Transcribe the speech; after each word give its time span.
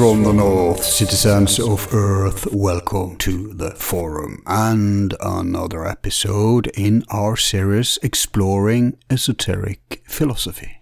from 0.00 0.22
the 0.22 0.32
north, 0.32 0.82
citizens 0.82 1.60
of 1.60 1.92
Earth. 1.92 2.46
Welcome 2.50 3.18
to 3.18 3.52
the 3.52 3.72
forum 3.72 4.42
and 4.46 5.14
another 5.20 5.86
episode 5.86 6.68
in 6.68 7.04
our 7.10 7.36
series 7.36 7.98
exploring 8.02 8.96
esoteric 9.10 10.02
philosophy. 10.06 10.80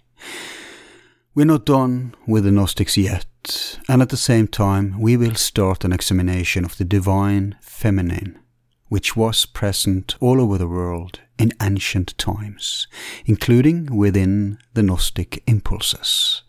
We're 1.34 1.46
not 1.46 1.66
done 1.66 2.14
with 2.28 2.44
the 2.44 2.52
Gnostics 2.52 2.96
yet, 2.96 3.76
and 3.88 4.02
at 4.02 4.10
the 4.10 4.16
same 4.16 4.46
time, 4.46 5.00
we 5.00 5.16
will 5.16 5.34
start 5.34 5.84
an 5.84 5.92
examination 5.92 6.64
of 6.64 6.78
the 6.78 6.84
divine 6.84 7.56
feminine, 7.60 8.38
which 8.86 9.16
was 9.16 9.46
present 9.46 10.14
all 10.20 10.40
over 10.40 10.58
the 10.58 10.68
world 10.68 11.18
in 11.40 11.52
ancient 11.60 12.16
times, 12.18 12.86
including 13.26 13.96
within 13.96 14.58
the 14.74 14.82
Gnostic 14.84 15.42
impulses. 15.48 16.42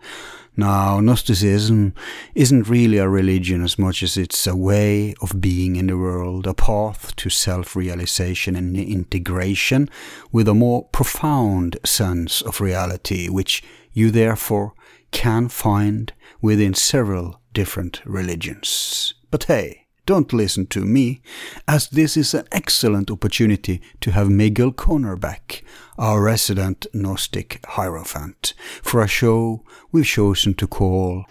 Now, 0.60 1.00
Gnosticism 1.00 1.94
isn't 2.36 2.68
really 2.68 2.98
a 2.98 3.08
religion 3.08 3.64
as 3.64 3.80
much 3.80 4.04
as 4.04 4.18
it's 4.18 4.46
a 4.46 4.58
way 4.58 5.16
of 5.22 5.40
being 5.40 5.78
in 5.78 5.88
the 5.88 5.98
world, 5.98 6.46
a 6.48 6.54
path 6.54 7.16
to 7.16 7.30
self 7.30 7.78
realization 7.78 8.58
and 8.58 8.76
integration 8.76 9.90
with 10.34 10.50
a 10.50 10.54
more 10.54 10.84
profound 10.90 11.78
sense 11.86 12.42
of 12.42 12.60
reality, 12.60 13.30
which 13.30 13.64
you 13.94 14.12
therefore 14.12 14.74
can 15.12 15.48
find 15.48 16.12
within 16.42 16.74
several 16.74 17.40
different 17.54 18.02
religions. 18.06 19.14
But 19.32 19.46
hey, 19.46 19.88
don't 20.10 20.34
listen 20.34 20.66
to 20.66 20.80
me, 20.80 21.22
as 21.68 21.88
this 21.90 22.18
is 22.18 22.34
an 22.34 22.44
excellent 22.52 23.12
opportunity 23.12 23.80
to 24.02 24.10
have 24.10 24.28
Miguel 24.28 24.72
Conner 24.72 25.16
back, 25.16 25.64
our 26.00 26.24
resident 26.24 26.88
Gnostic 26.96 27.64
Hierophant, 27.64 28.56
for 28.82 29.04
a 29.04 29.08
show 29.08 29.64
we've 29.92 30.08
chosen 30.08 30.56
to 30.56 30.66
call 30.66 31.26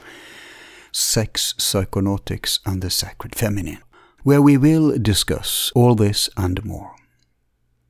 Sex, 0.93 1.55
Psychonautics 1.59 2.61
and 2.65 2.81
the 2.81 2.89
Sacred 2.89 3.35
Feminine, 3.35 3.83
where 4.23 4.41
we 4.41 4.57
will 4.57 4.97
discuss 4.97 5.73
all 5.75 5.97
this 5.97 6.31
and 6.37 6.65
more. 6.65 6.95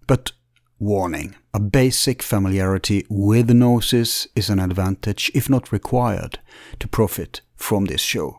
But 0.07 0.33
warning, 0.79 1.35
a 1.53 1.61
basic 1.61 2.23
familiarity 2.23 3.05
with 3.11 3.51
gnosis 3.51 4.27
is 4.35 4.49
an 4.49 4.59
advantage, 4.59 5.31
if 5.35 5.51
not 5.51 5.71
required, 5.71 6.39
to 6.79 6.89
profit 6.89 7.43
from 7.57 7.85
this 7.85 8.01
show. 8.01 8.39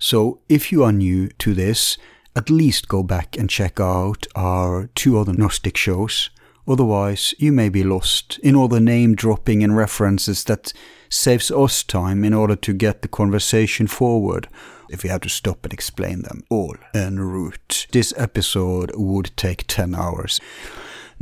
So 0.00 0.40
if 0.48 0.72
you 0.72 0.82
are 0.82 0.92
new 0.92 1.28
to 1.28 1.54
this, 1.54 1.98
at 2.34 2.48
least 2.48 2.88
go 2.88 3.02
back 3.02 3.36
and 3.36 3.50
check 3.50 3.78
out 3.78 4.26
our 4.34 4.88
two 4.94 5.18
other 5.18 5.34
Gnostic 5.34 5.76
shows. 5.76 6.30
Otherwise, 6.66 7.34
you 7.38 7.52
may 7.52 7.68
be 7.68 7.84
lost 7.84 8.38
in 8.42 8.56
all 8.56 8.68
the 8.68 8.80
name 8.80 9.14
dropping 9.14 9.62
and 9.62 9.76
references 9.76 10.44
that 10.44 10.72
saves 11.10 11.50
us 11.50 11.82
time 11.82 12.24
in 12.24 12.32
order 12.32 12.56
to 12.56 12.72
get 12.72 13.02
the 13.02 13.08
conversation 13.08 13.86
forward. 13.86 14.48
If 14.88 15.02
we 15.02 15.10
have 15.10 15.20
to 15.22 15.28
stop 15.28 15.64
and 15.64 15.72
explain 15.72 16.22
them 16.22 16.44
all 16.48 16.76
en 16.94 17.20
route, 17.20 17.86
this 17.92 18.14
episode 18.16 18.92
would 18.94 19.36
take 19.36 19.66
10 19.66 19.94
hours. 19.94 20.40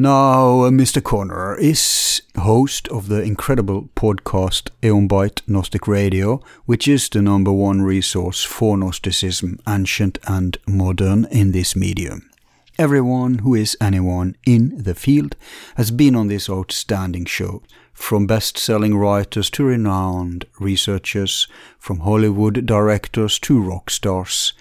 Now, 0.01 0.61
uh, 0.61 0.71
Mr. 0.71 1.03
Conner 1.03 1.57
is 1.57 2.23
host 2.37 2.87
of 2.87 3.09
the 3.09 3.21
incredible 3.21 3.91
podcast 3.97 4.71
Aeon 4.81 5.09
Byte 5.09 5.43
Gnostic 5.49 5.89
Radio, 5.89 6.41
which 6.67 6.87
is 6.87 7.09
the 7.09 7.21
number 7.21 7.51
one 7.51 7.83
resource 7.83 8.45
for 8.45 8.77
Gnosticism, 8.77 9.59
ancient 9.67 10.19
and 10.25 10.57
modern, 10.69 11.25
in 11.33 11.51
this 11.51 11.75
medium. 11.75 12.31
Everyone 12.79 13.39
who 13.39 13.57
is 13.57 13.77
anyone 13.81 14.37
in 14.47 14.81
the 14.81 14.95
field 14.95 15.35
has 15.75 15.91
been 15.91 16.15
on 16.15 16.29
this 16.29 16.49
outstanding 16.49 17.25
show, 17.25 17.65
from 17.93 18.29
best 18.29 18.57
selling 18.57 18.97
writers 18.97 19.51
to 19.51 19.65
renowned 19.65 20.45
researchers, 20.61 21.49
from 21.77 21.99
Hollywood 21.99 22.67
directors 22.67 23.37
to 23.41 23.61
rock 23.61 23.91
stars. 23.91 24.53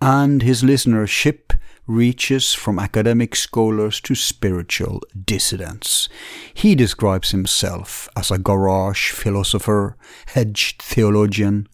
And 0.00 0.40
his 0.42 0.62
listenership 0.62 1.58
reaches 1.88 2.52
from 2.52 2.78
academic 2.78 3.34
scholars 3.34 4.00
to 4.02 4.14
spiritual 4.14 5.02
dissidents. 5.24 6.08
He 6.54 6.74
describes 6.74 7.30
himself 7.30 8.08
as 8.14 8.30
a 8.30 8.38
garage 8.38 9.10
philosopher, 9.10 9.96
hedged 10.26 10.82
theologian, 10.82 11.66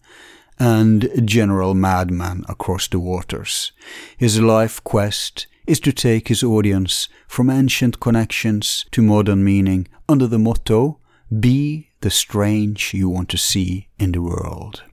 and 0.57 1.09
general 1.25 1.75
madman 1.75 2.45
across 2.47 2.87
the 2.87 2.99
waters. 2.99 3.73
His 4.17 4.39
life 4.39 4.81
quest 4.83 5.47
is 5.67 5.81
to 5.81 5.91
take 5.91 6.29
his 6.29 6.43
audience 6.43 7.09
from 7.27 7.49
ancient 7.49 7.99
connections 7.99 8.85
to 8.91 9.01
modern 9.01 9.43
meaning 9.43 9.87
under 10.07 10.27
the 10.27 10.39
motto, 10.39 10.99
Be 11.39 11.89
the 12.01 12.09
strange 12.09 12.93
you 12.93 13.09
want 13.09 13.29
to 13.29 13.37
see 13.37 13.89
in 13.99 14.13
the 14.13 14.21
world. 14.21 14.83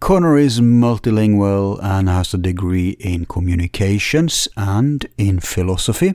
Conner 0.00 0.38
is 0.38 0.60
multilingual 0.60 1.78
and 1.82 2.08
has 2.08 2.32
a 2.32 2.38
degree 2.38 2.96
in 2.98 3.26
communications 3.26 4.48
and 4.56 5.06
in 5.18 5.40
philosophy 5.40 6.14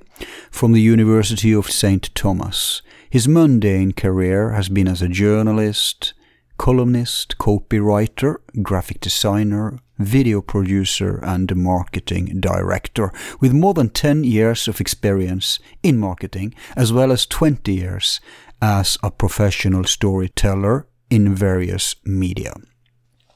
from 0.49 0.71
the 0.71 0.81
University 0.81 1.53
of 1.53 1.69
St. 1.69 2.13
Thomas. 2.15 2.81
His 3.11 3.27
mundane 3.27 3.91
career 3.91 4.53
has 4.53 4.69
been 4.69 4.87
as 4.87 5.03
a 5.03 5.07
journalist, 5.07 6.15
columnist, 6.57 7.37
copywriter, 7.37 8.37
graphic 8.63 9.01
designer, 9.01 9.77
video 9.99 10.41
producer, 10.41 11.19
and 11.21 11.55
marketing 11.55 12.41
director, 12.41 13.13
with 13.39 13.53
more 13.53 13.75
than 13.75 13.89
10 13.89 14.23
years 14.23 14.67
of 14.67 14.81
experience 14.81 15.59
in 15.83 15.99
marketing, 15.99 16.55
as 16.75 16.91
well 16.91 17.11
as 17.11 17.27
20 17.27 17.71
years 17.71 18.19
as 18.63 18.97
a 19.03 19.11
professional 19.11 19.83
storyteller 19.83 20.87
in 21.11 21.35
various 21.35 21.95
media. 22.03 22.55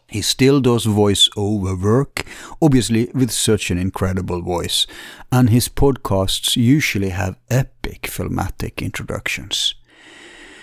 He 0.09 0.22
still 0.22 0.59
does 0.59 0.86
voice 0.86 1.30
over 1.38 1.75
work, 1.75 2.25
obviously 2.62 3.09
with 3.14 3.31
such 3.31 3.70
an 3.70 3.78
incredible 3.78 4.42
voice, 4.42 4.88
and 5.31 5.50
his 5.50 5.70
podcasts 5.70 6.56
usually 6.56 7.09
have 7.09 7.38
epic 7.50 8.03
filmatic 8.03 8.81
introductions. 8.81 9.75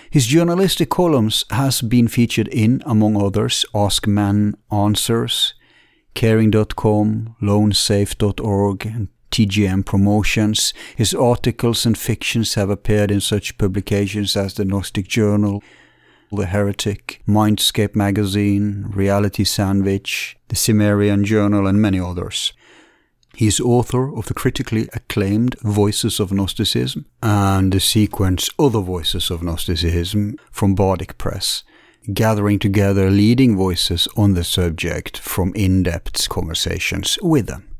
His 0.09 0.27
journalistic 0.27 0.89
columns 0.89 1.45
has 1.49 1.81
been 1.81 2.07
featured 2.07 2.47
in, 2.49 2.81
among 2.85 3.21
others, 3.21 3.65
Ask 3.73 4.07
Men 4.07 4.55
Answers, 4.71 5.53
Caring.com, 6.13 7.35
Loansafe.org, 7.41 8.85
and 8.85 9.07
TGM 9.31 9.85
Promotions. 9.85 10.73
His 10.95 11.13
articles 11.13 11.85
and 11.85 11.97
fictions 11.97 12.55
have 12.55 12.69
appeared 12.69 13.11
in 13.11 13.21
such 13.21 13.57
publications 13.57 14.35
as 14.35 14.55
the 14.55 14.65
Gnostic 14.65 15.07
Journal, 15.07 15.61
the 16.31 16.45
Heretic, 16.45 17.21
Mindscape 17.27 17.95
Magazine, 17.95 18.85
Reality 18.89 19.43
Sandwich, 19.43 20.37
the 20.49 20.55
Cimmerian 20.55 21.23
Journal, 21.23 21.67
and 21.67 21.81
many 21.81 21.99
others. 21.99 22.53
He 23.35 23.47
is 23.47 23.59
author 23.59 24.15
of 24.15 24.25
the 24.25 24.33
critically 24.33 24.89
acclaimed 24.93 25.55
Voices 25.61 26.19
of 26.19 26.31
Gnosticism 26.31 27.05
and 27.21 27.71
the 27.71 27.79
sequence 27.79 28.49
Other 28.57 28.81
Voices 28.81 29.29
of 29.29 29.43
Gnosticism 29.43 30.37
from 30.51 30.73
Bardic 30.73 31.17
Press, 31.17 31.63
gathering 32.13 32.57
together 32.57 33.11
leading 33.11 33.55
voices 33.55 34.07
on 34.17 34.33
the 34.33 34.43
subject 34.43 35.19
from 35.19 35.53
in 35.53 35.83
depth 35.83 36.27
conversations 36.29 37.19
with 37.21 37.45
them. 37.45 37.76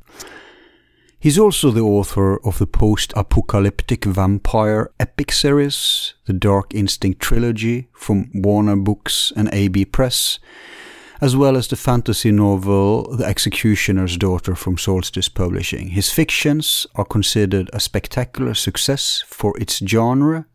He's 1.27 1.37
also 1.37 1.71
the 1.71 1.81
author 1.81 2.39
of 2.45 2.57
the 2.57 2.65
post 2.65 3.11
apocalyptic 3.17 4.05
vampire 4.05 4.91
epic 4.97 5.33
series, 5.33 6.13
the 6.23 6.31
Dark 6.31 6.73
Instinct 6.73 7.19
trilogy 7.19 7.89
from 7.91 8.31
Warner 8.33 8.77
Books 8.77 9.33
and 9.35 9.49
AB 9.51 9.83
Press, 9.83 10.39
as 11.19 11.35
well 11.35 11.57
as 11.57 11.67
the 11.67 11.75
fantasy 11.75 12.31
novel 12.31 13.13
The 13.13 13.25
Executioner's 13.25 14.15
Daughter 14.15 14.55
from 14.55 14.77
Solstice 14.77 15.27
Publishing. 15.27 15.89
His 15.89 16.13
fictions 16.13 16.87
are 16.95 17.03
considered 17.03 17.69
a 17.73 17.81
spectacular 17.81 18.53
success 18.53 19.21
for 19.27 19.53
its 19.59 19.79
genre 19.85 20.45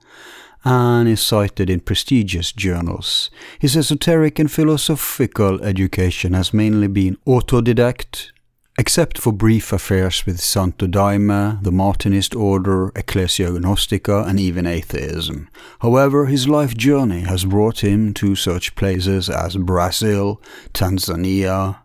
and 0.65 1.07
is 1.07 1.21
cited 1.21 1.69
in 1.69 1.81
prestigious 1.81 2.51
journals. 2.51 3.29
His 3.59 3.77
esoteric 3.77 4.39
and 4.39 4.51
philosophical 4.51 5.63
education 5.63 6.33
has 6.33 6.55
mainly 6.55 6.89
been 6.89 7.19
autodidact, 7.27 8.31
Except 8.79 9.19
for 9.19 9.35
brief 9.35 9.71
affairs 9.71 10.25
with 10.25 10.41
Santo 10.41 10.87
Daime, 10.87 11.63
the 11.63 11.71
Martinist 11.71 12.35
order, 12.35 12.91
Ecclesia 12.97 13.51
Gnostica, 13.51 14.27
and 14.27 14.41
even 14.41 14.67
atheism. 14.67 15.51
However, 15.81 16.25
his 16.25 16.49
life 16.49 16.75
journey 16.75 17.21
has 17.21 17.45
brought 17.45 17.85
him 17.85 18.15
to 18.15 18.35
such 18.35 18.75
places 18.75 19.29
as 19.29 19.57
Brazil, 19.57 20.41
Tanzania, 20.73 21.81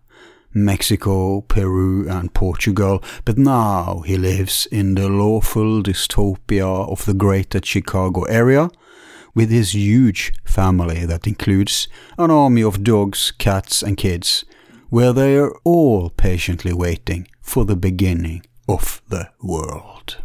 Mexico, 0.53 1.41
Peru, 1.41 2.07
and 2.09 2.33
Portugal, 2.33 3.03
but 3.25 3.37
now 3.37 4.01
he 4.05 4.17
lives 4.17 4.65
in 4.71 4.95
the 4.95 5.09
lawful 5.09 5.83
dystopia 5.83 6.89
of 6.89 7.03
the 7.03 7.13
greater 7.13 7.59
Chicago 7.61 8.23
area, 8.23 8.69
with 9.35 9.51
his 9.51 9.75
huge 9.75 10.31
family 10.45 11.05
that 11.05 11.27
includes 11.27 11.89
an 12.17 12.31
army 12.31 12.63
of 12.63 12.81
dogs, 12.81 13.31
cats, 13.37 13.83
and 13.83 13.97
kids, 13.97 14.45
where 14.89 15.11
they 15.13 15.37
are 15.37 15.53
all 15.63 16.09
patiently 16.09 16.73
waiting 16.73 17.27
for 17.41 17.65
the 17.65 17.75
beginning 17.75 18.41
of 18.67 19.01
the 19.09 19.29
world. 19.41 20.17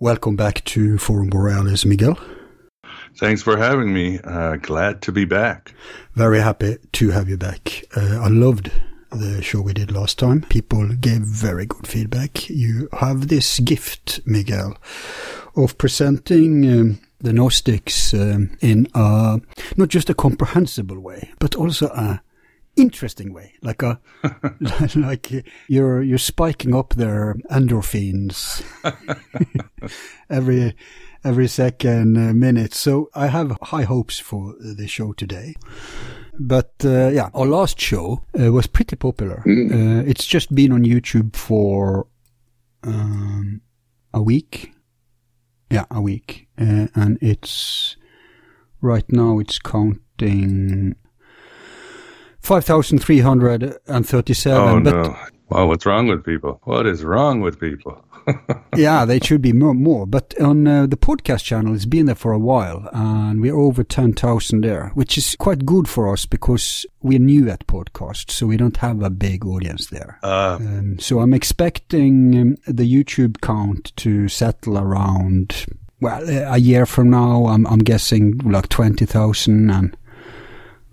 Welcome 0.00 0.36
back 0.36 0.64
to 0.66 0.96
Forum 0.98 1.28
Borealis, 1.28 1.84
Miguel. 1.84 2.18
Thanks 3.16 3.42
for 3.42 3.56
having 3.56 3.92
me. 3.92 4.20
Uh, 4.22 4.56
glad 4.56 5.02
to 5.02 5.12
be 5.12 5.24
back. 5.24 5.74
Very 6.14 6.40
happy 6.40 6.76
to 6.92 7.10
have 7.10 7.28
you 7.28 7.36
back. 7.36 7.84
Uh, 7.96 8.20
I 8.22 8.28
loved 8.28 8.70
the 9.10 9.42
show 9.42 9.60
we 9.60 9.72
did 9.72 9.90
last 9.90 10.18
time. 10.18 10.42
People 10.42 10.88
gave 10.94 11.22
very 11.22 11.66
good 11.66 11.86
feedback. 11.86 12.48
You 12.48 12.88
have 12.92 13.26
this 13.26 13.58
gift, 13.58 14.20
Miguel, 14.24 14.76
of 15.56 15.78
presenting 15.78 16.70
um, 16.70 17.00
the 17.20 17.32
Gnostics 17.32 18.14
um, 18.14 18.56
in 18.60 18.86
a, 18.94 19.40
not 19.76 19.88
just 19.88 20.10
a 20.10 20.14
comprehensible 20.14 21.00
way, 21.00 21.30
but 21.38 21.54
also 21.54 21.86
a 21.88 22.20
interesting 22.76 23.34
way, 23.34 23.54
like 23.60 23.82
a 23.82 24.00
like 24.94 25.44
you're 25.66 26.02
you're 26.02 26.18
spiking 26.18 26.74
up 26.74 26.94
their 26.94 27.34
endorphins 27.50 28.62
every 30.30 30.74
every 31.24 31.48
second 31.48 32.16
uh, 32.16 32.32
minute. 32.32 32.74
So 32.74 33.10
I 33.14 33.26
have 33.26 33.56
high 33.62 33.82
hopes 33.82 34.18
for 34.18 34.54
the 34.60 34.86
show 34.86 35.12
today. 35.12 35.54
But 36.38 36.72
uh, 36.84 37.08
yeah, 37.08 37.30
our 37.34 37.46
last 37.46 37.80
show 37.80 38.22
uh, 38.38 38.52
was 38.52 38.68
pretty 38.68 38.94
popular. 38.94 39.42
Mm. 39.44 40.08
it's 40.08 40.26
just 40.26 40.54
been 40.54 40.70
on 40.70 40.84
YouTube 40.84 41.34
for 41.34 42.06
um, 42.84 43.60
a 44.14 44.22
week. 44.22 44.72
Yeah, 45.70 45.84
a 45.90 46.00
week, 46.00 46.48
uh, 46.58 46.88
and 46.94 47.18
it's 47.20 47.96
right 48.80 49.04
now 49.10 49.38
it's 49.38 49.58
counting 49.58 50.96
5,337. 52.40 54.62
Oh, 54.62 54.78
no. 54.78 55.16
Wow, 55.50 55.66
what's 55.66 55.84
wrong 55.86 56.08
with 56.08 56.24
people? 56.24 56.60
What 56.64 56.86
is 56.86 57.04
wrong 57.04 57.40
with 57.40 57.60
people? 57.60 58.04
yeah, 58.76 59.04
they 59.04 59.20
should 59.20 59.42
be 59.42 59.52
more. 59.52 59.74
more. 59.74 60.06
But 60.06 60.38
on 60.40 60.66
uh, 60.66 60.86
the 60.86 60.96
podcast 60.96 61.44
channel, 61.44 61.74
it's 61.74 61.84
been 61.84 62.06
there 62.06 62.14
for 62.14 62.32
a 62.32 62.38
while, 62.38 62.88
and 62.92 63.40
we're 63.40 63.56
over 63.56 63.82
10,000 63.82 64.60
there, 64.60 64.90
which 64.94 65.18
is 65.18 65.36
quite 65.36 65.66
good 65.66 65.88
for 65.88 66.12
us 66.12 66.26
because 66.26 66.86
we're 67.02 67.18
new 67.18 67.48
at 67.50 67.66
podcast, 67.66 68.30
so 68.30 68.46
we 68.46 68.56
don't 68.56 68.78
have 68.78 69.02
a 69.02 69.10
big 69.10 69.46
audience 69.46 69.88
there. 69.88 70.18
Uh, 70.22 70.58
um, 70.60 70.98
so 70.98 71.20
I'm 71.20 71.34
expecting 71.34 72.38
um, 72.38 72.56
the 72.66 72.90
YouTube 72.90 73.40
count 73.40 73.92
to 73.96 74.28
settle 74.28 74.78
around, 74.78 75.66
well, 76.00 76.28
a 76.28 76.58
year 76.58 76.86
from 76.86 77.10
now, 77.10 77.46
I'm, 77.46 77.66
I'm 77.66 77.80
guessing 77.80 78.38
like 78.38 78.68
20,000, 78.68 79.70
and 79.70 79.96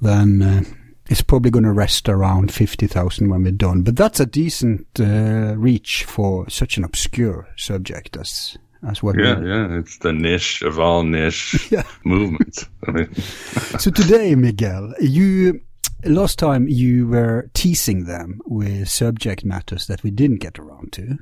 then. 0.02 0.42
Uh, 0.42 0.64
it's 1.10 1.22
probably 1.22 1.52
going 1.52 1.66
to 1.66 1.72
rest 1.72 2.10
around 2.10 2.52
50,000 2.52 3.30
when 3.30 3.44
we're 3.44 3.52
done. 3.52 3.84
But 3.84 3.96
that's 3.96 4.20
a 4.20 4.26
decent 4.26 4.88
uh, 5.00 5.56
reach 5.56 6.04
for 6.04 6.50
such 6.50 6.78
an 6.78 6.84
obscure 6.84 7.48
subject 7.58 8.18
as 8.18 8.58
as 8.88 9.02
what. 9.02 9.18
Yeah, 9.18 9.40
yeah, 9.42 9.80
it's 9.80 9.98
the 10.00 10.14
niche 10.14 10.62
of 10.62 10.80
all 10.80 11.04
niche 11.04 11.68
yeah. 11.72 11.84
movements. 12.04 12.66
I 12.88 12.92
mean. 12.92 13.16
so 13.80 13.90
today, 13.92 14.36
Miguel, 14.36 14.94
you 15.00 15.62
last 16.04 16.38
time 16.38 16.68
you 16.68 17.08
were 17.08 17.50
teasing 17.54 18.06
them 18.06 18.42
with 18.46 18.90
subject 18.90 19.44
matters 19.44 19.88
that 19.88 20.04
we 20.04 20.12
didn't 20.12 20.40
get 20.40 20.60
around 20.60 20.94
to. 20.94 21.18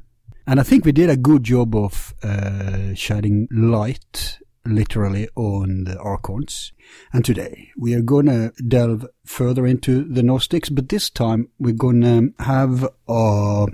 And 0.46 0.60
I 0.60 0.64
think 0.64 0.84
we 0.84 0.92
did 0.92 1.10
a 1.10 1.16
good 1.16 1.44
job 1.44 1.74
of 1.74 2.14
uh, 2.22 2.94
shedding 2.96 3.48
light 3.50 4.40
literally 4.66 5.28
on 5.36 5.84
the 5.84 5.98
archons. 6.00 6.72
And 7.12 7.24
today 7.26 7.72
we 7.78 7.94
are 7.94 8.02
going 8.02 8.28
to 8.28 8.54
delve 8.68 9.08
further 9.26 9.66
into 9.66 10.04
the 10.04 10.24
Gnostics, 10.24 10.70
but 10.70 10.90
this 10.90 11.10
time 11.10 11.50
we're 11.60 11.74
going 11.74 12.02
to 12.02 12.34
have 12.44 12.88
a 13.08 13.68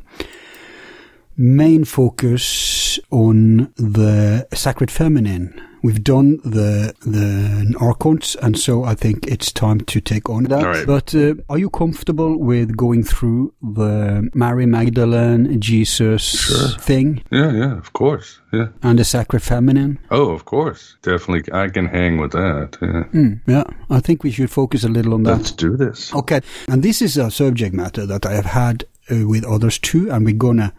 main 1.37 1.85
focus 1.85 2.99
on 3.11 3.73
the 3.77 4.47
sacred 4.53 4.91
feminine 4.91 5.68
We've 5.81 6.03
done 6.03 6.37
the 6.43 6.93
the 7.01 7.75
archons, 7.79 8.35
and 8.41 8.57
so 8.57 8.83
I 8.83 8.95
think 8.95 9.27
it's 9.27 9.51
time 9.51 9.79
to 9.81 10.01
take 10.01 10.29
on 10.29 10.43
that. 10.45 10.65
Right. 10.65 10.85
But 10.85 11.15
uh, 11.15 11.35
are 11.49 11.57
you 11.57 11.69
comfortable 11.69 12.37
with 12.37 12.75
going 12.75 13.03
through 13.03 13.53
the 13.61 14.29
Mary 14.33 14.65
Magdalene 14.65 15.59
Jesus 15.61 16.23
sure. 16.23 16.69
thing? 16.79 17.23
Yeah, 17.31 17.51
yeah, 17.51 17.77
of 17.77 17.93
course, 17.93 18.39
yeah. 18.51 18.67
And 18.83 18.99
the 18.99 19.05
Sacred 19.05 19.41
Feminine. 19.41 19.99
Oh, 20.11 20.31
of 20.31 20.45
course, 20.45 20.97
definitely. 21.01 21.53
I 21.53 21.69
can 21.69 21.85
hang 21.85 22.17
with 22.17 22.31
that. 22.31 22.77
Yeah. 22.81 23.03
Mm, 23.13 23.41
yeah, 23.47 23.63
I 23.89 23.99
think 24.01 24.23
we 24.23 24.31
should 24.31 24.51
focus 24.51 24.83
a 24.83 24.89
little 24.89 25.13
on 25.13 25.23
that. 25.23 25.37
Let's 25.37 25.51
do 25.51 25.77
this. 25.77 26.13
Okay, 26.13 26.41
and 26.67 26.83
this 26.83 27.01
is 27.01 27.17
a 27.17 27.31
subject 27.31 27.73
matter 27.73 28.05
that 28.05 28.25
I 28.25 28.33
have 28.33 28.45
had 28.45 28.83
uh, 29.09 29.27
with 29.27 29.45
others 29.45 29.79
too, 29.79 30.11
and 30.11 30.25
we're 30.25 30.35
gonna 30.35 30.73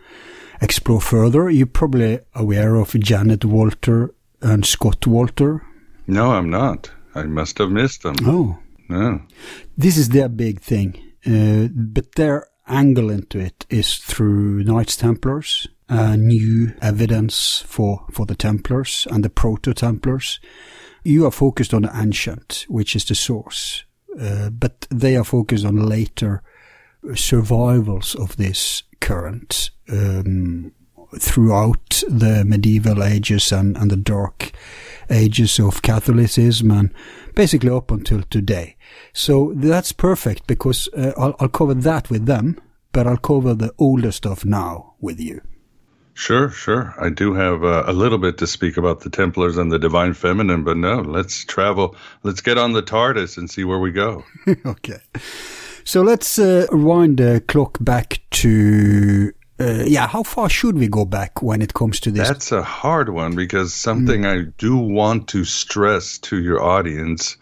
explore 0.60 1.00
further. 1.00 1.48
You're 1.48 1.66
probably 1.66 2.20
aware 2.34 2.74
of 2.74 2.92
Janet 3.00 3.40
Wolter 3.40 4.10
and 4.40 4.64
Scott 4.64 5.00
Wolter? 5.02 5.60
No, 6.06 6.32
I'm 6.32 6.50
not. 6.50 6.90
I 7.14 7.24
must 7.24 7.58
have 7.58 7.70
missed 7.70 8.02
them. 8.02 8.16
Oh. 8.22 8.58
No. 8.90 9.22
This 9.78 9.96
is 9.96 10.08
their 10.08 10.28
big 10.28 10.60
thing. 10.60 11.00
Uh, 11.24 11.68
but 11.72 12.16
their 12.16 12.48
angle 12.66 13.10
into 13.10 13.38
it 13.38 13.64
is 13.70 13.98
through 13.98 14.64
Knights 14.64 14.96
Templars, 14.96 15.68
uh, 15.88 16.16
new 16.16 16.74
evidence 16.82 17.62
for, 17.66 18.04
for 18.10 18.26
the 18.26 18.34
Templars 18.34 19.06
and 19.10 19.24
the 19.24 19.30
Proto 19.30 19.72
Templars. 19.72 20.40
You 21.04 21.24
are 21.26 21.30
focused 21.30 21.72
on 21.72 21.82
the 21.82 21.92
ancient, 21.94 22.66
which 22.68 22.96
is 22.96 23.04
the 23.04 23.14
source, 23.14 23.84
uh, 24.20 24.50
but 24.50 24.88
they 24.90 25.16
are 25.16 25.24
focused 25.24 25.64
on 25.64 25.88
later 25.88 26.42
survivals 27.14 28.16
of 28.16 28.36
this 28.36 28.82
current 29.00 29.70
um, 29.88 30.72
throughout 31.18 32.02
the 32.08 32.44
medieval 32.44 33.02
ages 33.02 33.52
and, 33.52 33.76
and 33.76 33.90
the 33.90 33.96
dark 33.96 34.52
ages 35.10 35.58
of 35.58 35.82
Catholicism 35.82 36.70
and 36.70 36.94
basically 37.34 37.70
up 37.70 37.90
until 37.90 38.22
today. 38.22 38.76
So 39.12 39.52
that's 39.56 39.92
perfect 39.92 40.46
because 40.46 40.88
uh, 40.96 41.12
I'll, 41.16 41.34
I'll 41.40 41.48
cover 41.48 41.74
that 41.74 42.10
with 42.10 42.26
them, 42.26 42.60
but 42.92 43.06
I'll 43.06 43.16
cover 43.16 43.54
the 43.54 43.72
older 43.78 44.12
stuff 44.12 44.44
now 44.44 44.94
with 45.00 45.20
you. 45.20 45.40
Sure, 46.14 46.50
sure. 46.50 46.94
I 47.00 47.08
do 47.08 47.32
have 47.34 47.64
uh, 47.64 47.84
a 47.86 47.92
little 47.92 48.18
bit 48.18 48.36
to 48.38 48.46
speak 48.46 48.76
about 48.76 49.00
the 49.00 49.10
Templars 49.10 49.56
and 49.56 49.72
the 49.72 49.78
Divine 49.78 50.12
Feminine, 50.12 50.64
but 50.64 50.76
no, 50.76 51.00
let's 51.00 51.44
travel. 51.44 51.96
Let's 52.24 52.42
get 52.42 52.58
on 52.58 52.72
the 52.72 52.82
TARDIS 52.82 53.38
and 53.38 53.48
see 53.48 53.64
where 53.64 53.78
we 53.78 53.90
go. 53.90 54.24
okay. 54.66 55.00
So 55.84 56.02
let's 56.02 56.38
uh, 56.38 56.66
wind 56.72 57.18
the 57.18 57.42
clock 57.48 57.78
back 57.80 58.20
to 58.32 59.32
uh, 59.60 59.84
yeah, 59.86 60.06
how 60.06 60.22
far 60.22 60.48
should 60.48 60.76
we 60.76 60.88
go 60.88 61.04
back 61.04 61.42
when 61.42 61.60
it 61.60 61.74
comes 61.74 62.00
to 62.00 62.10
this? 62.10 62.26
That's 62.26 62.52
a 62.52 62.62
hard 62.62 63.10
one 63.10 63.36
because 63.36 63.74
something 63.74 64.22
mm. 64.22 64.48
I 64.48 64.50
do 64.56 64.76
want 64.76 65.28
to 65.28 65.44
stress 65.44 66.18
to 66.18 66.40
your 66.40 66.62
audience 66.62 67.36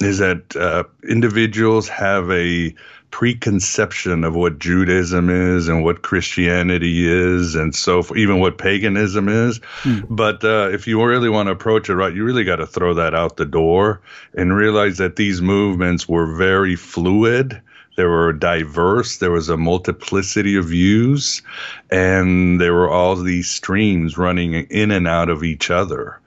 is 0.00 0.18
that 0.18 0.56
uh, 0.56 0.84
individuals 1.08 1.88
have 1.88 2.30
a 2.30 2.74
preconception 3.10 4.24
of 4.24 4.34
what 4.34 4.58
Judaism 4.58 5.30
is 5.30 5.68
and 5.68 5.84
what 5.84 6.02
Christianity 6.02 7.08
is, 7.08 7.54
and 7.54 7.74
so 7.74 8.02
even 8.16 8.40
what 8.40 8.58
paganism 8.58 9.28
is. 9.28 9.60
Mm. 9.82 10.06
But 10.08 10.42
uh, 10.42 10.70
if 10.72 10.86
you 10.86 11.04
really 11.04 11.28
want 11.28 11.46
to 11.46 11.52
approach 11.52 11.88
it 11.88 11.94
right, 11.94 12.14
you 12.14 12.24
really 12.24 12.44
got 12.44 12.56
to 12.56 12.66
throw 12.66 12.94
that 12.94 13.14
out 13.14 13.36
the 13.36 13.46
door 13.46 14.00
and 14.34 14.56
realize 14.56 14.98
that 14.98 15.16
these 15.16 15.40
movements 15.40 16.08
were 16.08 16.36
very 16.36 16.76
fluid 16.76 17.60
they 17.96 18.04
were 18.04 18.32
diverse. 18.32 19.18
There 19.18 19.30
was 19.30 19.48
a 19.48 19.56
multiplicity 19.56 20.56
of 20.56 20.66
views, 20.66 21.42
and 21.90 22.60
there 22.60 22.74
were 22.74 22.90
all 22.90 23.16
these 23.16 23.50
streams 23.50 24.16
running 24.16 24.54
in 24.70 24.90
and 24.90 25.06
out 25.06 25.28
of 25.28 25.42
each 25.42 25.70
other. 25.70 26.20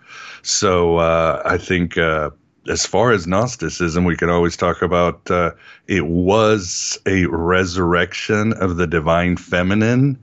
So 0.43 0.98
uh, 0.98 1.41
I 1.46 1.58
think 1.58 1.98
uh, 1.98 2.32
as 2.67 2.86
far 2.86 3.12
as 3.12 3.27
Gnosticism, 3.27 4.05
we 4.05 4.15
can 4.15 4.29
always 4.29 4.58
talk 4.58 4.82
about 4.82 5.29
uh, 5.32 5.51
it 5.88 6.05
was 6.05 6.98
a 7.05 7.25
resurrection 7.25 8.53
of 8.53 8.77
the 8.77 8.88
divine 8.88 9.38
feminine. 9.38 10.17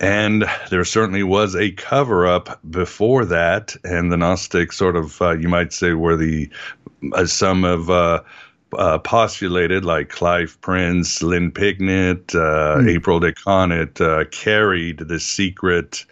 And 0.00 0.44
there 0.70 0.84
certainly 0.84 1.22
was 1.22 1.54
a 1.54 1.70
cover 1.72 2.26
up 2.26 2.60
before 2.70 3.24
that. 3.26 3.76
And 3.84 4.10
the 4.10 4.16
Gnostics, 4.16 4.76
sort 4.76 4.96
of, 4.96 5.20
uh, 5.22 5.32
you 5.32 5.48
might 5.48 5.72
say, 5.72 5.92
were 5.92 6.16
the, 6.16 6.50
uh, 7.12 7.26
some 7.26 7.64
of, 7.64 7.90
uh, 8.78 8.98
postulated, 8.98 9.84
like 9.84 10.08
Clive 10.08 10.58
Prince, 10.60 11.22
Lynn 11.22 11.50
Picknett, 11.50 12.34
uh, 12.34 12.78
mm. 12.78 12.90
April 12.90 13.20
DeConick, 13.20 14.00
uh, 14.00 14.24
carried 14.30 14.98
the 14.98 15.20
secret 15.20 16.04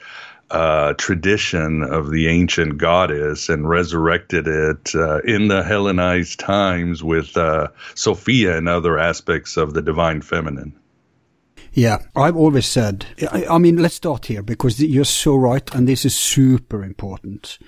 uh, 0.52 0.92
tradition 0.98 1.82
of 1.82 2.10
the 2.10 2.28
ancient 2.28 2.76
goddess 2.76 3.48
and 3.48 3.68
resurrected 3.68 4.46
it 4.46 4.94
uh, 4.94 5.20
in 5.20 5.48
the 5.48 5.62
Hellenized 5.62 6.38
times 6.38 7.02
with 7.02 7.36
uh, 7.38 7.68
Sophia 7.94 8.58
and 8.58 8.68
other 8.68 8.98
aspects 8.98 9.56
of 9.56 9.72
the 9.72 9.80
divine 9.80 10.20
feminine. 10.20 10.78
Yeah, 11.72 11.98
I've 12.14 12.36
always 12.36 12.66
said, 12.66 13.06
I, 13.30 13.46
I 13.46 13.58
mean, 13.58 13.78
let's 13.78 13.94
start 13.94 14.26
here 14.26 14.42
because 14.42 14.78
you're 14.78 15.06
so 15.06 15.34
right, 15.36 15.74
and 15.74 15.88
this 15.88 16.04
is 16.04 16.14
super 16.14 16.84
important. 16.84 17.58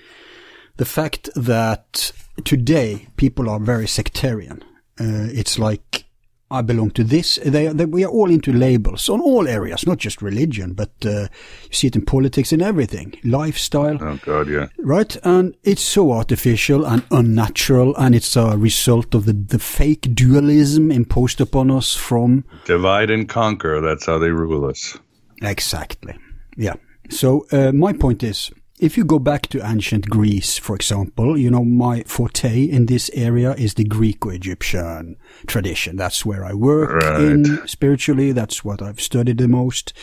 The 0.77 0.85
fact 0.85 1.29
that 1.35 2.11
today 2.43 3.07
people 3.17 3.49
are 3.49 3.59
very 3.59 3.87
sectarian. 3.87 4.63
Uh, 4.99 5.27
it's 5.31 5.59
like 5.59 6.05
I 6.51 6.61
belong 6.61 6.91
to 6.91 7.03
this. 7.03 7.39
They, 7.43 7.67
they, 7.67 7.85
we 7.85 8.03
are 8.05 8.11
all 8.11 8.29
into 8.29 8.53
labels 8.53 9.09
on 9.09 9.19
all 9.19 9.47
areas, 9.47 9.87
not 9.87 9.97
just 9.97 10.21
religion, 10.21 10.73
but 10.73 10.91
uh, 11.03 11.27
you 11.63 11.71
see 11.71 11.87
it 11.87 11.95
in 11.95 12.05
politics 12.05 12.51
and 12.51 12.61
everything, 12.61 13.15
lifestyle. 13.23 13.97
Oh 13.99 14.19
God, 14.23 14.47
yeah. 14.47 14.67
Right, 14.77 15.17
and 15.23 15.55
it's 15.63 15.81
so 15.81 16.11
artificial 16.11 16.85
and 16.85 17.03
unnatural, 17.09 17.95
and 17.97 18.13
it's 18.13 18.35
a 18.35 18.57
result 18.57 19.15
of 19.15 19.25
the 19.25 19.33
the 19.33 19.59
fake 19.59 20.13
dualism 20.13 20.91
imposed 20.91 21.41
upon 21.41 21.71
us 21.71 21.95
from 21.95 22.45
divide 22.65 23.09
and 23.09 23.27
conquer. 23.27 23.81
That's 23.81 24.05
how 24.05 24.19
they 24.19 24.29
rule 24.29 24.65
us. 24.69 24.97
Exactly. 25.41 26.15
Yeah. 26.55 26.75
So 27.09 27.47
uh, 27.51 27.71
my 27.71 27.91
point 27.93 28.23
is 28.23 28.51
if 28.79 28.97
you 28.97 29.05
go 29.05 29.19
back 29.19 29.47
to 29.47 29.65
ancient 29.65 30.09
Greece, 30.09 30.57
for 30.57 30.75
example, 30.75 31.37
you 31.37 31.49
know, 31.49 31.63
my 31.63 32.03
forte 32.03 32.63
in 32.63 32.87
this 32.87 33.09
area 33.13 33.53
is 33.53 33.75
the 33.75 33.85
Greco-Egyptian 33.85 35.15
tradition. 35.47 35.95
That's 35.95 36.25
where 36.25 36.43
I 36.43 36.53
work 36.53 36.91
right. 36.91 37.21
in 37.21 37.67
spiritually. 37.67 38.33
That's 38.33 38.65
what 38.65 38.81
I've 38.81 38.99
studied 38.99 39.37
the 39.37 39.47
most. 39.47 39.93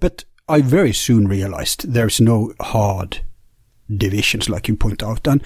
But 0.00 0.24
I 0.48 0.62
very 0.62 0.92
soon 0.92 1.28
realized 1.28 1.92
there's 1.92 2.20
no 2.20 2.54
hard 2.60 3.20
divisions 3.94 4.48
like 4.48 4.68
you 4.68 4.76
point 4.76 5.02
out. 5.02 5.26
And 5.26 5.42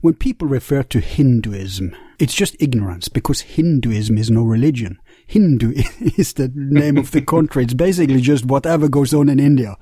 when 0.00 0.14
people 0.14 0.46
refer 0.46 0.84
to 0.84 1.00
Hinduism, 1.00 1.96
it's 2.18 2.34
just 2.34 2.56
ignorance 2.60 3.08
because 3.08 3.40
Hinduism 3.40 4.18
is 4.18 4.30
no 4.30 4.44
religion. 4.44 4.98
Hindu 5.26 5.72
is 6.16 6.34
the 6.34 6.50
name 6.54 6.98
of 6.98 7.10
the 7.10 7.22
country. 7.34 7.64
It's 7.64 7.74
basically 7.74 8.20
just 8.20 8.44
whatever 8.44 8.88
goes 8.88 9.14
on 9.14 9.28
in 9.28 9.40
India. 9.40 9.76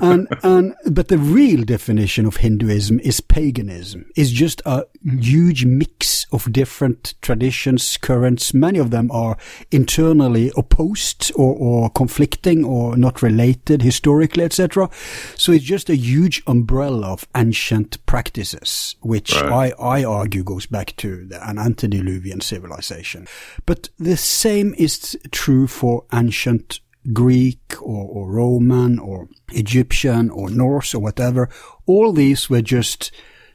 And, 0.00 0.28
and, 0.42 0.74
but 0.86 1.08
the 1.08 1.18
real 1.18 1.64
definition 1.64 2.26
of 2.26 2.36
Hinduism 2.36 3.00
is 3.00 3.20
paganism. 3.20 4.06
It's 4.16 4.30
just 4.30 4.62
a 4.64 4.86
huge 5.02 5.64
mix 5.64 6.26
of 6.32 6.52
different 6.52 7.14
traditions, 7.20 7.96
currents. 7.96 8.54
Many 8.54 8.78
of 8.78 8.90
them 8.90 9.10
are 9.10 9.36
internally 9.70 10.52
opposed 10.56 11.32
or, 11.34 11.56
or 11.56 11.90
conflicting 11.90 12.64
or 12.64 12.96
not 12.96 13.22
related 13.22 13.82
historically, 13.82 14.44
etc. 14.44 14.88
So 15.36 15.52
it's 15.52 15.64
just 15.64 15.90
a 15.90 15.96
huge 15.96 16.42
umbrella 16.46 17.12
of 17.12 17.26
ancient 17.36 18.04
practices, 18.06 18.94
which 19.00 19.34
right. 19.34 19.72
I, 19.78 20.00
I 20.00 20.04
argue 20.04 20.44
goes 20.44 20.66
back 20.66 20.94
to 20.98 21.26
the, 21.26 21.48
an 21.48 21.58
antediluvian 21.58 22.40
civilization. 22.40 23.26
But 23.66 23.88
the 23.98 24.16
same 24.16 24.59
same 24.60 24.74
is 24.76 25.16
true 25.30 25.66
for 25.66 26.04
ancient 26.12 26.80
Greek 27.14 27.74
or, 27.80 28.06
or, 28.06 28.30
Roman 28.30 28.98
or 28.98 29.28
Egyptian 29.52 30.28
or 30.28 30.50
Norse 30.50 30.94
or 30.94 31.00
whatever. 31.00 31.48
All 31.86 32.12
these 32.12 32.50
were 32.50 32.60
just 32.60 33.10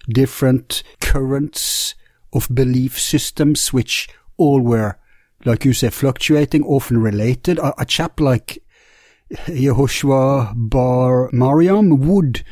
different 0.10 0.82
currents 1.02 1.94
of 2.34 2.48
belief 2.52 3.00
systems, 3.00 3.72
which 3.72 4.10
all 4.38 4.62
were, 4.62 4.98
like 5.46 5.64
you 5.64 5.74
say, 5.74 5.92
fluctuating, 5.92 6.64
often 6.64 6.98
related. 6.98 7.60
A, 7.60 7.82
a 7.82 7.86
chap 7.86 8.20
like 8.20 8.64
Yehoshua 9.46 10.54
Bar 10.56 11.30
Mariam 11.32 12.00
would 12.00 12.44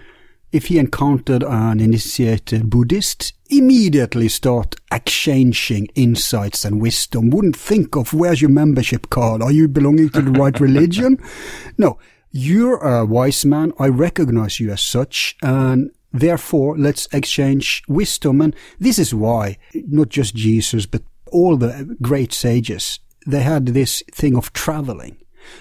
if 0.53 0.67
he 0.67 0.77
encountered 0.77 1.43
an 1.43 1.79
initiated 1.79 2.69
Buddhist, 2.69 3.33
immediately 3.50 4.29
start 4.29 4.75
exchanging 4.91 5.88
insights 5.95 6.63
and 6.63 6.79
wisdom. 6.79 7.31
Wouldn't 7.31 7.57
think 7.57 7.95
of 7.95 8.13
where's 8.13 8.39
your 8.39 8.51
membership 8.51 9.10
card? 9.10 9.41
Are 9.41 9.51
you 9.51 9.67
belonging 9.67 10.10
to 10.12 10.22
the 10.22 10.31
right 10.31 10.57
religion? 10.60 11.17
No, 11.75 11.98
you're 12.29 12.77
a 12.77 13.03
wise 13.03 13.43
man. 13.45 13.74
I 13.79 13.88
recognize 13.88 14.60
you 14.60 14.72
as 14.72 14.81
such. 14.81 15.36
And 15.41 15.89
therefore, 16.12 16.77
let's 16.77 17.07
exchange 17.12 17.81
wisdom. 17.88 18.41
And 18.41 18.55
this 18.79 19.00
is 19.00 19.13
why 19.13 19.57
not 19.74 20.10
just 20.10 20.36
Jesus, 20.36 20.86
but 20.86 21.01
all 21.31 21.57
the 21.57 21.98
great 22.00 22.31
sages, 22.31 23.00
they 23.25 23.41
had 23.41 23.67
this 23.67 24.03
thing 24.12 24.38
of 24.38 24.53
traveling. 24.53 25.17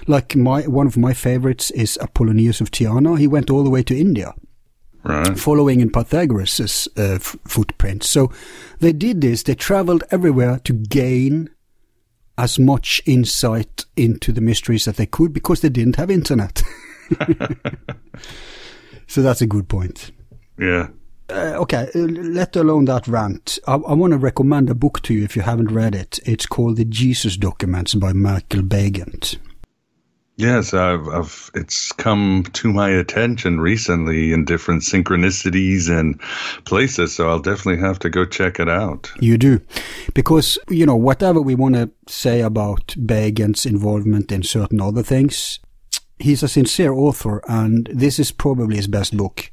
Like 0.06 0.36
my, 0.36 0.62
one 0.62 0.86
of 0.86 0.98
my 0.98 1.14
favorites 1.14 1.70
is 1.70 1.98
Apollonius 1.98 2.60
of 2.60 2.70
Tyana. 2.70 3.18
He 3.18 3.26
went 3.26 3.48
all 3.48 3.64
the 3.64 3.70
way 3.70 3.82
to 3.84 3.98
India 3.98 4.34
right. 5.04 5.38
following 5.38 5.80
in 5.80 5.90
Pythagoras' 5.90 6.88
uh, 6.96 7.14
f- 7.14 7.36
footprints. 7.46 8.08
So 8.08 8.32
they 8.80 8.92
did 8.92 9.20
this. 9.20 9.42
They 9.42 9.54
traveled 9.54 10.04
everywhere 10.10 10.60
to 10.64 10.72
gain 10.72 11.50
as 12.38 12.58
much 12.58 13.02
insight 13.06 13.84
into 13.96 14.32
the 14.32 14.40
mysteries 14.40 14.84
that 14.86 14.96
they 14.96 15.06
could 15.06 15.32
because 15.32 15.60
they 15.60 15.68
didn't 15.68 15.96
have 15.96 16.10
internet. 16.10 16.62
so 19.06 19.22
that's 19.22 19.42
a 19.42 19.46
good 19.46 19.68
point. 19.68 20.10
Yeah. 20.58 20.88
Uh, 21.28 21.54
okay, 21.56 21.88
uh, 21.94 21.98
let 21.98 22.56
alone 22.56 22.84
that 22.86 23.06
rant. 23.06 23.58
I, 23.66 23.74
I 23.74 23.94
want 23.94 24.12
to 24.12 24.18
recommend 24.18 24.68
a 24.68 24.74
book 24.74 25.00
to 25.02 25.14
you 25.14 25.24
if 25.24 25.36
you 25.36 25.42
haven't 25.42 25.70
read 25.70 25.94
it. 25.94 26.18
It's 26.26 26.46
called 26.46 26.76
The 26.76 26.84
Jesus 26.84 27.36
Documents 27.36 27.94
by 27.94 28.12
Michael 28.12 28.62
Baigent. 28.62 29.38
Yes, 30.36 30.72
I've, 30.72 31.06
I've, 31.08 31.50
it's 31.54 31.92
come 31.92 32.44
to 32.54 32.72
my 32.72 32.88
attention 32.88 33.60
recently 33.60 34.32
in 34.32 34.44
different 34.44 34.82
synchronicities 34.82 35.90
and 35.90 36.18
places, 36.64 37.14
so 37.14 37.28
I'll 37.28 37.38
definitely 37.38 37.86
have 37.86 37.98
to 38.00 38.10
go 38.10 38.24
check 38.24 38.58
it 38.58 38.68
out. 38.68 39.12
You 39.20 39.36
do. 39.36 39.60
Because, 40.14 40.58
you 40.68 40.86
know, 40.86 40.96
whatever 40.96 41.40
we 41.42 41.54
want 41.54 41.74
to 41.74 41.90
say 42.08 42.40
about 42.40 42.88
Baigent's 42.98 43.66
involvement 43.66 44.32
in 44.32 44.42
certain 44.42 44.80
other 44.80 45.02
things, 45.02 45.60
he's 46.18 46.42
a 46.42 46.48
sincere 46.48 46.94
author, 46.94 47.42
and 47.46 47.88
this 47.92 48.18
is 48.18 48.32
probably 48.32 48.76
his 48.76 48.88
best 48.88 49.16
book. 49.16 49.50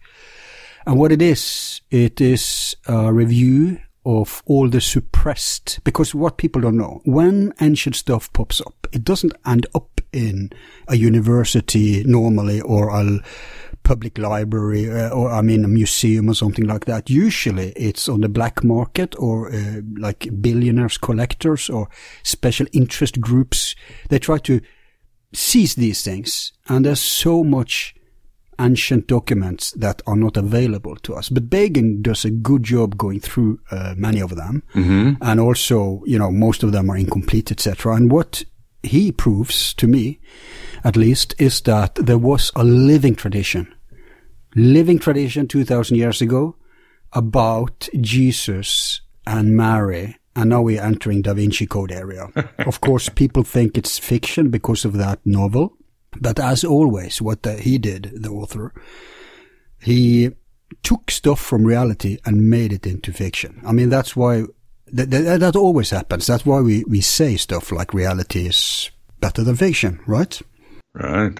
And 0.85 0.97
what 0.97 1.11
it 1.11 1.21
is, 1.21 1.81
it 1.91 2.21
is 2.21 2.75
a 2.87 3.11
review 3.11 3.79
of 4.05 4.41
all 4.45 4.69
the 4.69 4.81
suppressed, 4.81 5.79
because 5.83 6.15
what 6.15 6.37
people 6.37 6.61
don't 6.61 6.77
know, 6.77 7.01
when 7.05 7.53
ancient 7.61 7.95
stuff 7.95 8.31
pops 8.33 8.61
up, 8.61 8.87
it 8.91 9.03
doesn't 9.03 9.33
end 9.45 9.67
up 9.75 10.01
in 10.11 10.51
a 10.87 10.95
university 10.95 12.03
normally 12.03 12.61
or 12.61 12.89
a 12.89 13.19
public 13.83 14.17
library 14.17 14.89
uh, 14.91 15.09
or 15.09 15.31
I 15.31 15.41
mean 15.41 15.63
a 15.63 15.67
museum 15.67 16.29
or 16.29 16.33
something 16.33 16.65
like 16.65 16.85
that. 16.85 17.09
Usually 17.09 17.71
it's 17.71 18.09
on 18.09 18.21
the 18.21 18.29
black 18.29 18.63
market 18.63 19.15
or 19.17 19.53
uh, 19.53 19.81
like 19.97 20.29
billionaires, 20.41 20.97
collectors 20.97 21.69
or 21.69 21.89
special 22.23 22.67
interest 22.71 23.19
groups. 23.19 23.75
They 24.09 24.19
try 24.19 24.37
to 24.39 24.61
seize 25.33 25.75
these 25.75 26.03
things 26.03 26.53
and 26.67 26.85
there's 26.85 27.01
so 27.01 27.43
much 27.43 27.95
ancient 28.59 29.07
documents 29.07 29.71
that 29.71 30.01
are 30.05 30.15
not 30.15 30.37
available 30.37 30.95
to 30.97 31.15
us. 31.15 31.29
But 31.29 31.49
Baigent 31.49 32.01
does 32.01 32.25
a 32.25 32.31
good 32.31 32.63
job 32.63 32.97
going 32.97 33.19
through 33.19 33.59
uh, 33.71 33.95
many 33.97 34.19
of 34.19 34.35
them, 34.35 34.63
mm-hmm. 34.73 35.13
and 35.21 35.39
also, 35.39 36.03
you 36.05 36.19
know, 36.19 36.31
most 36.31 36.63
of 36.63 36.71
them 36.71 36.89
are 36.89 36.97
incomplete, 36.97 37.51
etc. 37.51 37.95
And 37.95 38.11
what 38.11 38.43
he 38.83 39.11
proves 39.11 39.73
to 39.75 39.87
me, 39.87 40.19
at 40.83 40.95
least, 40.95 41.35
is 41.37 41.61
that 41.61 41.95
there 41.95 42.17
was 42.17 42.51
a 42.55 42.63
living 42.63 43.15
tradition, 43.15 43.73
living 44.55 44.99
tradition 44.99 45.47
two 45.47 45.65
thousand 45.65 45.97
years 45.97 46.21
ago 46.21 46.55
about 47.13 47.87
Jesus 47.99 49.01
and 49.25 49.55
Mary. 49.55 50.15
And 50.35 50.51
now 50.51 50.61
we're 50.61 50.81
entering 50.81 51.21
Da 51.21 51.33
Vinci 51.33 51.65
Code 51.65 51.91
area. 51.91 52.27
of 52.59 52.79
course, 52.81 53.09
people 53.09 53.43
think 53.43 53.77
it's 53.77 53.99
fiction 53.99 54.49
because 54.49 54.85
of 54.85 54.93
that 54.93 55.19
novel. 55.25 55.73
But 56.19 56.39
as 56.39 56.63
always, 56.63 57.21
what 57.21 57.43
the, 57.43 57.53
he 57.53 57.77
did, 57.77 58.11
the 58.15 58.29
author, 58.29 58.73
he 59.81 60.31
took 60.83 61.11
stuff 61.11 61.39
from 61.39 61.65
reality 61.65 62.17
and 62.25 62.49
made 62.49 62.73
it 62.73 62.85
into 62.85 63.11
fiction. 63.13 63.61
I 63.65 63.71
mean, 63.71 63.89
that's 63.89 64.15
why 64.15 64.45
that, 64.87 65.11
that, 65.11 65.39
that 65.39 65.55
always 65.55 65.89
happens. 65.91 66.27
That's 66.27 66.45
why 66.45 66.61
we, 66.61 66.83
we 66.87 67.01
say 67.01 67.37
stuff 67.37 67.71
like 67.71 67.93
reality 67.93 68.47
is 68.47 68.89
better 69.19 69.43
than 69.43 69.55
fiction, 69.55 69.99
right? 70.07 70.39
Right. 70.93 71.39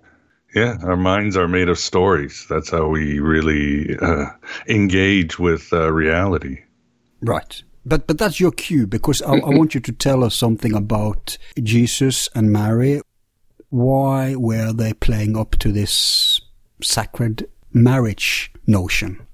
Yeah, 0.56 0.78
our 0.82 0.98
minds 0.98 1.38
are 1.38 1.48
made 1.48 1.70
of 1.70 1.78
stories. 1.78 2.46
That's 2.50 2.72
how 2.72 2.88
we 2.88 3.20
really 3.20 3.98
uh, 3.98 4.28
engage 4.68 5.38
with 5.38 5.72
uh, 5.72 5.92
reality. 5.92 6.64
Right. 7.22 7.62
But 7.86 8.08
but 8.08 8.18
that's 8.18 8.40
your 8.40 8.52
cue 8.52 8.88
because 8.88 9.22
I, 9.22 9.34
I 9.36 9.50
want 9.50 9.74
you 9.74 9.80
to 9.82 9.92
tell 9.92 10.24
us 10.24 10.36
something 10.36 10.76
about 10.76 11.38
Jesus 11.62 12.30
and 12.36 12.52
Mary 12.52 13.02
why 13.70 14.36
were 14.36 14.74
they 14.74 14.94
playing 14.94 15.38
up 15.38 15.52
to 15.60 15.72
this 15.72 16.42
sacred 16.82 17.48
marriage 17.74 18.52
notion? 18.68 19.26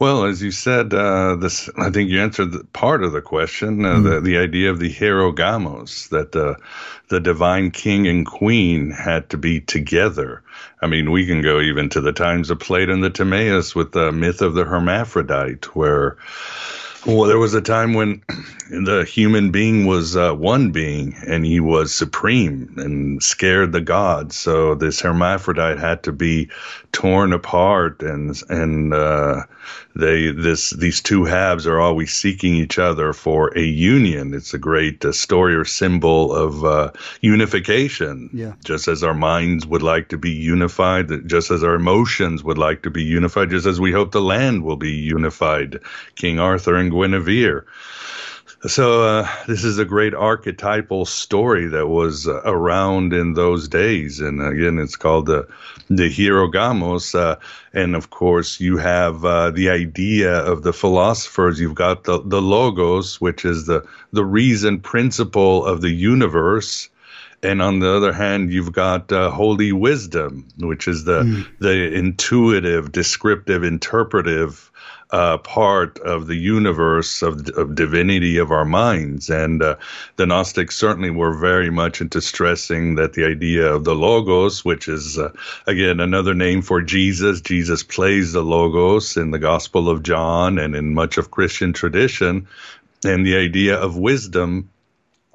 Well, 0.00 0.24
as 0.24 0.42
you 0.42 0.50
said, 0.50 0.92
uh, 0.92 1.36
this 1.36 1.70
I 1.78 1.88
think 1.90 2.10
you 2.10 2.20
answered 2.20 2.52
the, 2.52 2.64
part 2.64 3.04
of 3.04 3.12
the 3.12 3.22
question. 3.22 3.84
Uh, 3.84 3.94
mm. 3.94 4.02
the, 4.02 4.20
the 4.20 4.38
idea 4.38 4.70
of 4.70 4.80
the 4.80 4.92
hieros 4.92 5.34
gamos 5.36 6.08
that 6.08 6.34
uh, 6.34 6.56
the 7.08 7.20
divine 7.20 7.70
king 7.70 8.08
and 8.08 8.26
queen 8.26 8.90
had 8.90 9.30
to 9.30 9.38
be 9.38 9.60
together. 9.60 10.42
I 10.82 10.88
mean, 10.88 11.12
we 11.12 11.26
can 11.26 11.42
go 11.42 11.60
even 11.60 11.88
to 11.90 12.00
the 12.00 12.12
times 12.12 12.50
of 12.50 12.58
Plato 12.58 12.92
and 12.92 13.04
the 13.04 13.10
Timaeus 13.10 13.74
with 13.74 13.92
the 13.92 14.10
myth 14.10 14.42
of 14.42 14.54
the 14.54 14.64
hermaphrodite, 14.64 15.66
where 15.76 16.16
Well, 17.06 17.28
there 17.28 17.38
was 17.38 17.52
a 17.52 17.60
time 17.60 17.92
when 17.92 18.22
the 18.70 19.04
human 19.06 19.50
being 19.50 19.84
was 19.84 20.16
uh, 20.16 20.32
one 20.32 20.70
being 20.70 21.14
and 21.26 21.44
he 21.44 21.60
was 21.60 21.94
supreme 21.94 22.72
and 22.78 23.22
scared 23.22 23.72
the 23.72 23.82
gods. 23.82 24.36
So 24.36 24.74
this 24.74 25.00
hermaphrodite 25.00 25.78
had 25.78 26.02
to 26.04 26.12
be 26.12 26.48
torn 26.92 27.34
apart, 27.34 28.02
and 28.02 28.40
and 28.48 28.94
uh, 28.94 29.42
they 29.94 30.32
this 30.32 30.70
these 30.70 31.00
two 31.00 31.24
halves 31.24 31.66
are 31.66 31.80
always 31.80 32.12
seeking 32.12 32.54
each 32.54 32.78
other 32.78 33.12
for 33.12 33.56
a 33.56 33.62
union. 33.62 34.34
It's 34.34 34.52
a 34.52 34.58
great 34.58 35.04
uh, 35.04 35.12
story 35.12 35.54
or 35.54 35.64
symbol 35.64 36.34
of 36.34 36.64
uh, 36.64 36.90
unification. 37.20 38.30
Yeah. 38.32 38.54
Just 38.64 38.88
as 38.88 39.02
our 39.04 39.14
minds 39.14 39.66
would 39.66 39.82
like 39.82 40.08
to 40.08 40.18
be 40.18 40.30
unified, 40.30 41.10
just 41.26 41.50
as 41.50 41.62
our 41.62 41.74
emotions 41.74 42.42
would 42.42 42.58
like 42.58 42.82
to 42.82 42.90
be 42.90 43.04
unified, 43.04 43.50
just 43.50 43.66
as 43.66 43.80
we 43.80 43.92
hope 43.92 44.12
the 44.12 44.20
land 44.20 44.64
will 44.64 44.76
be 44.76 44.92
unified. 44.92 45.80
King 46.16 46.38
Arthur 46.38 46.74
and 46.74 46.90
Guinevere. 46.90 47.64
So 48.66 49.02
uh, 49.02 49.28
this 49.46 49.62
is 49.62 49.78
a 49.78 49.84
great 49.84 50.14
archetypal 50.14 51.04
story 51.04 51.66
that 51.66 51.88
was 51.88 52.26
uh, 52.26 52.40
around 52.46 53.12
in 53.12 53.34
those 53.34 53.68
days, 53.68 54.20
and 54.20 54.40
again, 54.40 54.78
it's 54.78 54.96
called 54.96 55.26
the 55.26 55.46
the 55.90 56.08
hieros 56.08 56.50
gamos. 56.50 57.14
Uh, 57.14 57.36
and 57.74 57.94
of 57.94 58.08
course, 58.08 58.60
you 58.60 58.78
have 58.78 59.22
uh, 59.22 59.50
the 59.50 59.68
idea 59.68 60.32
of 60.32 60.62
the 60.62 60.72
philosophers. 60.72 61.60
You've 61.60 61.74
got 61.74 62.04
the 62.04 62.22
the 62.24 62.40
logos, 62.40 63.20
which 63.20 63.44
is 63.44 63.66
the 63.66 63.86
the 64.14 64.24
reason 64.24 64.80
principle 64.80 65.66
of 65.66 65.82
the 65.82 65.90
universe. 65.90 66.88
And 67.42 67.60
on 67.60 67.80
the 67.80 67.90
other 67.90 68.14
hand, 68.14 68.50
you've 68.50 68.72
got 68.72 69.12
uh, 69.12 69.30
holy 69.30 69.72
wisdom, 69.72 70.48
which 70.56 70.88
is 70.88 71.04
the 71.04 71.20
mm. 71.20 71.46
the 71.58 71.92
intuitive, 71.92 72.92
descriptive, 72.92 73.62
interpretive 73.62 74.70
uh, 75.10 75.38
part 75.38 75.98
of 76.00 76.26
the 76.26 76.36
universe 76.36 77.22
of, 77.22 77.48
of 77.50 77.74
divinity 77.74 78.38
of 78.38 78.50
our 78.50 78.64
minds. 78.64 79.30
And 79.30 79.62
uh, 79.62 79.76
the 80.16 80.26
Gnostics 80.26 80.76
certainly 80.76 81.10
were 81.10 81.34
very 81.34 81.70
much 81.70 82.00
into 82.00 82.20
stressing 82.20 82.96
that 82.96 83.12
the 83.12 83.24
idea 83.24 83.72
of 83.72 83.84
the 83.84 83.94
Logos, 83.94 84.64
which 84.64 84.88
is, 84.88 85.18
uh, 85.18 85.32
again, 85.66 86.00
another 86.00 86.34
name 86.34 86.62
for 86.62 86.82
Jesus, 86.82 87.40
Jesus 87.40 87.82
plays 87.82 88.32
the 88.32 88.42
Logos 88.42 89.16
in 89.16 89.30
the 89.30 89.38
Gospel 89.38 89.88
of 89.88 90.02
John 90.02 90.58
and 90.58 90.74
in 90.74 90.94
much 90.94 91.18
of 91.18 91.30
Christian 91.30 91.72
tradition. 91.72 92.46
And 93.04 93.26
the 93.26 93.36
idea 93.36 93.76
of 93.76 93.96
wisdom 93.96 94.70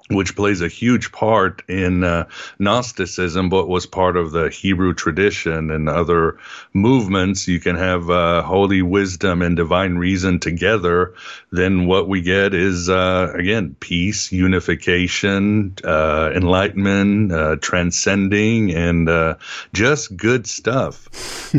which 0.09 0.35
plays 0.35 0.61
a 0.61 0.67
huge 0.67 1.11
part 1.11 1.61
in 1.69 2.03
uh, 2.03 2.27
Gnosticism, 2.57 3.49
but 3.49 3.69
was 3.69 3.85
part 3.85 4.17
of 4.17 4.31
the 4.31 4.49
Hebrew 4.49 4.93
tradition 4.93 5.69
and 5.69 5.87
other 5.87 6.39
movements. 6.73 7.47
You 7.47 7.59
can 7.59 7.75
have 7.75 8.09
uh, 8.09 8.41
holy 8.41 8.81
wisdom 8.81 9.43
and 9.43 9.55
divine 9.55 9.95
reason 9.95 10.39
together. 10.39 11.13
Then 11.51 11.85
what 11.85 12.07
we 12.07 12.21
get 12.21 12.55
is, 12.55 12.89
uh, 12.89 13.31
again, 13.35 13.75
peace, 13.79 14.31
unification, 14.31 15.75
uh, 15.83 16.31
enlightenment, 16.33 17.31
uh, 17.31 17.55
transcending, 17.57 18.73
and 18.73 19.07
uh, 19.07 19.35
just 19.73 20.17
good 20.17 20.47
stuff. 20.47 21.07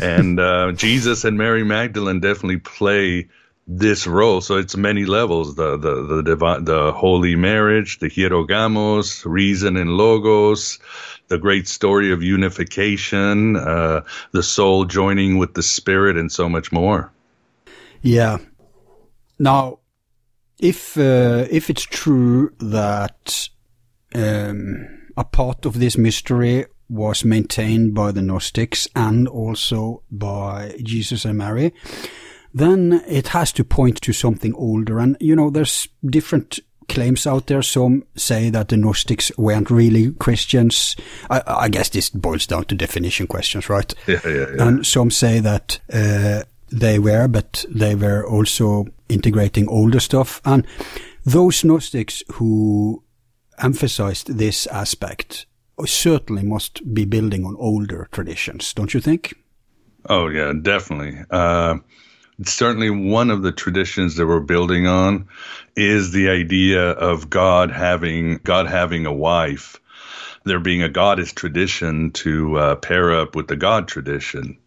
and 0.03 0.39
Jesus 0.77 1.25
and 1.25 1.39
Mary 1.39 1.63
Magdalene 1.63 2.19
definitely 2.19 2.59
play 2.59 3.29
this 3.71 4.07
role. 4.07 4.41
So 4.41 4.57
it's 4.57 4.77
many 4.77 5.05
levels: 5.05 5.55
the 5.55 5.77
the 5.77 6.03
the 6.03 6.23
divine, 6.23 6.65
the 6.65 6.93
holy 6.93 7.37
marriage, 7.37 8.01
the 8.01 8.09
hieros 8.09 8.49
gamos, 8.49 9.23
reason 9.25 9.77
and 9.77 9.91
logos, 9.91 10.79
the 11.29 11.39
great 11.39 11.69
story 11.69 12.13
of 12.13 12.23
unification, 12.23 13.57
uh, 13.57 14.03
the 14.33 14.43
soul 14.43 14.85
joining 14.85 15.39
with 15.39 15.55
the 15.55 15.63
spirit, 15.63 16.17
and 16.17 16.33
so 16.33 16.49
much 16.49 16.73
more. 16.73 17.13
Yeah. 18.03 18.39
Now, 19.39 19.79
if 20.59 20.99
uh, 20.99 21.47
if 21.51 21.71
it's 21.71 21.85
true 21.85 22.53
that 22.59 23.49
um, 24.15 24.89
a 25.17 25.25
part 25.25 25.65
of 25.65 25.79
this 25.79 25.97
mystery 25.97 26.67
was 26.89 27.25
maintained 27.25 27.95
by 27.95 28.11
the 28.11 28.21
Gnostics 28.21 28.89
and 28.97 29.29
also 29.29 30.03
by 30.11 30.75
Jesus 30.83 31.25
and 31.25 31.39
Mary 31.39 31.73
then 32.53 33.03
it 33.07 33.29
has 33.29 33.53
to 33.53 33.65
point 33.65 34.01
to 34.03 34.13
something 34.13 34.55
older. 34.55 34.99
And, 34.99 35.17
you 35.21 35.37
know, 35.37 35.51
there's 35.51 35.89
different 36.05 36.59
claims 36.89 37.27
out 37.27 37.47
there. 37.47 37.63
Some 37.63 38.05
say 38.17 38.51
that 38.51 38.69
the 38.69 38.77
Gnostics 38.77 39.31
weren't 39.39 39.71
really 39.71 40.13
Christians. 40.15 40.97
I, 41.31 41.43
I 41.47 41.69
guess 41.69 41.89
this 41.89 42.11
boils 42.11 42.47
down 42.47 42.65
to 42.65 42.75
definition 42.75 43.27
questions, 43.27 43.69
right? 43.69 43.95
Yeah, 44.07 44.21
yeah, 44.25 44.47
yeah. 44.57 44.67
And 44.67 44.87
some 44.87 45.11
say 45.11 45.41
that 45.41 45.79
uh, 45.93 46.43
they 46.73 46.99
were, 46.99 47.29
but 47.29 47.65
they 47.69 47.95
were 47.95 48.27
also 48.27 48.87
integrating 49.09 49.69
older 49.69 50.01
stuff. 50.01 50.41
And 50.45 50.67
those 51.25 51.65
Gnostics 51.65 52.23
who 52.33 53.05
emphasized 53.59 54.39
this 54.39 54.67
aspect 54.67 55.47
certainly 55.87 56.43
must 56.43 56.93
be 56.93 57.05
building 57.05 57.45
on 57.45 57.57
older 57.59 58.09
traditions, 58.11 58.75
don't 58.75 58.93
you 58.93 59.01
think? 59.01 59.35
Oh, 60.07 60.29
yeah, 60.29 60.53
definitely. 60.61 61.21
Uh, 61.31 61.77
certainly 62.45 62.91
one 62.91 63.31
of 63.31 63.43
the 63.43 63.53
traditions 63.53 64.17
that 64.17 64.27
we're 64.27 64.41
building 64.41 64.87
on 64.87 65.29
is 65.77 66.13
the 66.13 66.31
idea 66.31 66.91
of 66.91 67.31
God 67.31 67.71
having 67.71 68.39
God 68.39 68.67
having 68.67 69.07
a 69.07 69.13
wife. 69.13 69.77
There 70.45 70.61
being 70.61 70.83
a 70.83 70.89
goddess 70.89 71.33
tradition 71.33 72.13
to 72.13 72.59
uh, 72.59 72.77
pair 72.77 73.13
up 73.13 73.37
with 73.37 73.47
the 73.47 73.57
God 73.57 73.89
tradition. 73.89 74.59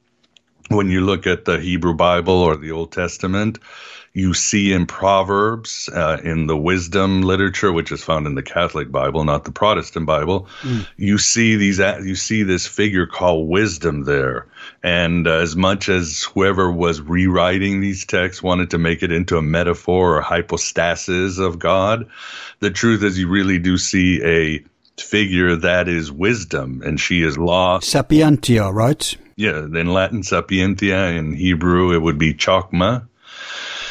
When 0.69 0.89
you 0.89 1.01
look 1.01 1.25
at 1.27 1.45
the 1.45 1.59
Hebrew 1.59 1.95
Bible 1.95 2.35
or 2.35 2.55
the 2.55 2.71
Old 2.71 2.91
Testament, 2.91 3.59
you 4.15 4.35
see 4.35 4.71
in 4.71 4.85
Proverbs, 4.85 5.89
uh, 5.91 6.19
in 6.23 6.45
the 6.45 6.55
wisdom 6.55 7.23
literature, 7.23 7.73
which 7.73 7.91
is 7.91 8.03
found 8.03 8.27
in 8.27 8.35
the 8.35 8.43
Catholic 8.43 8.91
Bible, 8.91 9.23
not 9.23 9.43
the 9.43 9.51
Protestant 9.51 10.05
Bible, 10.05 10.47
mm. 10.61 10.87
you 10.97 11.17
see 11.17 11.55
these 11.55 11.79
you 11.79 12.15
see 12.15 12.43
this 12.43 12.67
figure 12.67 13.07
called 13.07 13.49
wisdom 13.49 14.03
there. 14.03 14.45
And 14.83 15.27
uh, 15.27 15.37
as 15.37 15.55
much 15.55 15.89
as 15.89 16.23
whoever 16.23 16.71
was 16.71 17.01
rewriting 17.01 17.81
these 17.81 18.05
texts 18.05 18.43
wanted 18.43 18.69
to 18.71 18.77
make 18.77 19.01
it 19.01 19.11
into 19.11 19.37
a 19.37 19.41
metaphor 19.41 20.17
or 20.17 20.21
hypostasis 20.21 21.39
of 21.39 21.57
God, 21.57 22.07
the 22.59 22.69
truth 22.69 23.01
is 23.01 23.17
you 23.17 23.27
really 23.27 23.57
do 23.57 23.79
see 23.79 24.21
a 24.23 24.63
figure 25.01 25.55
that 25.55 25.87
is 25.87 26.11
wisdom, 26.11 26.83
and 26.85 26.99
she 26.99 27.23
is 27.23 27.35
lost. 27.35 27.89
Sapientia, 27.89 28.71
right? 28.71 29.17
Yeah, 29.35 29.57
in 29.57 29.91
Latin, 29.91 30.21
sapientia. 30.21 31.17
In 31.17 31.33
Hebrew, 31.33 31.93
it 31.93 32.01
would 32.03 32.19
be 32.19 32.35
chokmah. 32.35 33.07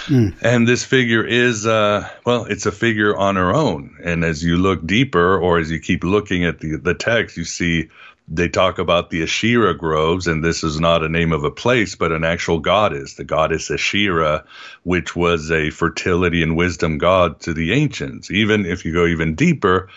Mm. 0.07 0.37
And 0.43 0.67
this 0.67 0.85
figure 0.85 1.25
is, 1.25 1.67
uh, 1.67 2.09
well, 2.25 2.45
it's 2.45 2.67
a 2.67 2.73
figure 2.73 3.17
on 3.17 3.37
her 3.37 3.55
own. 3.55 3.97
And 4.03 4.25
as 4.25 4.43
you 4.43 4.57
look 4.57 4.85
deeper, 4.87 5.39
or 5.39 5.59
as 5.59 5.71
you 5.71 5.79
keep 5.79 6.05
looking 6.05 6.45
at 6.45 6.61
the, 6.61 6.77
the 6.77 6.95
text, 6.95 7.37
you 7.37 7.45
see 7.45 7.89
they 8.29 8.49
talk 8.49 8.79
about 8.79 9.11
the 9.11 9.23
Asherah 9.23 9.77
groves, 9.77 10.27
and 10.27 10.45
this 10.45 10.63
is 10.63 10.81
not 10.81 11.03
a 11.03 11.09
name 11.09 11.33
of 11.33 11.45
a 11.45 11.51
place, 11.51 11.95
but 11.97 12.13
an 12.13 12.25
actual 12.25 12.61
goddess, 12.61 13.15
the 13.15 13.25
goddess 13.25 13.71
Asherah, 13.71 14.45
which 14.85 15.17
was 15.17 15.51
a 15.51 15.71
fertility 15.71 16.43
and 16.43 16.57
wisdom 16.57 16.99
god 16.99 17.41
to 17.41 17.53
the 17.53 17.73
ancients. 17.73 18.31
Even 18.31 18.65
if 18.65 18.85
you 18.85 18.93
go 18.93 19.07
even 19.07 19.35
deeper, 19.35 19.89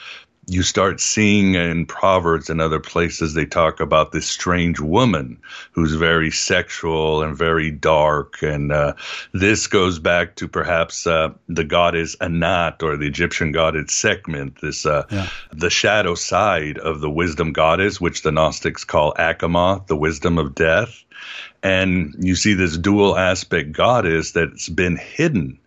you 0.47 0.63
start 0.63 0.99
seeing 0.99 1.55
in 1.55 1.85
Proverbs 1.85 2.49
and 2.49 2.61
other 2.61 2.79
places 2.79 3.33
they 3.33 3.45
talk 3.45 3.79
about 3.79 4.11
this 4.11 4.27
strange 4.27 4.79
woman 4.79 5.39
who's 5.71 5.93
very 5.93 6.29
sexual 6.31 7.23
and 7.23 7.35
very 7.35 7.71
dark. 7.71 8.41
And 8.41 8.71
uh, 8.71 8.93
this 9.33 9.67
goes 9.67 9.99
back 9.99 10.35
to 10.35 10.47
perhaps 10.47 11.07
uh, 11.07 11.29
the 11.47 11.63
goddess 11.63 12.15
Anat 12.21 12.83
or 12.83 12.95
the 12.97 13.07
Egyptian 13.07 13.51
goddess 13.51 13.93
Sekhmet, 13.93 14.61
this 14.61 14.85
uh, 14.85 15.05
yeah. 15.11 15.29
the 15.51 15.69
shadow 15.69 16.15
side 16.15 16.77
of 16.77 17.01
the 17.01 17.09
wisdom 17.09 17.51
goddess, 17.51 17.99
which 17.99 18.21
the 18.21 18.31
Gnostics 18.31 18.83
call 18.83 19.13
Achamoth, 19.13 19.87
the 19.87 19.97
wisdom 19.97 20.37
of 20.37 20.53
death. 20.55 21.03
And 21.63 22.13
you 22.19 22.35
see 22.35 22.53
this 22.53 22.77
dual 22.77 23.17
aspect 23.17 23.71
goddess 23.71 24.31
that's 24.31 24.69
been 24.69 24.97
hidden. 24.97 25.59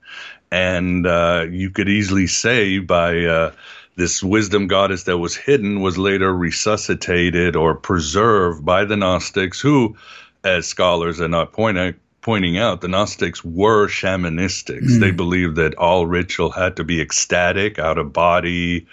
And 0.50 1.06
uh, 1.06 1.46
you 1.50 1.70
could 1.70 1.88
easily 1.88 2.26
say 2.26 2.78
by 2.78 3.24
uh, 3.24 3.52
this 3.98 4.22
wisdom 4.22 4.68
goddess 4.68 5.02
that 5.04 5.18
was 5.18 5.34
hidden 5.34 5.80
was 5.80 5.98
later 5.98 6.32
resuscitated 6.32 7.56
or 7.56 7.74
preserved 7.74 8.64
by 8.64 8.84
the 8.84 8.96
Gnostics, 8.96 9.60
who, 9.60 9.96
as 10.44 10.66
scholars 10.66 11.20
are 11.20 11.28
not 11.28 11.52
pointing 11.52 11.94
pointing 12.20 12.58
out, 12.58 12.80
the 12.80 12.88
Gnostics 12.88 13.44
were 13.44 13.88
shamanistics. 13.88 14.90
Mm. 14.90 15.00
They 15.00 15.10
believed 15.10 15.56
that 15.56 15.74
all 15.76 16.06
ritual 16.06 16.50
had 16.50 16.76
to 16.76 16.84
be 16.84 17.00
ecstatic, 17.00 17.78
out 17.78 17.98
of 17.98 18.12
body, 18.12 18.86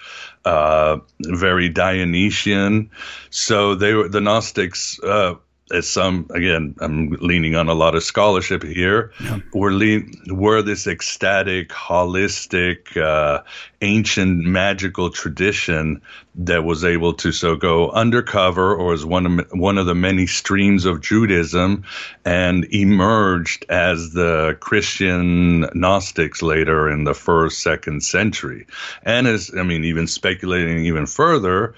uh, 0.45 0.99
very 1.19 1.69
Dionysian. 1.69 2.89
So 3.29 3.75
they 3.75 3.93
were 3.93 4.07
the 4.07 4.21
Gnostics. 4.21 4.99
Uh, 5.01 5.35
as 5.71 5.89
some 5.89 6.27
again 6.29 6.75
i'm 6.79 7.09
leaning 7.21 7.55
on 7.55 7.67
a 7.67 7.73
lot 7.73 7.95
of 7.95 8.03
scholarship 8.03 8.61
here 8.61 9.11
yeah. 9.19 9.39
we're 9.51 9.71
lean, 9.71 10.13
we're 10.27 10.61
this 10.61 10.85
ecstatic 10.85 11.69
holistic 11.69 12.95
uh, 12.97 13.41
ancient 13.81 14.43
magical 14.43 15.09
tradition 15.09 15.99
that 16.35 16.63
was 16.63 16.83
able 16.83 17.13
to 17.13 17.31
so 17.31 17.55
go 17.55 17.89
undercover 17.89 18.75
or 18.75 18.93
as 18.93 19.03
one 19.03 19.25
of 19.25 19.47
one 19.53 19.79
of 19.79 19.87
the 19.87 19.95
many 19.95 20.27
streams 20.27 20.85
of 20.85 21.01
judaism 21.01 21.83
and 22.25 22.65
emerged 22.71 23.65
as 23.67 24.11
the 24.11 24.55
christian 24.59 25.61
gnostics 25.73 26.43
later 26.43 26.91
in 26.91 27.05
the 27.05 27.15
first 27.15 27.63
second 27.63 28.03
century 28.03 28.67
and 29.01 29.25
as 29.25 29.51
i 29.57 29.63
mean 29.63 29.83
even 29.83 30.05
speculating 30.05 30.85
even 30.85 31.07
further 31.07 31.73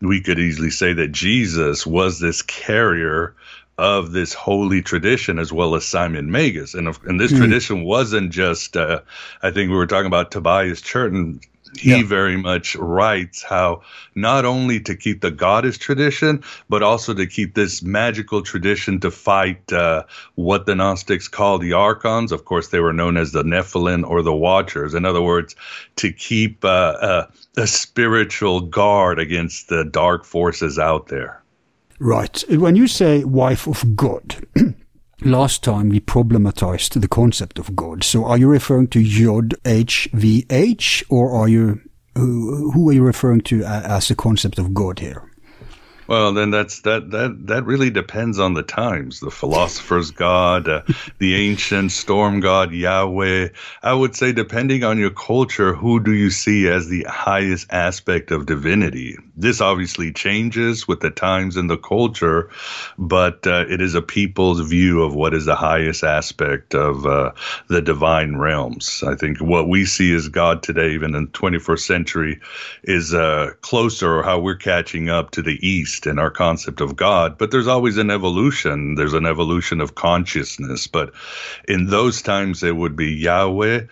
we 0.00 0.20
could 0.20 0.38
easily 0.38 0.70
say 0.70 0.92
that 0.94 1.12
Jesus 1.12 1.86
was 1.86 2.18
this 2.18 2.42
carrier 2.42 3.34
of 3.78 4.12
this 4.12 4.34
holy 4.34 4.82
tradition 4.82 5.38
as 5.38 5.52
well 5.52 5.74
as 5.74 5.86
Simon 5.86 6.30
Magus. 6.30 6.74
And, 6.74 6.88
and 7.04 7.18
this 7.18 7.32
mm. 7.32 7.38
tradition 7.38 7.84
wasn't 7.84 8.30
just, 8.30 8.76
uh, 8.76 9.00
I 9.42 9.50
think 9.50 9.70
we 9.70 9.76
were 9.76 9.86
talking 9.86 10.06
about 10.06 10.30
Tobias 10.30 10.82
Churton. 10.82 11.40
He 11.78 11.90
yeah. 11.90 12.02
very 12.04 12.36
much 12.36 12.74
writes 12.76 13.42
how 13.42 13.82
not 14.14 14.44
only 14.44 14.80
to 14.80 14.96
keep 14.96 15.20
the 15.20 15.30
goddess 15.30 15.78
tradition, 15.78 16.42
but 16.68 16.82
also 16.82 17.14
to 17.14 17.26
keep 17.26 17.54
this 17.54 17.82
magical 17.82 18.42
tradition 18.42 19.00
to 19.00 19.10
fight 19.10 19.72
uh, 19.72 20.04
what 20.34 20.66
the 20.66 20.74
Gnostics 20.74 21.28
call 21.28 21.58
the 21.58 21.72
archons. 21.72 22.32
Of 22.32 22.44
course, 22.44 22.68
they 22.68 22.80
were 22.80 22.92
known 22.92 23.16
as 23.16 23.32
the 23.32 23.44
Nephilim 23.44 24.08
or 24.08 24.22
the 24.22 24.34
Watchers. 24.34 24.94
In 24.94 25.04
other 25.04 25.22
words, 25.22 25.54
to 25.96 26.12
keep 26.12 26.64
uh, 26.64 26.68
uh 26.68 27.26
a 27.56 27.66
spiritual 27.66 28.60
guard 28.60 29.18
against 29.18 29.68
the 29.68 29.84
dark 29.84 30.24
forces 30.24 30.78
out 30.78 31.08
there. 31.08 31.42
Right. 31.98 32.42
When 32.48 32.76
you 32.76 32.86
say 32.86 33.24
wife 33.24 33.66
of 33.66 33.94
God, 33.94 34.46
last 35.22 35.62
time 35.62 35.88
we 35.88 36.00
problematized 36.00 37.00
the 37.00 37.08
concept 37.08 37.58
of 37.58 37.76
God. 37.76 38.04
So 38.04 38.24
are 38.24 38.38
you 38.38 38.48
referring 38.48 38.88
to 38.88 39.00
Yod 39.00 39.54
H 39.64 40.08
V 40.12 40.46
H, 40.50 41.04
or 41.08 41.32
are 41.32 41.48
you 41.48 41.80
who 42.14 42.88
are 42.88 42.92
you 42.92 43.02
referring 43.02 43.40
to 43.42 43.62
as 43.64 44.08
the 44.08 44.14
concept 44.14 44.58
of 44.58 44.74
God 44.74 44.98
here? 44.98 45.29
Well, 46.10 46.32
then 46.32 46.50
that's 46.50 46.80
that 46.80 47.12
that 47.12 47.46
that 47.46 47.64
really 47.64 47.88
depends 47.88 48.40
on 48.40 48.54
the 48.54 48.64
times. 48.64 49.20
The 49.20 49.30
philosopher's 49.30 50.10
god, 50.10 50.68
uh, 50.68 50.82
the 51.18 51.36
ancient 51.36 51.92
storm 51.92 52.40
god 52.40 52.72
Yahweh. 52.72 53.50
I 53.84 53.94
would 53.94 54.16
say, 54.16 54.32
depending 54.32 54.82
on 54.82 54.98
your 54.98 55.12
culture, 55.12 55.72
who 55.72 56.00
do 56.00 56.12
you 56.12 56.30
see 56.30 56.66
as 56.66 56.88
the 56.88 57.04
highest 57.08 57.68
aspect 57.70 58.32
of 58.32 58.46
divinity? 58.46 59.18
This 59.36 59.60
obviously 59.60 60.12
changes 60.12 60.88
with 60.88 60.98
the 60.98 61.10
times 61.10 61.56
and 61.56 61.70
the 61.70 61.76
culture, 61.76 62.50
but 62.98 63.46
uh, 63.46 63.66
it 63.68 63.80
is 63.80 63.94
a 63.94 64.02
people's 64.02 64.68
view 64.68 65.04
of 65.04 65.14
what 65.14 65.32
is 65.32 65.44
the 65.44 65.54
highest 65.54 66.02
aspect 66.02 66.74
of 66.74 67.06
uh, 67.06 67.30
the 67.68 67.80
divine 67.80 68.36
realms. 68.36 69.04
I 69.06 69.14
think 69.14 69.38
what 69.38 69.68
we 69.68 69.84
see 69.84 70.12
as 70.12 70.28
God 70.28 70.64
today, 70.64 70.90
even 70.90 71.14
in 71.14 71.26
the 71.26 71.30
21st 71.30 71.86
century, 71.86 72.40
is 72.82 73.14
uh, 73.14 73.52
closer, 73.60 74.18
or 74.18 74.24
how 74.24 74.40
we're 74.40 74.56
catching 74.56 75.08
up 75.08 75.30
to 75.30 75.42
the 75.42 75.64
East 75.64 75.99
in 76.06 76.18
our 76.18 76.30
concept 76.30 76.80
of 76.80 76.96
God, 76.96 77.38
but 77.38 77.50
there's 77.50 77.66
always 77.66 77.96
an 77.96 78.10
evolution. 78.10 78.94
There's 78.94 79.14
an 79.14 79.26
evolution 79.26 79.80
of 79.80 79.94
consciousness. 79.94 80.86
But 80.86 81.12
in 81.68 81.86
those 81.86 82.22
times, 82.22 82.62
it 82.62 82.76
would 82.76 82.96
be 82.96 83.12
Yahweh. 83.12 83.86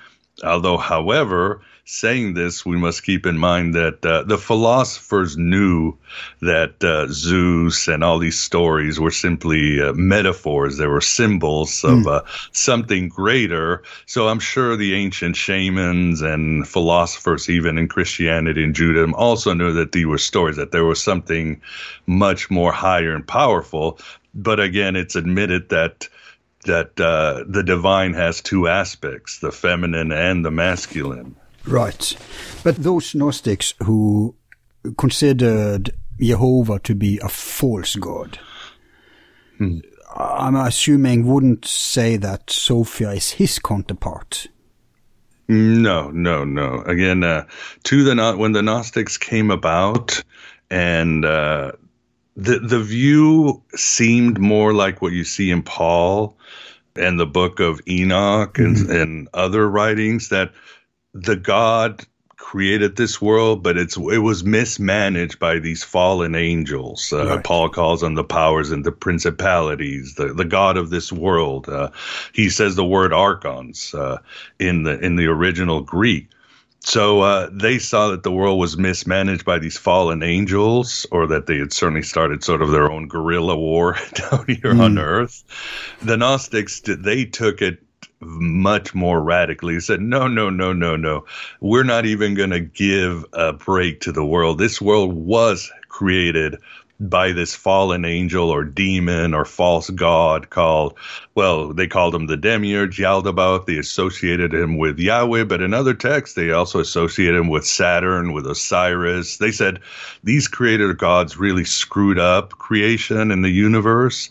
Although, 0.44 0.78
however, 0.78 1.60
saying 1.90 2.34
this, 2.34 2.66
we 2.66 2.76
must 2.76 3.02
keep 3.02 3.24
in 3.24 3.38
mind 3.38 3.72
that 3.72 4.04
uh, 4.04 4.22
the 4.22 4.36
philosophers 4.36 5.38
knew 5.38 5.94
that 6.42 6.84
uh, 6.84 7.06
Zeus 7.08 7.88
and 7.88 8.04
all 8.04 8.18
these 8.18 8.38
stories 8.38 9.00
were 9.00 9.10
simply 9.10 9.80
uh, 9.80 9.94
metaphors. 9.94 10.76
They 10.76 10.86
were 10.86 11.00
symbols 11.00 11.82
of 11.84 12.00
mm. 12.00 12.48
something 12.52 13.08
greater. 13.08 13.84
So 14.04 14.28
I'm 14.28 14.38
sure 14.38 14.76
the 14.76 14.94
ancient 14.96 15.34
shamans 15.34 16.20
and 16.20 16.68
philosophers, 16.68 17.48
even 17.48 17.78
in 17.78 17.88
Christianity 17.88 18.62
and 18.62 18.74
Judaism, 18.74 19.14
also 19.14 19.54
knew 19.54 19.72
that 19.72 19.92
these 19.92 20.04
were 20.04 20.18
stories, 20.18 20.56
that 20.56 20.72
there 20.72 20.84
was 20.84 21.02
something 21.02 21.62
much 22.06 22.50
more 22.50 22.70
higher 22.70 23.14
and 23.14 23.26
powerful. 23.26 23.98
But 24.34 24.60
again, 24.60 24.94
it's 24.94 25.16
admitted 25.16 25.70
that 25.70 26.06
that 26.64 27.00
uh, 27.00 27.44
the 27.48 27.62
divine 27.62 28.12
has 28.12 28.42
two 28.42 28.68
aspects, 28.68 29.38
the 29.38 29.52
feminine 29.52 30.12
and 30.12 30.44
the 30.44 30.50
masculine. 30.50 31.34
Right. 31.68 32.16
But 32.64 32.76
those 32.76 33.14
Gnostics 33.14 33.74
who 33.82 34.34
considered 34.96 35.90
Jehovah 36.20 36.78
to 36.80 36.94
be 36.94 37.18
a 37.22 37.28
false 37.28 37.96
god, 37.96 38.38
hmm. 39.58 39.80
I'm 40.16 40.56
assuming 40.56 41.26
wouldn't 41.26 41.66
say 41.66 42.16
that 42.16 42.50
Sophia 42.50 43.10
is 43.10 43.32
his 43.32 43.58
counterpart. 43.58 44.46
No, 45.48 46.10
no, 46.10 46.44
no. 46.44 46.82
Again, 46.86 47.24
uh, 47.24 47.44
to 47.84 48.04
the 48.04 48.36
when 48.36 48.52
the 48.52 48.62
Gnostics 48.62 49.16
came 49.16 49.50
about, 49.50 50.22
and 50.70 51.24
uh, 51.24 51.72
the 52.36 52.58
the 52.58 52.80
view 52.80 53.62
seemed 53.74 54.38
more 54.38 54.72
like 54.72 55.00
what 55.00 55.12
you 55.12 55.24
see 55.24 55.50
in 55.50 55.62
Paul 55.62 56.36
and 56.96 57.18
the 57.18 57.26
Book 57.26 57.60
of 57.60 57.80
Enoch 57.88 58.58
and, 58.58 58.76
mm-hmm. 58.76 58.90
and 58.90 59.28
other 59.32 59.68
writings 59.68 60.28
that 60.28 60.52
the 61.14 61.36
God 61.36 62.06
created 62.38 62.96
this 62.96 63.20
world, 63.20 63.62
but 63.62 63.76
it's 63.76 63.96
it 63.96 64.18
was 64.18 64.44
mismanaged 64.44 65.38
by 65.38 65.58
these 65.58 65.84
fallen 65.84 66.34
angels. 66.34 67.12
Uh, 67.12 67.26
right. 67.26 67.44
Paul 67.44 67.68
calls 67.68 68.00
them 68.00 68.14
the 68.14 68.24
powers 68.24 68.70
and 68.70 68.84
the 68.84 68.92
principalities, 68.92 70.14
the, 70.14 70.32
the 70.32 70.44
God 70.44 70.76
of 70.76 70.88
this 70.88 71.12
world. 71.12 71.68
Uh, 71.68 71.90
he 72.32 72.48
says 72.48 72.74
the 72.74 72.84
word 72.84 73.12
archons 73.12 73.92
uh, 73.92 74.18
in 74.58 74.84
the 74.84 74.98
in 74.98 75.16
the 75.16 75.26
original 75.26 75.82
Greek. 75.82 76.28
So 76.80 77.20
uh, 77.20 77.50
they 77.52 77.78
saw 77.78 78.10
that 78.10 78.22
the 78.22 78.30
world 78.30 78.58
was 78.58 78.78
mismanaged 78.78 79.44
by 79.44 79.58
these 79.58 79.76
fallen 79.76 80.22
angels, 80.22 81.06
or 81.10 81.26
that 81.26 81.46
they 81.46 81.58
had 81.58 81.72
certainly 81.72 82.04
started 82.04 82.44
sort 82.44 82.62
of 82.62 82.70
their 82.70 82.90
own 82.90 83.08
guerrilla 83.08 83.58
war 83.58 83.96
down 84.14 84.46
here 84.46 84.72
mm. 84.72 84.80
on 84.80 84.98
Earth. 84.98 85.44
The 86.00 86.16
Gnostics 86.16 86.80
they 86.86 87.24
took 87.24 87.60
it 87.60 87.82
much 88.20 88.94
more 88.94 89.20
radically. 89.22 89.74
He 89.74 89.80
said, 89.80 90.00
no, 90.00 90.26
no, 90.26 90.50
no, 90.50 90.72
no, 90.72 90.96
no. 90.96 91.24
We're 91.60 91.84
not 91.84 92.06
even 92.06 92.34
going 92.34 92.50
to 92.50 92.60
give 92.60 93.24
a 93.32 93.52
break 93.52 94.00
to 94.02 94.12
the 94.12 94.24
world. 94.24 94.58
This 94.58 94.80
world 94.80 95.12
was 95.12 95.70
created 95.88 96.56
by 97.00 97.30
this 97.30 97.54
fallen 97.54 98.04
angel 98.04 98.50
or 98.50 98.64
demon 98.64 99.32
or 99.32 99.44
false 99.44 99.88
god 99.90 100.50
called, 100.50 100.94
well, 101.36 101.72
they 101.72 101.86
called 101.86 102.12
him 102.12 102.26
the 102.26 102.36
demiurge, 102.36 102.98
Yaldabaoth. 102.98 103.66
They 103.66 103.78
associated 103.78 104.52
him 104.52 104.78
with 104.78 104.98
Yahweh, 104.98 105.44
but 105.44 105.62
in 105.62 105.74
other 105.74 105.94
texts, 105.94 106.34
they 106.34 106.50
also 106.50 106.80
associated 106.80 107.38
him 107.38 107.48
with 107.48 107.64
Saturn, 107.64 108.32
with 108.32 108.46
Osiris. 108.46 109.36
They 109.36 109.52
said 109.52 109.78
these 110.24 110.48
creator 110.48 110.92
gods 110.92 111.36
really 111.36 111.64
screwed 111.64 112.18
up 112.18 112.50
creation 112.50 113.30
and 113.30 113.44
the 113.44 113.50
universe, 113.50 114.28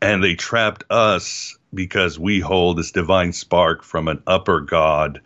and 0.00 0.22
they 0.22 0.36
trapped 0.36 0.84
us 0.90 1.58
because 1.74 2.18
we 2.18 2.40
hold 2.40 2.78
this 2.78 2.90
divine 2.90 3.32
spark 3.32 3.82
from 3.82 4.08
an 4.08 4.22
upper 4.26 4.60
god. 4.60 5.20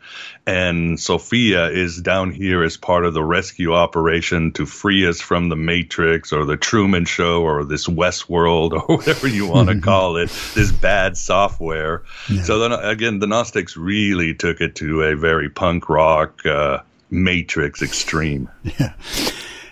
And 0.47 0.99
Sophia 0.99 1.69
is 1.71 2.01
down 2.01 2.31
here 2.31 2.63
as 2.63 2.77
part 2.77 3.05
of 3.05 3.15
the 3.15 3.23
rescue 3.23 3.75
operation 3.75 4.53
to 4.53 4.67
free 4.67 5.07
us 5.07 5.21
from 5.21 5.49
the 5.49 5.57
Matrix 5.57 6.33
or 6.33 6.45
the 6.45 6.57
Truman 6.57 7.05
Show 7.05 7.43
or 7.43 7.65
this 7.65 7.87
Westworld 7.87 8.73
or 8.89 8.97
whatever 8.97 9.29
you 9.29 9.47
want 9.47 9.69
to 9.69 9.81
call 9.81 10.17
it, 10.17 10.31
this 10.55 10.73
bad 10.73 11.17
software. 11.17 12.03
Yeah. 12.31 12.43
So 12.43 12.59
then 12.59 12.73
again, 12.73 13.19
the 13.19 13.27
Gnostics 13.27 13.77
really 13.77 14.35
took 14.35 14.61
it 14.61 14.77
to 14.77 15.03
a 15.03 15.17
very 15.17 15.49
punk 15.49 15.89
rock, 15.89 16.45
uh, 16.47 16.79
Matrix 17.11 17.83
extreme. 17.83 18.49
Yeah. 18.79 18.93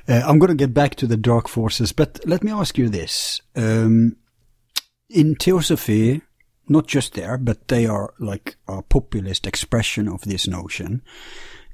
Uh, 0.09 0.23
I'm 0.25 0.39
going 0.39 0.51
to 0.51 0.55
get 0.55 0.73
back 0.73 0.95
to 0.97 1.07
the 1.07 1.17
dark 1.17 1.49
forces, 1.49 1.93
but 1.93 2.21
let 2.25 2.45
me 2.45 2.53
ask 2.53 2.79
you 2.79 2.89
this. 2.89 3.41
Um, 3.57 4.17
in 5.09 5.35
Theosophy, 5.35 6.23
not 6.69 6.87
just 6.87 7.15
there, 7.15 7.39
but 7.39 7.69
they 7.69 7.87
are 7.87 8.15
like 8.19 8.57
a 8.69 8.83
populist 8.83 9.47
expression 9.47 10.09
of 10.09 10.23
this 10.23 10.47
notion. 10.47 11.03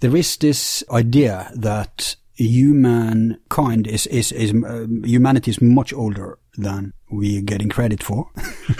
There 0.01 0.17
is 0.17 0.37
this 0.37 0.85
idea 0.91 1.51
that 1.55 2.17
humankind 2.35 3.87
is, 3.87 4.07
is, 4.09 4.33
is 4.33 4.53
uh, 4.53 4.87
humanity 5.05 5.51
is 5.51 5.61
much 5.61 5.93
older 5.93 6.39
than 6.57 6.93
we're 7.11 7.43
getting 7.43 7.69
credit 7.69 8.03
for. 8.03 8.31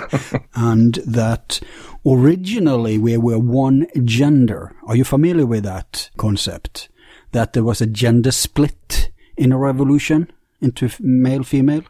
and 0.55 0.95
that 1.07 1.61
originally 2.05 2.99
we 2.99 3.17
were 3.17 3.39
one 3.39 3.87
gender. 4.05 4.75
Are 4.87 4.97
you 4.97 5.05
familiar 5.05 5.47
with 5.47 5.65
that 5.65 6.11
concept? 6.17 6.89
That 7.33 7.53
there 7.53 7.65
was 7.65 7.81
a 7.81 7.87
gender 7.87 8.31
split 8.31 9.11
in 9.37 9.53
a 9.53 9.59
revolution 9.59 10.31
into 10.61 10.91
male 11.01 11.43
female? 11.43 11.85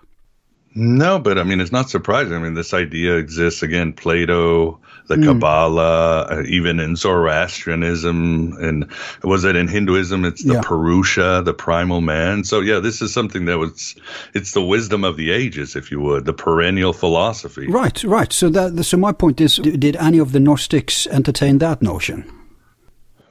No, 0.75 1.19
but 1.19 1.39
I 1.39 1.43
mean, 1.43 1.61
it's 1.61 1.73
not 1.73 1.91
surprising. 1.91 2.35
I 2.35 2.39
mean, 2.39 2.55
this 2.55 2.73
idea 2.73 3.17
exists 3.17 3.63
again, 3.63 3.93
Plato, 3.93 4.81
the 5.07 5.17
mm. 5.17 5.25
Kabbalah, 5.25 6.23
uh, 6.23 6.43
even 6.47 6.81
in 6.81 6.97
Zoroastrianism, 6.97 8.55
and 8.59 8.91
was 9.23 9.45
it 9.45 9.55
in 9.55 9.69
Hinduism? 9.69 10.25
It's 10.25 10.43
the 10.43 10.55
yeah. 10.55 10.61
Purusha, 10.63 11.43
the 11.45 11.53
primal 11.53 12.01
man. 12.01 12.45
So 12.45 12.61
yeah, 12.61 12.79
this 12.79 13.03
is 13.03 13.13
something 13.13 13.45
that 13.47 13.59
was, 13.59 13.95
it's 14.33 14.53
the 14.53 14.63
wisdom 14.63 15.05
of 15.05 15.17
the 15.17 15.31
ages, 15.31 15.77
if 15.77 15.91
you 15.91 16.01
would, 16.01 16.25
the 16.25 16.33
perennial 16.33 16.95
philosophy. 16.95 17.67
Right, 17.69 18.03
right. 18.05 18.33
So 18.33 18.49
that, 18.51 18.83
so 18.85 18.97
my 18.97 19.13
point 19.13 19.41
is, 19.41 19.57
did 19.57 19.97
any 19.97 20.19
of 20.19 20.33
the 20.33 20.41
Gnostics 20.41 21.07
entertain 21.09 21.59
that 21.59 21.83
notion? 21.83 22.25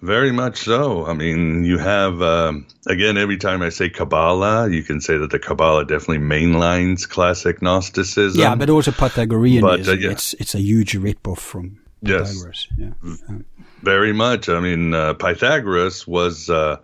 Very 0.01 0.31
much 0.31 0.61
so. 0.61 1.05
I 1.05 1.13
mean, 1.13 1.63
you 1.63 1.77
have, 1.77 2.23
um, 2.23 2.65
again, 2.87 3.17
every 3.17 3.37
time 3.37 3.61
I 3.61 3.69
say 3.69 3.87
Kabbalah, 3.87 4.69
you 4.69 4.81
can 4.81 4.99
say 4.99 5.17
that 5.17 5.29
the 5.29 5.37
Kabbalah 5.37 5.85
definitely 5.85 6.25
mainlines 6.25 7.07
classic 7.07 7.61
Gnosticism. 7.61 8.41
Yeah, 8.41 8.55
but 8.55 8.69
also 8.69 8.91
Pythagoreanism. 8.91 9.85
But, 9.85 9.87
uh, 9.87 9.91
yeah. 9.93 10.09
it's, 10.09 10.33
it's 10.35 10.55
a 10.55 10.59
huge 10.59 10.93
ripoff 10.93 11.37
from 11.37 11.79
Pythagoras. 12.03 12.67
Yes. 12.75 12.93
Yeah. 13.03 13.37
Very 13.83 14.11
much. 14.11 14.49
I 14.49 14.59
mean, 14.59 14.95
uh, 14.95 15.13
Pythagoras 15.13 16.07
was, 16.07 16.49
uh, 16.49 16.77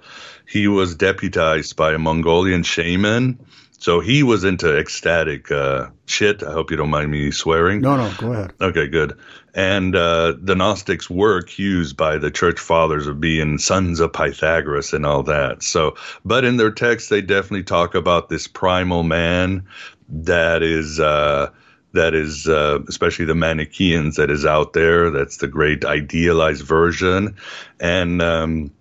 he 0.47 0.67
was 0.67 0.93
deputized 0.95 1.75
by 1.75 1.93
a 1.93 1.97
Mongolian 1.97 2.61
shaman. 2.61 3.39
So 3.79 3.99
he 3.99 4.23
was 4.23 4.43
into 4.43 4.75
ecstatic 4.75 5.51
uh, 5.51 5.89
shit. 6.05 6.41
I 6.41 6.51
hope 6.51 6.71
you 6.71 6.77
don't 6.77 6.89
mind 6.89 7.11
me 7.11 7.29
swearing. 7.29 7.81
No, 7.81 7.95
no, 7.95 8.11
go 8.17 8.33
ahead. 8.33 8.53
Okay, 8.59 8.87
good. 8.87 9.17
And 9.57 9.95
uh, 9.95 10.35
the 10.39 10.53
Gnostics 10.55 11.09
were 11.09 11.37
accused 11.37 11.97
by 11.97 12.19
the 12.19 12.29
church 12.29 12.59
fathers 12.59 13.07
of 13.07 13.19
being 13.19 13.57
sons 13.57 13.99
of 13.99 14.13
Pythagoras 14.13 14.93
and 14.93 15.03
all 15.03 15.23
that. 15.23 15.63
So, 15.63 15.95
but 16.23 16.45
in 16.45 16.57
their 16.57 16.69
texts, 16.69 17.09
they 17.09 17.21
definitely 17.21 17.63
talk 17.63 17.95
about 17.95 18.29
this 18.29 18.47
primal 18.47 19.01
man 19.01 19.65
that 20.07 20.61
is. 20.61 20.99
Uh, 20.99 21.49
that 21.93 22.13
is, 22.13 22.47
uh, 22.47 22.79
especially 22.87 23.25
the 23.25 23.33
Manichaeans, 23.33 24.17
that 24.17 24.29
is 24.29 24.45
out 24.45 24.73
there. 24.73 25.09
That's 25.09 25.37
the 25.37 25.47
great 25.47 25.83
idealized 25.83 26.63
version, 26.63 27.37
and 27.79 28.21
um, 28.21 28.71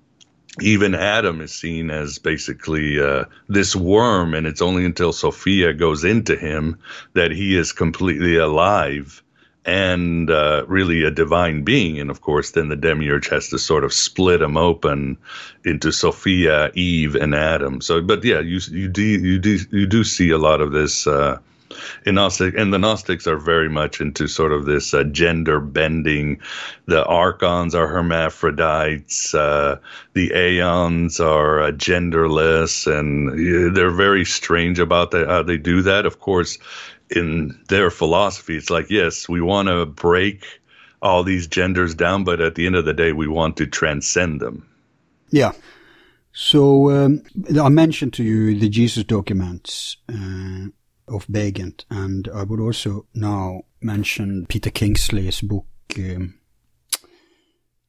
even 0.61 0.95
Adam 0.95 1.41
is 1.41 1.55
seen 1.55 1.91
as 1.91 2.19
basically 2.19 3.01
uh, 3.01 3.25
this 3.49 3.75
worm, 3.75 4.35
and 4.35 4.47
it's 4.47 4.61
only 4.61 4.85
until 4.85 5.15
Sophia 5.15 5.73
goes 5.73 6.05
into 6.05 6.37
him 6.37 6.79
that 7.15 7.31
he 7.31 7.57
is 7.57 7.73
completely 7.73 8.37
alive 8.37 9.23
and 9.67 10.31
uh, 10.31 10.65
really 10.69 11.03
a 11.03 11.11
divine 11.11 11.65
being. 11.65 11.99
And 11.99 12.09
of 12.09 12.21
course, 12.21 12.53
then 12.53 12.69
the 12.69 12.77
demiurge 12.77 13.29
has 13.29 13.49
to 13.49 13.59
sort 13.59 13.85
of 13.85 13.93
split 13.93 14.41
them 14.41 14.57
open 14.57 15.19
into 15.65 15.91
Sophia, 15.91 16.71
Eve, 16.75 17.17
and 17.17 17.35
Adam. 17.35 17.81
So, 17.81 18.01
but 18.01 18.25
yeah, 18.25 18.41
you 18.41 18.61
you 18.71 18.89
do 18.89 19.03
you 19.03 19.39
do 19.39 19.59
you 19.73 19.87
do 19.87 20.05
see 20.05 20.31
a 20.31 20.39
lot 20.39 20.61
of 20.61 20.73
this. 20.73 21.07
Uh, 21.07 21.39
in 22.05 22.15
Gnostic, 22.15 22.55
and 22.57 22.73
the 22.73 22.79
Gnostics 22.79 23.27
are 23.27 23.39
very 23.39 23.69
much 23.69 24.01
into 24.01 24.27
sort 24.29 24.53
of 24.53 24.65
this 24.65 24.95
uh, 24.95 25.05
gender 25.05 25.61
bending. 25.61 26.41
The 26.87 27.05
archons 27.05 27.75
are 27.75 27.87
hermaphrodites. 27.87 29.35
Uh, 29.35 29.79
the 30.15 30.33
aeons 30.35 31.21
are 31.21 31.63
uh, 31.63 31.71
genderless, 31.73 32.87
and 32.87 33.77
they're 33.77 33.91
very 33.91 34.25
strange 34.25 34.79
about 34.79 35.11
that, 35.11 35.29
how 35.29 35.43
they 35.43 35.59
do 35.59 35.83
that. 35.83 36.07
Of 36.07 36.21
course, 36.21 36.59
in 37.11 37.59
their 37.69 37.91
philosophy, 37.91 38.57
it's 38.57 38.71
like, 38.71 38.91
yes, 38.91 39.29
we 39.29 39.41
want 39.41 39.69
to 39.69 39.87
break 39.87 40.45
all 41.03 41.23
these 41.23 41.47
genders 41.47 41.95
down, 41.95 42.25
but 42.25 42.41
at 42.41 42.55
the 42.55 42.67
end 42.67 42.75
of 42.75 42.85
the 42.85 42.95
day, 42.95 43.13
we 43.13 43.29
want 43.29 43.57
to 43.59 43.67
transcend 43.67 44.41
them. 44.41 44.67
Yeah. 45.31 45.53
So 46.33 46.91
um, 46.91 47.23
I 47.61 47.69
mentioned 47.71 48.13
to 48.15 48.23
you 48.23 48.59
the 48.59 48.69
Jesus 48.69 49.05
documents 49.05 49.97
uh, 50.09 50.67
of 51.09 51.27
Baigent, 51.27 51.85
and 51.91 52.29
I 52.35 52.43
would 52.43 52.61
also 52.61 53.07
now 53.15 53.63
mention 53.81 54.47
Peter 54.47 54.71
Kingsley's 54.71 55.41
book. 55.41 55.67
Um, 55.99 56.35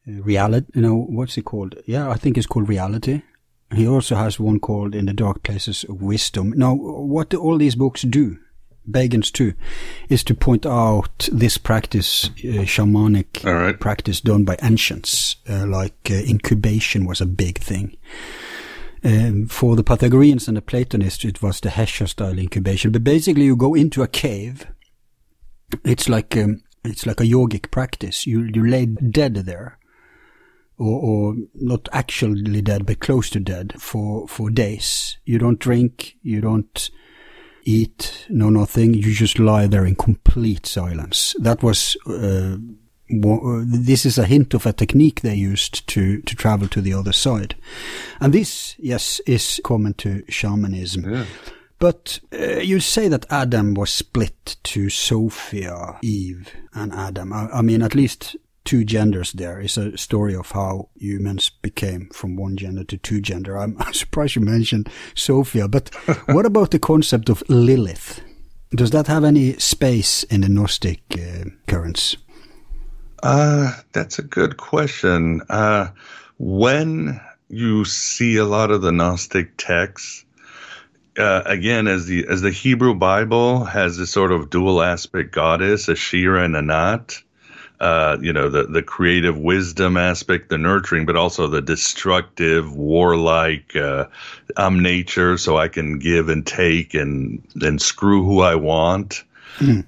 reality, 0.06 0.68
you 0.74 0.82
know, 0.82 0.96
what's 0.96 1.38
it 1.38 1.44
called? 1.44 1.76
Yeah, 1.86 2.10
I 2.10 2.16
think 2.16 2.38
it's 2.38 2.48
called 2.48 2.70
Reality. 2.70 3.22
He 3.76 3.88
also 3.88 4.16
has 4.16 4.40
one 4.40 4.60
called 4.60 4.96
In 4.96 5.08
the 5.08 5.14
Dark 5.14 5.44
Places 5.44 5.84
of 5.84 6.02
Wisdom. 6.02 6.54
Now, 6.56 6.74
what 6.74 7.30
do 7.30 7.42
all 7.42 7.58
these 7.58 7.76
books 7.76 8.04
do? 8.04 8.38
Baigent's 8.90 9.32
too, 9.32 9.54
is 10.08 10.24
to 10.24 10.34
point 10.34 10.66
out 10.66 11.28
this 11.30 11.58
practice, 11.58 12.28
uh, 12.28 12.64
shamanic 12.64 13.44
right. 13.44 13.78
practice 13.78 14.22
done 14.22 14.46
by 14.46 14.56
ancients, 14.62 15.36
uh, 15.50 15.66
like 15.68 16.10
uh, 16.10 16.14
incubation 16.14 17.06
was 17.06 17.20
a 17.20 17.26
big 17.26 17.60
thing. 17.60 17.98
Um, 19.04 19.48
for 19.48 19.76
the 19.76 19.84
Pythagoreans 19.84 20.48
and 20.48 20.58
the 20.58 20.62
Platonists, 20.62 21.24
it 21.24 21.42
was 21.42 21.60
the 21.60 21.70
Hesher 21.70 22.08
style 22.08 22.40
incubation. 22.40 22.92
But 22.92 23.04
basically, 23.04 23.46
you 23.46 23.56
go 23.56 23.74
into 23.74 24.02
a 24.02 24.08
cave. 24.08 24.66
It's 25.84 26.10
like 26.10 26.36
um, 26.36 26.64
it's 26.84 27.06
like 27.06 27.22
a 27.22 27.26
yogic 27.26 27.70
practice. 27.72 28.26
You 28.26 28.50
you 28.54 28.66
lay 28.66 28.86
dead 28.86 29.36
there, 29.36 29.78
or, 30.78 31.00
or 31.00 31.36
not 31.54 31.88
actually 31.92 32.62
dead, 32.62 32.86
but 32.86 33.00
close 33.00 33.30
to 33.32 33.40
dead 33.40 33.76
for 33.80 34.28
for 34.28 34.50
days. 34.50 35.18
You 35.26 35.38
don't 35.38 35.60
drink. 35.60 36.16
You 36.22 36.42
don't 36.42 36.90
eat, 37.68 38.26
no 38.30 38.50
nothing. 38.50 38.94
You 38.94 39.14
just 39.14 39.40
lie 39.40 39.68
there 39.68 39.86
in 39.86 39.96
complete 39.96 40.66
silence. 40.66 41.36
That 41.40 41.62
was, 41.62 41.98
uh, 42.08 42.56
this 43.10 44.06
is 44.06 44.18
a 44.18 44.26
hint 44.26 44.54
of 44.54 44.66
a 44.66 44.74
technique 44.74 45.22
they 45.22 45.36
used 45.36 45.88
to, 45.88 46.22
to 46.22 46.36
travel 46.36 46.68
to 46.70 46.82
the 46.82 46.94
other 46.94 47.14
side. 47.14 47.56
And 48.20 48.34
this, 48.34 48.76
yes, 48.78 49.22
is 49.26 49.62
common 49.64 49.94
to 49.96 50.24
shamanism. 50.30 51.14
Yeah. 51.14 51.26
But 51.80 52.20
uh, 52.34 52.60
you 52.60 52.80
say 52.80 53.08
that 53.08 53.32
Adam 53.32 53.76
was 53.76 53.92
split 53.92 54.58
to 54.64 54.90
Sophia, 54.90 56.00
Eve, 56.02 56.52
and 56.74 56.92
Adam. 56.92 57.32
I, 57.32 57.50
I 57.54 57.62
mean, 57.62 57.84
at 57.84 57.94
least 57.96 58.36
two 58.66 58.84
genders 58.84 59.32
there 59.32 59.62
is 59.62 59.78
a 59.78 59.98
story 59.98 60.36
of 60.36 60.52
how 60.52 60.90
humans 60.96 61.50
became 61.62 62.10
from 62.12 62.36
one 62.36 62.58
gender 62.58 62.84
to 62.84 62.98
two 62.98 63.22
gender. 63.22 63.58
I'm, 63.58 63.78
I'm 63.80 63.94
surprised 63.94 64.36
you 64.36 64.42
mentioned 64.42 64.90
Sophia, 65.16 65.68
but 65.68 65.94
what 66.26 66.46
about 66.46 66.72
the 66.72 66.80
concept 66.80 67.30
of 67.30 67.44
Lilith? 67.48 68.22
Does 68.72 68.92
that 68.92 69.08
have 69.08 69.24
any 69.24 69.54
space 69.54 70.24
in 70.24 70.42
the 70.42 70.50
Gnostic 70.50 71.02
uh, 71.14 71.46
currents? 71.68 72.18
Uh, 73.24 73.74
that's 73.94 74.20
a 74.20 74.24
good 74.24 74.58
question. 74.58 75.42
Uh, 75.50 75.90
when 76.38 77.20
you 77.50 77.86
see 77.86 78.38
a 78.38 78.46
lot 78.46 78.72
of 78.72 78.82
the 78.82 78.92
Gnostic 78.92 79.58
texts, 79.58 80.26
uh, 81.18 81.42
again, 81.46 81.88
as 81.88 82.06
the 82.06 82.28
as 82.28 82.42
the 82.42 82.52
Hebrew 82.52 82.94
Bible 82.94 83.64
has 83.66 83.98
this 83.98 84.12
sort 84.12 84.32
of 84.32 84.52
dual 84.52 84.84
aspect 84.84 85.32
goddess, 85.32 85.90
Asherah 85.90 86.44
and 86.44 86.56
Anat, 86.56 87.24
uh, 87.80 88.18
you 88.22 88.34
know, 88.34 88.50
the, 88.50 88.64
the 88.64 88.82
creative 88.84 89.38
wisdom 89.38 89.98
aspect, 89.98 90.50
the 90.50 90.58
nurturing, 90.58 91.06
but 91.06 91.16
also 91.16 91.48
the 91.48 91.62
destructive, 91.62 92.76
warlike, 92.76 93.76
uh, 93.76 94.06
I'm 94.56 94.82
nature, 94.82 95.38
so 95.38 95.58
I 95.58 95.68
can 95.68 96.00
give 96.00 96.30
and 96.30 96.46
take 96.46 96.94
and, 96.94 97.46
and 97.62 97.82
screw 97.82 98.24
who 98.24 98.42
I 98.42 98.56
want. 98.56 99.24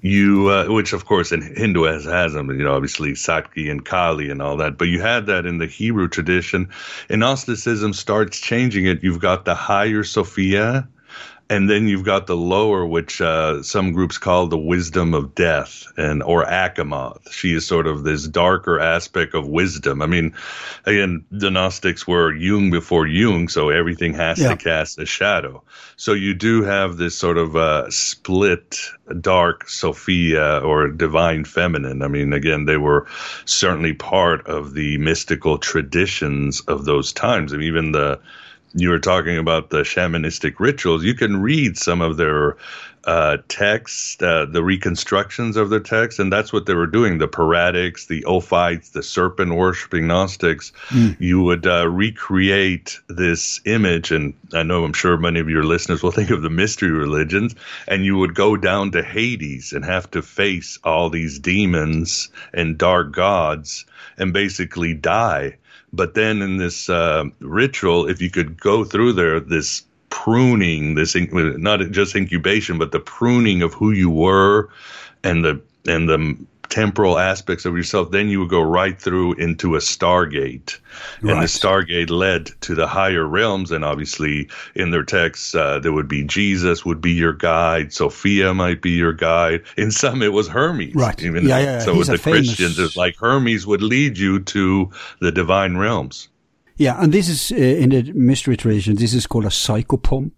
You, 0.02 0.48
uh, 0.48 0.66
which 0.66 0.92
of 0.92 1.04
course 1.04 1.32
in 1.32 1.42
Hinduism 1.42 2.50
you 2.50 2.64
know, 2.64 2.74
obviously 2.74 3.14
Sakti 3.14 3.70
and 3.70 3.84
Kali 3.84 4.30
and 4.30 4.42
all 4.42 4.56
that, 4.56 4.78
but 4.78 4.88
you 4.88 5.00
had 5.00 5.26
that 5.26 5.46
in 5.46 5.58
the 5.58 5.66
Hebrew 5.66 6.08
tradition. 6.08 6.68
And 7.08 7.20
Gnosticism 7.20 7.92
starts 7.92 8.38
changing 8.38 8.86
it. 8.86 9.02
You've 9.02 9.20
got 9.20 9.44
the 9.44 9.54
higher 9.54 10.04
Sophia, 10.04 10.88
and 11.50 11.68
then 11.68 11.88
you've 11.88 12.04
got 12.04 12.28
the 12.28 12.36
lower, 12.36 12.86
which 12.86 13.20
uh, 13.20 13.60
some 13.64 13.92
groups 13.92 14.18
call 14.18 14.46
the 14.46 14.56
wisdom 14.56 15.14
of 15.14 15.34
death, 15.34 15.84
and 15.96 16.22
or 16.22 16.44
Achamoth. 16.44 17.32
She 17.32 17.52
is 17.52 17.66
sort 17.66 17.88
of 17.88 18.04
this 18.04 18.28
darker 18.28 18.78
aspect 18.78 19.34
of 19.34 19.48
wisdom. 19.48 20.00
I 20.00 20.06
mean, 20.06 20.32
again, 20.86 21.24
the 21.32 21.50
Gnostics 21.50 22.06
were 22.06 22.32
Jung 22.32 22.70
before 22.70 23.04
Jung, 23.08 23.48
so 23.48 23.68
everything 23.70 24.14
has 24.14 24.38
yeah. 24.38 24.50
to 24.50 24.56
cast 24.56 25.00
a 25.00 25.06
shadow. 25.06 25.64
So 25.96 26.12
you 26.12 26.34
do 26.34 26.62
have 26.62 26.98
this 26.98 27.16
sort 27.18 27.36
of 27.36 27.56
uh, 27.56 27.90
split, 27.90 28.78
dark 29.20 29.68
Sophia 29.68 30.60
or 30.60 30.86
divine 30.86 31.44
feminine. 31.44 32.02
I 32.02 32.06
mean, 32.06 32.32
again, 32.32 32.66
they 32.66 32.76
were 32.76 33.08
certainly 33.44 33.92
part 33.92 34.46
of 34.46 34.74
the 34.74 34.98
mystical 34.98 35.58
traditions 35.58 36.60
of 36.68 36.84
those 36.84 37.12
times, 37.12 37.52
and 37.52 37.64
even 37.64 37.90
the 37.90 38.20
you 38.74 38.90
were 38.90 38.98
talking 38.98 39.36
about 39.36 39.70
the 39.70 39.82
shamanistic 39.82 40.60
rituals, 40.60 41.04
you 41.04 41.14
can 41.14 41.42
read 41.42 41.76
some 41.76 42.00
of 42.00 42.16
their 42.16 42.56
uh, 43.04 43.38
texts, 43.48 44.20
uh, 44.22 44.44
the 44.44 44.62
reconstructions 44.62 45.56
of 45.56 45.70
their 45.70 45.80
texts, 45.80 46.18
and 46.18 46.32
that's 46.32 46.52
what 46.52 46.66
they 46.66 46.74
were 46.74 46.86
doing. 46.86 47.18
The 47.18 47.28
Peratics, 47.28 48.06
the 48.06 48.22
Ophites, 48.24 48.92
the 48.92 49.02
serpent 49.02 49.54
worshipping 49.54 50.06
Gnostics, 50.06 50.72
mm. 50.88 51.16
you 51.18 51.42
would 51.42 51.66
uh, 51.66 51.88
recreate 51.88 53.00
this 53.08 53.60
image. 53.64 54.12
And 54.12 54.34
I 54.52 54.62
know 54.62 54.84
I'm 54.84 54.92
sure 54.92 55.16
many 55.16 55.40
of 55.40 55.48
your 55.48 55.64
listeners 55.64 56.02
will 56.02 56.10
think 56.12 56.30
of 56.30 56.42
the 56.42 56.50
mystery 56.50 56.90
religions, 56.90 57.54
and 57.88 58.04
you 58.04 58.18
would 58.18 58.34
go 58.34 58.56
down 58.56 58.90
to 58.92 59.02
Hades 59.02 59.72
and 59.72 59.84
have 59.84 60.10
to 60.10 60.22
face 60.22 60.78
all 60.84 61.08
these 61.08 61.38
demons 61.38 62.28
and 62.52 62.76
dark 62.76 63.12
gods 63.12 63.86
and 64.18 64.32
basically 64.32 64.92
die 64.92 65.56
but 65.92 66.14
then 66.14 66.42
in 66.42 66.56
this 66.56 66.88
uh, 66.88 67.24
ritual, 67.40 68.08
if 68.08 68.20
you 68.20 68.30
could 68.30 68.60
go 68.60 68.84
through 68.84 69.12
there, 69.14 69.40
this 69.40 69.84
pruning, 70.10 70.94
this 70.94 71.16
not 71.32 71.80
just 71.90 72.14
incubation, 72.14 72.78
but 72.78 72.92
the 72.92 73.00
pruning 73.00 73.62
of 73.62 73.74
who 73.74 73.90
you 73.90 74.10
were, 74.10 74.68
and 75.24 75.44
the 75.44 75.60
and 75.86 76.08
the 76.08 76.36
temporal 76.70 77.18
aspects 77.18 77.64
of 77.64 77.76
yourself, 77.76 78.10
then 78.10 78.28
you 78.28 78.40
would 78.40 78.48
go 78.48 78.62
right 78.62 78.98
through 78.98 79.34
into 79.34 79.74
a 79.74 79.78
stargate. 79.78 80.78
Right. 81.20 81.32
And 81.32 81.42
the 81.42 81.46
stargate 81.46 82.10
led 82.10 82.46
to 82.62 82.74
the 82.74 82.86
higher 82.86 83.26
realms. 83.26 83.70
And 83.70 83.84
obviously, 83.84 84.48
in 84.74 84.90
their 84.90 85.02
texts, 85.02 85.54
uh, 85.54 85.80
there 85.80 85.92
would 85.92 86.08
be 86.08 86.24
Jesus 86.24 86.84
would 86.84 87.00
be 87.00 87.12
your 87.12 87.32
guide, 87.32 87.92
Sophia 87.92 88.54
might 88.54 88.80
be 88.80 88.92
your 88.92 89.12
guide. 89.12 89.62
In 89.76 89.90
some, 89.90 90.22
it 90.22 90.32
was 90.32 90.48
Hermes. 90.48 90.94
Right. 90.94 91.20
Even 91.22 91.46
yeah, 91.46 91.58
yeah. 91.58 91.78
So 91.80 91.94
He's 91.94 92.08
with 92.08 92.18
the 92.18 92.22
famous... 92.22 92.46
Christians, 92.48 92.78
it's 92.78 92.96
like 92.96 93.16
Hermes 93.16 93.66
would 93.66 93.82
lead 93.82 94.16
you 94.16 94.40
to 94.40 94.90
the 95.20 95.32
divine 95.32 95.76
realms. 95.76 96.28
Yeah, 96.76 97.02
and 97.02 97.12
this 97.12 97.28
is 97.28 97.52
uh, 97.52 97.56
in 97.56 97.90
the 97.90 98.12
mystery 98.14 98.56
tradition. 98.56 98.96
This 98.96 99.12
is 99.12 99.26
called 99.26 99.44
a 99.44 99.48
psychopomp. 99.48 100.32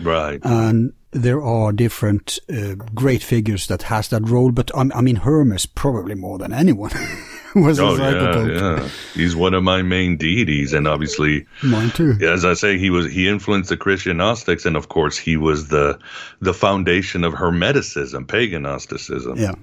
Right. 0.00 0.40
And 0.42 0.92
there 1.10 1.42
are 1.42 1.72
different 1.72 2.38
uh, 2.50 2.74
great 2.94 3.22
figures 3.22 3.66
that 3.68 3.82
has 3.82 4.08
that 4.08 4.28
role, 4.28 4.52
but 4.52 4.70
um, 4.74 4.92
I 4.94 5.00
mean 5.00 5.16
Hermes 5.16 5.66
probably 5.66 6.14
more 6.14 6.38
than 6.38 6.52
anyone 6.52 6.90
was 7.54 7.80
oh, 7.80 7.96
a 7.96 8.12
yeah, 8.12 8.46
yeah. 8.46 8.88
He's 9.14 9.34
one 9.34 9.54
of 9.54 9.62
my 9.62 9.82
main 9.82 10.16
deities, 10.16 10.72
and 10.72 10.86
obviously 10.86 11.46
mine 11.62 11.90
too. 11.90 12.18
As 12.20 12.44
I 12.44 12.54
say, 12.54 12.78
he 12.78 12.90
was 12.90 13.10
he 13.10 13.28
influenced 13.28 13.70
the 13.70 13.76
Christian 13.76 14.18
Gnostics, 14.18 14.66
and 14.66 14.76
of 14.76 14.88
course 14.88 15.16
he 15.16 15.36
was 15.36 15.68
the 15.68 15.98
the 16.40 16.54
foundation 16.54 17.24
of 17.24 17.32
Hermeticism, 17.32 18.28
pagan 18.28 18.62
Gnosticism. 18.62 19.38
Yeah. 19.38 19.54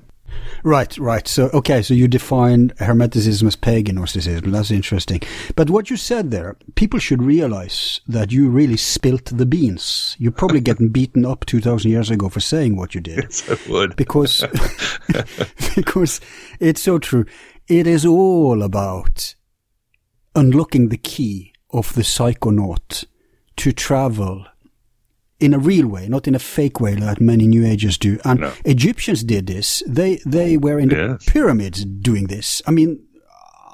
Right, 0.64 0.98
right. 0.98 1.28
So, 1.28 1.50
okay, 1.54 1.82
so 1.82 1.94
you 1.94 2.08
define 2.08 2.70
Hermeticism 2.80 3.48
as 3.48 3.56
pagan 3.56 3.96
Gnosticism. 3.96 4.52
That's 4.52 4.72
interesting. 4.72 5.22
But 5.56 5.70
what 5.70 5.90
you 5.90 5.98
said 5.98 6.32
there, 6.32 6.56
people 6.76 7.00
should 7.00 7.22
realize 7.22 8.00
that 8.08 8.32
you 8.32 8.50
really 8.50 8.78
spilt 8.78 9.26
the 9.26 9.46
beans. 9.46 10.16
You're 10.20 10.32
probably 10.32 10.62
getting 10.70 10.90
beaten 10.90 11.26
up 11.26 11.46
2,000 11.46 11.92
years 11.92 12.10
ago 12.10 12.30
for 12.30 12.40
saying 12.40 12.78
what 12.78 12.96
you 12.96 13.02
did. 13.02 13.24
Yes, 13.24 13.50
I 13.50 13.72
would. 13.72 13.96
Because, 13.96 14.46
because 15.76 16.22
it's 16.60 16.82
so 16.82 16.98
true. 16.98 17.26
It 17.68 17.88
is 17.88 18.06
all 18.06 18.64
about 18.64 19.36
unlocking 20.36 20.90
the 20.90 20.98
key 20.98 21.54
of 21.72 21.94
the 21.94 22.02
psychonaut 22.02 23.06
to 23.58 23.72
travel 23.72 24.46
in 25.40 25.54
a 25.54 25.60
real 25.60 25.88
way, 25.88 26.08
not 26.08 26.28
in 26.28 26.36
a 26.36 26.40
fake 26.40 26.80
way 26.80 26.96
like 26.96 27.20
many 27.20 27.48
New 27.48 27.66
Agers 27.66 27.98
do. 27.98 28.20
And 28.24 28.42
no. 28.42 28.54
Egyptians 28.66 29.24
did 29.24 29.48
this. 29.48 29.84
They 29.88 30.20
they 30.26 30.58
were 30.58 30.80
in 30.80 30.90
the 30.90 30.96
yes. 30.96 31.26
pyramids 31.26 31.86
doing 31.86 32.28
this. 32.28 32.62
I 32.66 32.72
mean, 32.72 33.00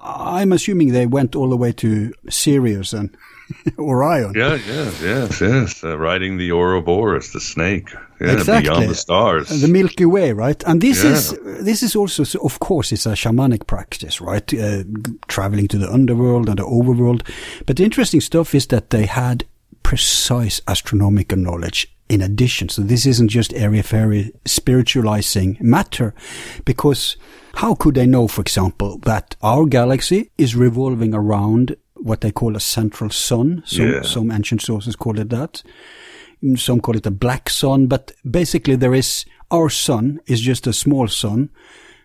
I'm 0.01 0.51
assuming 0.51 0.89
they 0.91 1.05
went 1.05 1.35
all 1.35 1.49
the 1.49 1.57
way 1.57 1.71
to 1.73 2.13
Sirius 2.29 2.93
and 2.93 3.15
Orion. 3.79 4.33
Yeah, 4.35 4.55
yes, 4.55 5.01
yes, 5.01 5.41
yes. 5.41 5.83
Uh, 5.83 5.97
riding 5.97 6.37
the 6.37 6.51
Ouroboros, 6.51 7.33
the 7.33 7.39
snake. 7.39 7.89
Yeah, 8.21 8.33
exactly. 8.33 8.69
beyond 8.69 8.89
the 8.89 8.95
stars. 8.95 9.61
The 9.61 9.67
Milky 9.67 10.05
Way, 10.05 10.33
right? 10.33 10.61
And 10.65 10.81
this 10.81 11.03
yeah. 11.03 11.11
is 11.11 11.31
this 11.63 11.83
is 11.83 11.95
also, 11.95 12.23
of 12.39 12.59
course, 12.59 12.91
it's 12.91 13.05
a 13.05 13.11
shamanic 13.13 13.65
practice, 13.65 14.19
right? 14.19 14.53
Uh, 14.53 14.83
traveling 15.27 15.67
to 15.69 15.77
the 15.77 15.91
underworld 15.91 16.49
and 16.49 16.59
the 16.59 16.63
overworld. 16.63 17.27
But 17.65 17.77
the 17.77 17.83
interesting 17.83 18.21
stuff 18.21 18.53
is 18.53 18.67
that 18.67 18.89
they 18.89 19.05
had 19.05 19.45
precise 19.84 20.62
astronomical 20.67 21.38
knowledge 21.38 21.95
in 22.10 22.21
addition. 22.21 22.69
So 22.69 22.82
this 22.82 23.05
isn't 23.05 23.29
just 23.29 23.53
airy 23.53 23.82
fairy 23.82 24.32
spiritualizing 24.45 25.58
matter 25.62 26.13
because 26.65 27.17
how 27.55 27.75
could 27.75 27.95
they 27.95 28.08
know, 28.08 28.27
for 28.27 28.41
example, 28.41 28.97
that 28.99 29.36
our 29.41 29.65
galaxy 29.65 30.32
is 30.38 30.55
revolving 30.55 31.13
around 31.13 31.75
what 31.95 32.21
they 32.21 32.32
call 32.32 32.55
a 32.55 32.60
central 32.60 33.10
sun? 33.10 33.63
So 33.65 33.84
yeah. 33.84 34.01
some 34.01 34.32
ancient 34.32 34.62
sources 34.62 34.95
call 34.95 35.19
it 35.19 35.29
that. 35.29 35.62
Some 36.55 36.79
call 36.79 36.95
it 36.95 37.05
a 37.05 37.12
black 37.12 37.49
sun, 37.49 37.88
but 37.88 38.12
basically 38.29 38.75
there 38.75 38.95
is 38.95 39.25
our 39.51 39.69
sun 39.69 40.19
is 40.25 40.41
just 40.41 40.67
a 40.67 40.73
small 40.73 41.08
sun 41.08 41.49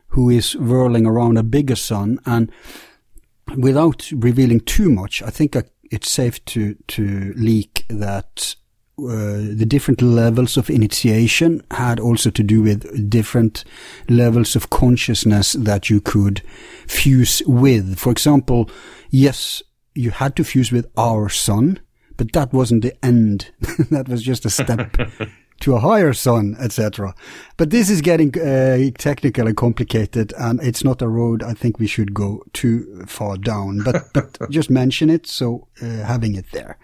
who 0.09 0.31
is 0.31 0.57
whirling 0.57 1.07
around 1.07 1.37
a 1.39 1.43
bigger 1.43 1.77
sun 1.77 2.19
and 2.27 2.51
without 3.57 4.11
revealing 4.13 4.61
too 4.61 4.91
much, 4.91 5.23
I 5.23 5.31
think 5.31 5.55
a 5.55 5.65
it's 5.95 6.11
safe 6.11 6.45
to 6.47 6.75
to 6.89 7.33
leak 7.37 7.85
that 7.89 8.57
uh, 8.99 9.39
the 9.61 9.67
different 9.67 10.03
levels 10.03 10.57
of 10.57 10.71
initiation 10.71 11.63
had 11.71 11.99
also 11.99 12.31
to 12.31 12.43
do 12.43 12.63
with 12.63 13.11
different 13.11 13.65
levels 14.09 14.57
of 14.57 14.71
consciousness 14.71 15.53
that 15.53 15.91
you 15.91 16.01
could 16.01 16.43
fuse 16.87 17.43
with. 17.47 17.99
For 17.99 18.13
example, 18.13 18.71
yes, 19.11 19.63
you 19.95 20.11
had 20.11 20.37
to 20.37 20.45
fuse 20.45 20.71
with 20.71 20.87
our 20.97 21.29
sun, 21.29 21.81
but 22.17 22.33
that 22.33 22.53
wasn't 22.53 22.83
the 22.83 23.05
end. 23.05 23.51
that 23.91 24.09
was 24.09 24.23
just 24.23 24.45
a 24.45 24.51
step 24.51 24.97
to 25.61 25.75
a 25.75 25.81
higher 25.81 26.13
sun, 26.13 26.57
etc. 26.59 27.15
But 27.57 27.71
this 27.71 27.89
is 27.89 28.01
getting 28.01 28.39
uh, 28.39 28.91
technical 28.99 29.47
and 29.47 29.57
complicated, 29.57 30.33
and 30.39 30.63
it's 30.63 30.85
not 30.85 31.03
a 31.03 31.09
road 31.09 31.43
I 31.43 31.55
think 31.55 31.79
we 31.79 31.87
should 31.87 32.13
go 32.13 32.43
too 32.53 33.05
far 33.07 33.37
down. 33.37 33.83
But 33.85 34.05
but 34.13 34.51
just 34.51 34.71
mention 34.71 35.11
it, 35.11 35.27
so 35.27 35.69
uh, 35.83 35.87
having 35.87 36.35
it 36.35 36.47
there. 36.53 36.79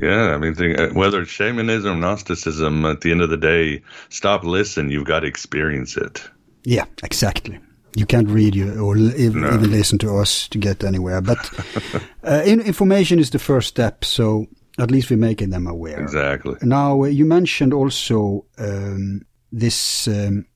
Yeah, 0.00 0.34
I 0.34 0.38
mean, 0.38 0.54
think, 0.54 0.78
uh, 0.78 0.88
whether 0.90 1.22
it's 1.22 1.30
shamanism 1.30 1.92
or 1.92 1.96
Gnosticism, 1.96 2.84
at 2.86 3.02
the 3.02 3.10
end 3.10 3.20
of 3.20 3.30
the 3.30 3.36
day, 3.36 3.82
stop, 4.08 4.44
listen. 4.44 4.90
You've 4.90 5.04
got 5.04 5.20
to 5.20 5.26
experience 5.26 5.96
it. 5.96 6.28
Yeah, 6.64 6.86
exactly. 7.02 7.58
You 7.94 8.06
can't 8.06 8.28
read 8.28 8.54
you 8.54 8.80
or 8.80 8.96
even, 8.96 9.42
no. 9.42 9.52
even 9.52 9.70
listen 9.70 9.98
to 9.98 10.16
us 10.16 10.48
to 10.48 10.58
get 10.58 10.82
anywhere. 10.82 11.20
But 11.20 11.50
uh, 12.24 12.42
information 12.44 13.18
is 13.18 13.30
the 13.30 13.38
first 13.38 13.68
step. 13.68 14.04
So 14.04 14.46
at 14.78 14.90
least 14.90 15.10
we're 15.10 15.16
making 15.16 15.50
them 15.50 15.66
aware. 15.66 16.00
Exactly. 16.00 16.56
Now, 16.62 17.02
uh, 17.02 17.06
you 17.06 17.24
mentioned 17.24 17.72
also 17.72 18.46
um, 18.58 19.22
this. 19.50 20.08
Um, 20.08 20.46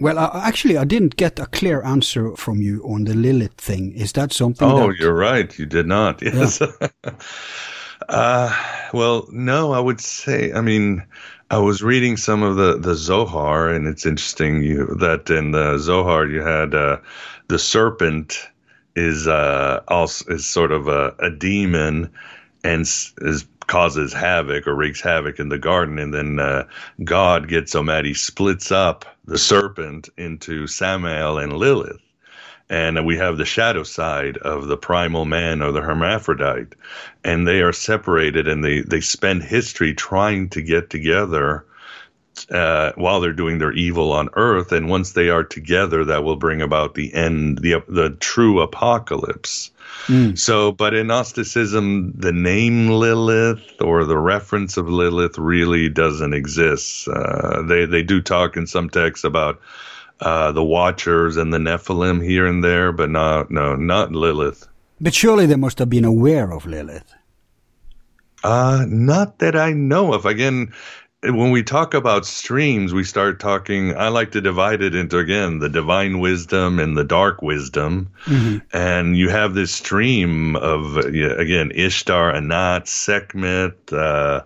well, 0.00 0.18
I, 0.18 0.46
actually, 0.46 0.76
I 0.76 0.84
didn't 0.84 1.16
get 1.16 1.38
a 1.38 1.46
clear 1.46 1.82
answer 1.82 2.34
from 2.36 2.60
you 2.60 2.82
on 2.84 3.04
the 3.04 3.14
Lilith 3.14 3.54
thing. 3.54 3.92
Is 3.92 4.12
that 4.12 4.32
something? 4.32 4.68
Oh, 4.68 4.88
that... 4.88 4.98
you're 4.98 5.14
right. 5.14 5.56
You 5.58 5.66
did 5.66 5.86
not. 5.86 6.22
Yes. 6.22 6.60
Yeah. 6.60 7.10
uh, 8.08 8.88
well, 8.92 9.26
no, 9.30 9.72
I 9.72 9.80
would 9.80 10.00
say. 10.00 10.52
I 10.52 10.60
mean, 10.60 11.04
I 11.50 11.58
was 11.58 11.82
reading 11.82 12.16
some 12.16 12.42
of 12.42 12.56
the 12.56 12.78
the 12.78 12.94
Zohar, 12.94 13.70
and 13.70 13.86
it's 13.86 14.06
interesting 14.06 14.62
you 14.62 14.86
that 14.98 15.30
in 15.30 15.52
the 15.52 15.78
Zohar 15.78 16.26
you 16.26 16.42
had 16.42 16.74
uh, 16.74 16.98
the 17.48 17.58
serpent 17.58 18.48
is 18.96 19.26
uh, 19.26 19.80
also 19.88 20.34
is 20.34 20.44
sort 20.44 20.72
of 20.72 20.88
a, 20.88 21.14
a 21.20 21.30
demon 21.30 22.10
and 22.68 22.82
is 22.82 23.46
causes 23.66 24.12
havoc 24.12 24.66
or 24.66 24.74
wreaks 24.74 25.00
havoc 25.00 25.38
in 25.38 25.48
the 25.48 25.58
garden, 25.58 25.98
and 25.98 26.12
then 26.12 26.38
uh, 26.38 26.64
God 27.04 27.48
gets 27.48 27.72
so 27.72 27.82
mad 27.82 28.04
he 28.04 28.14
splits 28.14 28.72
up 28.72 29.04
the 29.24 29.38
serpent 29.38 30.08
into 30.16 30.66
Samael 30.66 31.38
and 31.38 31.52
Lilith. 31.52 32.00
And 32.70 33.06
we 33.06 33.16
have 33.16 33.38
the 33.38 33.46
shadow 33.46 33.82
side 33.82 34.36
of 34.38 34.68
the 34.68 34.76
primal 34.76 35.24
man 35.24 35.62
or 35.62 35.72
the 35.72 35.80
hermaphrodite, 35.80 36.74
and 37.24 37.48
they 37.48 37.62
are 37.62 37.72
separated, 37.72 38.46
and 38.46 38.62
they 38.62 38.82
they 38.82 39.00
spend 39.00 39.42
history 39.42 39.94
trying 39.94 40.50
to 40.50 40.60
get 40.60 40.90
together 40.90 41.64
uh, 42.50 42.92
while 42.96 43.20
they're 43.20 43.32
doing 43.32 43.58
their 43.58 43.72
evil 43.72 44.12
on 44.12 44.28
earth. 44.34 44.72
And 44.72 44.90
once 44.90 45.12
they 45.12 45.30
are 45.30 45.44
together, 45.44 46.04
that 46.04 46.24
will 46.24 46.36
bring 46.36 46.60
about 46.60 46.94
the 46.94 47.14
end, 47.14 47.58
the 47.58 47.82
the 47.88 48.10
true 48.20 48.60
apocalypse. 48.60 49.70
Mm. 50.06 50.38
So, 50.38 50.72
but 50.72 50.94
in 50.94 51.08
Gnosticism, 51.08 52.12
the 52.16 52.32
name 52.32 52.88
Lilith 52.88 53.80
or 53.80 54.04
the 54.04 54.18
reference 54.18 54.76
of 54.76 54.88
Lilith 54.88 55.36
really 55.38 55.88
doesn't 55.88 56.32
exist. 56.32 57.08
Uh, 57.08 57.62
they 57.62 57.84
they 57.84 58.02
do 58.02 58.20
talk 58.22 58.56
in 58.56 58.66
some 58.66 58.88
texts 58.88 59.24
about 59.24 59.60
uh, 60.20 60.52
the 60.52 60.64
Watchers 60.64 61.36
and 61.36 61.52
the 61.52 61.58
Nephilim 61.58 62.24
here 62.24 62.46
and 62.46 62.64
there, 62.64 62.92
but 62.92 63.10
not 63.10 63.50
no 63.50 63.76
not 63.76 64.12
Lilith. 64.12 64.66
But 65.00 65.14
surely 65.14 65.46
they 65.46 65.56
must 65.56 65.78
have 65.78 65.90
been 65.90 66.04
aware 66.04 66.52
of 66.52 66.66
Lilith. 66.66 67.14
Uh, 68.42 68.84
not 68.88 69.38
that 69.40 69.56
I 69.56 69.72
know 69.72 70.12
of. 70.12 70.24
Again, 70.26 70.72
when 71.22 71.50
we 71.50 71.62
talk 71.62 71.94
about 71.94 72.26
streams, 72.26 72.94
we 72.94 73.02
start 73.02 73.40
talking. 73.40 73.96
I 73.96 74.08
like 74.08 74.32
to 74.32 74.40
divide 74.40 74.82
it 74.82 74.94
into 74.94 75.18
again 75.18 75.58
the 75.58 75.68
divine 75.68 76.20
wisdom 76.20 76.78
and 76.78 76.96
the 76.96 77.04
dark 77.04 77.42
wisdom, 77.42 78.10
mm-hmm. 78.24 78.58
and 78.72 79.16
you 79.16 79.28
have 79.28 79.54
this 79.54 79.72
stream 79.72 80.54
of 80.56 80.96
again 80.96 81.72
Ishtar, 81.74 82.34
Anat, 82.34 82.86
Sekhmet. 82.86 83.92
Uh, 83.92 84.42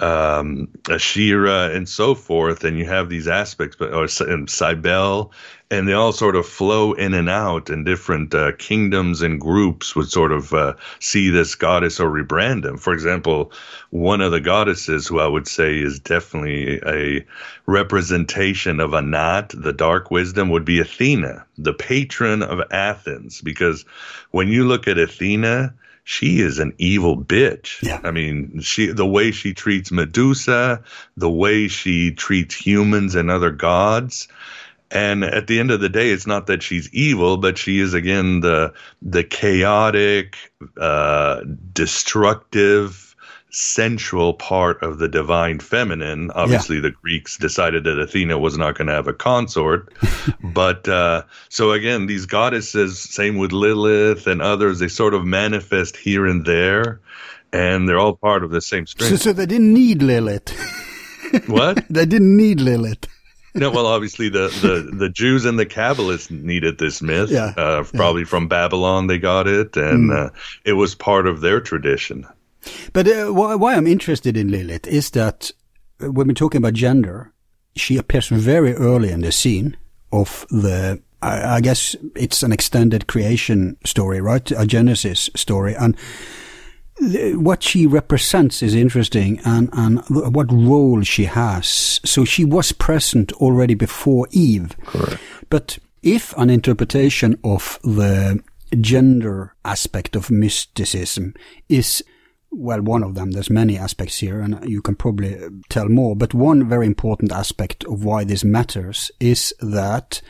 um, 0.00 0.68
Asherah 0.88 1.70
and 1.74 1.88
so 1.88 2.14
forth, 2.14 2.62
and 2.62 2.78
you 2.78 2.86
have 2.86 3.08
these 3.08 3.26
aspects, 3.26 3.74
but 3.76 3.92
or 3.92 4.06
and 4.28 4.48
Cybele, 4.48 5.32
and 5.70 5.86
they 5.86 5.92
all 5.92 6.12
sort 6.12 6.34
of 6.34 6.46
flow 6.46 6.92
in 6.94 7.12
and 7.12 7.28
out, 7.28 7.68
and 7.68 7.84
different 7.84 8.34
uh, 8.34 8.52
kingdoms 8.52 9.20
and 9.20 9.40
groups 9.40 9.94
would 9.94 10.10
sort 10.10 10.32
of 10.32 10.54
uh, 10.54 10.74
see 10.98 11.28
this 11.28 11.54
goddess 11.54 12.00
or 12.00 12.10
rebrand 12.10 12.62
them. 12.62 12.78
For 12.78 12.92
example, 12.92 13.52
one 13.90 14.20
of 14.20 14.32
the 14.32 14.40
goddesses 14.40 15.06
who 15.06 15.20
I 15.20 15.26
would 15.26 15.46
say 15.46 15.78
is 15.78 16.00
definitely 16.00 16.80
a 16.86 17.26
representation 17.66 18.80
of 18.80 18.94
Anat, 18.94 19.50
the 19.54 19.74
dark 19.74 20.10
wisdom, 20.10 20.48
would 20.50 20.64
be 20.64 20.80
Athena, 20.80 21.44
the 21.58 21.74
patron 21.74 22.42
of 22.42 22.60
Athens, 22.70 23.42
because 23.42 23.84
when 24.30 24.48
you 24.48 24.66
look 24.66 24.88
at 24.88 24.98
Athena 24.98 25.74
she 26.10 26.40
is 26.40 26.58
an 26.58 26.72
evil 26.78 27.22
bitch. 27.22 27.82
Yeah. 27.82 28.00
I 28.02 28.12
mean, 28.12 28.60
she 28.62 28.86
the 28.86 29.06
way 29.06 29.30
she 29.30 29.52
treats 29.52 29.92
Medusa, 29.92 30.82
the 31.18 31.28
way 31.28 31.68
she 31.68 32.12
treats 32.12 32.54
humans 32.54 33.14
and 33.14 33.30
other 33.30 33.50
gods. 33.50 34.26
And 34.90 35.22
at 35.22 35.46
the 35.48 35.60
end 35.60 35.70
of 35.70 35.80
the 35.80 35.88
day, 35.90 36.10
it's 36.10 36.26
not 36.26 36.46
that 36.46 36.62
she's 36.62 36.88
evil, 36.94 37.36
but 37.36 37.58
she 37.58 37.78
is 37.78 37.92
again 37.94 38.40
the 38.40 38.72
the 39.02 39.22
chaotic, 39.22 40.36
uh, 40.80 41.42
destructive, 41.72 43.14
sensual 43.50 44.32
part 44.34 44.82
of 44.82 44.98
the 44.98 45.08
divine 45.08 45.58
feminine. 45.60 46.30
Obviously, 46.30 46.80
the 46.80 46.90
Greeks 46.90 47.36
decided 47.36 47.84
that 47.84 47.98
Athena 47.98 48.38
was 48.38 48.56
not 48.56 48.76
going 48.76 48.88
to 48.88 48.94
have 48.94 49.08
a 49.08 49.12
consort. 49.12 49.92
but 50.42 50.88
uh, 50.88 51.22
so 51.50 51.72
again, 51.72 52.06
these 52.06 52.24
goddesses, 52.26 52.98
same 52.98 53.36
with 53.36 53.52
Lilith 53.52 54.26
and 54.26 54.40
others, 54.40 54.78
they 54.78 54.88
sort 54.88 55.12
of 55.14 55.24
manifest 55.24 55.96
here 55.96 56.26
and 56.26 56.44
there, 56.46 57.00
and 57.52 57.88
they're 57.88 57.98
all 57.98 58.16
part 58.16 58.42
of 58.42 58.50
the 58.50 58.60
same 58.62 58.86
So, 58.86 59.04
string. 59.04 59.16
so 59.18 59.32
they 59.34 59.46
didn't 59.46 59.72
need 59.74 60.02
Lilith. 60.02 60.48
what? 61.46 61.84
they 61.90 62.06
didn't 62.06 62.36
need 62.36 62.60
Lilith. 62.60 63.06
No, 63.54 63.70
well, 63.70 63.86
obviously 63.86 64.28
the, 64.28 64.48
the, 64.62 64.96
the 64.96 65.08
Jews 65.08 65.44
and 65.44 65.58
the 65.58 65.66
Kabbalists 65.66 66.30
needed 66.30 66.78
this 66.78 67.00
myth. 67.02 67.30
Yeah, 67.30 67.54
uh, 67.56 67.84
probably 67.94 68.24
from 68.24 68.46
Babylon 68.48 69.06
they 69.06 69.18
got 69.18 69.46
it, 69.46 69.76
and 69.76 70.10
Mm. 70.10 70.26
uh, 70.26 70.30
it 70.64 70.74
was 70.74 70.94
part 70.94 71.26
of 71.26 71.40
their 71.40 71.60
tradition. 71.60 72.26
But 72.92 73.08
uh, 73.08 73.32
why, 73.32 73.54
why 73.54 73.74
I'm 73.74 73.86
interested 73.86 74.36
in 74.36 74.50
Lilith 74.50 74.86
is 74.86 75.10
that 75.10 75.50
when 76.00 76.26
we're 76.28 76.34
talking 76.34 76.58
about 76.58 76.74
gender, 76.74 77.32
she 77.76 77.96
appears 77.96 78.28
very 78.28 78.74
early 78.74 79.10
in 79.10 79.20
the 79.22 79.32
scene 79.32 79.76
of 80.12 80.46
the. 80.50 81.00
I, 81.22 81.56
I 81.56 81.60
guess 81.60 81.96
it's 82.14 82.42
an 82.42 82.52
extended 82.52 83.06
creation 83.08 83.76
story, 83.84 84.20
right? 84.20 84.50
A 84.52 84.66
Genesis 84.66 85.30
story, 85.34 85.74
and 85.74 85.96
what 87.00 87.62
she 87.62 87.86
represents 87.86 88.62
is 88.62 88.74
interesting, 88.74 89.40
and 89.44 89.70
and 89.72 90.00
what 90.08 90.52
role 90.52 91.02
she 91.02 91.24
has. 91.24 92.00
So 92.04 92.24
she 92.24 92.44
was 92.44 92.72
present 92.72 93.32
already 93.34 93.74
before 93.74 94.26
Eve. 94.30 94.76
Correct. 94.84 95.20
But 95.50 95.78
if 96.02 96.36
an 96.36 96.50
interpretation 96.50 97.38
of 97.44 97.78
the 97.82 98.42
gender 98.80 99.54
aspect 99.64 100.16
of 100.16 100.30
mysticism 100.30 101.34
is, 101.68 102.02
well, 102.50 102.82
one 102.82 103.02
of 103.02 103.14
them, 103.14 103.30
there's 103.30 103.50
many 103.50 103.76
aspects 103.76 104.18
here, 104.18 104.40
and 104.40 104.68
you 104.68 104.82
can 104.82 104.94
probably 104.94 105.36
tell 105.68 105.88
more, 105.88 106.14
but 106.14 106.34
one 106.34 106.68
very 106.68 106.86
important 106.86 107.32
aspect 107.32 107.84
of 107.84 108.04
why 108.04 108.24
this 108.24 108.44
matters 108.44 109.10
is 109.20 109.54
that 109.60 110.20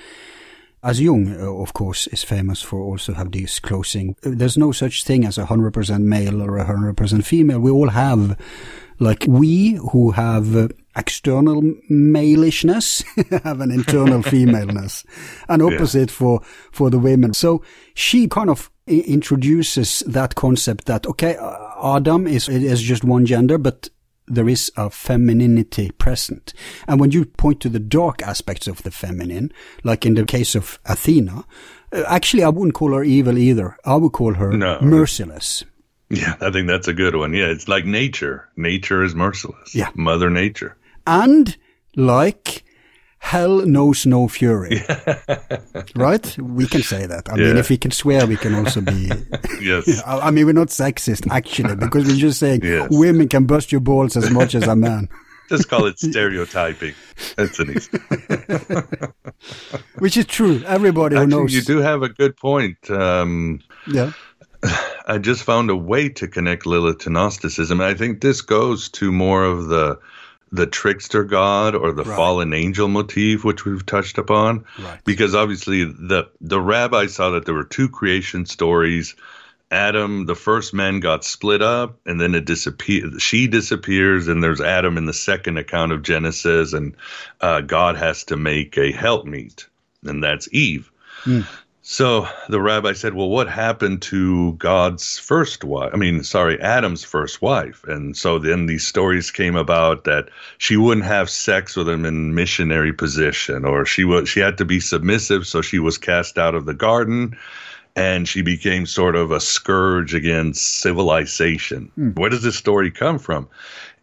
as 0.88 1.00
Jung, 1.02 1.36
uh, 1.38 1.52
of 1.52 1.74
course, 1.74 2.06
is 2.06 2.24
famous 2.24 2.62
for 2.62 2.80
also 2.80 3.12
have 3.12 3.30
this 3.30 3.60
closing. 3.60 4.16
There's 4.22 4.56
no 4.56 4.72
such 4.72 5.04
thing 5.04 5.26
as 5.26 5.36
a 5.36 5.44
hundred 5.44 5.74
percent 5.74 6.04
male 6.04 6.40
or 6.40 6.56
a 6.56 6.64
hundred 6.64 6.96
percent 6.96 7.26
female. 7.26 7.60
We 7.60 7.70
all 7.70 7.90
have, 7.90 8.38
like 8.98 9.26
we 9.28 9.72
who 9.92 10.12
have 10.12 10.56
uh, 10.56 10.68
external 10.96 11.60
maleishness 11.90 13.04
have 13.44 13.60
an 13.60 13.70
internal 13.70 14.22
femaleness, 14.32 15.04
and 15.50 15.60
opposite 15.60 16.10
for 16.10 16.40
for 16.72 16.88
the 16.88 16.98
women. 16.98 17.34
So 17.34 17.62
she 17.92 18.26
kind 18.26 18.48
of 18.48 18.70
introduces 18.86 20.02
that 20.06 20.36
concept 20.36 20.86
that 20.86 21.06
okay, 21.06 21.36
uh, 21.36 21.96
Adam 21.96 22.26
is 22.26 22.48
is 22.48 22.80
just 22.80 23.04
one 23.04 23.26
gender, 23.26 23.58
but 23.58 23.90
there 24.30 24.48
is 24.48 24.70
a 24.76 24.90
femininity 24.90 25.90
present. 25.92 26.52
And 26.86 27.00
when 27.00 27.10
you 27.10 27.24
point 27.24 27.60
to 27.60 27.68
the 27.68 27.78
dark 27.80 28.22
aspects 28.22 28.66
of 28.66 28.82
the 28.82 28.90
feminine, 28.90 29.52
like 29.84 30.04
in 30.06 30.14
the 30.14 30.24
case 30.24 30.54
of 30.54 30.78
Athena, 30.86 31.44
uh, 31.92 32.04
actually 32.06 32.44
I 32.44 32.48
wouldn't 32.50 32.74
call 32.74 32.92
her 32.94 33.04
evil 33.04 33.38
either. 33.38 33.76
I 33.84 33.96
would 33.96 34.12
call 34.12 34.34
her 34.34 34.52
No. 34.52 34.78
merciless. 34.80 35.64
Yeah, 36.10 36.36
I 36.40 36.50
think 36.50 36.68
that's 36.68 36.88
a 36.88 36.94
good 36.94 37.14
one. 37.16 37.34
Yeah, 37.34 37.46
it's 37.48 37.68
like 37.68 37.84
nature. 37.84 38.48
Nature 38.56 39.02
is 39.04 39.14
merciless. 39.14 39.74
Yeah. 39.74 39.90
Mother 39.94 40.30
Nature. 40.30 40.76
And 41.06 41.56
like 41.96 42.64
hell 43.18 43.66
knows 43.66 44.06
no 44.06 44.28
fury. 44.28 44.82
right? 45.94 46.36
We 46.38 46.66
can 46.66 46.82
say 46.82 47.06
that. 47.06 47.28
I 47.30 47.36
mean, 47.36 47.56
if 47.56 47.68
we 47.70 47.76
can 47.76 47.90
swear, 47.90 48.26
we 48.26 48.36
can 48.36 48.54
also 48.54 48.80
be. 48.80 49.10
Yes. 49.60 50.00
I 50.06 50.30
mean, 50.30 50.46
we're 50.46 50.52
not 50.52 50.68
sexist 50.68 51.26
actually, 51.30 51.74
because 51.74 52.06
we're 52.06 52.16
just 52.16 52.38
saying 52.38 52.60
Yes. 52.62 52.88
women 52.92 53.28
can 53.28 53.44
bust 53.44 53.72
your 53.72 53.80
balls 53.80 54.16
as 54.16 54.30
much 54.30 54.54
as 54.54 54.68
a 54.68 54.76
man, 54.76 55.08
Just 55.48 55.68
call 55.68 55.86
it 55.86 55.98
stereotyping. 55.98 56.94
That's 57.36 57.58
an 57.58 57.70
easy. 57.76 57.98
which 59.98 60.16
is 60.16 60.26
true. 60.26 60.62
Everybody 60.66 61.16
who 61.16 61.22
Actually, 61.22 61.40
knows. 61.42 61.54
you 61.54 61.62
do 61.62 61.78
have 61.78 62.02
a 62.02 62.08
good 62.08 62.36
point. 62.36 62.90
Um, 62.90 63.60
Yeah. 63.86 64.12
I 65.06 65.18
just 65.18 65.42
found 65.42 65.70
a 65.70 65.76
way 65.76 66.08
to 66.10 66.28
connect 66.28 66.66
Lilith 66.66 66.98
to 66.98 67.10
Gnosticism. 67.10 67.80
And 67.80 67.88
I 67.88 67.94
think 67.94 68.20
this 68.20 68.40
goes 68.42 68.88
to 68.90 69.10
more 69.10 69.42
of 69.44 69.68
the 69.68 69.98
the 70.52 70.66
trickster 70.66 71.24
god 71.24 71.74
or 71.74 71.92
the 71.92 72.04
Right. 72.04 72.16
fallen 72.16 72.52
angel 72.52 72.88
motif, 72.88 73.44
which 73.44 73.64
we've 73.64 73.84
touched 73.84 74.18
upon. 74.18 74.64
Right. 74.78 74.98
Because 75.04 75.34
obviously 75.34 75.84
the 75.84 76.28
the 76.40 76.60
rabbi 76.60 77.06
saw 77.06 77.30
that 77.30 77.44
there 77.44 77.54
were 77.54 77.64
two 77.64 77.88
creation 77.88 78.46
stories. 78.46 79.14
Adam, 79.70 80.24
the 80.24 80.34
first 80.34 80.72
man 80.72 80.98
got 81.00 81.24
split 81.24 81.60
up 81.60 81.98
and 82.06 82.18
then 82.18 82.34
it 82.34 82.46
disappeared. 82.46 83.20
She 83.20 83.46
disappears 83.46 84.26
and 84.26 84.42
there's 84.42 84.62
Adam 84.62 84.96
in 84.96 85.04
the 85.04 85.12
second 85.12 85.58
account 85.58 85.92
of 85.92 86.02
Genesis 86.02 86.72
and 86.72 86.96
uh, 87.42 87.60
God 87.60 87.96
has 87.96 88.24
to 88.24 88.36
make 88.38 88.78
a 88.78 88.90
helpmeet 88.92 89.66
and 90.04 90.24
that's 90.24 90.48
Eve. 90.52 90.90
So 91.90 92.28
the 92.50 92.60
rabbi 92.60 92.92
said, 92.92 93.14
Well, 93.14 93.30
what 93.30 93.48
happened 93.48 94.02
to 94.02 94.52
God's 94.58 95.18
first 95.18 95.64
wife? 95.64 95.90
I 95.94 95.96
mean, 95.96 96.22
sorry, 96.22 96.60
Adam's 96.60 97.02
first 97.02 97.40
wife. 97.40 97.82
And 97.84 98.14
so 98.14 98.38
then 98.38 98.66
these 98.66 98.86
stories 98.86 99.30
came 99.30 99.56
about 99.56 100.04
that 100.04 100.28
she 100.58 100.76
wouldn't 100.76 101.06
have 101.06 101.30
sex 101.30 101.76
with 101.76 101.88
him 101.88 102.04
in 102.04 102.34
missionary 102.34 102.92
position, 102.92 103.64
or 103.64 103.86
she 103.86 104.04
was 104.04 104.28
she 104.28 104.38
had 104.38 104.58
to 104.58 104.66
be 104.66 104.80
submissive, 104.80 105.46
so 105.46 105.62
she 105.62 105.78
was 105.78 105.96
cast 105.96 106.36
out 106.36 106.54
of 106.54 106.66
the 106.66 106.74
garden 106.74 107.34
and 107.96 108.28
she 108.28 108.42
became 108.42 108.84
sort 108.84 109.16
of 109.16 109.30
a 109.30 109.40
scourge 109.40 110.12
against 110.12 110.80
civilization. 110.80 111.90
Where 112.16 112.28
does 112.28 112.42
this 112.42 112.56
story 112.56 112.90
come 112.90 113.18
from? 113.18 113.48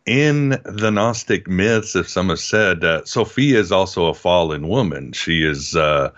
in 0.08 0.50
the 0.66 0.92
Gnostic 0.92 1.48
myths, 1.48 1.96
if 1.96 2.08
some 2.08 2.30
have 2.30 2.40
said, 2.40 2.84
uh, 2.84 3.04
Sophia 3.06 3.60
is 3.60 3.72
also 3.72 4.06
a 4.06 4.14
fallen 4.14 4.68
woman. 4.68 5.14
She 5.14 5.44
is 5.44 5.76
uh, 5.76 6.12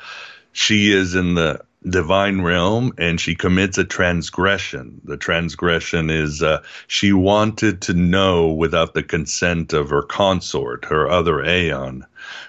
she 0.57 0.91
is 0.91 1.13
in 1.13 1.35
the 1.35 1.61
divine 1.87 2.41
realm 2.41 2.91
and 2.97 3.21
she 3.21 3.35
commits 3.35 3.77
a 3.77 3.83
transgression. 3.83 4.99
The 5.03 5.15
transgression 5.15 6.09
is 6.09 6.41
uh, 6.41 6.63
she 6.87 7.13
wanted 7.13 7.81
to 7.83 7.93
know 7.93 8.47
without 8.47 8.95
the 8.95 9.03
consent 9.03 9.73
of 9.73 9.91
her 9.91 10.01
consort, 10.01 10.85
her 10.85 11.07
other 11.07 11.45
aeon. 11.45 12.07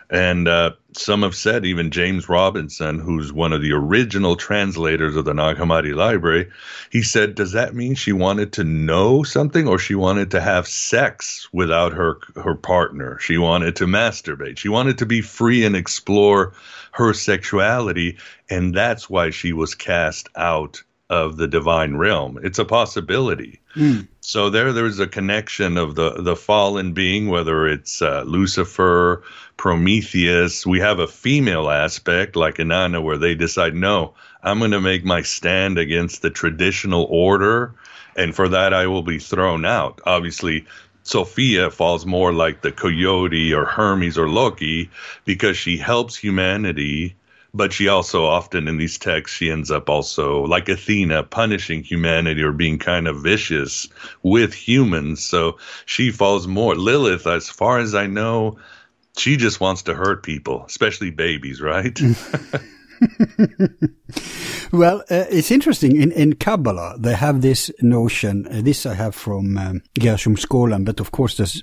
And 0.08 0.48
uh, 0.48 0.70
some 0.98 1.22
have 1.22 1.34
said, 1.34 1.64
even 1.64 1.90
James 1.90 2.28
Robinson, 2.28 2.98
who's 2.98 3.32
one 3.32 3.52
of 3.52 3.62
the 3.62 3.72
original 3.72 4.36
translators 4.36 5.16
of 5.16 5.24
the 5.24 5.34
Nag 5.34 5.56
Hammadi 5.56 5.94
library, 5.94 6.50
he 6.90 7.02
said, 7.02 7.34
Does 7.34 7.52
that 7.52 7.74
mean 7.74 7.94
she 7.94 8.12
wanted 8.12 8.52
to 8.54 8.64
know 8.64 9.22
something 9.22 9.68
or 9.68 9.78
she 9.78 9.94
wanted 9.94 10.30
to 10.32 10.40
have 10.40 10.66
sex 10.66 11.48
without 11.52 11.92
her, 11.92 12.18
her 12.36 12.54
partner? 12.54 13.18
She 13.20 13.38
wanted 13.38 13.76
to 13.76 13.86
masturbate. 13.86 14.58
She 14.58 14.68
wanted 14.68 14.98
to 14.98 15.06
be 15.06 15.20
free 15.20 15.64
and 15.64 15.76
explore 15.76 16.52
her 16.92 17.14
sexuality. 17.14 18.18
And 18.50 18.74
that's 18.74 19.08
why 19.08 19.30
she 19.30 19.52
was 19.52 19.74
cast 19.74 20.28
out 20.36 20.82
of 21.10 21.36
the 21.36 21.48
divine 21.48 21.96
realm. 21.96 22.38
It's 22.42 22.58
a 22.58 22.64
possibility. 22.64 23.60
Hmm. 23.74 24.00
So 24.28 24.50
there, 24.50 24.74
there's 24.74 24.98
a 24.98 25.06
connection 25.06 25.78
of 25.78 25.94
the 25.94 26.10
the 26.10 26.36
fallen 26.36 26.92
being, 26.92 27.28
whether 27.28 27.66
it's 27.66 28.02
uh, 28.02 28.24
Lucifer, 28.26 29.22
Prometheus. 29.56 30.66
We 30.66 30.80
have 30.80 30.98
a 30.98 31.06
female 31.06 31.70
aspect 31.70 32.36
like 32.36 32.56
Inanna, 32.56 33.02
where 33.02 33.16
they 33.16 33.34
decide, 33.34 33.74
no, 33.74 34.12
I'm 34.42 34.58
going 34.58 34.72
to 34.72 34.82
make 34.82 35.02
my 35.02 35.22
stand 35.22 35.78
against 35.78 36.20
the 36.20 36.28
traditional 36.28 37.06
order, 37.08 37.74
and 38.16 38.36
for 38.36 38.50
that 38.50 38.74
I 38.74 38.86
will 38.86 39.02
be 39.02 39.18
thrown 39.18 39.64
out. 39.64 40.02
Obviously. 40.04 40.66
Sophia 41.04 41.70
falls 41.70 42.04
more 42.04 42.34
like 42.34 42.60
the 42.60 42.70
coyote 42.70 43.54
or 43.54 43.64
Hermes 43.64 44.18
or 44.18 44.28
Loki 44.28 44.90
because 45.24 45.56
she 45.56 45.78
helps 45.78 46.14
humanity 46.14 47.16
but 47.54 47.72
she 47.72 47.88
also 47.88 48.24
often 48.24 48.68
in 48.68 48.76
these 48.76 48.98
texts 48.98 49.36
she 49.36 49.50
ends 49.50 49.70
up 49.70 49.88
also 49.88 50.42
like 50.42 50.68
athena 50.68 51.22
punishing 51.22 51.82
humanity 51.82 52.42
or 52.42 52.52
being 52.52 52.78
kind 52.78 53.08
of 53.08 53.22
vicious 53.22 53.88
with 54.22 54.52
humans 54.52 55.24
so 55.24 55.56
she 55.86 56.10
falls 56.10 56.46
more 56.46 56.74
lilith 56.74 57.26
as 57.26 57.48
far 57.48 57.78
as 57.78 57.94
i 57.94 58.06
know 58.06 58.56
she 59.16 59.36
just 59.36 59.60
wants 59.60 59.82
to 59.82 59.94
hurt 59.94 60.22
people 60.22 60.64
especially 60.66 61.10
babies 61.10 61.60
right 61.60 62.00
Well, 64.72 65.00
uh, 65.10 65.24
it's 65.30 65.50
interesting. 65.50 66.00
In, 66.00 66.12
in 66.12 66.34
Kabbalah, 66.34 66.96
they 66.98 67.14
have 67.14 67.40
this 67.40 67.70
notion. 67.80 68.46
Uh, 68.46 68.60
this 68.62 68.84
I 68.84 68.94
have 68.94 69.14
from 69.14 69.56
um, 69.56 69.82
Gershom 69.98 70.36
Scholem, 70.36 70.84
but 70.84 71.00
of 71.00 71.10
course, 71.10 71.36
there's, 71.36 71.62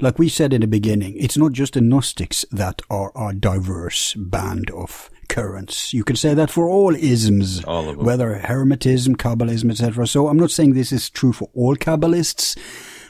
like 0.00 0.18
we 0.18 0.28
said 0.28 0.52
in 0.52 0.60
the 0.60 0.68
beginning, 0.68 1.16
it's 1.16 1.36
not 1.36 1.52
just 1.52 1.74
the 1.74 1.80
Gnostics 1.80 2.44
that 2.52 2.82
are 2.88 3.12
a 3.16 3.34
diverse 3.34 4.14
band 4.14 4.70
of 4.70 5.10
currents. 5.36 5.92
You 5.92 6.02
can 6.04 6.16
say 6.16 6.34
that 6.34 6.50
for 6.50 6.64
all 6.66 6.94
isms, 6.94 7.62
All 7.64 7.88
of 7.90 7.96
them. 7.96 8.06
whether 8.06 8.28
Hermetism, 8.48 9.16
Kabbalism, 9.16 9.70
etc. 9.70 10.06
So 10.06 10.28
I'm 10.28 10.38
not 10.38 10.50
saying 10.50 10.72
this 10.74 10.92
is 10.92 11.10
true 11.10 11.32
for 11.32 11.48
all 11.54 11.76
Kabbalists, 11.76 12.56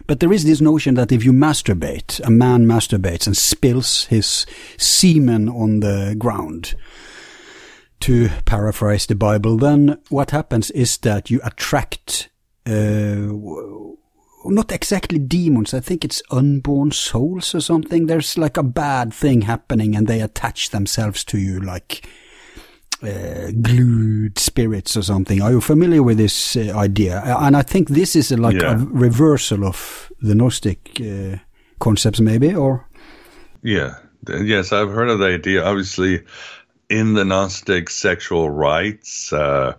but 0.09 0.19
there 0.21 0.33
is 0.33 0.45
this 0.45 0.61
notion 0.61 0.95
that 0.97 1.13
if 1.13 1.25
you 1.25 1.33
masturbate, 1.33 2.21
a 2.27 2.31
man 2.31 2.67
masturbates 2.67 3.27
and 3.27 3.37
spills 3.37 4.05
his 4.07 4.45
semen 4.77 5.49
on 5.49 5.81
the 5.81 6.15
ground, 6.19 6.75
to 8.01 8.29
paraphrase 8.45 9.07
the 9.07 9.15
Bible, 9.15 9.57
then 9.57 9.99
what 10.11 10.31
happens 10.31 10.71
is 10.73 10.99
that 10.99 11.31
you 11.31 11.41
attract, 11.45 12.29
uh, 12.67 13.31
not 14.51 14.73
exactly 14.73 15.19
demons, 15.19 15.75
I 15.75 15.81
think 15.81 16.05
it's 16.05 16.23
unborn 16.31 16.91
souls 16.93 17.55
or 17.55 17.61
something. 17.61 18.07
There's 18.07 18.39
like 18.39 18.57
a 18.57 18.63
bad 18.63 19.13
thing 19.15 19.43
happening 19.43 19.97
and 19.97 20.07
they 20.07 20.21
attach 20.21 20.71
themselves 20.71 21.25
to 21.25 21.39
you 21.39 21.61
like 21.61 22.07
uh, 23.03 23.51
glued 23.61 24.39
spirits 24.39 24.97
or 24.97 25.03
something. 25.03 25.43
Are 25.43 25.51
you 25.51 25.61
familiar 25.61 26.03
with 26.03 26.17
this 26.19 26.57
uh, 26.57 26.73
idea? 26.75 27.23
And 27.25 27.57
I 27.57 27.63
think 27.63 27.89
this 27.89 28.17
is 28.17 28.33
a, 28.33 28.37
like 28.37 28.61
Yeah. 28.61 28.75
a 28.75 28.77
reversal 28.87 29.65
of 29.65 30.11
the 30.21 30.35
Gnostic 30.35 30.99
uh, 31.01 31.37
concepts 31.79 32.21
maybe, 32.21 32.55
or? 32.55 32.89
Yeah. 33.63 33.97
Yes, 34.29 34.73
I've 34.73 34.91
heard 34.91 35.11
of 35.11 35.19
the 35.19 35.27
idea. 35.27 35.63
Obviously, 35.65 36.25
in 36.89 37.15
the 37.15 37.25
Gnostic 37.25 37.91
sexual 37.91 38.51
rites, 38.51 39.33
uh, 39.33 39.75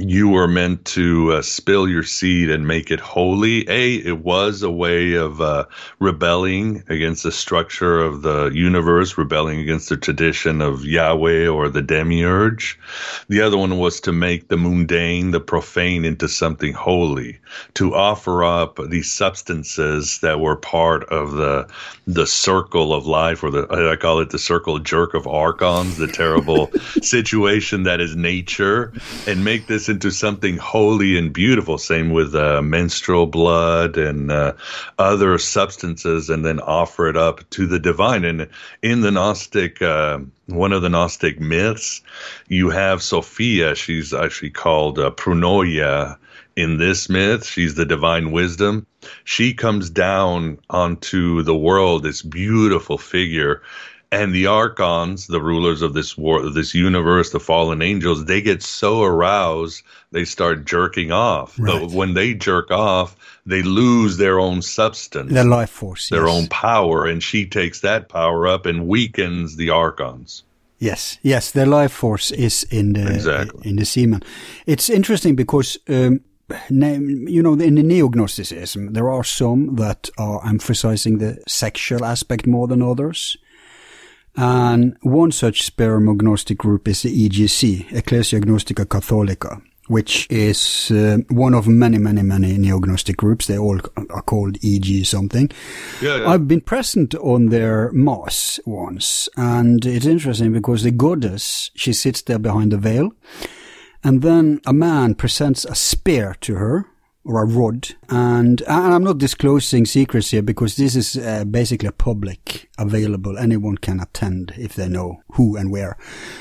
you 0.00 0.28
were 0.28 0.48
meant 0.48 0.84
to 0.86 1.32
uh, 1.32 1.42
spill 1.42 1.88
your 1.88 2.02
seed 2.02 2.48
and 2.48 2.66
make 2.66 2.90
it 2.90 3.00
holy. 3.00 3.68
A, 3.68 3.96
it 3.96 4.18
was 4.24 4.62
a 4.62 4.70
way 4.70 5.14
of 5.14 5.40
uh, 5.40 5.66
rebelling 5.98 6.82
against 6.88 7.22
the 7.22 7.32
structure 7.32 8.00
of 8.00 8.22
the 8.22 8.50
universe, 8.54 9.18
rebelling 9.18 9.60
against 9.60 9.88
the 9.88 9.96
tradition 9.96 10.62
of 10.62 10.84
Yahweh 10.84 11.46
or 11.46 11.68
the 11.68 11.82
demiurge. 11.82 12.78
The 13.28 13.42
other 13.42 13.58
one 13.58 13.78
was 13.78 14.00
to 14.00 14.12
make 14.12 14.48
the 14.48 14.56
mundane, 14.56 15.32
the 15.32 15.40
profane 15.40 16.04
into 16.04 16.28
something 16.28 16.72
holy, 16.72 17.38
to 17.74 17.94
offer 17.94 18.42
up 18.42 18.78
these 18.88 19.10
substances 19.10 20.20
that 20.20 20.40
were 20.40 20.56
part 20.56 21.04
of 21.04 21.32
the 21.32 21.68
the 22.06 22.26
circle 22.26 22.92
of 22.92 23.06
life, 23.06 23.44
or 23.44 23.50
the 23.50 23.90
I 23.92 23.96
call 23.96 24.20
it 24.20 24.30
the 24.30 24.38
circle 24.38 24.78
jerk 24.78 25.14
of 25.14 25.26
archons, 25.26 25.96
the 25.96 26.08
terrible 26.08 26.72
situation 27.02 27.84
that 27.84 28.00
is 28.00 28.16
nature, 28.16 28.92
and 29.26 29.44
make 29.44 29.66
this 29.66 29.89
into 29.90 30.10
something 30.10 30.56
holy 30.56 31.18
and 31.18 31.32
beautiful. 31.32 31.76
Same 31.76 32.10
with 32.10 32.34
uh, 32.34 32.62
menstrual 32.62 33.26
blood 33.26 33.98
and 33.98 34.30
uh, 34.30 34.54
other 34.98 35.36
substances, 35.38 36.30
and 36.30 36.44
then 36.44 36.60
offer 36.60 37.08
it 37.08 37.16
up 37.16 37.48
to 37.50 37.66
the 37.66 37.78
divine. 37.78 38.24
And 38.24 38.48
in 38.82 39.02
the 39.02 39.10
Gnostic, 39.10 39.82
uh, 39.82 40.20
one 40.46 40.72
of 40.72 40.82
the 40.82 40.88
Gnostic 40.88 41.40
myths, 41.40 42.00
you 42.48 42.70
have 42.70 43.02
Sophia. 43.02 43.74
She's 43.74 44.14
actually 44.14 44.50
called 44.50 44.98
uh, 44.98 45.10
Pronoia 45.10 46.16
in 46.56 46.78
this 46.78 47.08
myth. 47.08 47.44
She's 47.46 47.74
the 47.74 47.86
divine 47.86 48.32
wisdom. 48.32 48.86
She 49.24 49.54
comes 49.54 49.90
down 49.90 50.58
onto 50.68 51.42
the 51.42 51.56
world, 51.56 52.02
this 52.02 52.22
beautiful 52.22 52.98
figure. 52.98 53.62
And 54.12 54.34
the 54.34 54.46
archons, 54.46 55.28
the 55.28 55.40
rulers 55.40 55.82
of 55.82 55.94
this 55.94 56.18
war, 56.18 56.50
this 56.50 56.74
universe, 56.74 57.30
the 57.30 57.38
fallen 57.38 57.80
angels, 57.80 58.24
they 58.24 58.40
get 58.42 58.60
so 58.62 59.02
aroused 59.04 59.82
they 60.12 60.24
start 60.24 60.64
jerking 60.64 61.12
off. 61.12 61.56
Right. 61.58 61.80
But 61.80 61.90
when 61.92 62.14
they 62.14 62.34
jerk 62.34 62.70
off, 62.72 63.14
they 63.46 63.62
lose 63.62 64.16
their 64.16 64.40
own 64.40 64.62
substance, 64.62 65.32
Their 65.32 65.44
life 65.44 65.70
force. 65.70 66.08
their 66.08 66.26
yes. 66.26 66.36
own 66.36 66.48
power, 66.48 67.06
and 67.06 67.22
she 67.22 67.46
takes 67.46 67.80
that 67.80 68.08
power 68.08 68.48
up 68.48 68.66
and 68.66 68.88
weakens 68.88 69.56
the 69.56 69.70
archons. 69.70 70.42
Yes, 70.80 71.18
yes, 71.22 71.50
their 71.52 71.66
life 71.66 71.92
force 71.92 72.30
is 72.32 72.64
in 72.70 72.94
the 72.94 73.14
Exactly. 73.14 73.68
in 73.68 73.76
the 73.76 73.84
semen. 73.84 74.22
It's 74.66 74.88
interesting 74.90 75.36
because 75.36 75.78
um, 75.88 76.20
you 76.70 77.42
know 77.42 77.52
in 77.52 77.74
the 77.76 77.82
neo-Gnosticism 77.82 78.92
there 78.94 79.08
are 79.10 79.22
some 79.24 79.76
that 79.76 80.10
are 80.18 80.44
emphasizing 80.44 81.18
the 81.18 81.38
sexual 81.46 82.04
aspect 82.04 82.46
more 82.46 82.66
than 82.66 82.82
others. 82.82 83.36
And 84.36 84.96
one 85.02 85.32
such 85.32 85.64
spermognostic 85.64 86.56
group 86.56 86.88
is 86.88 87.02
the 87.02 87.28
EGC, 87.28 87.92
Ecclesia 87.92 88.40
Gnostica 88.40 88.86
Catholica, 88.86 89.60
which 89.88 90.26
is 90.30 90.90
uh, 90.92 91.18
one 91.28 91.52
of 91.52 91.66
many, 91.66 91.98
many, 91.98 92.22
many 92.22 92.56
neo-Gnostic 92.56 93.16
groups. 93.16 93.46
They 93.46 93.58
all 93.58 93.80
are 94.10 94.22
called 94.22 94.56
EG 94.64 95.04
something. 95.04 95.50
Yeah, 96.00 96.18
yeah. 96.18 96.28
I've 96.28 96.46
been 96.46 96.60
present 96.60 97.14
on 97.16 97.46
their 97.46 97.90
mass 97.92 98.60
once, 98.64 99.28
and 99.36 99.84
it's 99.84 100.06
interesting 100.06 100.52
because 100.52 100.84
the 100.84 100.92
goddess, 100.92 101.70
she 101.74 101.92
sits 101.92 102.22
there 102.22 102.38
behind 102.38 102.72
the 102.72 102.78
veil, 102.78 103.10
and 104.04 104.22
then 104.22 104.60
a 104.64 104.72
man 104.72 105.16
presents 105.16 105.64
a 105.64 105.74
spear 105.74 106.36
to 106.42 106.54
her, 106.54 106.86
or 107.24 107.42
a 107.42 107.46
rod, 107.46 107.88
and, 108.08 108.62
and 108.62 108.94
I'm 108.94 109.04
not 109.04 109.18
disclosing 109.18 109.84
secrets 109.84 110.30
here 110.30 110.42
because 110.42 110.76
this 110.76 110.96
is 110.96 111.16
uh, 111.16 111.44
basically 111.44 111.90
public 111.90 112.70
available. 112.78 113.36
Anyone 113.36 113.76
can 113.76 114.00
attend 114.00 114.54
if 114.56 114.74
they 114.74 114.88
know 114.88 115.22
who 115.32 115.56
and 115.56 115.70
where. 115.70 115.98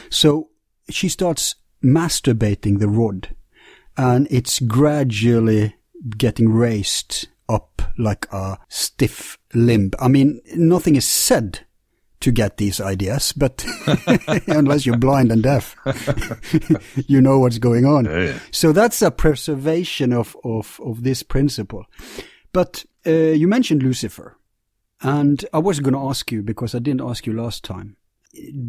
So 0.10 0.50
she 0.90 1.10
starts 1.10 1.56
masturbating 1.84 2.80
the 2.80 2.88
rod, 2.88 3.36
and 3.98 4.28
it's 4.32 4.60
gradually 4.60 5.76
getting 6.18 6.50
raised 6.50 7.28
up 7.50 7.82
like 7.98 8.28
a 8.32 8.58
stiff 8.70 9.38
limb. 9.54 9.92
I 10.00 10.08
mean, 10.08 10.40
nothing 10.56 10.96
is 10.96 11.06
said 11.06 11.66
to 12.22 12.32
get 12.32 12.58
these 12.58 12.82
ideas, 12.82 13.34
but 13.34 13.66
unless 14.48 14.86
you're 14.86 14.98
blind 14.98 15.32
and 15.32 15.44
deaf, 15.44 15.76
you 17.08 17.22
know 17.22 17.40
what's 17.40 17.60
going 17.60 17.86
on. 17.86 18.06
Yeah, 18.06 18.20
yeah. 18.20 18.40
So 18.52 18.72
that's 18.72 19.02
a 19.02 19.12
preservation 19.12 20.12
of, 20.12 20.36
of, 20.44 20.80
of 20.84 21.04
this 21.04 21.24
principle. 21.24 21.86
But 22.52 22.86
uh, 23.06 23.12
you 23.12 23.48
mentioned 23.48 23.84
Lucifer, 23.84 24.38
and 25.02 25.46
I 25.54 25.60
was 25.60 25.80
going 25.80 25.94
to 25.94 26.10
ask 26.10 26.32
you 26.32 26.42
because 26.42 26.76
I 26.76 26.80
didn't 26.80 27.08
ask 27.08 27.26
you 27.26 27.34
last 27.34 27.64
time. 27.64 27.96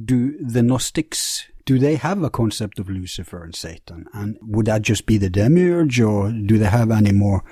Do 0.05 0.39
the 0.39 0.63
Gnostics 0.63 1.51
do 1.71 1.79
they 1.79 1.95
have 1.95 2.21
a 2.25 2.31
concept 2.31 2.81
of 2.81 2.91
Lucifer 2.91 3.45
and 3.45 3.55
Satan, 3.55 4.07
and 4.13 4.37
would 4.43 4.67
that 4.67 4.83
just 4.83 5.07
be 5.07 5.19
the 5.19 5.31
demiurge, 5.31 6.01
or 6.01 6.33
do 6.33 6.59
they 6.59 6.67
have 6.67 6.91
any 6.91 7.13
more? 7.13 7.45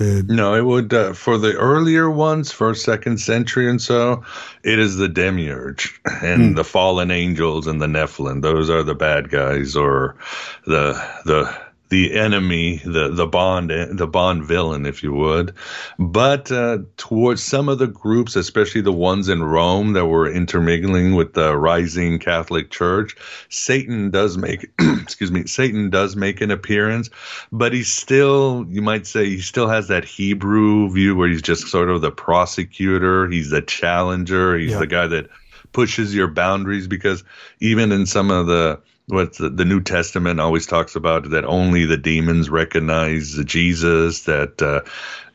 No, 0.00 0.54
it 0.54 0.64
would 0.64 0.94
uh, 0.94 1.12
for 1.12 1.36
the 1.36 1.52
earlier 1.54 2.10
ones, 2.10 2.50
first, 2.50 2.84
second 2.84 3.18
century, 3.18 3.68
and 3.68 3.80
so 3.80 4.24
it 4.64 4.78
is 4.78 4.96
the 4.96 5.08
demiurge 5.08 6.00
and 6.22 6.56
the 6.56 6.64
fallen 6.64 7.10
angels 7.10 7.66
and 7.66 7.80
the 7.80 7.86
Nephilim. 7.86 8.40
Those 8.40 8.70
are 8.70 8.82
the 8.82 8.94
bad 8.94 9.28
guys, 9.28 9.76
or 9.76 10.16
the 10.64 10.92
the 11.26 11.54
the 11.92 12.14
enemy, 12.14 12.78
the 12.86 13.10
the 13.10 13.26
bond 13.26 13.70
the 13.70 14.06
bond 14.06 14.44
villain, 14.46 14.86
if 14.86 15.02
you 15.02 15.12
would. 15.12 15.54
But 15.98 16.50
uh, 16.50 16.78
towards 16.96 17.42
some 17.42 17.68
of 17.68 17.78
the 17.78 17.86
groups, 17.86 18.34
especially 18.34 18.80
the 18.80 18.90
ones 18.94 19.28
in 19.28 19.42
Rome 19.42 19.92
that 19.92 20.06
were 20.06 20.26
intermingling 20.26 21.14
with 21.14 21.34
the 21.34 21.54
rising 21.54 22.18
Catholic 22.18 22.70
Church, 22.70 23.14
Satan 23.50 24.10
does 24.10 24.38
make 24.38 24.70
excuse 24.80 25.30
me, 25.30 25.44
Satan 25.46 25.90
does 25.90 26.16
make 26.16 26.40
an 26.40 26.50
appearance, 26.50 27.10
but 27.52 27.74
he's 27.74 27.92
still 27.92 28.64
you 28.70 28.80
might 28.80 29.06
say 29.06 29.26
he 29.26 29.42
still 29.42 29.68
has 29.68 29.88
that 29.88 30.06
Hebrew 30.06 30.90
view 30.90 31.14
where 31.14 31.28
he's 31.28 31.42
just 31.42 31.68
sort 31.68 31.90
of 31.90 32.00
the 32.00 32.10
prosecutor, 32.10 33.28
he's 33.28 33.50
the 33.50 33.60
challenger, 33.60 34.56
he's 34.56 34.70
Yeah. 34.70 34.78
the 34.78 34.86
guy 34.86 35.06
that 35.08 35.28
pushes 35.72 36.14
your 36.14 36.28
boundaries 36.28 36.86
because 36.86 37.22
even 37.60 37.92
in 37.92 38.06
some 38.06 38.30
of 38.30 38.46
the 38.46 38.80
what 39.06 39.36
the, 39.36 39.48
the 39.48 39.64
New 39.64 39.80
Testament 39.80 40.40
always 40.40 40.66
talks 40.66 40.96
about 40.96 41.30
that 41.30 41.44
only 41.44 41.84
the 41.84 41.96
demons 41.96 42.48
recognize 42.48 43.34
Jesus, 43.44 44.22
that 44.22 44.62
uh, 44.62 44.82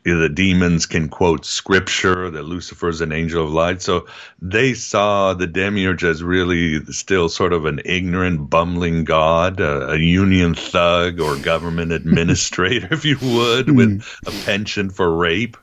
the 0.04 0.28
demons 0.28 0.86
can 0.86 1.08
quote 1.08 1.44
scripture, 1.44 2.30
that 2.30 2.44
Lucifer 2.44 2.88
is 2.88 3.00
an 3.00 3.12
angel 3.12 3.44
of 3.44 3.52
light. 3.52 3.82
So 3.82 4.06
they 4.40 4.74
saw 4.74 5.34
the 5.34 5.46
demiurge 5.46 6.04
as 6.04 6.22
really 6.22 6.84
still 6.86 7.28
sort 7.28 7.52
of 7.52 7.66
an 7.66 7.80
ignorant, 7.84 8.48
bumbling 8.48 9.04
god, 9.04 9.60
uh, 9.60 9.88
a 9.88 9.98
union 9.98 10.54
thug 10.54 11.20
or 11.20 11.36
government 11.36 11.92
administrator, 11.92 12.88
if 12.90 13.04
you 13.04 13.18
would, 13.20 13.70
with 13.70 14.02
a 14.26 14.30
penchant 14.44 14.92
for 14.92 15.14
rape. 15.14 15.56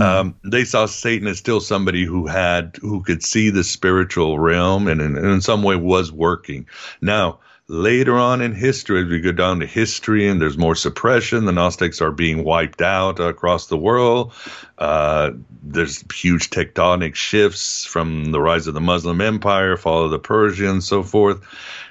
Um, 0.00 0.34
they 0.44 0.64
saw 0.64 0.86
Satan 0.86 1.28
as 1.28 1.38
still 1.38 1.60
somebody 1.60 2.04
who 2.04 2.26
had 2.26 2.76
who 2.80 3.02
could 3.02 3.22
see 3.22 3.50
the 3.50 3.64
spiritual 3.64 4.38
realm 4.38 4.88
and 4.88 5.00
in, 5.00 5.16
and 5.16 5.26
in 5.26 5.40
some 5.40 5.62
way 5.62 5.76
was 5.76 6.12
working. 6.12 6.66
Now, 7.00 7.40
later 7.68 8.16
on 8.18 8.40
in 8.40 8.54
history, 8.54 9.02
as 9.02 9.08
we 9.08 9.20
go 9.20 9.32
down 9.32 9.60
to 9.60 9.66
history 9.66 10.28
and 10.28 10.40
there's 10.40 10.58
more 10.58 10.74
suppression, 10.74 11.44
the 11.44 11.52
Gnostics 11.52 12.00
are 12.00 12.10
being 12.10 12.44
wiped 12.44 12.82
out 12.82 13.18
across 13.20 13.66
the 13.66 13.78
world. 13.78 14.32
Uh, 14.78 15.30
there's 15.62 16.04
huge 16.12 16.50
tectonic 16.50 17.14
shifts 17.14 17.84
from 17.84 18.32
the 18.32 18.40
rise 18.40 18.66
of 18.66 18.74
the 18.74 18.80
Muslim 18.80 19.20
Empire, 19.20 19.76
fall 19.76 20.04
of 20.04 20.10
the 20.10 20.18
Persians, 20.18 20.86
so 20.86 21.02
forth. 21.02 21.40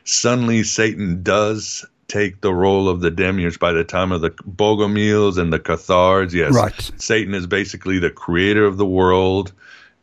Suddenly, 0.04 0.64
Satan 0.64 1.24
does 1.24 1.86
take 2.12 2.42
the 2.42 2.54
role 2.54 2.90
of 2.90 3.00
the 3.00 3.10
demiurge 3.10 3.58
by 3.58 3.72
the 3.72 3.86
time 3.86 4.12
of 4.12 4.20
the 4.20 4.32
Bogomils 4.32 5.38
and 5.38 5.54
the 5.54 5.60
Cathars. 5.60 6.34
Yes, 6.34 6.54
Right. 6.54 6.92
Satan 6.98 7.34
is 7.34 7.48
basically 7.48 8.00
the 8.00 8.10
creator 8.10 8.66
of 8.66 8.78
the 8.78 8.86
world, 8.86 9.54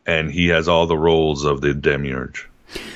and 0.07 0.31
he 0.31 0.49
has 0.49 0.69
all 0.69 0.87
the 0.87 0.97
roles 0.97 1.45
of 1.45 1.61
the 1.61 1.75
demiurge. 1.75 2.49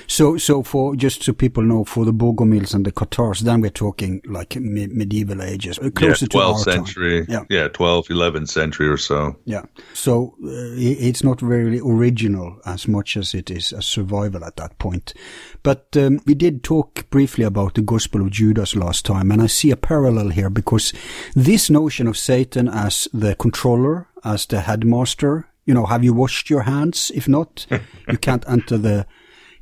So, 0.06 0.36
so 0.36 0.62
for 0.62 0.94
just 0.96 1.22
so 1.22 1.32
people 1.32 1.62
know, 1.62 1.84
for 1.84 2.04
the 2.04 2.12
Bogomils 2.12 2.74
and 2.74 2.84
the 2.84 2.92
Cathars, 2.92 3.40
then 3.40 3.60
we're 3.60 3.70
talking 3.70 4.20
like 4.26 4.56
me- 4.56 4.88
medieval 4.88 5.42
ages, 5.42 5.78
uh, 5.78 5.90
closer 5.90 6.26
yeah, 6.26 6.28
12th 6.28 6.30
to 6.30 6.38
our 6.40 6.58
century. 6.58 7.26
Time. 7.26 7.46
Yeah. 7.50 7.62
yeah, 7.62 7.68
12th, 7.68 8.08
11th 8.08 8.48
century 8.48 8.88
or 8.88 8.96
so. 8.96 9.36
Yeah. 9.44 9.62
So 9.94 10.34
uh, 10.44 10.74
it's 10.76 11.24
not 11.24 11.42
really 11.42 11.80
original 11.80 12.58
as 12.66 12.86
much 12.86 13.16
as 13.16 13.34
it 13.34 13.50
is 13.50 13.72
a 13.72 13.82
survival 13.82 14.44
at 14.44 14.56
that 14.56 14.78
point. 14.78 15.14
But 15.62 15.96
um, 15.96 16.20
we 16.26 16.34
did 16.34 16.62
talk 16.62 17.08
briefly 17.10 17.44
about 17.44 17.74
the 17.74 17.82
Gospel 17.82 18.22
of 18.22 18.30
Judas 18.30 18.74
last 18.76 19.06
time, 19.06 19.30
and 19.30 19.40
I 19.40 19.46
see 19.46 19.70
a 19.70 19.76
parallel 19.76 20.30
here 20.30 20.50
because 20.50 20.92
this 21.34 21.70
notion 21.70 22.06
of 22.06 22.18
Satan 22.18 22.68
as 22.68 23.08
the 23.12 23.34
controller, 23.34 24.08
as 24.24 24.46
the 24.46 24.60
headmaster, 24.60 25.48
you 25.64 25.74
know, 25.74 25.86
have 25.86 26.02
you 26.02 26.12
washed 26.12 26.50
your 26.50 26.62
hands? 26.62 27.12
If 27.14 27.28
not, 27.28 27.66
you 28.08 28.18
can't 28.18 28.44
enter 28.48 28.76
the 28.76 29.06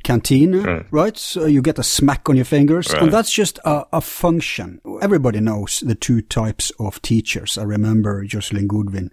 canteen, 0.03 0.63
right. 0.63 0.87
Right. 0.91 1.17
So 1.17 1.47
you 1.47 1.63
get 1.63 1.79
a 1.79 1.83
smack 1.83 2.29
on 2.29 2.37
your 2.37 2.45
fingers, 2.45 2.93
and 2.93 3.13
that's 3.13 3.31
just 3.31 3.59
a, 3.65 3.87
a 3.93 4.01
function. 4.01 4.81
Everybody 5.01 5.41
knows 5.41 5.81
the 5.81 5.95
two 5.95 6.23
types 6.23 6.73
of 6.79 7.01
teachers. 7.03 7.59
I 7.59 7.63
remember 7.65 8.25
Joscelyn 8.25 8.67
Godwin 8.67 9.11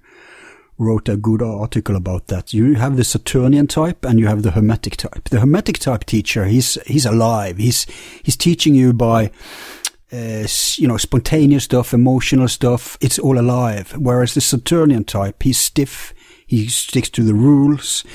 wrote 0.77 1.09
a 1.09 1.17
good 1.17 1.41
article 1.41 1.95
about 1.95 2.27
that. 2.27 2.53
You 2.53 2.75
have 2.75 2.97
the 2.97 3.03
Saturnian 3.03 3.67
type 3.67 4.05
and 4.05 4.19
you 4.19 4.27
have 4.27 4.43
the 4.43 4.51
Hermetic 4.51 4.97
type. 4.97 5.29
The 5.29 5.39
Hermetic 5.39 5.79
type 5.79 6.05
teacher, 6.05 6.45
he's 6.45 6.77
he's 6.85 7.05
alive. 7.05 7.57
He's 7.57 7.85
he's 8.23 8.37
teaching 8.37 8.75
you 8.75 8.93
by 8.93 9.31
uh, 10.11 10.47
you 10.75 10.87
know 10.87 10.97
spontaneous 10.97 11.63
stuff, 11.63 11.93
emotional 11.93 12.47
stuff. 12.47 12.97
It's 13.01 13.19
all 13.19 13.39
alive. 13.39 13.93
Whereas 13.97 14.33
the 14.33 14.41
Saturnian 14.41 15.03
type, 15.03 15.43
he's 15.43 15.57
stiff. 15.57 16.13
He 16.47 16.67
sticks 16.69 17.09
to 17.11 17.23
the 17.23 17.33
rules. 17.33 18.03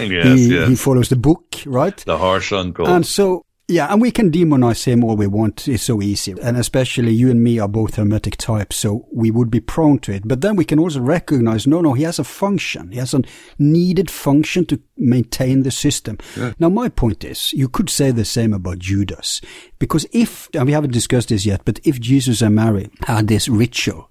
Yes, 0.00 0.38
he, 0.38 0.54
yes. 0.54 0.68
he 0.68 0.74
follows 0.74 1.08
the 1.10 1.16
book, 1.16 1.56
right? 1.66 1.96
the 1.98 2.18
harsh 2.18 2.52
uncle. 2.52 2.88
And 2.88 3.06
so, 3.06 3.44
yeah, 3.68 3.86
and 3.92 4.00
we 4.00 4.10
can 4.10 4.30
demonize 4.30 4.84
him 4.84 5.04
all 5.04 5.16
we 5.16 5.26
want. 5.26 5.68
It's 5.68 5.84
so 5.84 6.02
easy. 6.02 6.34
And 6.42 6.56
especially 6.56 7.12
you 7.12 7.30
and 7.30 7.42
me 7.42 7.58
are 7.58 7.68
both 7.68 7.94
hermetic 7.94 8.36
types, 8.36 8.76
so 8.76 9.06
we 9.12 9.30
would 9.30 9.50
be 9.50 9.60
prone 9.60 10.00
to 10.00 10.12
it. 10.12 10.26
But 10.26 10.40
then 10.40 10.56
we 10.56 10.64
can 10.64 10.78
also 10.78 11.00
recognize, 11.00 11.66
no, 11.66 11.80
no, 11.80 11.92
he 11.92 12.02
has 12.02 12.18
a 12.18 12.24
function. 12.24 12.90
He 12.90 12.98
has 12.98 13.14
a 13.14 13.22
needed 13.58 14.10
function 14.10 14.64
to 14.66 14.80
maintain 14.96 15.62
the 15.62 15.70
system. 15.70 16.18
Now, 16.58 16.68
my 16.68 16.88
point 16.88 17.22
is, 17.22 17.52
you 17.52 17.68
could 17.68 17.90
say 17.90 18.10
the 18.10 18.24
same 18.24 18.52
about 18.52 18.80
Judas. 18.80 19.40
Because 19.78 20.06
if, 20.12 20.48
and 20.54 20.66
we 20.66 20.72
haven't 20.72 20.92
discussed 20.92 21.28
this 21.28 21.46
yet, 21.46 21.62
but 21.64 21.78
if 21.84 22.00
Jesus 22.00 22.42
and 22.42 22.56
Mary 22.56 22.90
had 23.06 23.28
this 23.28 23.48
ritual, 23.48 24.09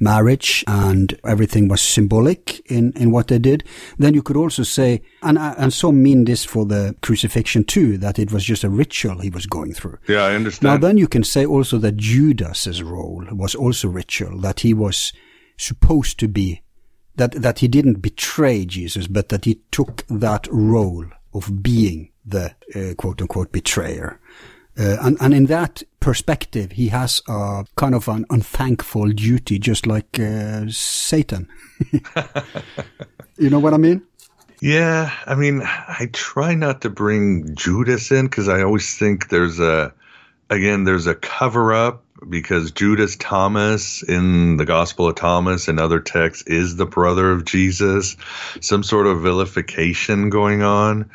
marriage 0.00 0.64
and 0.66 1.18
everything 1.24 1.68
was 1.68 1.80
symbolic 1.80 2.60
in, 2.70 2.92
in 2.96 3.10
what 3.10 3.28
they 3.28 3.38
did, 3.38 3.64
then 3.98 4.14
you 4.14 4.22
could 4.22 4.36
also 4.36 4.62
say, 4.62 5.02
and, 5.22 5.38
and 5.38 5.72
some 5.72 6.02
mean 6.02 6.24
this 6.24 6.44
for 6.44 6.64
the 6.64 6.96
crucifixion 7.02 7.64
too, 7.64 7.98
that 7.98 8.18
it 8.18 8.32
was 8.32 8.44
just 8.44 8.64
a 8.64 8.70
ritual 8.70 9.18
he 9.20 9.30
was 9.30 9.46
going 9.46 9.74
through. 9.74 9.98
yeah, 10.08 10.24
I 10.24 10.34
understand. 10.34 10.64
Now 10.64 10.88
then 10.88 10.96
you 10.96 11.06
can 11.06 11.22
say 11.22 11.44
also 11.44 11.78
that 11.78 11.96
Judas's 11.96 12.82
role 12.82 13.24
was 13.30 13.54
also 13.54 13.88
ritual, 13.88 14.38
that 14.40 14.60
he 14.60 14.74
was 14.74 15.12
supposed 15.56 16.18
to 16.20 16.28
be, 16.28 16.62
that, 17.16 17.32
that 17.32 17.58
he 17.58 17.68
didn't 17.68 18.00
betray 18.00 18.64
Jesus, 18.64 19.06
but 19.06 19.28
that 19.28 19.44
he 19.44 19.60
took 19.70 20.06
that 20.08 20.48
role 20.50 21.04
of 21.34 21.62
being 21.62 22.10
the 22.24 22.54
uh, 22.74 22.94
quote 22.94 23.20
unquote 23.20 23.52
betrayer. 23.52 24.20
Uh, 24.80 24.96
and, 25.02 25.18
and 25.20 25.34
in 25.34 25.44
that 25.46 25.82
perspective, 26.00 26.72
he 26.72 26.88
has 26.88 27.20
a 27.28 27.66
kind 27.76 27.94
of 27.94 28.08
an 28.08 28.24
unthankful 28.30 29.10
duty, 29.10 29.58
just 29.58 29.86
like 29.86 30.18
uh, 30.18 30.64
Satan. 30.70 31.46
you 33.36 33.50
know 33.50 33.58
what 33.58 33.74
I 33.74 33.76
mean? 33.76 34.00
Yeah, 34.62 35.12
I 35.26 35.34
mean, 35.34 35.62
I 35.62 36.08
try 36.12 36.54
not 36.54 36.80
to 36.82 36.90
bring 36.90 37.54
Judas 37.54 38.10
in 38.10 38.26
because 38.26 38.48
I 38.48 38.62
always 38.62 38.96
think 38.96 39.28
there's 39.28 39.60
a, 39.60 39.92
again, 40.48 40.84
there's 40.84 41.06
a 41.06 41.14
cover 41.14 41.74
up 41.74 42.04
because 42.28 42.70
Judas 42.70 43.16
Thomas 43.16 44.02
in 44.02 44.56
the 44.56 44.66
Gospel 44.66 45.08
of 45.08 45.16
Thomas 45.16 45.68
and 45.68 45.78
other 45.78 46.00
texts 46.00 46.46
is 46.46 46.76
the 46.76 46.86
brother 46.86 47.30
of 47.30 47.44
Jesus, 47.44 48.16
some 48.60 48.82
sort 48.82 49.06
of 49.06 49.20
vilification 49.20 50.30
going 50.30 50.62
on. 50.62 51.10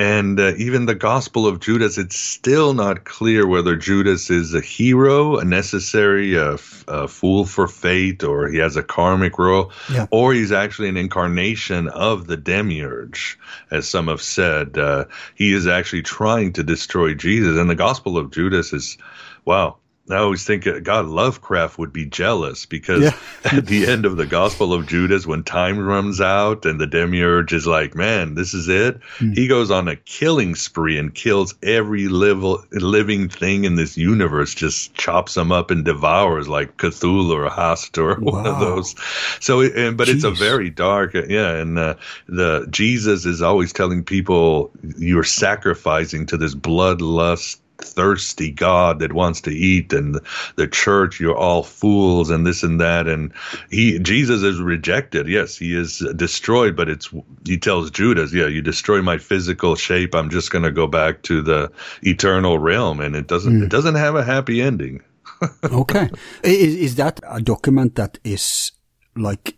And 0.00 0.38
uh, 0.38 0.52
even 0.56 0.86
the 0.86 0.94
Gospel 0.94 1.44
of 1.44 1.58
Judas, 1.58 1.98
it's 1.98 2.16
still 2.16 2.72
not 2.72 3.04
clear 3.04 3.48
whether 3.48 3.74
Judas 3.74 4.30
is 4.30 4.54
a 4.54 4.60
hero, 4.60 5.38
a 5.38 5.44
necessary, 5.44 6.38
uh, 6.38 6.52
f- 6.54 6.84
a 6.86 7.08
fool 7.08 7.44
for 7.44 7.66
fate, 7.66 8.22
or 8.22 8.46
he 8.48 8.58
has 8.58 8.76
a 8.76 8.82
karmic 8.84 9.38
role, 9.40 9.72
Yeah. 9.92 10.06
or 10.12 10.32
he's 10.34 10.52
actually 10.52 10.88
an 10.88 10.96
incarnation 10.96 11.88
of 11.88 12.28
the 12.28 12.36
demiurge, 12.36 13.38
as 13.72 13.88
some 13.88 14.06
have 14.06 14.22
said. 14.22 14.78
Uh, 14.78 15.06
he 15.34 15.52
is 15.52 15.66
actually 15.66 16.02
trying 16.02 16.52
to 16.52 16.62
destroy 16.62 17.14
Jesus. 17.14 17.58
And 17.58 17.68
the 17.68 17.74
Gospel 17.74 18.16
of 18.18 18.30
Judas 18.30 18.72
is, 18.72 18.98
wow. 19.44 19.78
I 20.10 20.16
always 20.16 20.44
think 20.44 20.66
uh, 20.66 20.78
God 20.80 21.06
Lovecraft 21.06 21.78
would 21.78 21.92
be 21.92 22.06
jealous 22.06 22.66
because 22.66 23.02
Yeah. 23.04 23.16
at 23.56 23.66
the 23.66 23.86
end 23.86 24.06
of 24.06 24.16
the 24.16 24.26
Gospel 24.26 24.72
of 24.72 24.86
Judas, 24.86 25.26
when 25.26 25.42
time 25.42 25.78
runs 25.78 26.20
out 26.20 26.64
and 26.64 26.80
the 26.80 26.86
demiurge 26.86 27.52
is 27.52 27.66
like, 27.66 27.94
man, 27.94 28.34
this 28.34 28.54
is 28.54 28.68
it, 28.68 29.00
Hmm. 29.18 29.32
he 29.32 29.46
goes 29.48 29.70
on 29.70 29.88
a 29.88 29.96
killing 29.96 30.54
spree 30.54 30.98
and 30.98 31.14
kills 31.14 31.54
every 31.62 32.08
liv- 32.08 32.64
living 32.72 33.28
thing 33.28 33.64
in 33.64 33.74
this 33.74 33.96
universe, 33.96 34.54
just 34.54 34.94
chops 34.94 35.34
them 35.34 35.52
up 35.52 35.70
and 35.70 35.84
devours 35.84 36.48
like 36.48 36.76
Cthulhu 36.78 37.30
or 37.34 37.50
Hast 37.50 37.98
or 37.98 38.14
one 38.20 38.46
of 38.46 38.60
those. 38.60 38.94
So, 39.40 39.60
and, 39.60 39.96
but 39.96 40.08
it's 40.08 40.24
a 40.24 40.30
very 40.30 40.70
dark, 40.70 41.14
uh, 41.14 41.22
yeah. 41.28 41.54
And 41.56 41.78
uh, 41.78 41.94
the 42.28 42.66
Jesus 42.70 43.26
is 43.26 43.42
always 43.42 43.72
telling 43.72 44.04
people 44.04 44.70
you're 44.96 45.24
sacrificing 45.24 46.26
to 46.26 46.36
this 46.36 46.54
bloodlust 46.54 47.58
thirsty 47.78 48.50
God 48.50 48.98
that 48.98 49.12
wants 49.12 49.40
to 49.42 49.50
eat 49.50 49.92
and 49.92 50.20
the 50.56 50.66
church 50.66 51.20
you're 51.20 51.36
all 51.36 51.62
fools 51.62 52.30
and 52.30 52.46
this 52.46 52.62
and 52.62 52.80
that. 52.80 53.06
And 53.06 53.32
he 53.70 53.98
Jesus 53.98 54.42
is 54.42 54.60
rejected. 54.60 55.28
Yes 55.28 55.56
he 55.56 55.76
is 55.76 55.98
destroyed 56.16 56.76
but 56.76 56.88
it's 56.88 57.08
he 57.44 57.58
tells 57.58 57.90
Judas 57.90 58.32
yeah 58.32 58.46
you 58.46 58.62
destroy 58.62 59.02
my 59.02 59.18
physical 59.18 59.76
shape. 59.76 60.14
I'm 60.14 60.30
just 60.30 60.50
going 60.50 60.64
to 60.64 60.72
go 60.72 60.86
back 60.86 61.22
to 61.22 61.42
the 61.42 61.70
eternal 62.02 62.58
realm. 62.58 63.00
And 63.00 63.14
it 63.14 63.26
doesn't 63.26 63.56
it 63.56 63.62
hmm. 63.64 63.68
doesn't 63.68 63.94
have 63.94 64.16
a 64.16 64.24
happy 64.24 64.60
ending. 64.60 65.02
Okay. 65.64 66.10
is, 66.42 66.74
is 66.74 66.94
that 66.96 67.20
a 67.26 67.40
document 67.40 67.94
that 67.94 68.18
is 68.24 68.72
like, 69.16 69.56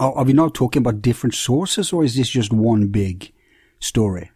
are, 0.00 0.12
are 0.12 0.24
we 0.24 0.32
now 0.32 0.48
talking 0.48 0.80
about 0.80 1.02
different 1.02 1.34
sources 1.34 1.92
or 1.92 2.04
is 2.04 2.16
this 2.16 2.30
just 2.30 2.52
one 2.52 2.88
big 2.88 3.32
story? 3.80 4.30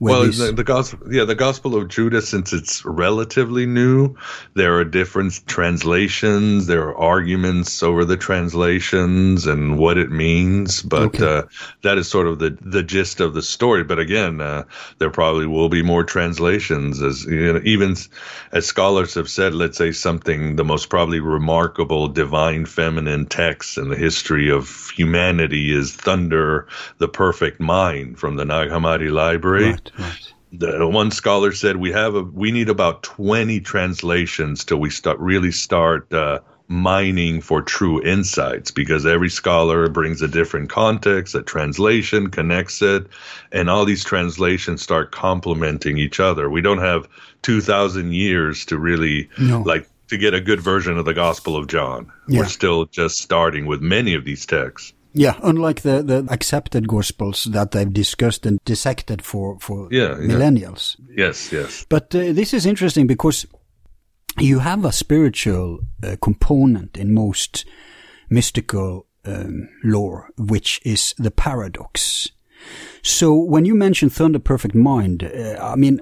Well, 0.00 0.24
this- 0.24 0.38
the, 0.38 0.52
the 0.52 0.64
gospel, 0.64 1.12
yeah, 1.12 1.24
the 1.24 1.34
Gospel 1.34 1.76
of 1.76 1.88
Judas, 1.88 2.28
since 2.30 2.54
it's 2.54 2.82
relatively 2.86 3.66
new, 3.66 4.16
there 4.54 4.78
are 4.78 4.84
different 4.84 5.46
translations. 5.46 6.66
There 6.66 6.84
are 6.88 6.96
arguments 6.96 7.82
over 7.82 8.06
the 8.06 8.16
translations 8.16 9.46
and 9.46 9.78
what 9.78 9.98
it 9.98 10.10
means. 10.10 10.80
But 10.82 11.02
Okay. 11.02 11.24
uh, 11.24 11.42
that 11.82 11.98
is 11.98 12.08
sort 12.08 12.26
of 12.26 12.38
the 12.38 12.56
the 12.62 12.82
gist 12.82 13.20
of 13.20 13.34
the 13.34 13.42
story. 13.42 13.84
But 13.84 13.98
again, 13.98 14.40
uh, 14.40 14.64
there 14.98 15.10
probably 15.10 15.46
will 15.46 15.68
be 15.68 15.82
more 15.82 16.02
translations, 16.04 17.02
as 17.02 17.24
you 17.26 17.52
know, 17.52 17.60
even 17.64 17.94
as 18.52 18.64
scholars 18.66 19.14
have 19.14 19.28
said. 19.28 19.54
Let's 19.54 19.76
say 19.76 19.92
something 19.92 20.56
the 20.56 20.64
most 20.64 20.88
probably 20.88 21.20
remarkable 21.20 22.08
divine 22.08 22.64
feminine 22.64 23.26
text 23.26 23.76
in 23.76 23.88
the 23.90 23.96
history 23.96 24.50
of 24.50 24.90
humanity 24.96 25.72
is 25.72 25.92
"Thunder, 25.94 26.68
the 26.98 27.08
Perfect 27.08 27.60
Mind" 27.60 28.18
from 28.18 28.36
the 28.36 28.46
Nag 28.46 28.70
Hammadi 28.70 29.10
Library 29.12 29.72
right, 29.72 29.89
right. 29.98 30.32
the 30.52 30.86
one 30.88 31.10
scholar 31.10 31.52
said 31.52 31.76
we 31.76 31.92
have 31.92 32.14
a 32.14 32.22
we 32.22 32.50
need 32.50 32.68
about 32.68 33.02
20 33.02 33.60
translations 33.60 34.64
till 34.64 34.78
we 34.78 34.90
start 34.90 35.18
really 35.18 35.52
start 35.52 36.12
uh, 36.12 36.40
mining 36.68 37.40
for 37.40 37.60
true 37.62 38.00
insights 38.04 38.70
because 38.70 39.04
every 39.04 39.28
scholar 39.28 39.88
brings 39.88 40.22
a 40.22 40.28
different 40.28 40.70
context 40.70 41.34
a 41.34 41.42
translation 41.42 42.30
connects 42.30 42.80
it 42.80 43.06
and 43.52 43.68
all 43.68 43.84
these 43.84 44.04
translations 44.04 44.80
start 44.80 45.10
complementing 45.10 45.98
each 45.98 46.20
other 46.20 46.48
we 46.48 46.60
don't 46.60 46.78
have 46.78 47.08
2000 47.42 48.12
years 48.12 48.64
to 48.64 48.78
really 48.78 49.28
No. 49.38 49.62
like 49.62 49.88
to 50.08 50.16
get 50.16 50.32
a 50.34 50.40
good 50.40 50.60
version 50.60 50.96
of 50.96 51.04
the 51.04 51.14
gospel 51.14 51.56
of 51.56 51.66
john 51.66 52.10
Yeah. 52.28 52.40
we're 52.40 52.46
still 52.46 52.84
just 52.86 53.18
starting 53.18 53.66
with 53.66 53.80
many 53.80 54.14
of 54.14 54.24
these 54.24 54.46
texts 54.46 54.92
Yeah, 55.12 55.38
unlike 55.42 55.80
the, 55.82 56.02
the 56.02 56.26
accepted 56.30 56.86
gospels 56.86 57.44
that 57.50 57.70
they've 57.72 57.92
discussed 57.92 58.46
and 58.46 58.58
dissected 58.64 59.22
for, 59.22 59.58
for 59.58 59.88
Yeah, 59.90 60.10
yeah. 60.20 60.26
millennials. 60.28 60.96
yes 61.16 61.52
yes 61.52 61.84
But 61.88 62.14
uh, 62.14 62.32
this 62.32 62.54
is 62.54 62.66
interesting 62.66 63.06
because 63.06 63.46
you 64.38 64.60
have 64.60 64.84
a 64.84 64.92
spiritual 64.92 65.80
uh, 66.02 66.16
component 66.22 66.96
in 66.96 67.12
most 67.12 67.64
mystical 68.28 69.06
um, 69.24 69.68
lore, 69.82 70.28
which 70.38 70.80
is 70.84 71.14
the 71.18 71.30
paradox. 71.30 72.30
So 73.02 73.34
when 73.34 73.64
you 73.64 73.74
mention 73.74 74.10
thunder 74.10 74.38
perfect 74.38 74.74
mind, 74.74 75.22
uh, 75.24 75.56
I 75.60 75.76
mean, 75.76 76.00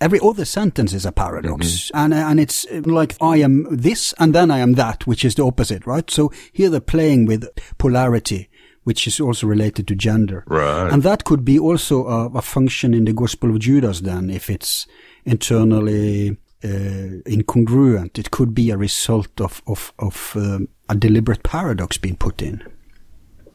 every 0.00 0.20
other 0.22 0.44
sentence 0.44 0.92
is 0.92 1.04
a 1.06 1.12
paradox, 1.12 1.90
and 1.94 2.14
and 2.14 2.40
it's 2.40 2.66
uh, 2.66 2.82
like 2.84 3.16
I 3.20 3.38
am 3.38 3.66
this 3.70 4.14
and 4.18 4.34
then 4.34 4.50
I 4.50 4.58
am 4.58 4.74
that, 4.74 5.06
which 5.06 5.24
is 5.24 5.34
the 5.34 5.44
opposite, 5.44 5.86
right? 5.86 6.10
So 6.10 6.32
here 6.52 6.70
they're 6.70 6.80
playing 6.80 7.26
with 7.26 7.48
polarity, 7.78 8.48
which 8.84 9.06
is 9.06 9.20
also 9.20 9.46
related 9.46 9.86
to 9.88 9.94
gender. 9.94 10.44
Right. 10.46 10.92
And 10.92 11.02
that 11.02 11.24
could 11.24 11.44
be 11.44 11.58
also 11.58 12.06
a, 12.06 12.26
a 12.30 12.42
function 12.42 12.94
in 12.94 13.04
the 13.04 13.12
Gospel 13.12 13.50
of 13.50 13.58
Judas 13.60 14.00
then, 14.00 14.30
if 14.30 14.48
it's 14.48 14.86
internally 15.24 16.38
uh, 16.64 17.22
incongruent. 17.26 18.18
It 18.18 18.30
could 18.30 18.54
be 18.54 18.70
a 18.70 18.76
result 18.76 19.40
of, 19.40 19.62
of, 19.66 19.92
of 19.98 20.32
um, 20.36 20.68
a 20.88 20.94
deliberate 20.94 21.42
paradox 21.42 21.98
being 21.98 22.16
put 22.16 22.42
in. 22.42 22.62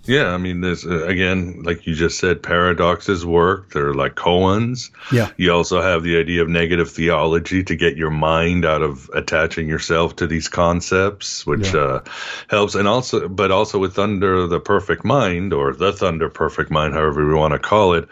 Yeah, 0.06 0.28
I 0.28 0.38
mean, 0.38 0.62
there's 0.62 0.86
uh, 0.86 1.06
again, 1.06 1.64
like 1.64 1.88
you 1.88 1.96
just 1.96 2.20
said, 2.20 2.44
paradoxes 2.44 3.26
work. 3.26 3.72
They're 3.72 3.94
like 3.94 4.16
koans. 4.16 4.92
Yeah. 5.12 5.32
You 5.38 5.52
also 5.52 5.82
have 5.82 6.04
the 6.04 6.18
idea 6.18 6.42
of 6.42 6.50
negative 6.50 6.90
theology 6.92 7.64
to 7.64 7.76
get 7.76 7.98
your 7.98 8.12
mind 8.12 8.66
out 8.66 8.82
of 8.82 9.10
attaching 9.14 9.68
yourself 9.68 10.16
to 10.18 10.28
these 10.28 10.48
concepts, 10.48 11.46
which 11.46 11.74
Yeah. 11.74 11.80
uh, 11.80 12.04
helps. 12.50 12.76
And 12.76 12.88
also, 12.88 13.28
but 13.28 13.52
also 13.52 13.80
with 13.80 13.96
Thunder 13.96 14.48
the 14.48 14.60
Perfect 14.60 15.04
Mind 15.06 15.54
or 15.54 15.74
the 15.74 15.92
Thunder 15.92 16.30
Perfect 16.30 16.70
Mind, 16.72 16.94
however 16.94 17.26
we 17.28 17.34
want 17.34 17.54
to 17.54 17.60
call 17.60 17.94
it, 17.94 18.08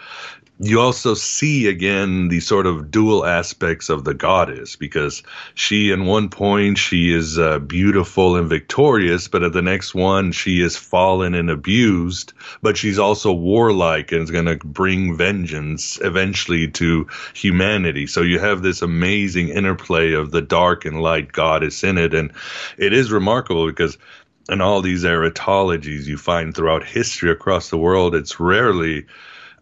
you 0.64 0.80
also 0.80 1.14
see 1.14 1.68
again 1.68 2.30
the 2.30 2.40
sort 2.40 2.66
of 2.66 2.90
dual 2.90 3.26
aspects 3.26 3.90
of 3.90 4.06
the 4.06 4.14
goddess 4.14 4.78
because 4.78 5.22
she, 5.56 5.92
in 5.92 6.06
one 6.06 6.30
point, 6.30 6.78
she 6.78 7.14
is 7.14 7.38
uh, 7.38 7.60
beautiful 7.60 8.38
and 8.38 8.48
victorious, 8.48 9.28
but 9.28 9.44
at 9.44 9.52
the 9.52 9.62
next 9.62 9.94
one, 9.94 10.32
she 10.32 10.62
is 10.62 10.78
fallen 10.78 11.34
and 11.34 11.50
abused, 11.50 12.32
but 12.62 12.78
she's 12.78 12.98
also 12.98 13.34
warlike 13.34 14.14
and 14.14 14.22
is 14.22 14.32
going 14.32 14.46
to 14.46 14.56
bring 14.66 15.18
vengeance 15.18 16.00
eventually 16.02 16.70
to 16.70 17.08
humanity. 17.34 18.08
So 18.08 18.22
you 18.22 18.40
have 18.40 18.62
this 18.62 18.82
amazing 18.82 19.50
interplay 19.50 20.14
of 20.14 20.32
the 20.32 20.42
dark 20.42 20.86
and 20.86 21.02
light 21.02 21.34
goddess 21.34 21.84
in 21.84 21.98
it. 21.98 22.14
And 22.14 22.32
it 22.78 22.94
is 22.94 23.12
remarkable 23.12 23.68
because 23.68 23.98
in 24.50 24.62
all 24.62 24.82
these 24.82 25.04
aretalogies 25.04 26.08
you 26.08 26.18
find 26.18 26.56
throughout 26.56 26.86
history 26.86 27.32
across 27.32 27.70
the 27.70 27.78
world, 27.78 28.16
it's 28.16 28.40
rarely 28.40 29.06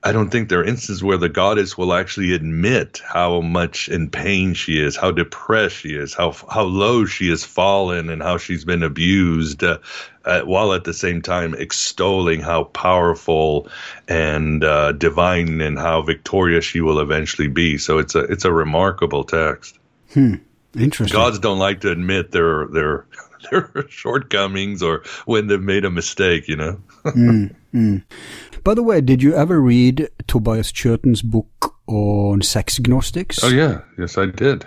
I 0.03 0.11
don't 0.11 0.31
think 0.31 0.49
there 0.49 0.61
are 0.61 0.63
instances 0.63 1.03
where 1.03 1.17
the 1.17 1.29
goddess 1.29 1.77
will 1.77 1.93
actually 1.93 2.33
admit 2.33 3.01
how 3.05 3.41
much 3.41 3.87
in 3.87 4.09
pain 4.09 4.55
she 4.55 4.79
is, 4.79 4.95
how 4.95 5.11
depressed 5.11 5.75
she 5.75 5.89
is, 5.89 6.15
how 6.15 6.31
how 6.49 6.63
low 6.63 7.05
she 7.05 7.29
has 7.29 7.43
fallen, 7.43 8.09
and 8.09 8.21
how 8.21 8.37
she's 8.37 8.65
been 8.65 8.81
abused, 8.81 9.63
uh, 9.63 9.77
uh, 10.25 10.41
while 10.41 10.73
at 10.73 10.85
the 10.85 10.93
same 10.93 11.21
time 11.21 11.53
extolling 11.53 12.39
how 12.39 12.63
powerful 12.63 13.67
and 14.07 14.63
uh, 14.63 14.91
divine 14.93 15.61
and 15.61 15.77
how 15.77 16.01
victorious 16.01 16.65
she 16.65 16.81
will 16.81 16.99
eventually 16.99 17.47
be. 17.47 17.77
So 17.77 17.99
it's 17.99 18.15
a 18.15 18.21
it's 18.21 18.45
a 18.45 18.51
remarkable 18.51 19.23
text. 19.23 19.77
Interesting. 20.75 21.15
Gods 21.15 21.37
don't 21.37 21.59
like 21.59 21.81
to 21.81 21.91
admit 21.91 22.31
their 22.31 22.65
their 22.67 23.05
their 23.51 23.85
shortcomings 23.89 24.81
or 24.81 25.03
when 25.25 25.45
they've 25.45 25.61
made 25.61 25.85
a 25.85 25.91
mistake. 25.91 26.47
You 26.47 26.55
know. 26.55 26.81
By 28.63 28.73
the 28.75 28.83
way, 28.83 29.01
did 29.01 29.23
you 29.23 29.33
ever 29.33 29.59
read 29.59 30.09
Tobias 30.27 30.71
Churton's 30.71 31.21
book 31.21 31.75
on 31.87 32.41
sex 32.41 32.79
gnostics? 32.79 33.43
Oh 33.43 33.49
yeah, 33.49 33.81
yes 33.97 34.17
I 34.17 34.27
did. 34.27 34.65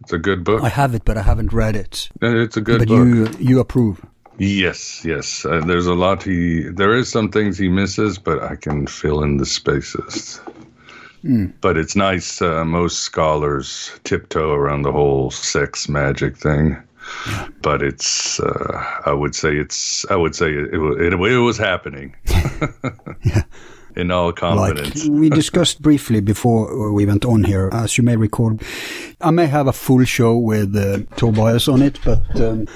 It's 0.00 0.12
a 0.12 0.18
good 0.18 0.44
book. 0.44 0.62
I 0.62 0.68
have 0.68 0.94
it, 0.94 1.04
but 1.04 1.16
I 1.16 1.22
haven't 1.22 1.52
read 1.52 1.76
it. 1.76 2.08
It's 2.20 2.56
a 2.56 2.60
good 2.60 2.80
but 2.80 2.88
book. 2.88 2.98
you 2.98 3.28
you 3.38 3.60
approve. 3.60 4.04
Yes, 4.38 5.04
yes. 5.04 5.44
Uh, 5.44 5.60
there's 5.60 5.86
a 5.86 5.94
lot 5.94 6.22
he. 6.22 6.68
There 6.68 6.94
is 6.94 7.10
some 7.10 7.30
things 7.30 7.56
he 7.58 7.68
misses, 7.68 8.18
but 8.18 8.42
I 8.42 8.56
can 8.56 8.86
fill 8.86 9.22
in 9.22 9.38
the 9.38 9.46
spaces. 9.46 10.40
But 11.60 11.76
it's 11.76 11.96
nice. 11.96 12.40
Uh, 12.40 12.64
most 12.64 13.00
scholars 13.00 13.90
tiptoe 14.04 14.52
around 14.52 14.82
the 14.82 14.92
whole 14.92 15.30
sex 15.30 15.88
magic 15.88 16.36
thing. 16.36 16.76
But 17.62 17.82
it's. 17.82 18.40
Uh, 18.40 19.00
I 19.04 19.12
would 19.12 19.34
say 19.34 19.56
it's. 19.56 20.04
I 20.10 20.16
would 20.16 20.34
say 20.34 20.52
it. 20.52 20.74
It, 20.74 20.80
it, 20.80 21.12
it 21.12 21.38
was 21.38 21.58
happening. 21.58 22.14
In 23.96 24.10
all 24.10 24.26
Like 24.26 24.36
confidence. 24.36 25.06
we 25.08 25.30
discussed 25.42 25.80
briefly 25.80 26.20
before 26.20 26.92
we 26.92 27.06
went 27.06 27.24
on 27.24 27.44
here, 27.44 27.70
as 27.72 27.96
you 27.96 28.04
may 28.04 28.16
recall, 28.16 28.58
I 29.22 29.30
may 29.30 29.46
have 29.46 29.66
a 29.68 29.72
full 29.72 30.04
show 30.04 30.36
with 30.36 30.76
uh, 30.76 30.98
Tobias 31.16 31.66
on 31.66 31.80
it, 31.82 31.98
but 32.04 32.22
um, 32.38 32.66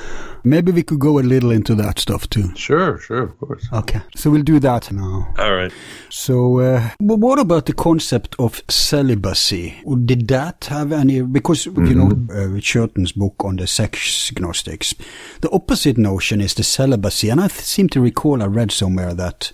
maybe 0.44 0.72
we 0.72 0.82
could 0.82 0.98
go 0.98 1.18
a 1.18 1.20
little 1.20 1.50
into 1.50 1.74
that 1.74 1.98
stuff 1.98 2.28
too. 2.30 2.54
Sure, 2.56 2.98
sure, 2.98 3.22
of 3.24 3.38
course. 3.38 3.68
Okay, 3.70 4.00
so 4.16 4.30
we'll 4.30 4.42
do 4.42 4.58
that 4.60 4.90
now. 4.92 5.28
All 5.38 5.54
right. 5.54 5.72
So, 6.08 6.60
uh, 6.60 6.88
but 6.98 7.18
what 7.18 7.38
about 7.38 7.66
the 7.66 7.74
concept 7.74 8.34
of 8.38 8.62
celibacy? 8.70 9.74
Did 10.06 10.26
that 10.28 10.64
have 10.70 10.90
any? 10.92 11.20
Because 11.20 11.66
you 11.66 11.94
know, 11.94 12.10
uh, 12.34 12.58
Churton's 12.60 13.12
book 13.12 13.34
on 13.44 13.56
the 13.56 13.66
sex 13.66 14.32
gnostics, 14.38 14.94
the 15.42 15.50
opposite 15.50 15.98
notion 15.98 16.40
is 16.40 16.54
the 16.54 16.62
celibacy, 16.64 17.28
and 17.28 17.40
I 17.40 17.48
th- 17.48 17.60
seem 17.60 17.88
to 17.90 18.00
recall 18.00 18.42
I 18.42 18.46
read 18.46 18.72
somewhere 18.72 19.12
that 19.14 19.52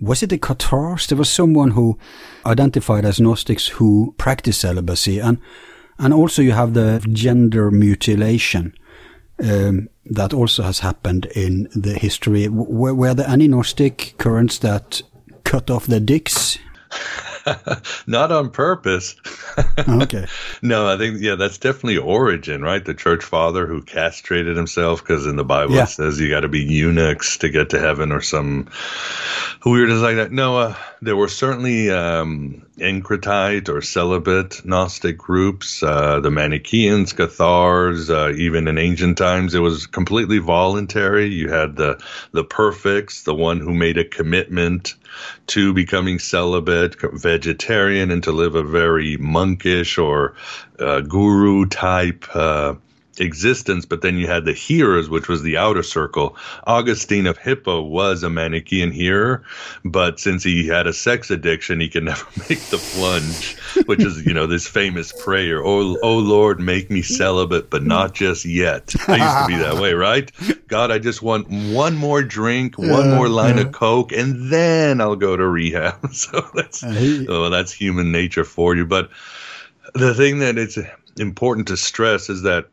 was 0.00 0.22
it 0.22 0.30
the 0.30 0.38
Cathars? 0.38 1.06
There 1.06 1.18
was 1.18 1.30
someone 1.30 1.70
who 1.72 1.98
identified 2.44 3.04
as 3.04 3.20
Gnostics 3.20 3.68
who 3.68 4.14
practiced 4.18 4.60
celibacy, 4.60 5.18
and 5.20 5.38
and 5.98 6.12
also 6.12 6.42
you 6.42 6.52
have 6.52 6.74
the 6.74 7.04
gender 7.12 7.70
mutilation 7.70 8.74
um, 9.42 9.88
that 10.06 10.32
also 10.34 10.62
has 10.62 10.80
happened 10.80 11.26
in 11.34 11.68
the 11.74 11.94
history. 11.94 12.44
W- 12.44 12.66
Were, 12.68 12.94
were 12.94 13.14
there 13.14 13.28
any 13.28 13.48
Gnostic 13.48 14.14
currents 14.18 14.58
that 14.58 15.02
cut 15.44 15.70
off 15.70 15.86
their 15.86 16.00
dicks? 16.00 16.58
Not 18.06 18.32
on 18.32 18.50
purpose. 18.50 19.16
Okay. 19.86 20.26
No, 20.62 20.86
I 20.88 20.96
think 20.96 21.20
yeah, 21.20 21.34
that's 21.34 21.58
definitely 21.58 21.98
Origen, 21.98 22.62
right? 22.62 22.84
The 22.84 22.94
church 22.94 23.22
father 23.24 23.66
who 23.66 23.82
castrated 23.82 24.56
himself 24.56 25.02
because 25.02 25.26
in 25.26 25.36
the 25.36 25.44
Bible 25.44 25.74
Yeah. 25.74 25.84
it 25.84 25.88
says 25.88 26.18
you 26.18 26.28
got 26.30 26.40
to 26.40 26.48
be 26.48 26.60
eunuchs 26.60 27.38
to 27.38 27.48
get 27.48 27.70
to 27.70 27.78
heaven 27.80 28.12
or 28.12 28.20
some 28.20 28.68
weirdness 29.64 30.00
like 30.00 30.16
that. 30.16 30.32
No, 30.32 30.56
uh, 30.58 30.76
there 31.02 31.16
were 31.16 31.28
certainly 31.28 31.90
um, 31.90 32.63
Encratite 32.78 33.68
or 33.68 33.80
celibate 33.80 34.64
Gnostic 34.64 35.16
groups, 35.16 35.82
uh, 35.82 36.20
the 36.20 36.30
Manichaeans, 36.30 37.12
Cathars, 37.12 38.10
uh, 38.10 38.32
even 38.36 38.66
in 38.66 38.78
ancient 38.78 39.16
times, 39.16 39.54
it 39.54 39.60
was 39.60 39.86
completely 39.86 40.38
voluntary. 40.38 41.26
You 41.26 41.50
had 41.50 41.76
the 41.76 42.02
the 42.32 42.44
perfects, 42.44 43.22
the 43.22 43.34
one 43.34 43.60
who 43.60 43.72
made 43.72 43.96
a 43.98 44.04
commitment 44.04 44.94
to 45.48 45.72
becoming 45.72 46.18
celibate, 46.18 46.96
vegetarian, 47.00 48.10
and 48.10 48.24
to 48.24 48.32
live 48.32 48.56
a 48.56 48.64
very 48.64 49.16
monkish 49.18 49.96
or 49.98 50.34
uh, 50.80 51.00
guru 51.00 51.66
type 51.66 52.24
uh, 52.34 52.74
existence. 53.20 53.84
But 53.84 54.02
then 54.02 54.16
you 54.16 54.26
had 54.26 54.44
the 54.44 54.52
hearers, 54.52 55.08
which 55.08 55.28
was 55.28 55.42
the 55.42 55.56
outer 55.56 55.82
circle. 55.82 56.36
Augustine 56.66 57.26
of 57.26 57.38
Hippo 57.38 57.82
was 57.82 58.22
a 58.22 58.30
Manichaean 58.30 58.90
hearer, 58.90 59.44
but 59.84 60.20
since 60.20 60.42
he 60.42 60.66
had 60.66 60.86
a 60.86 60.92
sex 60.92 61.30
addiction, 61.30 61.80
he 61.80 61.88
could 61.88 62.04
never 62.14 62.26
make 62.48 62.60
the 62.66 62.78
plunge, 62.94 63.56
which 63.86 64.02
is, 64.02 64.24
you 64.24 64.34
know, 64.34 64.46
this 64.46 64.66
famous 64.66 65.12
prayer, 65.12 65.64
Oh, 65.64 65.96
oh 66.02 66.18
Lord, 66.18 66.60
make 66.60 66.90
me 66.90 67.02
celibate, 67.02 67.70
but 67.70 67.82
not 67.82 68.14
just 68.14 68.44
yet. 68.44 68.94
I 69.08 69.16
used 69.16 69.38
to 69.38 69.46
be 69.48 69.62
that 69.62 69.80
way, 69.80 69.94
right? 69.94 70.30
God, 70.68 70.90
I 70.90 70.98
just 70.98 71.22
want 71.22 71.48
one 71.48 71.96
more 71.96 72.22
drink, 72.22 72.78
one 72.78 73.10
more 73.10 73.28
line 73.28 73.58
of 73.58 73.72
Coke, 73.72 74.12
and 74.12 74.50
then 74.50 75.00
I'll 75.00 75.16
go 75.16 75.36
to 75.36 75.46
rehab. 75.46 76.10
so 76.12 76.46
that's, 76.54 76.82
oh, 76.84 77.50
that's 77.50 77.72
human 77.72 78.12
nature 78.12 78.44
for 78.44 78.74
you. 78.74 78.84
But 78.84 79.10
the 79.94 80.14
thing 80.14 80.40
that 80.40 80.58
it's 80.58 80.78
important 81.18 81.68
to 81.68 81.76
stress 81.76 82.28
is 82.28 82.42
that 82.42 82.68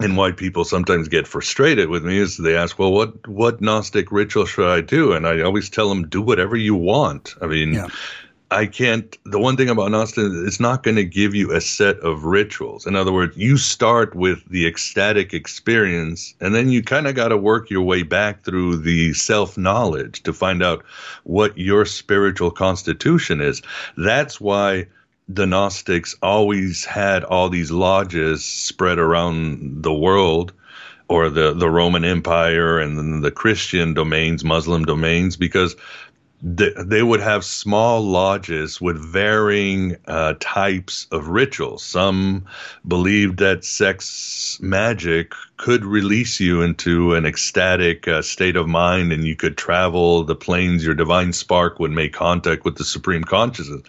and 0.00 0.16
why 0.16 0.32
people 0.32 0.64
sometimes 0.64 1.08
get 1.08 1.26
frustrated 1.26 1.88
with 1.88 2.04
me 2.04 2.18
is 2.18 2.36
they 2.36 2.56
ask, 2.56 2.78
"Well, 2.78 2.92
what 2.92 3.28
what 3.28 3.60
Gnostic 3.60 4.10
ritual 4.10 4.46
should 4.46 4.68
I 4.68 4.80
do?" 4.80 5.12
And 5.12 5.26
I 5.26 5.40
always 5.42 5.68
tell 5.68 5.88
them, 5.88 6.08
"Do 6.08 6.22
whatever 6.22 6.56
you 6.56 6.74
want." 6.74 7.34
I 7.40 7.46
mean, 7.46 7.74
Yeah. 7.74 7.88
I 8.52 8.66
can't. 8.66 9.16
The 9.26 9.38
one 9.38 9.56
thing 9.56 9.68
about 9.70 9.92
Gnostic, 9.92 10.24
it's 10.28 10.58
not 10.58 10.82
going 10.82 10.96
to 10.96 11.04
give 11.04 11.36
you 11.36 11.52
a 11.52 11.60
set 11.60 12.00
of 12.00 12.24
rituals. 12.24 12.84
In 12.84 12.96
other 12.96 13.12
words, 13.12 13.36
you 13.36 13.56
start 13.56 14.16
with 14.16 14.44
the 14.48 14.66
ecstatic 14.66 15.32
experience, 15.32 16.34
and 16.40 16.52
then 16.52 16.68
you 16.68 16.82
kind 16.82 17.06
of 17.06 17.14
got 17.14 17.28
to 17.28 17.36
work 17.36 17.70
your 17.70 17.82
way 17.82 18.02
back 18.02 18.42
through 18.42 18.78
the 18.78 19.12
self 19.12 19.56
knowledge 19.56 20.24
to 20.24 20.32
find 20.32 20.64
out 20.64 20.84
what 21.22 21.56
your 21.56 21.84
spiritual 21.84 22.50
constitution 22.50 23.40
is. 23.40 23.62
That's 23.96 24.40
why 24.40 24.86
the 25.32 25.46
Gnostics 25.46 26.16
always 26.22 26.84
had 26.84 27.22
all 27.22 27.48
these 27.48 27.70
lodges 27.70 28.44
spread 28.44 28.98
around 28.98 29.82
the 29.82 29.92
world 29.92 30.52
or 31.08 31.30
the, 31.30 31.52
the 31.52 31.70
Roman 31.70 32.04
Empire 32.04 32.80
and 32.80 33.22
the 33.22 33.30
Christian 33.30 33.94
domains, 33.94 34.44
Muslim 34.44 34.84
domains, 34.84 35.36
because 35.36 35.76
they, 36.42 37.02
would 37.02 37.20
have 37.20 37.44
small 37.44 38.00
lodges 38.02 38.80
with 38.80 38.98
varying 38.98 39.96
uh, 40.06 40.34
types 40.40 41.06
of 41.12 41.28
rituals. 41.28 41.84
Some 41.84 42.46
believed 42.88 43.38
that 43.38 43.64
sex 43.64 44.58
magic 44.60 45.34
could 45.58 45.84
release 45.84 46.40
you 46.40 46.62
into 46.62 47.14
an 47.14 47.26
ecstatic 47.26 48.08
uh, 48.08 48.22
state 48.22 48.56
of 48.56 48.66
mind 48.66 49.12
and 49.12 49.24
you 49.24 49.36
could 49.36 49.58
travel 49.58 50.24
the 50.24 50.34
planes. 50.34 50.82
Your 50.82 50.94
divine 50.94 51.34
spark 51.34 51.78
would 51.78 51.90
make 51.90 52.14
contact 52.14 52.64
with 52.64 52.76
the 52.76 52.84
supreme 52.84 53.24
consciousness. 53.24 53.82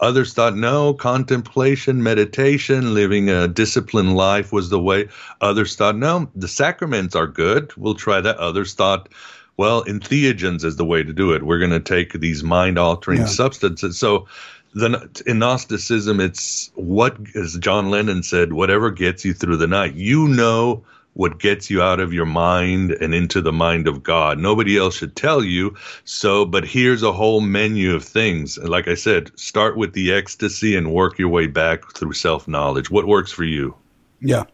Others 0.00 0.32
thought, 0.32 0.56
no, 0.56 0.94
contemplation, 0.94 2.02
meditation, 2.02 2.94
living 2.94 3.28
a 3.28 3.46
disciplined 3.48 4.16
life 4.16 4.50
was 4.50 4.70
the 4.70 4.80
way. 4.80 5.08
Others 5.42 5.76
thought, 5.76 5.96
no, 5.96 6.30
the 6.34 6.48
sacraments 6.48 7.14
are 7.14 7.26
good. 7.26 7.76
We'll 7.76 7.94
try 7.94 8.22
that. 8.22 8.38
Others 8.38 8.72
thought, 8.72 9.10
well, 9.58 9.84
entheogens 9.84 10.64
is 10.64 10.76
the 10.76 10.84
way 10.84 11.02
to 11.02 11.12
do 11.12 11.32
it. 11.32 11.42
We're 11.42 11.58
going 11.58 11.72
to 11.72 11.80
take 11.80 12.12
these 12.14 12.42
mind 12.42 12.78
altering 12.78 13.20
Yeah. 13.20 13.26
substances. 13.26 13.98
So, 13.98 14.26
the, 14.74 15.08
in 15.26 15.38
Gnosticism, 15.38 16.20
it's 16.20 16.70
what, 16.74 17.16
as 17.34 17.56
John 17.58 17.90
Lennon 17.90 18.22
said, 18.22 18.52
whatever 18.52 18.90
gets 18.90 19.24
you 19.24 19.34
through 19.34 19.56
the 19.56 19.66
night. 19.66 19.94
You 19.94 20.28
know 20.28 20.84
what 21.14 21.40
gets 21.40 21.68
you 21.70 21.82
out 21.82 21.98
of 21.98 22.12
your 22.12 22.26
mind 22.26 22.92
and 22.92 23.12
into 23.14 23.40
the 23.40 23.52
mind 23.52 23.88
of 23.88 24.02
God. 24.04 24.38
Nobody 24.38 24.76
else 24.78 24.94
should 24.96 25.16
tell 25.16 25.42
you. 25.42 25.74
So, 26.04 26.44
but 26.44 26.64
here's 26.64 27.02
a 27.02 27.12
whole 27.12 27.40
menu 27.40 27.94
of 27.94 28.04
things. 28.04 28.56
Like 28.58 28.86
I 28.86 28.94
said, 28.94 29.32
start 29.36 29.76
with 29.76 29.94
the 29.94 30.12
ecstasy 30.12 30.76
and 30.76 30.92
work 30.92 31.18
your 31.18 31.30
way 31.30 31.48
back 31.48 31.90
through 31.94 32.12
self 32.12 32.46
knowledge. 32.46 32.90
What 32.90 33.08
works 33.08 33.32
for 33.32 33.44
you? 33.44 33.74
Yeah. 34.20 34.44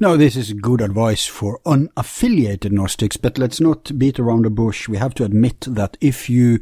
No, 0.00 0.16
this 0.16 0.36
is 0.36 0.52
good 0.52 0.80
advice 0.80 1.26
for 1.26 1.60
unaffiliated 1.64 2.72
Gnostics, 2.72 3.16
but 3.16 3.38
let's 3.38 3.60
not 3.60 3.96
beat 3.98 4.18
around 4.18 4.44
the 4.44 4.50
bush. 4.50 4.88
We 4.88 4.98
have 4.98 5.14
to 5.14 5.24
admit 5.24 5.60
that 5.62 5.96
if 6.00 6.28
you 6.28 6.60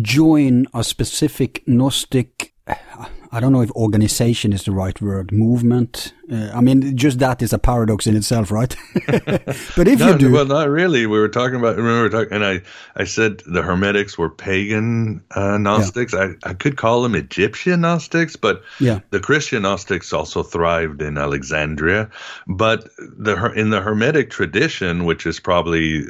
join 0.00 0.66
a 0.72 0.84
specific 0.84 1.62
Gnostic, 1.66 2.54
I 3.34 3.40
don't 3.40 3.52
know 3.52 3.62
if 3.62 3.70
organization 3.70 4.52
is 4.52 4.64
the 4.64 4.72
right 4.72 5.00
word, 5.00 5.32
movement. 5.32 6.12
Uh, 6.30 6.50
I 6.54 6.60
mean, 6.60 6.94
just 6.96 7.18
that 7.20 7.40
is 7.40 7.54
a 7.54 7.58
paradox 7.58 8.06
in 8.06 8.14
itself, 8.14 8.50
right? 8.50 8.76
but 9.06 9.88
if 9.88 9.98
No, 10.00 10.10
you 10.10 10.18
do, 10.18 10.32
well, 10.32 10.44
not 10.44 10.68
really. 10.68 11.06
We 11.06 11.18
were 11.18 11.30
talking 11.30 11.56
about. 11.56 11.76
Remember, 11.76 12.10
talking, 12.10 12.32
and 12.34 12.44
I, 12.44 12.60
I 12.94 13.04
said 13.04 13.42
the 13.46 13.62
Hermetics 13.62 14.18
were 14.18 14.28
pagan 14.28 15.24
uh, 15.30 15.56
Gnostics. 15.56 16.12
I, 16.12 16.34
I 16.42 16.52
could 16.52 16.76
call 16.76 17.02
them 17.02 17.14
Egyptian 17.14 17.80
Gnostics, 17.80 18.36
but 18.36 18.62
Yeah. 18.80 19.00
the 19.10 19.20
Christian 19.20 19.62
Gnostics 19.62 20.12
also 20.12 20.42
thrived 20.42 21.00
in 21.00 21.16
Alexandria. 21.16 22.10
But 22.46 22.90
the 22.98 23.50
in 23.56 23.70
the 23.70 23.80
Hermetic 23.80 24.28
tradition, 24.28 25.06
which 25.06 25.24
is 25.24 25.40
probably 25.40 26.04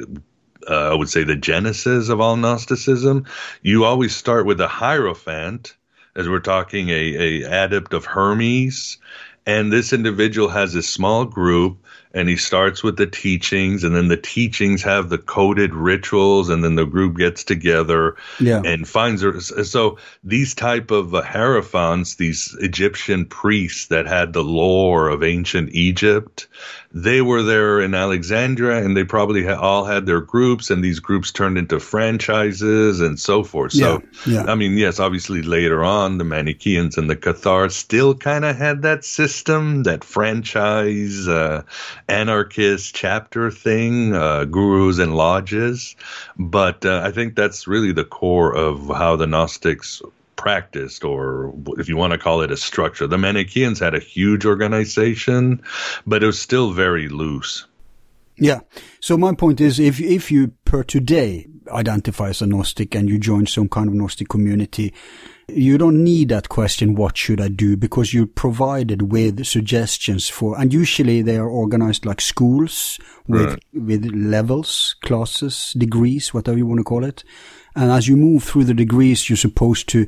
uh, 0.69 0.91
I 0.91 0.93
would 0.93 1.09
say 1.09 1.23
the 1.23 1.35
genesis 1.37 2.09
of 2.09 2.19
all 2.19 2.35
Gnosticism, 2.35 3.25
you 3.61 3.85
always 3.85 4.15
start 4.15 4.45
with 4.45 4.59
a 4.59 4.67
Hierophant, 4.67 5.75
as 6.15 6.29
we're 6.29 6.39
talking 6.39 6.89
a, 6.89 6.93
a 6.93 7.65
adept 7.65 7.93
of 7.93 8.05
Hermes, 8.05 8.97
and 9.45 9.71
this 9.71 9.93
individual 9.93 10.49
has 10.49 10.75
a 10.75 10.83
small 10.83 11.25
group 11.25 11.77
and 12.13 12.29
he 12.29 12.37
starts 12.37 12.83
with 12.83 12.97
the 12.97 13.07
teachings 13.07 13.83
and 13.83 13.95
then 13.95 14.07
the 14.07 14.17
teachings 14.17 14.83
have 14.83 15.09
the 15.09 15.17
coded 15.17 15.73
rituals 15.73 16.49
and 16.49 16.63
then 16.63 16.75
the 16.75 16.85
group 16.85 17.17
gets 17.17 17.43
together 17.43 18.15
Yeah. 18.39 18.61
and 18.63 18.87
finds 18.87 19.21
her 19.21 19.39
so 19.41 19.97
these 20.23 20.53
type 20.53 20.91
of 20.91 21.15
uh, 21.15 21.23
hierophants 21.23 22.15
these 22.17 22.55
egyptian 22.59 23.25
priests 23.25 23.87
that 23.87 24.05
had 24.05 24.33
the 24.33 24.43
lore 24.43 25.09
of 25.09 25.23
ancient 25.23 25.71
egypt 25.73 26.47
they 26.95 27.21
were 27.21 27.41
there 27.41 27.81
in 27.81 27.93
alexandria 27.95 28.83
and 28.83 28.95
they 28.95 29.03
probably 29.03 29.43
ha- 29.43 29.59
all 29.59 29.83
had 29.83 30.05
their 30.05 30.21
groups 30.21 30.69
and 30.69 30.83
these 30.83 30.99
groups 30.99 31.31
turned 31.31 31.57
into 31.57 31.79
franchises 31.79 33.01
and 33.01 33.19
so 33.19 33.43
forth 33.43 33.71
so 33.71 34.01
Yeah, 34.25 34.43
yeah. 34.43 34.51
i 34.51 34.55
mean 34.55 34.77
yes 34.77 34.99
obviously 34.99 35.41
later 35.41 35.83
on 35.83 36.17
the 36.19 36.23
manichaeans 36.23 36.97
and 36.97 37.09
the 37.09 37.15
cathars 37.15 37.75
still 37.75 38.13
kind 38.13 38.45
of 38.45 38.55
had 38.55 38.83
that 38.83 39.03
system 39.03 39.83
that 39.83 40.03
franchise 40.03 41.27
uh, 41.27 41.63
anarchist 42.07 42.95
chapter 42.95 43.49
thing 43.49 44.13
uh, 44.13 44.45
gurus 44.45 44.99
and 44.99 45.15
lodges 45.15 45.95
but 46.37 46.85
uh, 46.85 47.01
i 47.03 47.11
think 47.11 47.35
that's 47.35 47.67
really 47.67 47.91
the 47.91 48.05
core 48.05 48.55
of 48.55 48.87
how 48.89 49.15
the 49.15 49.25
gnostics 49.27 50.01
practiced 50.35 51.03
or 51.03 51.53
if 51.77 51.87
you 51.87 51.95
want 51.95 52.11
to 52.11 52.19
call 52.19 52.41
it 52.41 52.51
a 52.51 52.57
structure 52.57 53.07
the 53.07 53.17
manichaeans 53.17 53.79
had 53.79 53.95
a 53.95 53.99
huge 53.99 54.45
organization 54.45 55.61
but 56.05 56.23
it 56.23 56.25
was 56.25 56.39
still 56.39 56.71
very 56.71 57.07
loose 57.07 57.65
Yeah. 58.37 58.61
So 58.99 59.17
my 59.17 59.35
point 59.35 59.61
is, 59.61 59.79
if 59.79 59.99
if 60.01 60.31
you 60.31 60.53
per 60.65 60.83
today 60.83 61.47
identify 61.71 62.29
as 62.29 62.41
a 62.41 62.47
Gnostic 62.47 62.95
and 62.95 63.07
you 63.07 63.19
join 63.19 63.45
some 63.45 63.69
kind 63.69 63.87
of 63.87 63.93
Gnostic 63.93 64.27
community, 64.27 64.93
you 65.47 65.77
don't 65.77 66.03
need 66.03 66.29
that 66.29 66.49
question, 66.49 66.95
what 66.95 67.17
should 67.17 67.39
I 67.39 67.47
do? 67.49 67.77
Because 67.77 68.13
you're 68.13 68.25
provided 68.25 69.11
with 69.11 69.45
suggestions 69.45 70.29
for, 70.29 70.59
and 70.59 70.73
usually 70.73 71.21
they 71.21 71.37
are 71.37 71.49
organized 71.49 72.05
like 72.05 72.21
schools 72.21 72.99
with, 73.27 73.59
with 73.73 74.05
levels, 74.13 74.95
classes, 75.03 75.73
degrees, 75.77 76.33
whatever 76.33 76.57
you 76.57 76.65
want 76.65 76.79
to 76.79 76.83
call 76.83 77.03
it. 77.03 77.23
And 77.75 77.91
as 77.91 78.07
you 78.07 78.15
move 78.15 78.43
through 78.43 78.65
the 78.65 78.73
degrees, 78.73 79.29
you're 79.29 79.37
supposed 79.37 79.89
to, 79.89 80.07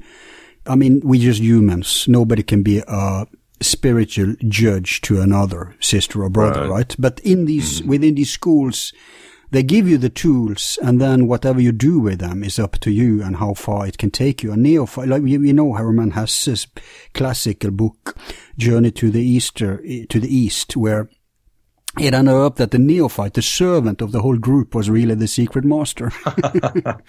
I 0.66 0.76
mean, 0.76 1.02
we're 1.04 1.22
just 1.22 1.42
humans. 1.42 2.06
Nobody 2.08 2.44
can 2.44 2.64
be 2.64 2.82
a 2.88 3.26
spiritual 3.62 4.36
judge 4.48 5.02
to 5.02 5.22
another 5.22 5.76
sister 5.80 6.24
or 6.24 6.30
brother, 6.30 6.62
Right. 6.62 6.70
right? 6.70 6.96
But 7.00 7.20
in 7.22 7.46
these, 7.46 7.80
mm-hmm. 7.80 7.90
within 7.90 8.16
these 8.16 8.30
schools, 8.30 8.94
they 9.52 9.64
give 9.64 9.88
you 9.88 9.98
the 9.98 10.10
tools 10.10 10.78
and 10.84 11.00
then 11.00 11.28
whatever 11.28 11.62
you 11.62 11.72
do 11.72 12.00
with 12.00 12.20
them 12.20 12.44
is 12.44 12.60
up 12.60 12.78
to 12.80 12.92
you 12.92 13.24
and 13.24 13.38
how 13.38 13.54
far 13.54 13.88
it 13.88 13.98
can 13.98 14.12
take 14.12 14.44
you. 14.44 14.52
A 14.52 14.58
neophyte, 14.58 15.08
like 15.08 15.22
we 15.22 15.38
know 15.54 15.74
Hermann 15.74 16.12
Hesse's 16.12 16.68
classical 17.14 17.72
book, 17.72 18.18
Journey 18.58 18.92
to 18.92 19.10
the 19.12 19.22
Easter, 19.22 19.82
eh, 19.86 20.06
to 20.10 20.20
the 20.20 20.36
East, 20.36 20.76
where 20.76 21.10
it 22.00 22.14
ended 22.14 22.34
up 22.34 22.58
that 22.58 22.72
the 22.72 22.80
neophyte, 22.80 23.34
the 23.34 23.42
servant 23.42 24.02
of 24.02 24.12
the 24.12 24.22
whole 24.22 24.38
group, 24.38 24.76
was 24.76 24.90
really 24.90 25.16
the 25.16 25.28
secret 25.28 25.66
master. 25.66 26.12
Love 26.36 27.02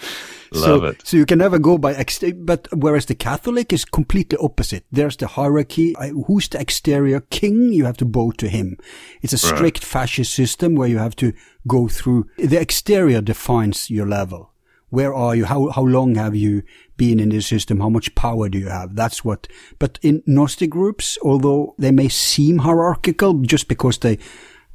so, 0.52 0.84
it. 0.84 1.06
So 1.06 1.16
you 1.16 1.26
can 1.26 1.38
never 1.38 1.58
go 1.58 1.78
by, 1.78 1.94
ex- 1.94 2.22
but 2.36 2.68
whereas 2.72 3.06
the 3.06 3.14
Catholic 3.14 3.72
is 3.72 3.84
completely 3.84 4.38
opposite. 4.40 4.84
There's 4.92 5.16
the 5.16 5.26
hierarchy. 5.26 5.94
Who's 6.26 6.48
the 6.48 6.60
exterior 6.60 7.20
king? 7.20 7.72
You 7.72 7.84
have 7.84 7.96
to 7.98 8.04
bow 8.04 8.30
to 8.32 8.48
him. 8.48 8.76
It's 9.22 9.32
a 9.32 9.38
strict 9.38 9.84
fascist 9.84 10.34
system 10.34 10.74
where 10.74 10.88
you 10.88 10.98
have 10.98 11.16
to 11.16 11.32
go 11.66 11.88
through. 11.88 12.28
The 12.38 12.60
exterior 12.60 13.20
defines 13.20 13.90
your 13.90 14.06
level. 14.06 14.52
Where 14.88 15.12
are 15.12 15.34
you? 15.34 15.46
How, 15.46 15.68
how 15.70 15.82
long 15.82 16.14
have 16.14 16.36
you 16.36 16.62
been 16.96 17.18
in 17.18 17.30
this 17.30 17.48
system? 17.48 17.80
How 17.80 17.88
much 17.88 18.14
power 18.14 18.48
do 18.48 18.58
you 18.58 18.68
have? 18.68 18.94
That's 18.94 19.24
what, 19.24 19.48
but 19.78 19.98
in 20.00 20.22
Gnostic 20.26 20.70
groups, 20.70 21.18
although 21.22 21.74
they 21.76 21.90
may 21.90 22.08
seem 22.08 22.58
hierarchical 22.58 23.34
just 23.40 23.66
because 23.66 23.98
they 23.98 24.18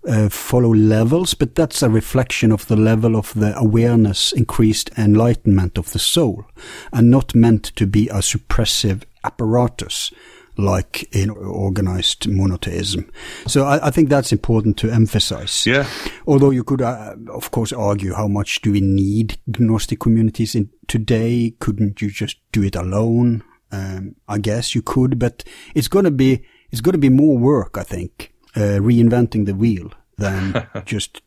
uh, 0.07 0.29
follow 0.29 0.73
levels, 0.73 1.33
but 1.33 1.55
that's 1.55 1.81
a 1.81 1.89
reflection 1.89 2.51
of 2.51 2.67
the 2.67 2.75
level 2.75 3.15
of 3.15 3.33
the 3.33 3.57
awareness, 3.57 4.31
increased 4.31 4.89
enlightenment 4.97 5.77
of 5.77 5.91
the 5.91 5.99
soul, 5.99 6.45
and 6.91 7.11
not 7.11 7.35
meant 7.35 7.63
to 7.75 7.85
be 7.85 8.07
a 8.09 8.15
suppressive 8.15 9.03
apparatus 9.23 10.11
like 10.57 11.07
in 11.15 11.29
organized 11.29 12.27
monotheism. 12.27 13.09
So 13.47 13.65
I, 13.65 13.87
I 13.87 13.91
think 13.91 14.09
that's 14.09 14.31
important 14.31 14.77
to 14.77 14.91
emphasize. 14.91 15.65
Yeah. 15.65 15.87
Although 16.27 16.51
you 16.51 16.63
could, 16.63 16.81
uh, 16.81 17.15
of 17.29 17.51
course, 17.51 17.71
argue 17.71 18.13
how 18.13 18.27
much 18.27 18.61
do 18.61 18.71
we 18.71 18.81
need 18.81 19.37
Gnostic 19.47 19.99
communities 19.99 20.55
in 20.55 20.69
today? 20.87 21.55
Couldn't 21.59 22.01
you 22.01 22.09
just 22.09 22.37
do 22.51 22.63
it 22.63 22.75
alone? 22.75 23.43
Um, 23.71 24.15
I 24.27 24.37
guess 24.37 24.75
you 24.75 24.81
could, 24.81 25.17
but 25.17 25.43
it's 25.73 25.87
going 25.87 26.05
to 26.05 26.11
be 26.11 26.43
it's 26.71 26.81
going 26.81 26.93
to 26.93 26.99
be 26.99 27.09
more 27.09 27.37
work, 27.37 27.77
I 27.77 27.83
think, 27.83 28.30
uh, 28.55 28.79
reinventing 28.79 29.45
the 29.45 29.55
wheel 29.55 29.91
than 30.17 30.67
just 30.85 31.21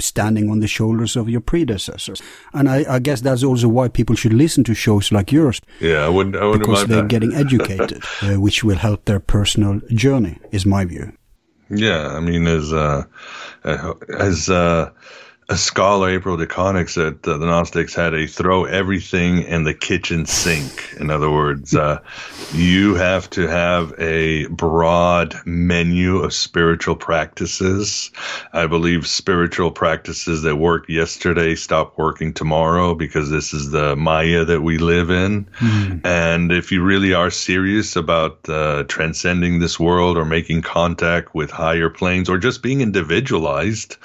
standing 0.00 0.50
on 0.50 0.60
the 0.60 0.68
shoulders 0.68 1.16
of 1.16 1.28
your 1.28 1.40
predecessors. 1.40 2.22
And 2.52 2.68
I, 2.68 2.84
I 2.88 2.98
guess 2.98 3.20
that's 3.20 3.42
also 3.42 3.68
why 3.68 3.88
people 3.88 4.14
should 4.16 4.32
listen 4.32 4.64
to 4.64 4.74
shows 4.74 5.10
like 5.10 5.32
yours 5.32 5.60
Yeah, 5.80 6.04
I 6.04 6.08
wouldn't. 6.08 6.36
I 6.36 6.44
wouldn't 6.44 6.62
because 6.62 6.86
they're 6.86 7.02
that. 7.02 7.08
getting 7.08 7.34
educated, 7.34 8.02
uh, 8.22 8.34
which 8.40 8.62
will 8.62 8.76
help 8.76 9.04
their 9.04 9.20
personal 9.20 9.80
journey. 9.88 10.38
Is 10.50 10.66
my 10.66 10.84
view. 10.84 11.12
Yeah, 11.70 12.08
I 12.08 12.20
mean, 12.20 12.46
as 12.46 12.72
uh, 12.72 13.04
uh, 13.64 13.94
as 14.18 14.48
uh, 14.48 14.90
a 15.48 15.56
scholar, 15.56 16.08
April 16.08 16.36
DeConick 16.36 16.88
said, 16.88 17.18
uh, 17.24 17.36
the 17.36 17.46
Gnostics 17.46 17.94
had 17.94 18.14
a 18.14 18.26
throw 18.26 18.64
everything 18.64 19.42
in 19.42 19.64
the 19.64 19.74
kitchen 19.74 20.24
sink. 20.24 20.94
In 20.98 21.10
other 21.10 21.30
words, 21.30 21.74
uh, 21.74 21.98
you 22.52 22.94
have 22.94 23.28
to 23.30 23.48
have 23.48 23.92
a 23.98 24.46
broad 24.46 25.34
menu 25.44 26.18
of 26.18 26.32
spiritual 26.32 26.94
practices. 26.94 28.10
I 28.52 28.66
believe 28.66 29.06
spiritual 29.06 29.72
practices 29.72 30.42
that 30.42 30.56
worked 30.56 30.88
yesterday 30.88 31.56
stop 31.56 31.98
working 31.98 32.32
tomorrow 32.32 32.94
because 32.94 33.28
this 33.28 33.52
is 33.52 33.70
the 33.72 33.96
Maya 33.96 34.44
that 34.44 34.62
we 34.62 34.78
live 34.78 35.10
in. 35.10 35.46
And 36.04 36.52
if 36.52 36.70
you 36.70 36.82
really 36.82 37.14
are 37.14 37.30
serious 37.30 37.96
about 37.96 38.48
uh, 38.48 38.84
transcending 38.84 39.58
this 39.58 39.78
world 39.78 40.16
or 40.16 40.24
making 40.24 40.62
contact 40.62 41.34
with 41.34 41.50
higher 41.50 41.90
planes 41.90 42.28
or 42.28 42.38
just 42.38 42.62
being 42.62 42.80
individualized, 42.80 43.96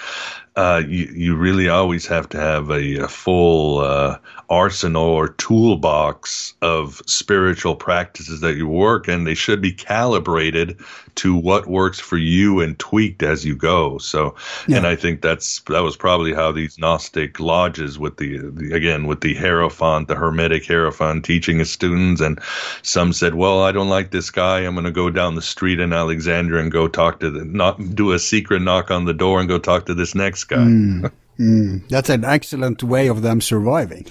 uh, 0.58 0.82
you, 0.88 1.06
you 1.14 1.36
really 1.36 1.70
always 1.70 2.08
have 2.08 2.28
to 2.30 2.38
have 2.38 2.72
a, 2.72 2.98
a 2.98 3.08
full 3.08 3.80
uh, 3.80 4.18
arsenal 4.50 5.04
or 5.04 5.28
toolbox 5.30 6.56
of 6.64 7.02
spiritual 7.06 7.76
practices 7.76 8.42
that 8.42 8.56
you 8.56 8.68
work, 8.68 9.08
and 9.08 9.28
they 9.28 9.36
should 9.36 9.62
be 9.62 9.72
calibrated 9.72 10.76
to 11.14 11.36
what 11.36 11.68
works 11.68 12.00
for 12.00 12.18
you 12.18 12.60
and 12.60 12.78
tweaked 12.80 13.22
as 13.24 13.46
you 13.46 13.56
go. 13.56 13.98
So, 14.00 14.36
Yeah. 14.68 14.78
and 14.78 14.88
I 14.88 14.96
think 14.96 15.22
that's 15.22 15.62
that 15.68 15.82
was 15.84 15.96
probably 15.96 16.34
how 16.34 16.52
these 16.52 16.80
Gnostic 16.80 17.40
lodges, 17.40 18.00
with 18.00 18.18
the, 18.18 18.40
the 18.40 18.74
again 18.74 19.06
with 19.06 19.22
the 19.22 19.36
Hierophant, 19.36 20.08
the 20.08 20.16
Hermetic 20.16 20.66
Hierophant, 20.66 21.24
teaching 21.24 21.60
his 21.60 21.70
students, 21.72 22.20
and 22.22 22.40
some 22.82 23.14
said, 23.14 23.36
"Well, 23.36 23.62
I 23.64 23.72
don't 23.72 23.90
like 23.90 24.10
this 24.12 24.32
guy. 24.32 24.60
I'm 24.62 24.74
going 24.74 24.86
to 24.86 24.92
go 24.92 25.10
down 25.12 25.36
the 25.36 25.42
street 25.42 25.80
in 25.80 25.94
Alexandria 25.94 26.62
and 26.64 26.72
go 26.72 26.88
talk 26.88 27.20
to 27.20 27.30
the 27.30 27.46
not 27.46 27.94
do 27.96 28.12
a 28.12 28.20
secret 28.20 28.62
knock 28.62 28.90
on 28.90 29.06
the 29.06 29.14
door 29.14 29.40
and 29.40 29.48
go 29.48 29.60
talk 29.60 29.86
to 29.86 29.94
this 29.94 30.16
next 30.16 30.47
guy." 30.48 31.10
Mm, 31.40 31.88
that's 31.90 32.10
an 32.10 32.26
excellent 32.26 32.82
way 32.82 33.06
of 33.08 33.22
them 33.22 33.42
surviving. 33.42 34.08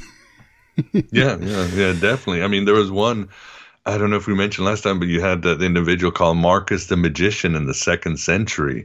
yeah, 0.93 1.37
yeah, 1.41 1.67
yeah, 1.75 1.93
definitely. 1.93 2.41
I 2.41 2.47
mean, 2.47 2.67
there 2.67 2.75
was 2.77 2.89
one 2.89 3.29
I 3.87 3.99
don't 3.99 4.11
know 4.11 4.17
if 4.17 4.27
we 4.27 4.35
mentioned 4.35 4.67
last 4.67 4.83
time, 4.83 4.99
but 4.99 5.07
you 5.07 5.21
had 5.21 5.43
the 5.43 5.57
individual 5.61 6.11
called 6.11 6.39
Marcus 6.39 6.89
the 6.89 6.97
Magician 6.97 7.55
in 7.55 7.67
the 7.67 7.75
second 7.75 8.19
century. 8.19 8.85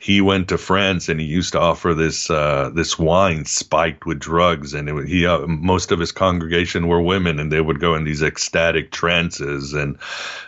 He 0.00 0.20
went 0.20 0.48
to 0.48 0.58
France 0.58 1.08
and 1.08 1.20
he 1.20 1.26
used 1.26 1.52
to 1.52 1.60
offer 1.60 1.94
this 1.94 2.28
uh, 2.30 2.70
this 2.74 2.98
wine 2.98 3.44
spiked 3.44 4.06
with 4.06 4.18
drugs, 4.18 4.74
and 4.74 4.88
it, 4.88 5.08
he 5.08 5.24
uh, 5.24 5.46
most 5.46 5.92
of 5.92 6.00
his 6.00 6.10
congregation 6.10 6.88
were 6.88 7.00
women, 7.00 7.38
and 7.38 7.52
they 7.52 7.60
would 7.60 7.78
go 7.78 7.94
in 7.94 8.02
these 8.02 8.24
ecstatic 8.24 8.90
trances 8.90 9.72
and 9.72 9.96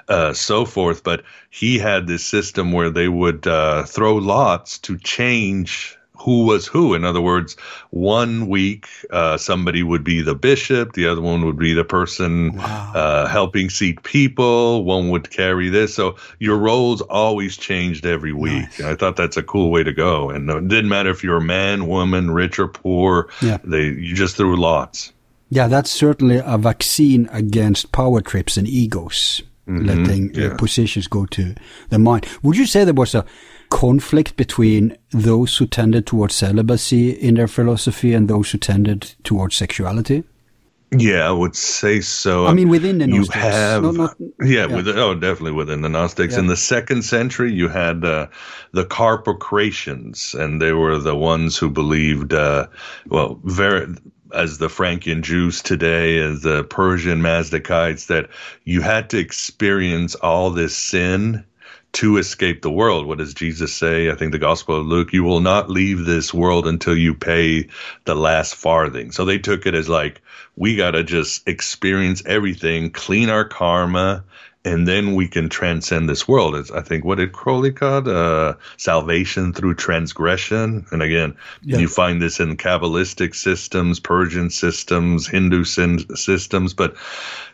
uh, 0.09 0.32
so 0.32 0.64
forth. 0.64 1.05
But 1.05 1.22
he 1.50 1.78
had 1.78 2.09
this 2.09 2.24
system 2.24 2.72
where 2.72 2.90
they 2.90 3.09
would 3.09 3.46
uh, 3.46 3.84
throw 3.84 4.16
lots 4.16 4.78
to 4.78 4.98
change 4.98 5.96
who 6.22 6.46
was 6.46 6.66
who. 6.66 6.94
In 6.94 7.04
other 7.04 7.20
words, 7.20 7.56
one 7.90 8.46
week 8.46 8.88
uh, 9.10 9.36
somebody 9.36 9.82
would 9.82 10.04
be 10.04 10.22
the 10.22 10.34
bishop, 10.34 10.92
the 10.92 11.06
other 11.06 11.20
one 11.20 11.44
would 11.44 11.58
be 11.58 11.74
the 11.74 11.84
person 11.84 12.56
wow. 12.56 12.92
uh, 12.94 13.26
helping 13.26 13.68
seat 13.70 14.02
people, 14.04 14.84
one 14.84 15.10
would 15.10 15.30
carry 15.30 15.68
this. 15.68 15.94
So 15.94 16.16
your 16.38 16.58
roles 16.58 17.00
always 17.02 17.56
changed 17.56 18.06
every 18.06 18.32
week. 18.32 18.68
Nice. 18.78 18.82
I 18.82 18.94
thought 18.94 19.16
that's 19.16 19.36
a 19.36 19.42
cool 19.42 19.70
way 19.70 19.82
to 19.82 19.92
go. 19.92 20.30
And 20.30 20.48
it 20.48 20.68
didn't 20.68 20.88
matter 20.88 21.10
if 21.10 21.24
you're 21.24 21.38
a 21.38 21.42
man, 21.42 21.86
woman, 21.88 22.30
rich 22.30 22.58
or 22.58 22.68
poor. 22.68 23.28
Yeah. 23.40 23.58
They 23.64 23.86
you 23.86 24.14
just 24.14 24.36
threw 24.36 24.56
lots. 24.56 25.12
Yeah, 25.50 25.68
that's 25.68 25.90
certainly 25.90 26.40
a 26.42 26.56
vaccine 26.56 27.28
against 27.32 27.92
power 27.92 28.20
trips 28.20 28.56
and 28.56 28.66
egos. 28.66 29.42
Mm-hmm. 29.68 29.86
Letting 29.86 30.36
uh, 30.36 30.40
yeah. 30.40 30.46
uh, 30.48 30.56
positions 30.56 31.06
go 31.06 31.24
to 31.26 31.54
the 31.90 31.98
mind. 31.98 32.26
Would 32.42 32.56
you 32.56 32.66
say 32.66 32.84
there 32.84 32.94
was 32.94 33.14
a 33.14 33.24
conflict 33.72 34.36
between 34.36 34.96
those 35.10 35.56
who 35.56 35.66
tended 35.66 36.06
towards 36.06 36.34
celibacy 36.34 37.10
in 37.10 37.34
their 37.34 37.48
philosophy 37.48 38.12
and 38.12 38.28
those 38.28 38.50
who 38.52 38.58
tended 38.58 39.14
towards 39.24 39.56
sexuality? 39.56 40.24
Yeah, 40.94 41.26
I 41.26 41.30
would 41.30 41.56
say 41.56 42.02
so. 42.02 42.46
I 42.46 42.52
mean, 42.52 42.68
within 42.68 42.98
the 42.98 43.06
Gnostics. 43.06 43.34
You 43.34 43.40
have, 43.40 43.82
not, 43.82 43.94
not, 43.94 44.16
yeah, 44.40 44.66
yeah. 44.66 44.76
Within, 44.76 44.98
oh, 44.98 45.14
definitely 45.14 45.52
within 45.52 45.80
the 45.80 45.88
Gnostics. 45.88 46.34
Yeah. 46.34 46.40
In 46.40 46.46
the 46.48 46.56
second 46.56 47.02
century, 47.02 47.50
you 47.50 47.68
had 47.68 48.04
uh, 48.04 48.26
the 48.72 48.84
Carpocratians, 48.84 50.34
and 50.34 50.60
they 50.60 50.72
were 50.72 50.98
the 50.98 51.16
ones 51.16 51.56
who 51.56 51.70
believed, 51.70 52.34
uh, 52.34 52.66
well, 53.08 53.40
very 53.44 53.86
as 54.34 54.58
the 54.58 54.68
Frankian 54.68 55.22
Jews 55.22 55.62
today, 55.62 56.18
as 56.18 56.42
the 56.42 56.64
Persian 56.64 57.22
Mazdakites, 57.22 58.06
that 58.08 58.28
you 58.64 58.82
had 58.82 59.08
to 59.10 59.18
experience 59.18 60.14
all 60.16 60.50
this 60.50 60.76
sin 60.76 61.44
to 61.93 62.16
escape 62.16 62.62
the 62.62 62.70
world. 62.70 63.07
What 63.07 63.18
does 63.18 63.34
Jesus 63.34 63.74
say? 63.74 64.11
I 64.11 64.14
think 64.14 64.32
the 64.32 64.38
Gospel 64.38 64.80
of 64.80 64.86
Luke, 64.86 65.12
you 65.12 65.24
will 65.24 65.40
not 65.40 65.68
leave 65.68 66.05
this 66.05 66.32
world 66.32 66.66
until 66.66 66.97
you 66.97 67.14
pay 67.14 67.68
the 68.05 68.14
last 68.14 68.55
farthing. 68.55 69.12
So 69.12 69.24
they 69.24 69.38
took 69.38 69.66
it 69.66 69.74
as 69.74 69.88
like, 69.88 70.22
we 70.57 70.76
got 70.76 70.93
to 70.93 71.05
just 71.05 71.47
experience 71.47 72.22
everything, 72.24 72.90
clean 72.90 73.28
our 73.28 73.45
karma, 73.45 74.24
and 74.64 74.86
then 74.86 75.16
we 75.16 75.26
can 75.26 75.49
transcend 75.49 76.09
this 76.09 76.28
world. 76.28 76.55
It's, 76.55 76.70
I 76.70 76.82
think, 76.82 77.05
what 77.05 77.18
did 77.18 77.32
Crowley 77.32 77.72
call 77.72 78.09
uh, 78.09 78.55
salvation 78.76 79.53
through 79.53 79.74
transgression? 79.74 80.86
And 80.93 81.03
again, 81.03 81.36
you 81.80 81.88
find 81.88 82.22
this 82.22 82.38
in 82.38 82.57
Kabbalistic 82.57 83.34
systems, 83.34 83.99
Persian 83.99 84.51
systems, 84.51 85.26
Hindu 85.26 85.64
systems, 85.64 86.74
but 86.74 86.95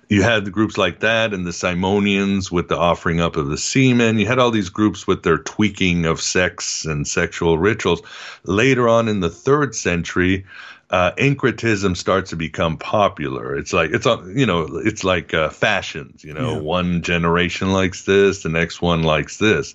you 0.08 0.22
had 0.22 0.44
the 0.44 0.50
groups 0.50 0.78
like 0.78 1.00
that 1.00 1.34
and 1.34 1.46
the 1.46 1.52
Simonians 1.52 2.50
with 2.50 2.68
the 2.68 2.78
offering 2.78 3.20
up 3.20 3.36
of 3.36 3.48
the 3.48 3.58
semen. 3.58 4.18
You 4.18 4.26
had 4.26 4.38
all 4.38 4.50
these 4.50 4.70
groups 4.70 5.06
with 5.06 5.22
their 5.22 5.38
tweaking 5.38 6.06
of 6.06 6.20
sex 6.20 6.84
and 6.84 7.06
sexual 7.06 7.58
rituals. 7.58 8.00
Later 8.44 8.88
on 8.88 9.08
in 9.08 9.20
the 9.20 9.30
third 9.30 9.74
century, 9.74 10.46
uh, 10.90 11.12
syncretism 11.18 11.94
starts 11.94 12.30
to 12.30 12.36
become 12.36 12.78
popular. 12.78 13.56
It's 13.56 13.72
like 13.72 13.90
it's 13.90 14.06
on, 14.06 14.36
you 14.38 14.46
know, 14.46 14.66
it's 14.84 15.04
like 15.04 15.34
uh, 15.34 15.50
fashions. 15.50 16.24
You 16.24 16.32
know, 16.32 16.54
yeah. 16.54 16.60
one 16.60 17.02
generation 17.02 17.72
likes 17.72 18.04
this, 18.04 18.42
the 18.42 18.48
next 18.48 18.80
one 18.80 19.02
likes 19.02 19.36
this, 19.36 19.74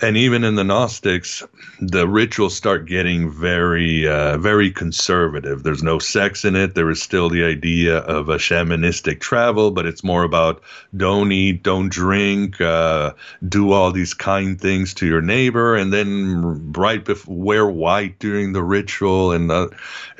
and 0.00 0.16
even 0.16 0.44
in 0.44 0.54
the 0.54 0.64
Gnostics, 0.64 1.42
the 1.80 2.06
rituals 2.06 2.54
start 2.54 2.86
getting 2.86 3.30
very, 3.30 4.06
uh, 4.06 4.38
very 4.38 4.70
conservative. 4.70 5.62
There's 5.62 5.82
no 5.82 5.98
sex 5.98 6.44
in 6.44 6.54
it. 6.54 6.74
There 6.74 6.90
is 6.90 7.02
still 7.02 7.28
the 7.28 7.44
idea 7.44 7.98
of 7.98 8.28
a 8.28 8.36
shamanistic 8.36 9.20
travel, 9.20 9.70
but 9.72 9.86
it's 9.86 10.04
more 10.04 10.22
about 10.22 10.62
don't 10.96 11.32
eat, 11.32 11.62
don't 11.62 11.88
drink, 11.88 12.60
uh, 12.60 13.12
do 13.48 13.72
all 13.72 13.90
these 13.90 14.14
kind 14.14 14.60
things 14.60 14.94
to 14.94 15.06
your 15.06 15.20
neighbor, 15.20 15.74
and 15.74 15.92
then 15.92 16.72
right 16.72 17.04
before 17.04 17.34
wear 17.34 17.66
white 17.66 18.18
during 18.18 18.52
the 18.52 18.62
ritual 18.62 19.32
and 19.32 19.50
uh, 19.50 19.68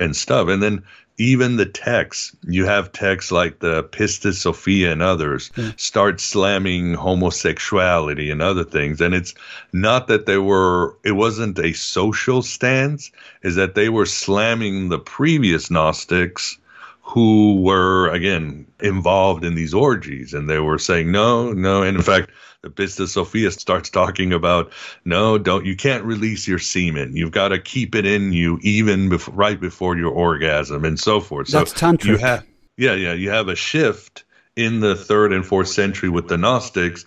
and 0.03 0.17
stuff. 0.17 0.49
And 0.49 0.63
then 0.63 0.83
even 1.19 1.57
the 1.57 1.67
texts, 1.67 2.35
you 2.49 2.65
have 2.65 2.93
texts 2.93 3.31
like 3.31 3.61
the 3.61 3.85
Pistis 3.85 4.35
Sophia 4.35 4.93
and 4.93 5.03
others 5.03 5.51
mm. 5.51 5.79
start 5.79 6.21
slamming 6.21 6.95
homosexuality 6.95 8.31
and 8.31 8.43
other 8.43 8.65
things. 8.65 9.01
And 9.01 9.15
it's 9.15 9.35
not 9.73 10.09
that 10.09 10.27
they 10.27 10.39
were, 10.39 10.97
it 11.05 11.13
wasn't 11.13 11.59
a 11.59 11.75
social 11.75 12.43
stance, 12.43 13.11
is 13.43 13.57
that 13.57 13.75
they 13.75 13.89
were 13.89 14.07
slamming 14.07 14.89
the 14.89 14.99
previous 14.99 15.71
Gnostics 15.71 16.59
who 17.13 17.61
were, 17.61 18.09
again, 18.09 18.67
involved 18.81 19.45
in 19.45 19.55
these 19.55 19.75
orgies. 19.75 20.33
And 20.33 20.49
they 20.49 20.59
were 20.59 20.79
saying, 20.79 21.13
no, 21.13 21.53
no. 21.53 21.83
And 21.83 21.97
in 21.97 22.03
fact, 22.03 22.31
the 22.63 22.71
Pistis 22.71 23.09
Sophia 23.09 23.51
starts 23.51 23.91
talking 23.91 24.33
about 24.33 24.73
no, 25.05 25.37
don't 25.37 25.67
you 25.67 25.77
can't 25.77 26.05
release 26.05 26.49
your 26.49 26.59
semen. 26.59 27.15
You've 27.15 27.33
got 27.33 27.49
to 27.49 27.59
keep 27.59 27.95
it 27.95 28.07
in 28.07 28.33
you 28.33 28.59
even 28.63 29.11
before, 29.11 29.35
right 29.35 29.61
before 29.61 29.97
your 29.97 30.13
orgasm 30.13 30.85
and 30.87 30.99
so 30.99 31.21
forth. 31.21 31.49
So 31.49 31.59
That's 31.59 31.75
tantric. 31.75 32.05
You 32.05 32.17
have 32.17 32.47
yeah, 32.79 32.95
yeah, 32.95 33.13
you 33.13 33.29
have 33.29 33.49
a 33.49 33.57
shift 33.57 34.25
in 34.57 34.81
the 34.81 34.97
third 34.97 35.33
and 35.33 35.45
fourth 35.45 35.69
century 35.69 36.09
with 36.09 36.29
the 36.29 36.39
Gnostics. 36.39 37.05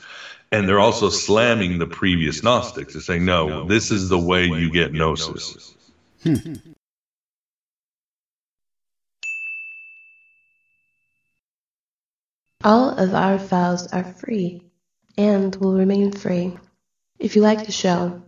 And 0.51 0.69
they're 0.69 0.79
also 0.79 1.09
slamming 1.09 1.79
the 1.79 1.87
previous 1.87 2.43
Gnostics. 2.43 2.93
They're 2.93 3.01
saying, 3.01 3.25
no, 3.25 3.65
this 3.65 3.89
is 3.89 4.09
the 4.09 4.19
way 4.19 4.45
you 4.45 4.69
get 4.69 4.93
gnosis. 4.93 5.73
Hmm. 6.21 6.53
All 12.65 12.89
of 12.89 13.13
our 13.13 13.37
files 13.37 13.85
are 13.93 14.03
free 14.03 14.63
and 15.19 15.55
will 15.57 15.75
remain 15.75 16.11
free. 16.11 16.57
If 17.19 17.35
you 17.35 17.43
like 17.43 17.63
the 17.63 17.71
show, 17.71 18.23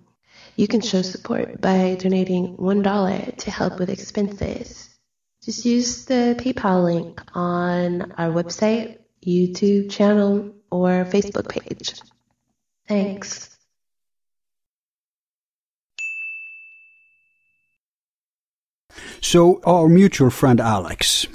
you 0.55 0.67
can 0.67 0.81
show 0.81 1.01
support 1.01 1.59
by 1.59 1.97
donating 1.99 2.55
$1 2.57 3.38
to 3.38 3.49
help 3.49 3.79
with 3.79 3.89
expenses. 3.89 4.95
Just 5.41 5.65
use 5.65 6.05
the 6.05 6.35
PayPal 6.38 6.83
link 6.83 7.19
on 7.33 8.11
our 8.11 8.29
website, 8.29 8.99
YouTube 9.25 9.89
channel, 9.89 10.53
or 10.69 11.03
Facebook 11.05 11.49
page. 11.49 11.99
Thanks. 12.88 13.57
So, 19.19 19.61
our 19.63 19.89
mutual 19.89 20.29
friend 20.29 20.61
Alex, 20.61 21.25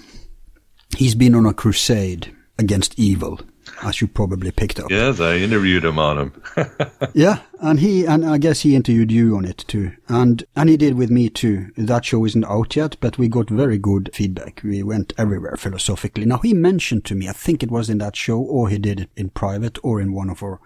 he's 0.97 1.17
been 1.17 1.35
on 1.35 1.47
a 1.47 1.53
crusade 1.53 2.33
against 2.63 2.99
evil 2.99 3.41
as 3.83 4.01
you 4.01 4.09
probably 4.09 4.51
picked 4.51 4.81
up. 4.81 4.91
Yes, 4.91 5.21
I 5.21 5.37
interviewed 5.37 5.85
him 5.85 5.99
on 5.99 6.19
him. 6.19 6.43
yeah, 7.15 7.41
and 7.61 7.81
he 7.81 8.05
and 8.07 8.25
I 8.25 8.39
guess 8.39 8.61
he 8.61 8.77
interviewed 8.77 9.13
you 9.13 9.37
on 9.37 9.45
it 9.45 9.59
too, 9.69 9.93
and 10.09 10.45
and 10.57 10.69
he 10.69 10.77
did 10.77 10.95
with 10.95 11.11
me 11.11 11.29
too. 11.29 11.71
That 11.77 12.05
show 12.05 12.25
isn't 12.25 12.45
out 12.45 12.77
yet, 12.77 12.97
but 13.01 13.19
we 13.19 13.29
got 13.29 13.51
very 13.51 13.79
good 13.79 14.11
feedback. 14.15 14.61
We 14.65 14.83
went 14.83 15.13
everywhere 15.19 15.57
philosophically. 15.57 16.25
Now 16.25 16.39
he 16.39 16.55
mentioned 16.55 17.05
to 17.07 17.15
me, 17.15 17.29
I 17.29 17.33
think 17.33 17.63
it 17.63 17.71
was 17.71 17.91
in 17.91 17.99
that 17.99 18.17
show, 18.17 18.39
or 18.39 18.69
he 18.69 18.79
did 18.79 19.01
it 19.01 19.11
in 19.17 19.31
private, 19.31 19.79
or 19.83 20.01
in 20.01 20.13
one 20.13 20.31
of 20.31 20.43
our 20.43 20.61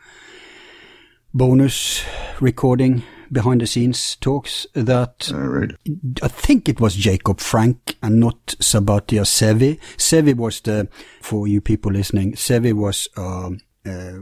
bonus 1.35 2.05
recording 2.41 3.03
behind 3.31 3.61
the 3.61 3.67
scenes 3.67 4.17
talks 4.17 4.67
that 4.75 5.31
right. 5.33 5.73
I 6.23 6.29
think 6.29 6.69
it 6.69 6.81
was 6.81 6.95
Jacob 6.95 7.41
Frank 7.41 7.97
and 8.03 8.21
not 8.21 8.47
Sabbatai 8.61 9.21
Sevi. 9.25 9.79
Sevi 9.97 10.35
was 10.35 10.61
the, 10.61 10.89
for 11.21 11.47
you 11.47 11.61
people 11.61 11.93
listening, 11.93 12.33
Sevi 12.33 12.73
was 12.73 13.09
uh, 13.17 13.51
uh, 13.85 14.19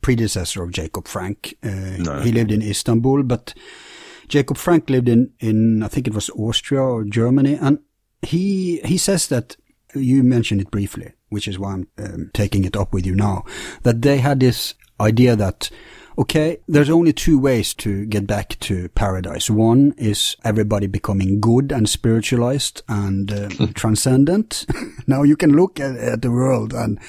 predecessor 0.00 0.62
of 0.62 0.70
Jacob 0.70 1.08
Frank. 1.08 1.54
Uh, 1.62 1.96
no. 1.98 2.20
He 2.20 2.32
lived 2.32 2.52
in 2.52 2.62
Istanbul, 2.62 3.22
but 3.22 3.54
Jacob 4.28 4.56
Frank 4.56 4.90
lived 4.90 5.08
in, 5.08 5.32
in, 5.40 5.82
I 5.82 5.88
think 5.88 6.06
it 6.06 6.14
was 6.14 6.30
Austria 6.30 6.82
or 6.82 7.04
Germany. 7.04 7.54
And 7.60 7.78
he, 8.22 8.80
he 8.84 8.98
says 8.98 9.28
that 9.28 9.56
you 9.94 10.22
mentioned 10.22 10.60
it 10.60 10.70
briefly, 10.70 11.12
which 11.28 11.48
is 11.48 11.58
why 11.58 11.72
I'm 11.72 11.88
um, 11.98 12.30
taking 12.34 12.64
it 12.64 12.76
up 12.76 12.92
with 12.92 13.06
you 13.06 13.14
now, 13.14 13.44
that 13.82 14.02
they 14.02 14.18
had 14.18 14.40
this 14.40 14.74
idea 15.00 15.36
that 15.36 15.70
Okay, 16.16 16.58
there's 16.68 16.90
only 16.90 17.12
two 17.12 17.40
ways 17.40 17.74
to 17.74 18.06
get 18.06 18.24
back 18.24 18.56
to 18.60 18.88
paradise. 18.90 19.50
One 19.50 19.94
is 19.98 20.36
everybody 20.44 20.86
becoming 20.86 21.40
good 21.40 21.72
and 21.72 21.88
spiritualized 21.88 22.82
and 22.88 23.32
uh, 23.32 23.48
transcendent. 23.74 24.64
now 25.08 25.24
you 25.24 25.36
can 25.36 25.56
look 25.56 25.80
at, 25.80 25.96
at, 25.96 26.22
the 26.22 26.30
world 26.30 26.72
and 26.72 27.00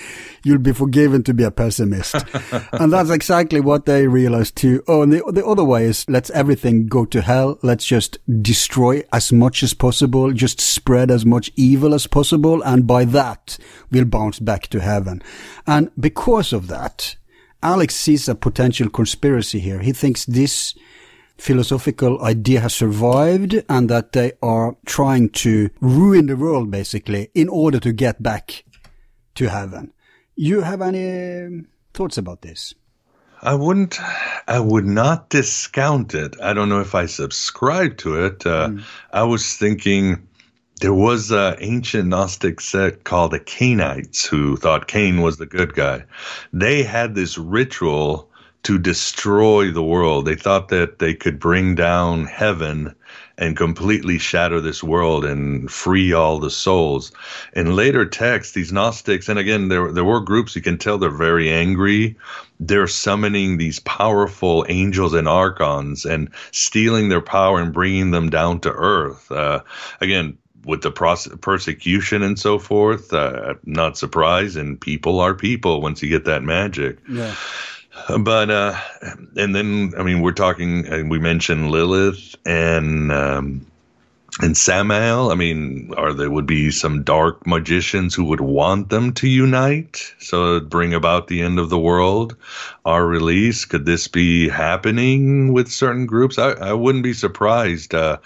you'll 0.43 0.57
be 0.57 0.73
forgiven 0.73 1.21
to 1.23 1.35
be 1.35 1.43
a 1.43 1.51
pessimist. 1.51 2.15
and 2.71 2.91
that's 2.91 3.11
exactly 3.11 3.59
what 3.59 3.85
they 3.85 4.07
realized 4.07 4.55
too. 4.55 4.83
Oh, 4.87 5.03
and 5.03 5.13
the, 5.13 5.21
the 5.31 5.45
other 5.45 5.63
way 5.63 5.85
is 5.85 6.09
let's 6.09 6.31
everything 6.31 6.87
go 6.87 7.05
to 7.05 7.21
hell. 7.21 7.59
Let's 7.61 7.85
just 7.85 8.17
destroy 8.41 9.03
as 9.13 9.31
much 9.31 9.61
as 9.61 9.75
possible, 9.75 10.33
just 10.33 10.59
spread 10.59 11.11
as 11.11 11.27
much 11.27 11.51
evil 11.55 11.93
as 11.93 12.07
possible. 12.07 12.63
And 12.63 12.87
by 12.87 13.05
that, 13.05 13.59
we'll 13.91 14.05
bounce 14.05 14.39
back 14.39 14.65
to 14.69 14.79
heaven. 14.79 15.21
And 15.67 15.91
because 15.99 16.51
of 16.53 16.69
that, 16.69 17.17
Alex 17.65 17.95
sees 17.95 18.29
a 18.29 18.35
potential 18.35 18.89
conspiracy 18.89 19.59
here. 19.59 19.79
He 19.79 19.91
thinks 19.91 20.23
this 20.25 20.75
philosophical 21.35 22.21
idea 22.21 22.59
has 22.59 22.75
survived 22.75 23.63
and 23.67 23.89
that 23.89 24.11
they 24.11 24.33
are 24.43 24.77
trying 24.85 25.29
to 25.29 25.71
ruin 25.81 26.27
the 26.27 26.35
world 26.35 26.69
basically 26.69 27.31
in 27.33 27.49
order 27.49 27.79
to 27.79 27.91
get 27.91 28.21
back 28.21 28.63
to 29.33 29.49
heaven. 29.49 29.91
You 30.35 30.61
have 30.61 30.79
any 30.79 31.63
thoughts 31.91 32.19
about 32.19 32.43
this? 32.43 32.75
I 33.41 33.55
wouldn't, 33.55 33.99
I 34.47 34.59
would 34.59 34.85
not 34.85 35.29
discount 35.29 36.13
it. 36.13 36.35
I 36.39 36.53
don't 36.53 36.69
know 36.69 36.81
if 36.81 36.93
I 36.93 37.07
subscribe 37.07 37.97
to 37.97 38.25
it. 38.25 38.45
Uh, 38.45 38.69
mm. 38.69 38.83
I 39.11 39.23
was 39.23 39.57
thinking 39.57 40.27
there 40.81 40.93
was 40.93 41.31
an 41.31 41.55
ancient 41.59 42.09
Gnostic 42.09 42.59
sect 42.59 43.05
called 43.05 43.31
the 43.31 43.39
Cainites 43.39 44.25
who 44.25 44.57
thought 44.57 44.87
Cain 44.87 45.21
was 45.21 45.37
the 45.37 45.45
good 45.45 45.73
guy. 45.73 46.03
They 46.51 46.83
had 46.83 47.15
this 47.15 47.37
ritual 47.37 48.29
to 48.63 48.77
destroy 48.77 49.71
the 49.71 49.83
world. 49.83 50.25
They 50.25 50.35
thought 50.35 50.69
that 50.69 50.99
they 50.99 51.13
could 51.13 51.39
bring 51.39 51.75
down 51.75 52.25
heaven 52.25 52.95
and 53.37 53.55
completely 53.55 54.17
shatter 54.17 54.59
this 54.59 54.83
world 54.83 55.23
and 55.23 55.71
free 55.71 56.13
all 56.13 56.39
the 56.39 56.49
souls. 56.49 57.11
In 57.53 57.75
later 57.75 58.05
texts, 58.05 58.53
these 58.53 58.71
Gnostics, 58.71 59.29
and 59.29 59.37
again, 59.37 59.67
there, 59.67 59.91
there 59.91 60.03
were 60.03 60.19
groups 60.19 60.55
you 60.55 60.61
can 60.61 60.77
tell 60.77 60.97
they're 60.97 61.09
very 61.09 61.49
angry. 61.49 62.17
They're 62.59 62.87
summoning 62.87 63.57
these 63.57 63.79
powerful 63.79 64.65
angels 64.67 65.13
and 65.13 65.27
archons 65.27 66.05
and 66.05 66.29
stealing 66.51 67.09
their 67.09 67.21
power 67.21 67.61
and 67.61 67.71
bringing 67.71 68.11
them 68.11 68.29
down 68.29 68.61
to 68.61 68.71
earth. 68.71 69.31
Uh, 69.31 69.61
again, 70.01 70.37
with 70.65 70.81
the 70.81 70.91
pros- 70.91 71.27
persecution 71.41 72.23
and 72.23 72.37
so 72.37 72.59
forth, 72.59 73.13
uh, 73.13 73.53
not 73.63 73.97
surprised. 73.97 74.57
And 74.57 74.79
people 74.79 75.19
are 75.19 75.33
people 75.33 75.81
once 75.81 76.01
you 76.01 76.09
get 76.09 76.25
that 76.25 76.43
magic. 76.43 76.97
Yeah. 77.07 77.35
But 78.19 78.49
uh, 78.49 78.77
and 79.37 79.55
then 79.55 79.93
I 79.97 80.03
mean 80.03 80.21
we're 80.21 80.33
talking 80.33 81.07
we 81.07 81.17
mentioned 81.17 81.71
Lilith 81.71 82.35
and 82.45 83.11
um, 83.11 83.65
and 84.41 84.57
Samael, 84.57 85.31
I 85.31 85.35
mean, 85.35 85.93
are 85.95 86.11
there 86.11 86.29
would 86.29 86.45
be 86.45 86.69
some 86.69 87.03
dark 87.03 87.47
magicians 87.47 88.13
who 88.13 88.25
would 88.25 88.41
want 88.41 88.89
them 88.89 89.13
to 89.13 89.29
unite, 89.29 90.13
so 90.19 90.59
bring 90.59 90.93
about 90.93 91.27
the 91.27 91.41
end 91.41 91.57
of 91.57 91.69
the 91.69 91.79
world? 91.79 92.35
Our 92.83 93.05
release 93.05 93.63
could 93.63 93.85
this 93.85 94.09
be 94.09 94.49
happening 94.49 95.53
with 95.53 95.71
certain 95.71 96.05
groups? 96.05 96.37
I, 96.37 96.51
I 96.51 96.73
wouldn't 96.73 97.05
be 97.05 97.13
surprised. 97.13 97.95
Uh, 97.95 98.17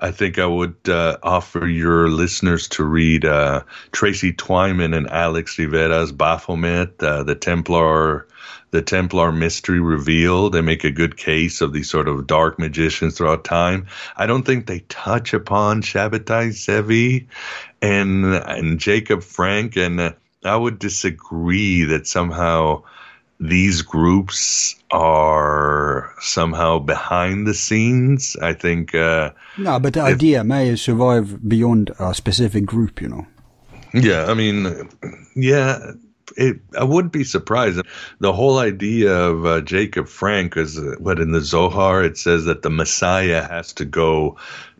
I 0.00 0.10
think 0.10 0.38
I 0.38 0.44
would 0.44 0.76
uh, 0.86 1.16
offer 1.22 1.66
your 1.66 2.10
listeners 2.10 2.68
to 2.68 2.84
read 2.84 3.24
uh, 3.24 3.62
Tracy 3.92 4.34
Twyman 4.34 4.94
and 4.94 5.08
Alex 5.08 5.58
Rivera's 5.58 6.12
Baphomet, 6.12 7.02
uh, 7.02 7.22
the 7.22 7.34
Templar 7.34 8.26
the 8.74 8.82
Templar 8.82 9.30
mystery 9.30 9.78
revealed. 9.78 10.52
They 10.52 10.60
make 10.60 10.82
a 10.82 10.90
good 10.90 11.16
case 11.16 11.60
of 11.60 11.72
these 11.72 11.88
sort 11.88 12.08
of 12.08 12.26
dark 12.26 12.58
magicians 12.58 13.16
throughout 13.16 13.44
time. 13.44 13.86
I 14.16 14.26
don't 14.26 14.42
think 14.42 14.66
they 14.66 14.80
touch 14.88 15.32
upon 15.32 15.82
Shabbatai 15.82 16.50
Zevi 16.50 17.28
and 17.80 18.34
and 18.34 18.80
Jacob 18.80 19.22
Frank, 19.22 19.76
and 19.76 20.00
uh, 20.00 20.12
I 20.44 20.56
would 20.56 20.80
disagree 20.80 21.84
that 21.84 22.08
somehow 22.08 22.82
these 23.38 23.82
groups 23.82 24.74
are 24.90 26.12
somehow 26.20 26.80
behind 26.80 27.46
the 27.46 27.54
scenes. 27.54 28.36
I 28.42 28.54
think. 28.54 28.92
Uh, 28.92 29.30
no, 29.56 29.78
but 29.78 29.92
the 29.92 30.00
idea 30.00 30.42
may 30.42 30.74
survive 30.74 31.48
beyond 31.48 31.92
a 32.00 32.12
specific 32.12 32.66
group, 32.66 33.00
you 33.00 33.08
know. 33.08 33.26
Yeah, 33.92 34.26
I 34.26 34.34
mean, 34.34 34.88
yeah, 35.36 35.92
it, 36.36 36.60
I 36.78 36.84
wouldn't 36.84 37.12
be 37.12 37.24
surprised. 37.24 37.80
The 38.20 38.32
whole 38.32 38.58
idea 38.58 39.12
of 39.12 39.46
uh, 39.46 39.60
Jacob 39.60 40.08
Frank 40.08 40.56
is 40.56 40.80
what 40.98 41.20
in 41.20 41.32
the 41.32 41.40
Zohar 41.40 42.02
it 42.02 42.18
says 42.18 42.44
that 42.44 42.62
the 42.62 42.70
Messiah 42.70 43.46
has 43.46 43.72
to 43.74 43.84
go 43.84 44.36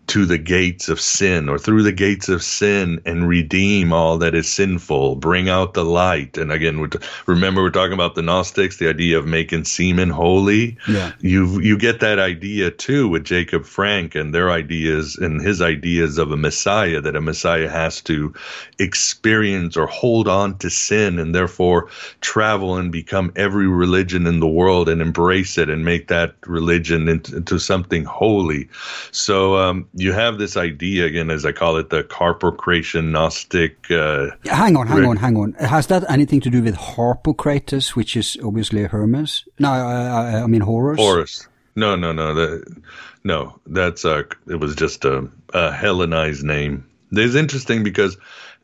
to 0.07 0.27
the 0.27 0.39
gates 0.39 0.89
of 0.89 1.01
sin 1.01 1.49
or 1.49 1.59
through 1.59 1.83
the 1.83 1.93
gates 1.93 2.29
of 2.29 2.43
sin 2.43 3.01
and 3.07 3.29
redeem 3.29 3.93
all 3.93 4.19
that 4.19 4.35
is 4.35 4.53
sinful, 4.53 5.17
bring 5.17 5.49
out 5.49 5.75
the 5.75 5.85
light. 5.85 6.37
And 6.37 6.53
again, 6.53 6.79
we're 6.81 6.89
t- 6.89 6.99
remember 7.27 7.63
we're 7.63 7.71
talking 7.71 7.95
about 7.95 8.15
the 8.15 8.23
Gnostics, 8.23 8.77
the 8.77 8.89
idea 8.89 9.19
of 9.19 9.27
making 9.27 9.65
semen 9.65 10.11
holy. 10.11 10.77
Yeah. 10.87 11.13
You 11.21 11.61
you 11.61 11.79
get 11.79 12.01
that 12.01 12.19
idea 12.19 12.71
too 12.71 13.09
with 13.09 13.25
Jacob 13.25 13.65
Frank 13.65 14.15
and 14.15 14.35
their 14.35 14.51
ideas 14.51 15.17
and 15.17 15.41
his 15.41 15.63
ideas 15.63 16.19
of 16.19 16.31
a 16.31 16.37
Messiah 16.37 17.01
that 17.01 17.17
a 17.17 17.21
Messiah 17.21 17.69
has 17.69 18.01
to 18.03 18.35
experience 18.79 19.77
or 19.77 19.87
hold 19.87 20.29
on 20.29 20.59
to 20.59 20.69
sin 20.69 21.19
and 21.19 21.35
therefore 21.35 21.89
travel 22.21 22.77
and 22.77 22.93
become 22.93 23.33
every 23.37 23.69
religion 23.69 24.27
in 24.27 24.41
the 24.41 24.47
world 24.47 24.89
and 24.89 25.01
embrace 25.01 25.57
it 25.57 25.71
and 25.71 25.85
make 25.85 26.09
that 26.09 26.35
religion 26.47 27.09
into, 27.09 27.37
into 27.37 27.59
something 27.59 28.05
holy. 28.05 28.69
So 29.11 29.57
um, 29.57 29.89
you 29.97 30.13
have 30.13 30.39
this 30.39 30.57
idea 30.57 31.07
again, 31.07 31.31
as 31.31 31.45
I 31.45 31.53
call 31.53 31.77
it, 31.77 31.91
the 31.91 32.03
Carpocratian 32.03 33.13
Gnostic. 33.13 33.91
Uh, 33.91 34.31
hang 34.45 34.77
on, 34.77 34.87
hang 34.87 35.05
on, 35.05 35.17
hang 35.17 35.37
on. 35.37 35.53
Has 35.55 35.87
that 35.87 36.05
anything 36.11 36.41
to 36.41 36.51
do 36.51 36.63
with 36.63 36.75
Harpocrates, 36.75 37.95
which 37.95 38.17
is 38.17 38.37
obviously 38.43 38.85
Hermes? 38.85 39.45
No, 39.59 39.71
I, 39.71 40.43
I 40.43 40.47
mean 40.47 40.63
Horus. 40.63 40.99
Horus. 40.99 41.49
No, 41.77 41.95
no, 41.97 42.13
no. 42.13 42.35
That, 42.35 42.83
no, 43.23 43.59
that's 43.67 44.05
uh, 44.05 44.25
it 44.49 44.57
was 44.57 44.75
just 44.75 45.05
a, 45.05 45.29
a 45.53 45.73
Hellenized 45.73 46.45
name. 46.45 46.87
It's 47.13 47.37
interesting 47.37 47.85
because 47.85 48.17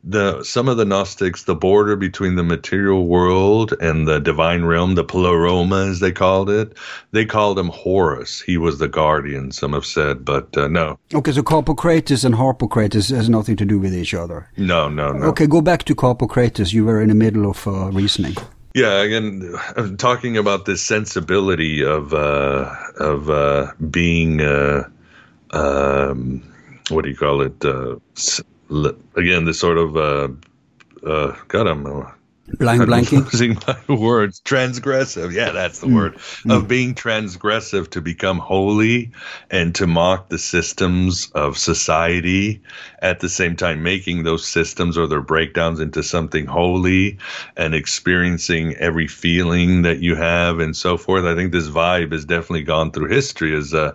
the 0.03 0.43
some 0.43 0.67
of 0.67 0.77
the 0.77 0.85
Gnostics, 0.85 1.43
the 1.43 1.55
border 1.55 1.95
between 1.95 2.35
the 2.35 2.43
material 2.43 3.05
world 3.07 3.73
and 3.79 4.07
the 4.07 4.19
divine 4.19 4.65
realm, 4.65 4.95
the 4.95 5.03
pleroma 5.03 5.87
as 5.87 5.99
they 5.99 6.11
called 6.11 6.49
it, 6.49 6.77
they 7.11 7.25
called 7.25 7.59
him 7.59 7.69
Horus. 7.69 8.41
He 8.41 8.57
was 8.57 8.79
the 8.79 8.87
guardian. 8.87 9.51
Some 9.51 9.73
have 9.73 9.85
said, 9.85 10.25
but 10.25 10.55
uh, 10.57 10.67
no. 10.67 10.97
Okay, 11.13 11.31
so 11.31 11.43
Carpocrates 11.43 12.25
and 12.25 12.35
Harpocrates 12.35 13.09
has 13.09 13.29
nothing 13.29 13.55
to 13.57 13.65
do 13.65 13.79
with 13.79 13.93
each 13.93 14.13
other. 14.13 14.49
No, 14.57 14.89
no, 14.89 15.11
no. 15.11 15.25
Okay, 15.27 15.47
go 15.47 15.61
back 15.61 15.83
to 15.83 15.95
Carpocrates. 15.95 16.73
You 16.73 16.85
were 16.85 17.01
in 17.01 17.09
the 17.09 17.15
middle 17.15 17.49
of 17.49 17.67
uh, 17.67 17.91
reasoning. 17.91 18.35
Yeah, 18.73 19.01
again, 19.01 19.53
I'm 19.75 19.97
talking 19.97 20.37
about 20.37 20.65
this 20.65 20.81
sensibility 20.81 21.83
of 21.83 22.13
uh, 22.13 22.73
of 22.97 23.29
uh, 23.29 23.71
being. 23.89 24.41
Uh, 24.41 24.89
um, 25.51 26.41
what 26.89 27.03
do 27.03 27.09
you 27.09 27.15
call 27.15 27.41
it? 27.41 27.63
Uh, 27.63 27.97
again, 29.15 29.45
this 29.45 29.59
sort 29.59 29.77
of 29.77 29.97
uh, 29.97 30.29
uh, 31.05 31.35
God, 31.47 31.67
I'm 31.67 31.85
uh, 31.85 32.11
Blank, 32.57 32.81
blanking. 32.81 33.23
Losing 33.31 33.57
my 33.67 33.95
words. 33.95 34.41
Transgressive. 34.41 35.31
Yeah, 35.31 35.51
that's 35.51 35.79
the 35.79 35.87
mm. 35.87 35.95
word. 35.95 36.15
Mm. 36.15 36.57
Of 36.57 36.67
being 36.67 36.95
transgressive 36.95 37.89
to 37.91 38.01
become 38.01 38.39
holy 38.39 39.11
and 39.49 39.73
to 39.75 39.87
mock 39.87 40.29
the 40.29 40.37
systems 40.37 41.31
of 41.31 41.57
society, 41.57 42.61
at 43.01 43.19
the 43.19 43.29
same 43.29 43.55
time 43.55 43.83
making 43.83 44.23
those 44.23 44.45
systems 44.45 44.97
or 44.97 45.07
their 45.07 45.21
breakdowns 45.21 45.79
into 45.79 46.03
something 46.03 46.45
holy 46.45 47.17
and 47.55 47.73
experiencing 47.73 48.75
every 48.75 49.07
feeling 49.07 49.83
that 49.83 49.99
you 49.99 50.15
have 50.15 50.59
and 50.59 50.75
so 50.75 50.97
forth. 50.97 51.25
I 51.25 51.35
think 51.35 51.51
this 51.51 51.69
vibe 51.69 52.11
has 52.11 52.25
definitely 52.25 52.63
gone 52.63 52.91
through 52.91 53.09
history 53.09 53.55
as 53.55 53.73
uh, 53.73 53.93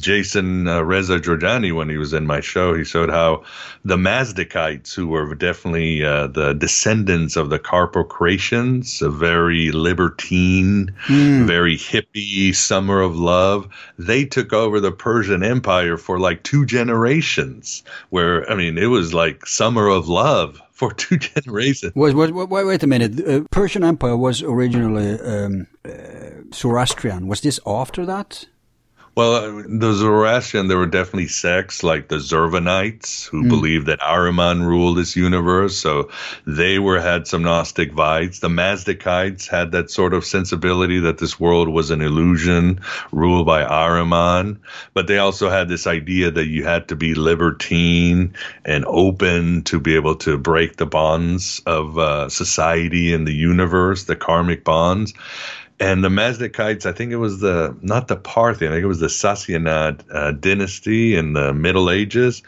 Jason 0.00 0.66
uh, 0.66 0.82
Reza 0.82 1.18
Jorjani, 1.18 1.74
when 1.74 1.88
he 1.88 1.96
was 1.96 2.12
in 2.12 2.26
my 2.26 2.40
show, 2.40 2.74
he 2.74 2.84
showed 2.84 3.10
how 3.10 3.44
the 3.84 3.96
Mazdakites, 3.96 4.94
who 4.94 5.06
were 5.06 5.34
definitely 5.34 6.04
uh, 6.04 6.26
the 6.26 6.52
descendants 6.52 7.36
of 7.36 7.50
the 7.50 7.58
Carpocratians, 7.58 9.00
a 9.02 9.10
very 9.10 9.70
libertine, 9.70 10.94
mm. 11.06 11.46
very 11.46 11.76
hippie 11.76 12.54
summer 12.54 13.00
of 13.00 13.16
love, 13.16 13.68
they 13.98 14.24
took 14.24 14.52
over 14.52 14.80
the 14.80 14.92
Persian 14.92 15.42
Empire 15.42 15.96
for 15.96 16.18
like 16.18 16.42
two 16.42 16.66
generations. 16.66 17.82
Where 18.10 18.50
I 18.50 18.54
mean, 18.54 18.78
it 18.78 18.86
was 18.86 19.14
like 19.14 19.46
summer 19.46 19.88
of 19.88 20.08
love 20.08 20.60
for 20.72 20.92
two 20.92 21.16
generations. 21.34 21.92
Wait, 21.94 22.14
wait, 22.14 22.32
wait, 22.32 22.66
wait 22.66 22.82
a 22.82 22.86
minute. 22.86 23.26
Uh, 23.26 23.40
Persian 23.50 23.84
Empire 23.84 24.16
was 24.16 24.42
originally 24.42 25.20
um, 25.20 25.66
uh, 25.84 25.90
Zoroastrian. 26.52 27.26
Was 27.26 27.40
this 27.40 27.60
after 27.66 28.04
that? 28.06 28.46
Well, 29.18 29.34
uh, 29.34 29.62
the 29.66 29.94
Zoroastrian, 29.94 30.68
there 30.68 30.78
were 30.78 30.86
definitely 30.86 31.26
sects 31.26 31.82
like 31.82 32.06
the 32.06 32.20
Zurvanites 32.20 33.26
who 33.26 33.42
mm. 33.42 33.48
believed 33.48 33.86
that 33.86 33.98
Ahriman 33.98 34.64
ruled 34.64 34.96
this 34.96 35.16
universe. 35.16 35.76
So 35.76 36.10
they 36.46 36.78
were 36.78 37.00
had 37.00 37.26
some 37.26 37.42
Gnostic 37.42 37.90
vibes. 37.90 38.38
The 38.38 38.48
Mazdakites 38.48 39.48
had 39.48 39.72
that 39.72 39.90
sort 39.90 40.14
of 40.14 40.24
sensibility 40.24 41.00
that 41.00 41.18
this 41.18 41.40
world 41.40 41.68
was 41.68 41.90
an 41.90 42.00
illusion 42.00 42.78
ruled 43.10 43.44
by 43.44 43.64
Ahriman. 43.64 44.58
But 44.94 45.08
they 45.08 45.18
also 45.18 45.50
had 45.50 45.68
this 45.68 45.88
idea 45.88 46.30
that 46.30 46.46
you 46.46 46.62
had 46.62 46.86
to 46.86 46.94
be 46.94 47.16
libertine 47.16 48.34
and 48.64 48.84
open 48.86 49.64
to 49.64 49.80
be 49.80 49.96
able 49.96 50.14
to 50.18 50.38
break 50.38 50.76
the 50.76 50.86
bonds 50.86 51.60
of 51.66 51.98
uh, 51.98 52.28
society 52.28 53.12
and 53.12 53.26
the 53.26 53.34
universe, 53.34 54.04
the 54.04 54.14
karmic 54.14 54.62
bonds. 54.62 55.12
And 55.80 56.02
the 56.02 56.08
Mazdakites, 56.08 56.86
I 56.86 56.92
think 56.92 57.12
it 57.12 57.16
was 57.16 57.40
the 57.40 57.76
not 57.82 58.08
the 58.08 58.16
Parthian, 58.16 58.72
I 58.72 58.76
think 58.76 58.84
it 58.84 58.88
was 58.88 59.00
the 59.00 59.06
Sassanid 59.06 60.02
uh, 60.12 60.32
dynasty 60.32 61.14
in 61.14 61.34
the 61.34 61.54
Middle 61.54 61.90
Ages. 61.90 62.42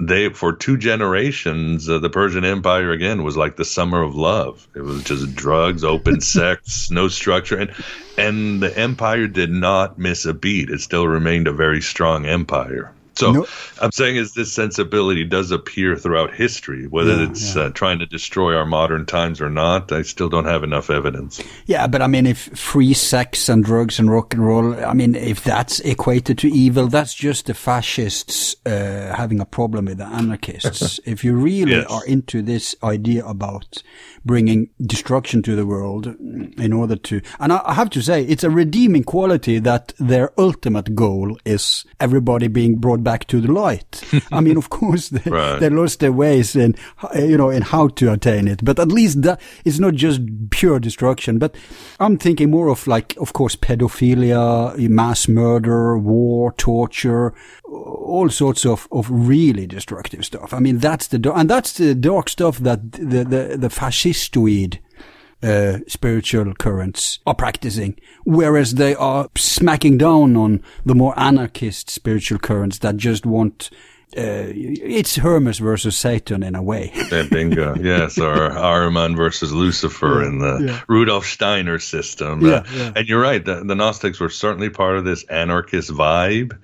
They 0.00 0.30
for 0.30 0.52
two 0.52 0.76
generations, 0.76 1.88
uh, 1.88 1.98
the 1.98 2.10
Persian 2.10 2.44
Empire 2.44 2.90
again 2.90 3.22
was 3.22 3.36
like 3.36 3.56
the 3.56 3.64
summer 3.64 4.02
of 4.02 4.14
love. 4.14 4.66
It 4.74 4.80
was 4.80 5.04
just 5.04 5.34
drugs, 5.34 5.84
open 5.84 6.20
sex, 6.22 6.90
no 6.90 7.08
structure, 7.08 7.58
and 7.58 7.72
and 8.16 8.62
the 8.62 8.76
empire 8.76 9.26
did 9.26 9.50
not 9.50 9.98
miss 9.98 10.24
a 10.24 10.34
beat. 10.34 10.70
It 10.70 10.80
still 10.80 11.06
remained 11.06 11.46
a 11.46 11.52
very 11.52 11.82
strong 11.82 12.24
empire. 12.24 12.92
So 13.16 13.32
nope. 13.32 13.48
I'm 13.80 13.92
saying 13.92 14.16
is 14.16 14.34
this 14.34 14.52
sensibility 14.52 15.24
does 15.24 15.50
appear 15.50 15.96
throughout 15.96 16.34
history, 16.34 16.86
whether 16.86 17.16
yeah, 17.16 17.30
it's 17.30 17.54
yeah. 17.54 17.62
Uh, 17.62 17.70
trying 17.70 17.98
to 18.00 18.06
destroy 18.06 18.56
our 18.56 18.66
modern 18.66 19.06
times 19.06 19.40
or 19.40 19.50
not. 19.50 19.92
I 19.92 20.02
still 20.02 20.28
don't 20.28 20.46
have 20.46 20.64
enough 20.64 20.90
evidence. 20.90 21.42
Yeah, 21.66 21.86
but 21.86 22.02
I 22.02 22.06
mean, 22.06 22.26
if 22.26 22.38
free 22.58 22.94
sex 22.94 23.48
and 23.48 23.64
drugs 23.64 23.98
and 23.98 24.10
rock 24.10 24.34
and 24.34 24.44
roll, 24.44 24.74
I 24.84 24.92
mean, 24.94 25.14
if 25.14 25.44
that's 25.44 25.80
equated 25.80 26.38
to 26.38 26.48
evil, 26.48 26.88
that's 26.88 27.14
just 27.14 27.46
the 27.46 27.54
fascists 27.54 28.56
uh, 28.66 29.14
having 29.16 29.40
a 29.40 29.44
problem 29.44 29.86
with 29.86 29.98
the 29.98 30.06
anarchists. 30.06 31.00
if 31.04 31.22
you 31.24 31.34
really 31.34 31.72
yes. 31.72 31.86
are 31.90 32.04
into 32.06 32.42
this 32.42 32.74
idea 32.82 33.24
about 33.24 33.82
bringing 34.24 34.70
destruction 34.80 35.42
to 35.42 35.54
the 35.54 35.66
world 35.66 36.06
in 36.06 36.72
order 36.72 36.96
to, 36.96 37.20
and 37.38 37.52
I 37.52 37.74
have 37.74 37.90
to 37.90 38.02
say, 38.02 38.24
it's 38.24 38.44
a 38.44 38.50
redeeming 38.50 39.04
quality 39.04 39.58
that 39.60 39.92
their 39.98 40.32
ultimate 40.40 40.94
goal 40.94 41.38
is 41.44 41.84
everybody 42.00 42.48
being 42.48 42.76
brought 42.76 43.03
back 43.04 43.26
to 43.28 43.40
the 43.40 43.52
light. 43.52 44.02
I 44.32 44.40
mean, 44.40 44.56
of 44.56 44.70
course, 44.70 45.10
they, 45.10 45.30
right. 45.30 45.60
they 45.60 45.70
lost 45.70 46.00
their 46.00 46.12
ways 46.12 46.56
in, 46.56 46.74
you 47.14 47.36
know, 47.36 47.50
in 47.50 47.62
how 47.62 47.88
to 47.88 48.12
attain 48.12 48.48
it, 48.48 48.64
but 48.64 48.78
at 48.78 48.88
least 48.88 49.22
that 49.22 49.40
it's 49.64 49.78
not 49.78 49.94
just 49.94 50.20
pure 50.50 50.80
destruction. 50.80 51.38
But 51.38 51.54
I'm 52.00 52.18
thinking 52.18 52.50
more 52.50 52.68
of 52.68 52.86
like, 52.86 53.16
of 53.18 53.32
course, 53.32 53.54
pedophilia, 53.54 54.76
mass 54.88 55.28
murder, 55.28 55.96
war, 55.98 56.52
torture, 56.52 57.34
all 57.64 58.28
sorts 58.30 58.66
of, 58.66 58.88
of 58.90 59.08
really 59.10 59.66
destructive 59.66 60.24
stuff. 60.24 60.52
I 60.52 60.58
mean, 60.58 60.78
that's 60.78 61.06
the, 61.08 61.32
and 61.32 61.48
that's 61.48 61.74
the 61.74 61.94
dark 61.94 62.28
stuff 62.28 62.58
that 62.58 62.92
the, 62.92 63.24
the, 63.24 63.56
the 63.58 63.68
fascistoid 63.68 64.78
uh, 65.44 65.80
spiritual 65.86 66.54
currents 66.54 67.18
are 67.26 67.34
practicing, 67.34 67.98
whereas 68.24 68.74
they 68.74 68.94
are 68.94 69.28
smacking 69.36 69.98
down 69.98 70.36
on 70.36 70.62
the 70.84 70.94
more 70.94 71.18
anarchist 71.18 71.90
spiritual 71.90 72.38
currents 72.38 72.78
that 72.78 72.96
just 72.96 73.26
want 73.26 73.70
uh, 74.16 74.52
it's 74.54 75.16
Hermes 75.16 75.58
versus 75.58 75.96
Satan 75.96 76.42
in 76.42 76.54
a 76.54 76.62
way. 76.62 76.92
bingo. 77.30 77.74
yes, 77.74 78.18
or 78.18 78.50
Ahriman 78.50 79.16
versus 79.16 79.52
Lucifer 79.52 80.22
yeah, 80.22 80.28
in 80.28 80.38
the 80.38 80.64
yeah. 80.66 80.80
Rudolf 80.88 81.26
Steiner 81.26 81.78
system. 81.78 82.46
Yeah, 82.46 82.52
uh, 82.52 82.64
yeah, 82.72 82.92
And 82.94 83.08
you're 83.08 83.20
right. 83.20 83.44
The, 83.44 83.64
the, 83.64 83.74
Gnostics 83.74 84.20
were 84.20 84.30
certainly 84.30 84.70
part 84.70 84.96
of 84.96 85.04
this 85.04 85.24
anarchist 85.24 85.90
vibe. 85.90 86.56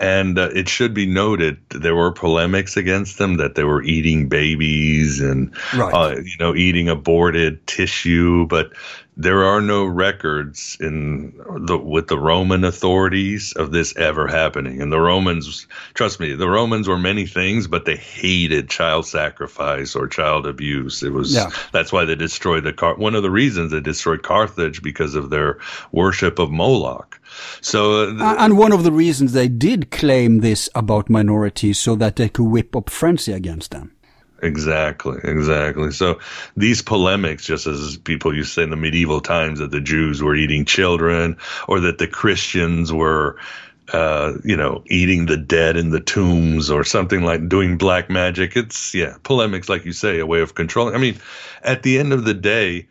And 0.00 0.38
uh, 0.38 0.50
it 0.54 0.68
should 0.68 0.94
be 0.94 1.06
noted 1.06 1.58
there 1.70 1.94
were 1.94 2.10
polemics 2.10 2.76
against 2.76 3.18
them 3.18 3.36
that 3.36 3.54
they 3.54 3.64
were 3.64 3.82
eating 3.82 4.28
babies 4.28 5.20
and, 5.20 5.54
right. 5.74 5.94
Uh, 5.94 6.16
you 6.20 6.36
know, 6.40 6.54
eating 6.54 6.88
aborted 6.88 7.66
tissue. 7.66 8.46
But 8.46 8.72
there 9.16 9.44
are 9.44 9.62
no 9.62 9.86
records 9.86 10.76
in 10.78 11.32
the 11.66 11.78
with 11.78 12.08
the 12.08 12.18
Roman 12.18 12.64
authorities 12.64 13.52
of 13.54 13.72
this 13.72 13.96
ever 13.96 14.26
happening. 14.26 14.82
And 14.82 14.92
the 14.92 15.00
Romans, 15.00 15.66
trust 15.94 16.20
me, 16.20 16.34
the 16.34 16.48
Romans 16.48 16.86
were 16.86 16.98
many 16.98 17.26
things, 17.26 17.66
but 17.66 17.86
they 17.86 17.96
hated 17.96 18.68
child 18.68 19.06
sacrifice 19.06 19.96
or 19.96 20.06
child 20.06 20.46
abuse. 20.46 21.02
It 21.02 21.12
was 21.12 21.34
yeah. 21.34 21.50
that's 21.72 21.92
why 21.92 22.04
they 22.04 22.14
destroyed 22.14 22.64
the 22.64 22.74
Car- 22.74 22.96
one 22.96 23.14
of 23.14 23.22
the 23.22 23.30
reasons 23.30 23.72
they 23.72 23.80
destroyed 23.80 24.22
Carthage 24.22 24.82
because 24.82 25.14
of 25.14 25.30
their 25.30 25.58
worship 25.92 26.38
of 26.38 26.50
Moloch. 26.50 27.18
So, 27.62 28.16
uh, 28.18 28.36
and 28.38 28.58
one 28.58 28.72
of 28.72 28.84
the 28.84 28.92
reasons 28.92 29.32
they 29.32 29.48
did 29.48 29.90
claim 29.90 30.40
this 30.40 30.68
about 30.74 31.08
minorities 31.08 31.78
so 31.78 31.96
that 31.96 32.16
they 32.16 32.28
could 32.28 32.44
whip 32.44 32.76
up 32.76 32.90
frenzy 32.90 33.32
against 33.32 33.70
them. 33.70 33.95
Exactly, 34.42 35.18
exactly. 35.24 35.90
So 35.92 36.20
these 36.56 36.82
polemics, 36.82 37.46
just 37.46 37.66
as 37.66 37.96
people 37.96 38.34
used 38.34 38.50
to 38.50 38.54
say 38.54 38.62
in 38.64 38.70
the 38.70 38.76
medieval 38.76 39.20
times 39.20 39.60
that 39.60 39.70
the 39.70 39.80
Jews 39.80 40.22
were 40.22 40.34
eating 40.36 40.64
children 40.66 41.38
or 41.68 41.80
that 41.80 41.98
the 41.98 42.06
Christians 42.06 42.92
were, 42.92 43.38
uh, 43.94 44.34
you 44.44 44.56
know, 44.56 44.84
eating 44.88 45.24
the 45.26 45.38
dead 45.38 45.78
in 45.78 45.88
the 45.90 46.00
tombs 46.00 46.70
or 46.70 46.84
something 46.84 47.22
like 47.22 47.48
doing 47.48 47.78
black 47.78 48.10
magic. 48.10 48.56
It's, 48.56 48.94
yeah, 48.94 49.16
polemics, 49.22 49.70
like 49.70 49.86
you 49.86 49.92
say, 49.92 50.18
a 50.18 50.26
way 50.26 50.40
of 50.40 50.54
controlling. 50.54 50.94
I 50.94 50.98
mean, 50.98 51.18
at 51.62 51.82
the 51.82 51.98
end 51.98 52.12
of 52.12 52.24
the 52.24 52.34
day, 52.34 52.88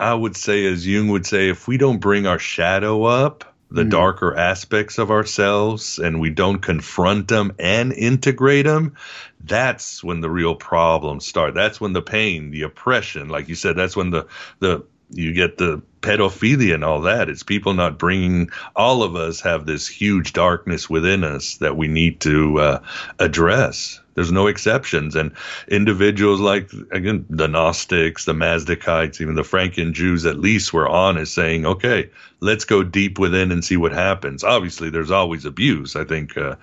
I 0.00 0.14
would 0.14 0.36
say, 0.36 0.66
as 0.66 0.84
Jung 0.84 1.08
would 1.08 1.26
say, 1.26 1.48
if 1.48 1.68
we 1.68 1.76
don't 1.76 1.98
bring 2.00 2.26
our 2.26 2.40
shadow 2.40 3.04
up, 3.04 3.51
the 3.72 3.84
mm. 3.84 3.90
darker 3.90 4.36
aspects 4.36 4.98
of 4.98 5.10
ourselves 5.10 5.98
and 5.98 6.20
we 6.20 6.30
don't 6.30 6.60
confront 6.60 7.28
them 7.28 7.52
and 7.58 7.92
integrate 7.92 8.66
them, 8.66 8.96
that's 9.44 10.04
when 10.04 10.20
the 10.20 10.30
real 10.30 10.54
problems 10.54 11.26
start. 11.26 11.54
That's 11.54 11.80
when 11.80 11.92
the 11.92 12.02
pain, 12.02 12.50
the 12.50 12.62
oppression, 12.62 13.28
like 13.28 13.48
you 13.48 13.54
said, 13.54 13.76
that's 13.76 13.96
when 13.96 14.10
the 14.10 14.26
the 14.60 14.84
you 15.10 15.32
get 15.32 15.58
the 15.58 15.82
pedophilia 16.00 16.74
and 16.74 16.84
all 16.84 17.02
that. 17.02 17.28
It's 17.28 17.42
people 17.42 17.74
not 17.74 17.98
bringing. 17.98 18.50
All 18.74 19.02
of 19.02 19.16
us 19.16 19.40
have 19.40 19.66
this 19.66 19.88
huge 19.88 20.32
darkness 20.32 20.88
within 20.88 21.24
us 21.24 21.56
that 21.56 21.76
we 21.76 21.88
need 21.88 22.20
to 22.20 22.58
uh, 22.58 22.82
address. 23.18 24.00
There's 24.14 24.32
no 24.32 24.46
exceptions. 24.46 25.16
And 25.16 25.32
individuals 25.68 26.40
like, 26.40 26.70
again, 26.90 27.24
the 27.30 27.48
Gnostics, 27.48 28.24
the 28.24 28.32
Mazdakites, 28.32 29.20
even 29.20 29.34
the 29.34 29.42
Franken 29.42 29.92
Jews, 29.92 30.26
at 30.26 30.38
least 30.38 30.72
were 30.72 30.88
honest, 30.88 31.34
saying, 31.34 31.64
okay, 31.64 32.10
let's 32.40 32.64
go 32.64 32.82
deep 32.82 33.18
within 33.18 33.52
and 33.52 33.64
see 33.64 33.76
what 33.76 33.92
happens. 33.92 34.44
Obviously, 34.44 34.90
there's 34.90 35.10
always 35.10 35.44
abuse. 35.44 35.96
I 35.96 36.04
think 36.04 36.36
uh, 36.36 36.56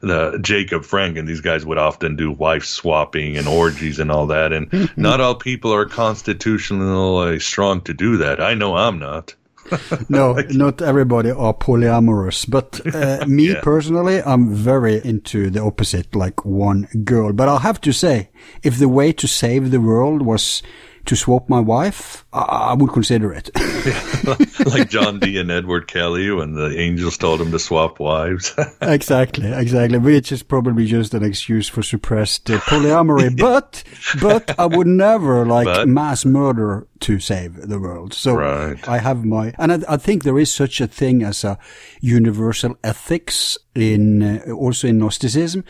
the 0.00 0.38
Jacob 0.40 0.84
Frank 0.84 1.16
and 1.16 1.26
these 1.26 1.40
guys 1.40 1.66
would 1.66 1.78
often 1.78 2.16
do 2.16 2.30
wife 2.30 2.64
swapping 2.64 3.36
and 3.36 3.48
orgies 3.48 3.98
and 3.98 4.10
all 4.10 4.26
that. 4.28 4.52
And 4.52 4.90
not 4.96 5.20
all 5.20 5.34
people 5.34 5.72
are 5.74 5.86
constitutionally 5.86 7.40
strong 7.40 7.80
to 7.82 7.94
do 7.94 8.18
that. 8.18 8.40
I 8.40 8.54
know 8.54 8.76
I'm 8.76 8.98
not. 8.98 9.34
no, 10.08 10.34
not 10.50 10.82
everybody 10.82 11.30
are 11.30 11.54
polyamorous, 11.54 12.48
but 12.48 12.80
uh, 12.94 13.24
me 13.28 13.52
yeah. 13.52 13.60
personally, 13.62 14.22
I'm 14.22 14.52
very 14.54 15.04
into 15.04 15.50
the 15.50 15.62
opposite, 15.62 16.14
like 16.14 16.44
one 16.44 16.88
girl. 17.04 17.32
But 17.32 17.48
I'll 17.48 17.58
have 17.58 17.80
to 17.82 17.92
say, 17.92 18.30
if 18.62 18.78
the 18.78 18.88
way 18.88 19.12
to 19.12 19.26
save 19.26 19.70
the 19.70 19.80
world 19.80 20.22
was 20.22 20.62
to 21.06 21.16
swap 21.16 21.48
my 21.48 21.60
wife, 21.60 22.24
I, 22.32 22.40
I 22.40 22.74
would 22.74 22.92
consider 22.92 23.32
it. 23.32 23.50
like 24.66 24.88
John 24.88 25.18
Dee 25.18 25.38
and 25.38 25.50
Edward 25.50 25.88
Kelly 25.88 26.30
when 26.30 26.54
the 26.54 26.78
angels 26.78 27.18
told 27.18 27.40
him 27.40 27.50
to 27.50 27.58
swap 27.58 27.98
wives. 27.98 28.54
exactly, 28.82 29.52
exactly. 29.52 29.98
Which 29.98 30.30
is 30.30 30.42
probably 30.42 30.86
just 30.86 31.14
an 31.14 31.24
excuse 31.24 31.68
for 31.68 31.82
suppressed 31.82 32.50
uh, 32.50 32.58
polyamory. 32.60 33.36
but, 33.38 33.82
but 34.20 34.58
I 34.58 34.66
would 34.66 34.86
never 34.86 35.44
like 35.44 35.66
but, 35.66 35.88
mass 35.88 36.24
murder 36.24 36.86
to 37.00 37.18
save 37.18 37.68
the 37.68 37.80
world. 37.80 38.14
So 38.14 38.34
right. 38.34 38.88
I 38.88 38.98
have 38.98 39.24
my, 39.24 39.54
and 39.58 39.72
I, 39.72 39.94
I, 39.94 39.96
think 39.96 40.22
there 40.22 40.38
is 40.38 40.52
such 40.52 40.80
a 40.80 40.86
thing 40.86 41.24
as 41.24 41.42
a 41.42 41.58
universal 42.00 42.76
ethics 42.84 43.58
in, 43.74 44.22
uh, 44.22 44.52
also 44.52 44.86
in 44.86 44.98
Gnosticism. 44.98 45.64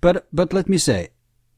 But, 0.00 0.28
but 0.32 0.52
let 0.52 0.68
me 0.68 0.78
say, 0.78 1.08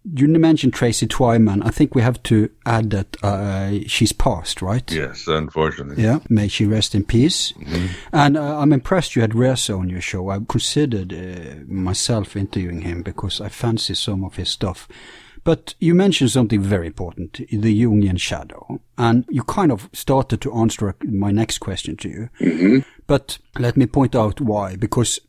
you 0.04 0.28
mentioned 0.28 0.74
Tracy 0.74 1.06
Twyman. 1.06 1.64
I 1.64 1.70
think 1.70 1.94
we 1.94 2.02
have 2.02 2.22
to 2.24 2.50
add 2.64 2.90
that 2.90 3.16
uh, 3.22 3.80
she's 3.86 4.12
passed, 4.12 4.62
right? 4.62 4.90
Yes, 4.90 5.26
unfortunately. 5.26 6.02
Yeah, 6.02 6.20
may 6.28 6.48
she 6.48 6.66
rest 6.66 6.94
in 6.94 7.04
peace. 7.04 7.52
Mm-hmm. 7.52 7.86
And 8.12 8.36
uh, 8.36 8.58
I'm 8.58 8.72
impressed 8.72 9.16
you 9.16 9.22
had 9.22 9.34
Reza 9.34 9.74
on 9.74 9.88
your 9.88 10.00
show. 10.00 10.30
I 10.30 10.38
considered 10.48 11.12
uh, 11.12 11.64
myself 11.66 12.36
interviewing 12.36 12.82
him 12.82 13.02
because 13.02 13.40
I 13.40 13.48
fancy 13.48 13.94
some 13.94 14.24
of 14.24 14.36
his 14.36 14.48
stuff. 14.48 14.88
But 15.44 15.74
you 15.78 15.94
mentioned 15.94 16.30
something 16.30 16.60
very 16.60 16.88
important, 16.88 17.34
the 17.50 17.82
Jungian 17.82 18.20
shadow. 18.20 18.80
And 18.98 19.24
you 19.30 19.42
kind 19.44 19.72
of 19.72 19.88
started 19.92 20.40
to 20.42 20.52
answer 20.54 20.94
my 21.04 21.30
next 21.30 21.58
question 21.58 21.96
to 21.98 22.08
you. 22.08 22.28
Mm-hmm. 22.40 22.78
But 23.06 23.38
let 23.58 23.76
me 23.76 23.86
point 23.86 24.14
out 24.14 24.40
why. 24.40 24.76
Because 24.76 25.20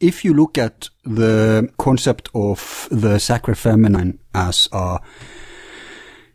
if 0.00 0.24
you 0.24 0.34
look 0.34 0.58
at 0.58 0.88
the 1.04 1.70
concept 1.78 2.28
of 2.34 2.88
the 2.90 3.18
sacred 3.18 3.56
feminine 3.56 4.18
as 4.34 4.68
a, 4.72 5.00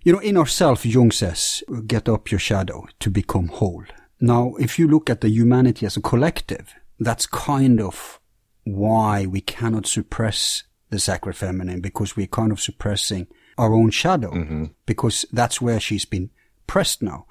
you 0.04 0.14
know, 0.14 0.20
in 0.20 0.38
ourself, 0.38 0.86
Jung 0.86 1.12
says, 1.12 1.64
get 1.86 2.10
up 2.10 2.32
your 2.32 2.40
shadow 2.40 2.88
to 3.00 3.10
become 3.10 3.48
whole. 3.48 3.84
Now, 4.20 4.56
if 4.60 4.80
you 4.80 4.88
look 4.88 5.10
at 5.10 5.22
the 5.22 5.30
humanity 5.30 5.86
as 5.86 5.98
a 5.98 6.02
collective, 6.02 6.74
that's 7.00 7.26
kind 7.26 7.82
of 7.82 8.20
why 8.64 9.26
we 9.26 9.42
cannot 9.42 9.88
suppress 9.88 10.64
the 10.90 11.00
sacred 11.00 11.36
feminine 11.36 11.82
because 11.82 12.16
we're 12.16 12.28
kind 12.28 12.52
of 12.52 12.62
suppressing 12.62 13.28
our 13.58 13.74
own 13.74 13.90
shadow 13.90 14.32
mm-hmm. 14.32 14.66
because 14.86 15.26
that's 15.32 15.62
where 15.62 15.80
she's 15.80 16.06
been 16.06 16.30
pressed 16.68 17.02
now. 17.02 17.26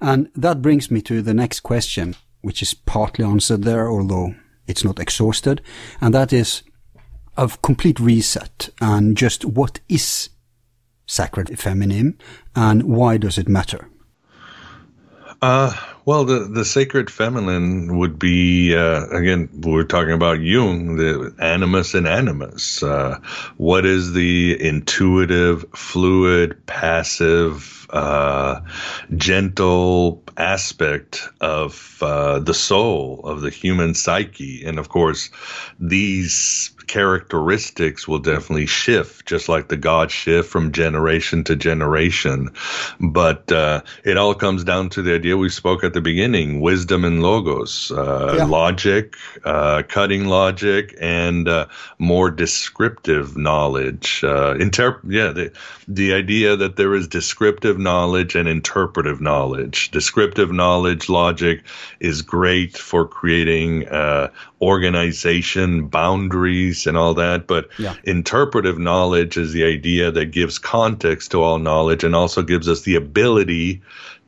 And 0.00 0.30
that 0.34 0.62
brings 0.62 0.90
me 0.90 1.00
to 1.02 1.22
the 1.22 1.34
next 1.34 1.60
question, 1.60 2.16
which 2.40 2.62
is 2.62 2.74
partly 2.74 3.24
answered 3.24 3.62
there, 3.62 3.88
although 3.88 4.34
it's 4.66 4.84
not 4.84 4.98
exhausted. 4.98 5.60
And 6.00 6.14
that 6.14 6.32
is 6.32 6.62
a 7.36 7.50
complete 7.62 7.98
reset 7.98 8.70
and 8.80 9.16
just 9.16 9.44
what 9.44 9.80
is 9.88 10.28
sacred 11.06 11.58
feminine 11.58 12.18
and 12.54 12.82
why 12.84 13.16
does 13.16 13.38
it 13.38 13.48
matter? 13.48 13.88
Uh, 15.40 15.74
well, 16.04 16.24
the, 16.24 16.40
the 16.40 16.64
sacred 16.64 17.10
feminine 17.10 17.98
would 17.98 18.16
be, 18.16 18.76
uh, 18.76 19.06
again, 19.08 19.48
we're 19.64 19.82
talking 19.82 20.12
about 20.12 20.40
Jung, 20.40 20.96
the 20.96 21.34
anima 21.40 21.82
and 21.94 22.06
animus. 22.06 22.80
Uh, 22.80 23.18
what 23.56 23.84
is 23.84 24.12
the 24.12 24.56
intuitive, 24.60 25.64
fluid, 25.74 26.64
passive, 26.66 27.88
uh, 27.90 28.60
gentle 29.16 30.21
aspect 30.36 31.28
of 31.40 31.98
uh, 32.00 32.38
the 32.38 32.54
soul, 32.54 33.20
of 33.24 33.40
the 33.40 33.50
human 33.50 33.94
psyche? 33.94 34.64
And 34.64 34.78
of 34.78 34.88
course, 34.88 35.30
these 35.78 36.70
characteristics 36.92 38.06
will 38.06 38.18
definitely 38.18 38.66
shift, 38.66 39.24
just 39.24 39.48
like 39.48 39.68
the 39.68 39.78
gods 39.78 40.12
shift 40.12 40.50
from 40.50 40.72
generation 40.72 41.42
to 41.42 41.56
generation. 41.56 42.50
But 43.00 43.50
uh, 43.50 43.80
it 44.04 44.18
all 44.18 44.34
comes 44.34 44.62
down 44.62 44.90
to 44.90 45.00
the 45.00 45.14
idea 45.14 45.38
we 45.38 45.48
spoke 45.48 45.84
at 45.84 45.94
the 45.94 46.02
beginning 46.02 46.60
wisdom 46.60 47.06
and 47.06 47.22
logos, 47.22 47.90
uh, 47.92 48.34
yeah. 48.36 48.44
logic, 48.44 49.16
uh, 49.42 49.84
cutting 49.88 50.26
logic, 50.26 50.94
and 51.00 51.48
uh, 51.48 51.66
more 51.98 52.30
descriptive 52.30 53.38
knowledge. 53.38 54.22
Uh, 54.22 54.52
Interp- 54.52 55.00
yeah, 55.08 55.32
the, 55.32 55.50
the 55.88 56.12
idea 56.12 56.56
that 56.56 56.76
there 56.76 56.94
is 56.94 57.08
descriptive 57.08 57.78
knowledge 57.78 58.34
and 58.34 58.46
interpretive 58.46 59.22
knowledge. 59.22 59.90
Descriptive 59.92 60.52
knowledge, 60.52 61.08
logic, 61.08 61.62
is 62.00 62.20
great 62.20 62.76
for 62.76 63.08
creating 63.08 63.88
uh, 63.88 64.28
organization, 64.60 65.88
boundaries, 65.88 66.81
and 66.86 66.96
all 66.96 67.14
that. 67.14 67.46
But 67.46 67.68
yeah. 67.78 67.96
interpretive 68.04 68.78
knowledge 68.78 69.36
is 69.36 69.52
the 69.52 69.64
idea 69.64 70.10
that 70.10 70.26
gives 70.26 70.58
context 70.58 71.30
to 71.32 71.42
all 71.42 71.58
knowledge 71.58 72.04
and 72.04 72.14
also 72.14 72.42
gives 72.42 72.68
us 72.68 72.82
the 72.82 72.96
ability 72.96 73.82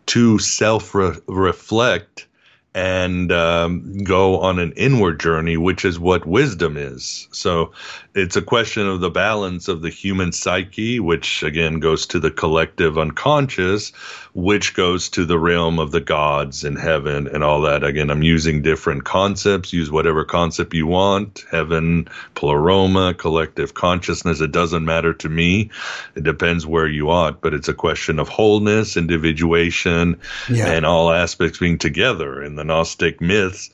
to 0.07 0.39
self 0.39 0.95
reflect 0.95 2.27
and 2.75 3.31
um, 3.31 3.99
go 4.03 4.41
on 4.41 4.59
an 4.59 4.73
inward 4.73 5.21
journey, 5.21 5.57
which 5.57 5.85
is 5.85 5.99
what 5.99 6.27
wisdom 6.27 6.77
is. 6.77 7.29
So 7.31 7.73
it's 8.17 8.35
a 8.35 8.43
question 8.43 8.89
of 8.89 9.01
the 9.01 9.11
balance 9.11 9.69
of 9.69 9.81
the 9.81 9.91
human 9.91 10.33
psyche, 10.33 10.99
which 10.99 11.45
again 11.45 11.79
goes 11.79 12.07
to 12.07 12.19
the 12.19 12.33
collective 12.33 12.99
unconscious, 12.99 13.93
which 14.35 14.74
goes 14.74 15.09
to 15.09 15.24
the 15.24 15.39
realm 15.39 15.78
of 15.78 15.93
the 15.93 16.01
gods 16.01 16.65
in 16.65 16.74
heaven 16.74 17.28
and 17.28 17.44
all 17.44 17.61
that. 17.61 17.85
Again, 17.85 18.11
I'm 18.11 18.24
using 18.24 18.62
different 18.62 19.05
concepts, 19.05 19.73
use 19.73 19.93
whatever 19.93 20.24
concept 20.24 20.74
you 20.74 20.89
want 20.89 21.44
heaven, 21.51 22.09
pleroma, 22.35 23.15
collective 23.15 23.74
consciousness. 23.74 24.40
It 24.40 24.51
doesn't 24.51 24.85
matter 24.85 25.15
to 25.15 25.28
me. 25.28 25.70
It 26.16 26.24
depends 26.24 26.66
where 26.66 26.89
you 26.89 27.11
are, 27.11 27.31
but 27.31 27.55
it's 27.55 27.69
a 27.69 27.74
question 27.74 28.19
of 28.19 28.28
wholeness, 28.28 28.97
individuation, 28.97 30.19
yeah. 30.51 30.66
and 30.66 30.85
all 30.85 31.12
aspects 31.12 31.59
being 31.59 31.78
together 31.78 32.43
in 32.43 32.56
the 32.56 32.65
Gnostic 32.65 33.20
myths 33.20 33.70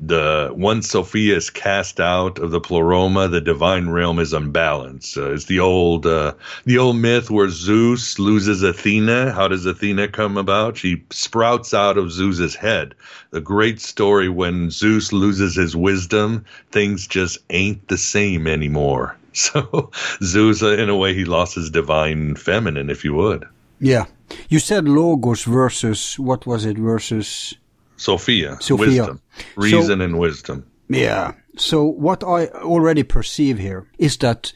the 0.00 0.52
once 0.54 0.90
Sophia 0.90 1.36
is 1.36 1.50
cast 1.50 1.98
out 1.98 2.38
of 2.38 2.52
the 2.52 2.60
pleroma, 2.60 3.26
the 3.26 3.40
divine 3.40 3.88
realm 3.88 4.20
is 4.20 4.32
unbalanced. 4.32 5.16
Uh, 5.16 5.32
it's 5.32 5.46
the 5.46 5.58
old 5.58 6.06
uh, 6.06 6.34
the 6.64 6.78
old 6.78 6.96
myth 6.96 7.30
where 7.30 7.48
Zeus 7.48 8.18
loses 8.18 8.62
Athena. 8.62 9.32
How 9.32 9.48
does 9.48 9.66
Athena 9.66 10.08
come 10.08 10.36
about? 10.36 10.76
She 10.76 11.02
sprouts 11.10 11.74
out 11.74 11.98
of 11.98 12.12
Zeus's 12.12 12.54
head. 12.54 12.94
The 13.30 13.40
great 13.40 13.80
story 13.80 14.28
when 14.28 14.70
Zeus 14.70 15.12
loses 15.12 15.56
his 15.56 15.74
wisdom, 15.74 16.44
things 16.70 17.06
just 17.06 17.38
ain't 17.50 17.88
the 17.88 17.98
same 17.98 18.46
anymore. 18.46 19.16
So 19.38 19.90
Zeus, 20.20 20.64
uh, 20.64 20.70
in 20.70 20.88
a 20.88 20.96
way, 20.96 21.14
he 21.14 21.24
lost 21.24 21.54
his 21.54 21.70
divine 21.70 22.34
feminine, 22.34 22.90
if 22.90 23.04
you 23.04 23.14
would. 23.14 23.46
Yeah, 23.78 24.06
you 24.48 24.58
said 24.58 24.88
logos 24.88 25.44
versus 25.44 26.18
what 26.18 26.44
was 26.44 26.64
it 26.64 26.76
versus 26.76 27.54
Sophia, 27.98 28.56
Sophia. 28.60 28.86
wisdom, 28.86 29.22
reason 29.56 29.98
so, 29.98 30.04
and 30.04 30.18
wisdom. 30.18 30.64
Yeah. 30.88 31.34
So 31.56 31.84
what 31.84 32.24
I 32.24 32.46
already 32.46 33.02
perceive 33.02 33.58
here 33.58 33.88
is 33.98 34.16
that, 34.18 34.52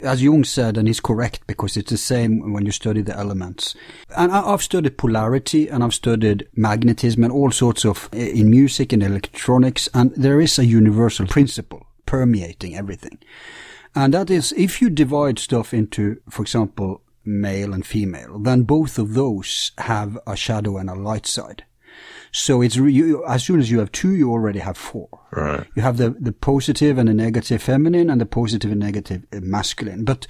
as 0.00 0.22
Jung 0.22 0.44
said, 0.44 0.76
and 0.76 0.88
he's 0.88 1.00
correct 1.00 1.46
because 1.46 1.76
it's 1.76 1.90
the 1.90 1.98
same 1.98 2.52
when 2.52 2.64
you 2.64 2.72
study 2.72 3.02
the 3.02 3.16
elements. 3.16 3.74
And 4.16 4.32
I've 4.32 4.62
studied 4.62 4.96
polarity 4.96 5.68
and 5.68 5.84
I've 5.84 5.94
studied 5.94 6.48
magnetism 6.56 7.22
and 7.22 7.32
all 7.32 7.50
sorts 7.50 7.84
of 7.84 8.08
eh, 8.12 8.30
in 8.30 8.50
music 8.50 8.92
and 8.92 9.02
electronics, 9.02 9.88
and 9.94 10.12
there 10.16 10.40
is 10.40 10.58
a 10.58 10.64
universal 10.64 11.26
principle 11.26 11.86
permeating 12.06 12.74
everything. 12.74 13.18
And 13.94 14.14
that 14.14 14.30
is 14.30 14.52
if 14.52 14.80
you 14.80 14.90
divide 14.90 15.38
stuff 15.38 15.74
into, 15.74 16.20
for 16.30 16.42
example, 16.42 17.02
male 17.24 17.74
and 17.74 17.84
female, 17.84 18.38
then 18.38 18.62
both 18.62 18.98
of 18.98 19.14
those 19.14 19.72
have 19.78 20.18
a 20.26 20.34
shadow 20.34 20.78
and 20.78 20.88
a 20.88 20.94
light 20.94 21.26
side. 21.26 21.64
So 22.32 22.62
it's 22.62 22.76
you, 22.76 23.24
as 23.26 23.44
soon 23.44 23.60
as 23.60 23.70
you 23.70 23.78
have 23.78 23.92
two, 23.92 24.14
you 24.14 24.30
already 24.30 24.58
have 24.58 24.76
four. 24.76 25.08
Right. 25.30 25.66
You 25.74 25.82
have 25.82 25.96
the 25.96 26.10
the 26.10 26.32
positive 26.32 26.98
and 26.98 27.08
the 27.08 27.14
negative 27.14 27.62
feminine, 27.62 28.10
and 28.10 28.20
the 28.20 28.26
positive 28.26 28.70
and 28.70 28.80
negative 28.80 29.24
uh, 29.32 29.40
masculine. 29.40 30.04
But 30.04 30.26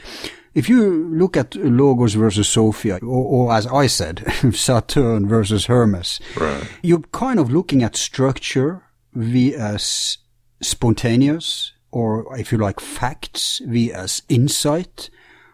if 0.55 0.69
you 0.69 1.09
look 1.09 1.37
at 1.37 1.55
Logos 1.55 2.15
versus 2.15 2.49
Sophia, 2.49 2.99
or, 3.03 3.49
or 3.49 3.53
as 3.53 3.67
I 3.67 3.87
said, 3.87 4.25
Saturn 4.55 5.29
versus 5.29 5.67
Hermes, 5.67 6.21
right. 6.37 6.69
you're 6.83 7.03
kind 7.13 7.39
of 7.39 7.51
looking 7.51 7.83
at 7.83 7.97
structure 7.97 8.83
vs 9.15 10.19
spontaneous, 10.61 11.73
or 11.91 12.37
if 12.39 12.53
you 12.53 12.59
like, 12.59 12.81
facts 12.81 13.61
vs 13.65 14.23
insight, 14.29 15.11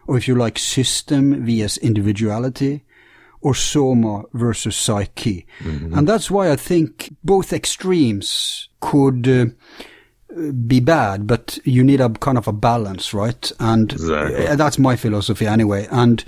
or 0.07 0.17
if 0.17 0.27
you 0.27 0.35
like, 0.35 0.57
system 0.57 1.45
vs 1.45 1.77
individuality 1.77 2.83
or 3.45 3.53
soma 3.53 4.23
versus 4.33 4.75
psyche. 4.75 5.45
Mm-hmm. 5.59 5.95
And 5.95 6.07
that's 6.07 6.31
why 6.31 6.51
I 6.51 6.55
think 6.55 7.15
both 7.23 7.53
extremes 7.53 8.69
could 8.79 9.27
uh, 9.27 10.51
be 10.65 10.79
bad, 10.79 11.27
but 11.27 11.59
you 11.63 11.83
need 11.83 12.01
a 12.01 12.09
kind 12.09 12.39
of 12.39 12.47
a 12.47 12.51
balance, 12.51 13.13
right? 13.13 13.51
And 13.59 13.93
exactly. 13.93 14.47
Uh, 14.47 14.55
that's 14.55 14.79
my 14.79 14.95
philosophy 14.95 15.45
anyway. 15.45 15.87
And 15.91 16.25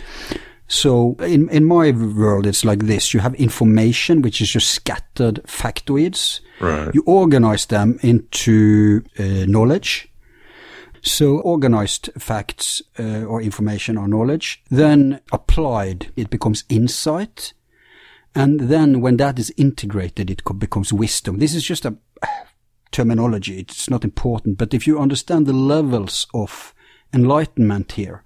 so 0.68 1.16
in, 1.22 1.50
in 1.50 1.66
my 1.66 1.90
world, 1.90 2.46
it's 2.46 2.64
like 2.64 2.86
this. 2.86 3.16
You 3.16 3.20
have 3.22 3.34
information, 3.34 4.22
which 4.22 4.40
is 4.40 4.52
just 4.52 4.70
scattered 4.70 5.42
factoids. 5.48 6.42
Right. 6.60 6.94
You 6.94 7.04
organize 7.08 7.66
them 7.66 7.98
into 8.04 9.04
uh, 9.18 9.48
knowledge 9.48 10.07
so 11.12 11.40
organized 11.40 12.10
facts 12.18 12.82
uh, 13.00 13.24
or 13.24 13.42
information 13.42 13.98
or 13.98 14.08
knowledge, 14.08 14.64
then 14.70 15.22
applied, 15.32 16.12
it 16.16 16.30
becomes 16.30 16.64
insight. 16.70 17.54
And 18.36 18.62
then 18.62 19.02
when 19.02 19.18
that 19.18 19.40
is 19.40 19.54
integrated, 19.58 20.30
it 20.30 20.44
becomes 20.60 20.94
wisdom. 20.94 21.40
This 21.40 21.56
is 21.56 21.64
just 21.64 21.86
a 21.86 21.98
terminology. 22.92 23.60
It's 23.60 23.90
not 23.90 24.04
important. 24.04 24.58
But 24.58 24.74
if 24.74 24.88
you 24.88 25.00
understand 25.00 25.46
the 25.46 25.54
levels 25.54 26.28
of 26.34 26.74
enlightenment 27.14 27.94
here, 27.94 28.24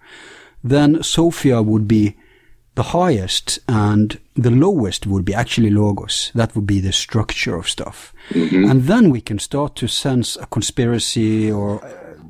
then 0.63 1.01
Sophia 1.03 1.61
would 1.61 1.87
be 1.87 2.15
the 2.75 2.83
highest 2.83 3.59
and 3.67 4.19
the 4.35 4.49
lowest 4.51 5.05
would 5.05 5.25
be 5.25 5.33
actually 5.33 5.69
logos. 5.69 6.31
That 6.33 6.55
would 6.55 6.65
be 6.65 6.79
the 6.79 6.93
structure 6.93 7.55
of 7.55 7.67
stuff. 7.67 8.13
Mm-hmm. 8.29 8.69
And 8.69 8.83
then 8.83 9.09
we 9.09 9.21
can 9.21 9.39
start 9.39 9.75
to 9.77 9.87
sense 9.87 10.37
a 10.37 10.45
conspiracy 10.45 11.51
or 11.51 11.81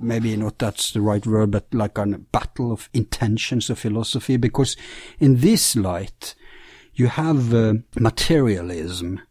maybe 0.02 0.36
not 0.36 0.58
that's 0.60 0.92
the 0.92 1.02
right 1.02 1.26
word, 1.26 1.52
but 1.52 1.74
like 1.74 1.98
a 1.98 2.06
battle 2.06 2.72
of 2.72 2.90
intentions 2.94 3.70
of 3.70 3.80
philosophy, 3.80 4.38
because 4.38 4.76
in 5.20 5.42
this 5.42 5.76
light, 5.76 6.36
you 6.94 7.08
have 7.08 7.54
uh, 7.54 7.74
materialism 8.00 9.22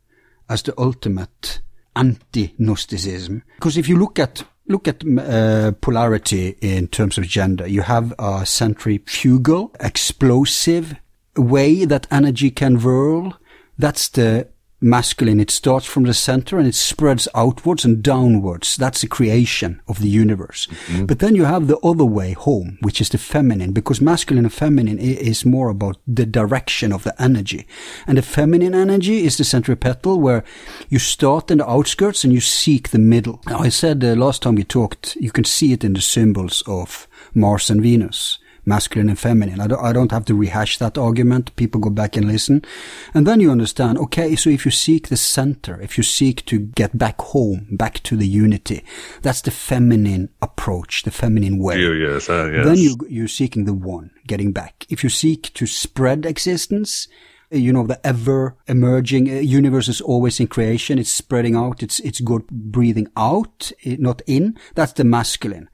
as 0.48 0.62
the 0.62 0.74
ultimate 0.78 1.60
anti-Gnosticism. 1.94 3.42
Because 3.56 3.76
if 3.76 3.88
you 3.88 3.98
look 3.98 4.18
at 4.18 4.44
look 4.68 4.86
at 4.86 5.02
uh, 5.18 5.72
polarity 5.80 6.56
in 6.60 6.86
terms 6.86 7.18
of 7.18 7.24
gender, 7.24 7.66
you 7.66 7.82
have 7.82 8.14
a 8.18 8.46
centrifugal, 8.46 9.72
explosive 9.80 10.94
way 11.36 11.84
that 11.84 12.06
energy 12.10 12.50
can 12.50 12.78
whirl. 12.78 13.36
That's 13.78 14.08
the 14.08 14.48
masculine. 14.80 15.40
It 15.40 15.50
starts 15.50 15.86
from 15.86 16.04
the 16.04 16.14
center 16.14 16.58
and 16.58 16.66
it 16.66 16.74
spreads 16.74 17.28
outwards 17.34 17.84
and 17.84 18.02
downwards. 18.02 18.76
That's 18.76 19.02
the 19.02 19.06
creation 19.06 19.80
of 19.86 20.00
the 20.00 20.08
universe. 20.08 20.66
Mm-hmm. 20.86 21.06
But 21.06 21.18
then 21.18 21.34
you 21.34 21.44
have 21.44 21.66
the 21.66 21.78
other 21.78 22.04
way 22.04 22.32
home, 22.32 22.78
which 22.80 23.00
is 23.00 23.10
the 23.10 23.18
feminine, 23.18 23.72
because 23.72 24.00
masculine 24.00 24.44
and 24.44 24.52
feminine 24.52 24.98
is 24.98 25.44
more 25.44 25.68
about 25.68 25.98
the 26.06 26.26
direction 26.26 26.92
of 26.92 27.04
the 27.04 27.20
energy. 27.22 27.66
And 28.06 28.18
the 28.18 28.22
feminine 28.22 28.74
energy 28.74 29.24
is 29.24 29.36
the 29.36 29.44
centripetal 29.44 30.20
where 30.20 30.44
you 30.88 30.98
start 30.98 31.50
in 31.50 31.58
the 31.58 31.70
outskirts 31.70 32.24
and 32.24 32.32
you 32.32 32.40
seek 32.40 32.88
the 32.88 32.98
middle. 32.98 33.40
Now, 33.46 33.58
I 33.58 33.68
said 33.68 34.02
uh, 34.02 34.14
last 34.14 34.42
time 34.42 34.56
we 34.56 34.64
talked, 34.64 35.16
you 35.16 35.30
can 35.30 35.44
see 35.44 35.72
it 35.72 35.84
in 35.84 35.92
the 35.92 36.00
symbols 36.00 36.62
of 36.66 37.06
Mars 37.34 37.70
and 37.70 37.80
Venus 37.80 38.39
masculine 38.70 39.08
and 39.08 39.18
feminine. 39.18 39.60
I 39.60 39.66
don't, 39.66 39.84
I 39.84 39.92
don't 39.92 40.12
have 40.12 40.24
to 40.26 40.34
rehash 40.34 40.78
that 40.78 40.96
argument. 40.96 41.54
People 41.56 41.80
go 41.80 41.90
back 41.90 42.16
and 42.16 42.26
listen. 42.26 42.64
And 43.12 43.26
then 43.26 43.40
you 43.40 43.50
understand, 43.50 43.98
okay, 43.98 44.36
so 44.36 44.48
if 44.48 44.64
you 44.64 44.70
seek 44.70 45.08
the 45.08 45.16
center, 45.16 45.80
if 45.80 45.98
you 45.98 46.04
seek 46.04 46.44
to 46.46 46.58
get 46.58 46.96
back 46.96 47.20
home, 47.20 47.66
back 47.72 47.94
to 48.04 48.16
the 48.16 48.26
unity, 48.26 48.84
that's 49.22 49.42
the 49.42 49.50
feminine 49.50 50.30
approach, 50.40 51.02
the 51.02 51.10
feminine 51.10 51.58
way. 51.58 51.78
yes, 51.80 52.30
uh, 52.30 52.50
yes. 52.54 52.64
Then 52.64 52.78
you, 52.78 52.96
you're 53.08 53.28
seeking 53.40 53.64
the 53.64 53.74
one, 53.74 54.10
getting 54.26 54.52
back. 54.52 54.86
If 54.88 55.02
you 55.04 55.10
seek 55.10 55.52
to 55.54 55.66
spread 55.66 56.24
existence, 56.24 57.08
you 57.50 57.72
know, 57.72 57.86
the 57.86 58.04
ever 58.06 58.56
emerging 58.68 59.28
uh, 59.28 59.34
universe 59.40 59.88
is 59.88 60.00
always 60.00 60.38
in 60.38 60.46
creation. 60.46 60.98
It's 60.98 61.10
spreading 61.10 61.56
out. 61.56 61.82
It's, 61.82 61.98
it's 62.00 62.20
good 62.20 62.46
breathing 62.48 63.08
out, 63.16 63.72
eh, 63.84 63.96
not 63.98 64.22
in. 64.26 64.56
That's 64.76 64.92
the 64.92 65.04
masculine. 65.04 65.68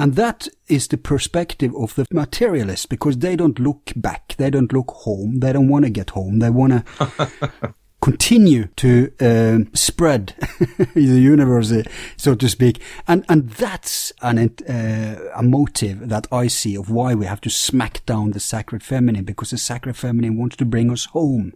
And 0.00 0.14
that 0.14 0.48
is 0.66 0.88
the 0.88 0.96
perspective 0.96 1.76
of 1.76 1.94
the 1.94 2.06
materialist 2.10 2.88
because 2.88 3.18
they 3.18 3.36
don't 3.36 3.58
look 3.58 3.92
back. 3.94 4.34
They 4.38 4.48
don't 4.48 4.72
look 4.72 4.90
home. 4.90 5.40
They 5.40 5.52
don't 5.52 5.68
want 5.68 5.84
to 5.84 5.90
get 5.90 6.10
home. 6.10 6.38
They 6.38 6.48
want 6.48 6.86
to 6.86 7.74
continue 8.00 8.68
to 8.76 9.12
uh, 9.20 9.58
spread 9.74 10.34
the 10.94 11.02
universe, 11.02 11.70
so 12.16 12.34
to 12.34 12.48
speak. 12.48 12.80
And, 13.06 13.26
and 13.28 13.50
that's 13.50 14.10
an, 14.22 14.38
uh, 14.66 15.16
a 15.34 15.42
motive 15.42 16.08
that 16.08 16.26
I 16.32 16.46
see 16.46 16.76
of 16.76 16.88
why 16.88 17.14
we 17.14 17.26
have 17.26 17.42
to 17.42 17.50
smack 17.50 18.02
down 18.06 18.30
the 18.30 18.40
sacred 18.40 18.82
feminine 18.82 19.24
because 19.24 19.50
the 19.50 19.58
sacred 19.58 19.98
feminine 19.98 20.38
wants 20.38 20.56
to 20.56 20.64
bring 20.64 20.90
us 20.90 21.04
home. 21.04 21.52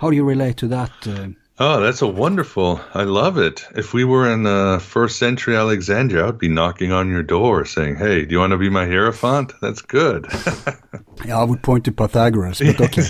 How 0.00 0.10
do 0.10 0.16
you 0.16 0.24
relate 0.24 0.58
to 0.58 0.68
that? 0.68 0.92
Uh? 1.06 1.28
Oh, 1.58 1.80
that's 1.80 2.02
a 2.02 2.06
wonderful. 2.06 2.80
I 2.92 3.04
love 3.04 3.38
it. 3.38 3.66
If 3.74 3.94
we 3.94 4.04
were 4.04 4.30
in 4.30 4.44
uh, 4.44 4.78
first 4.78 5.18
century 5.18 5.56
Alexandria, 5.56 6.24
I 6.24 6.26
would 6.26 6.38
be 6.38 6.48
knocking 6.48 6.92
on 6.92 7.08
your 7.08 7.22
door 7.22 7.64
saying, 7.64 7.96
"Hey, 7.96 8.26
do 8.26 8.32
you 8.32 8.38
want 8.38 8.50
to 8.50 8.58
be 8.58 8.68
my 8.68 8.84
hierophant?" 8.84 9.54
That's 9.62 9.80
good. 9.80 10.26
yeah, 11.24 11.38
I 11.38 11.44
would 11.44 11.62
point 11.62 11.86
to 11.86 11.92
Pythagoras, 11.92 12.58
but 12.58 12.80
okay. 12.82 13.02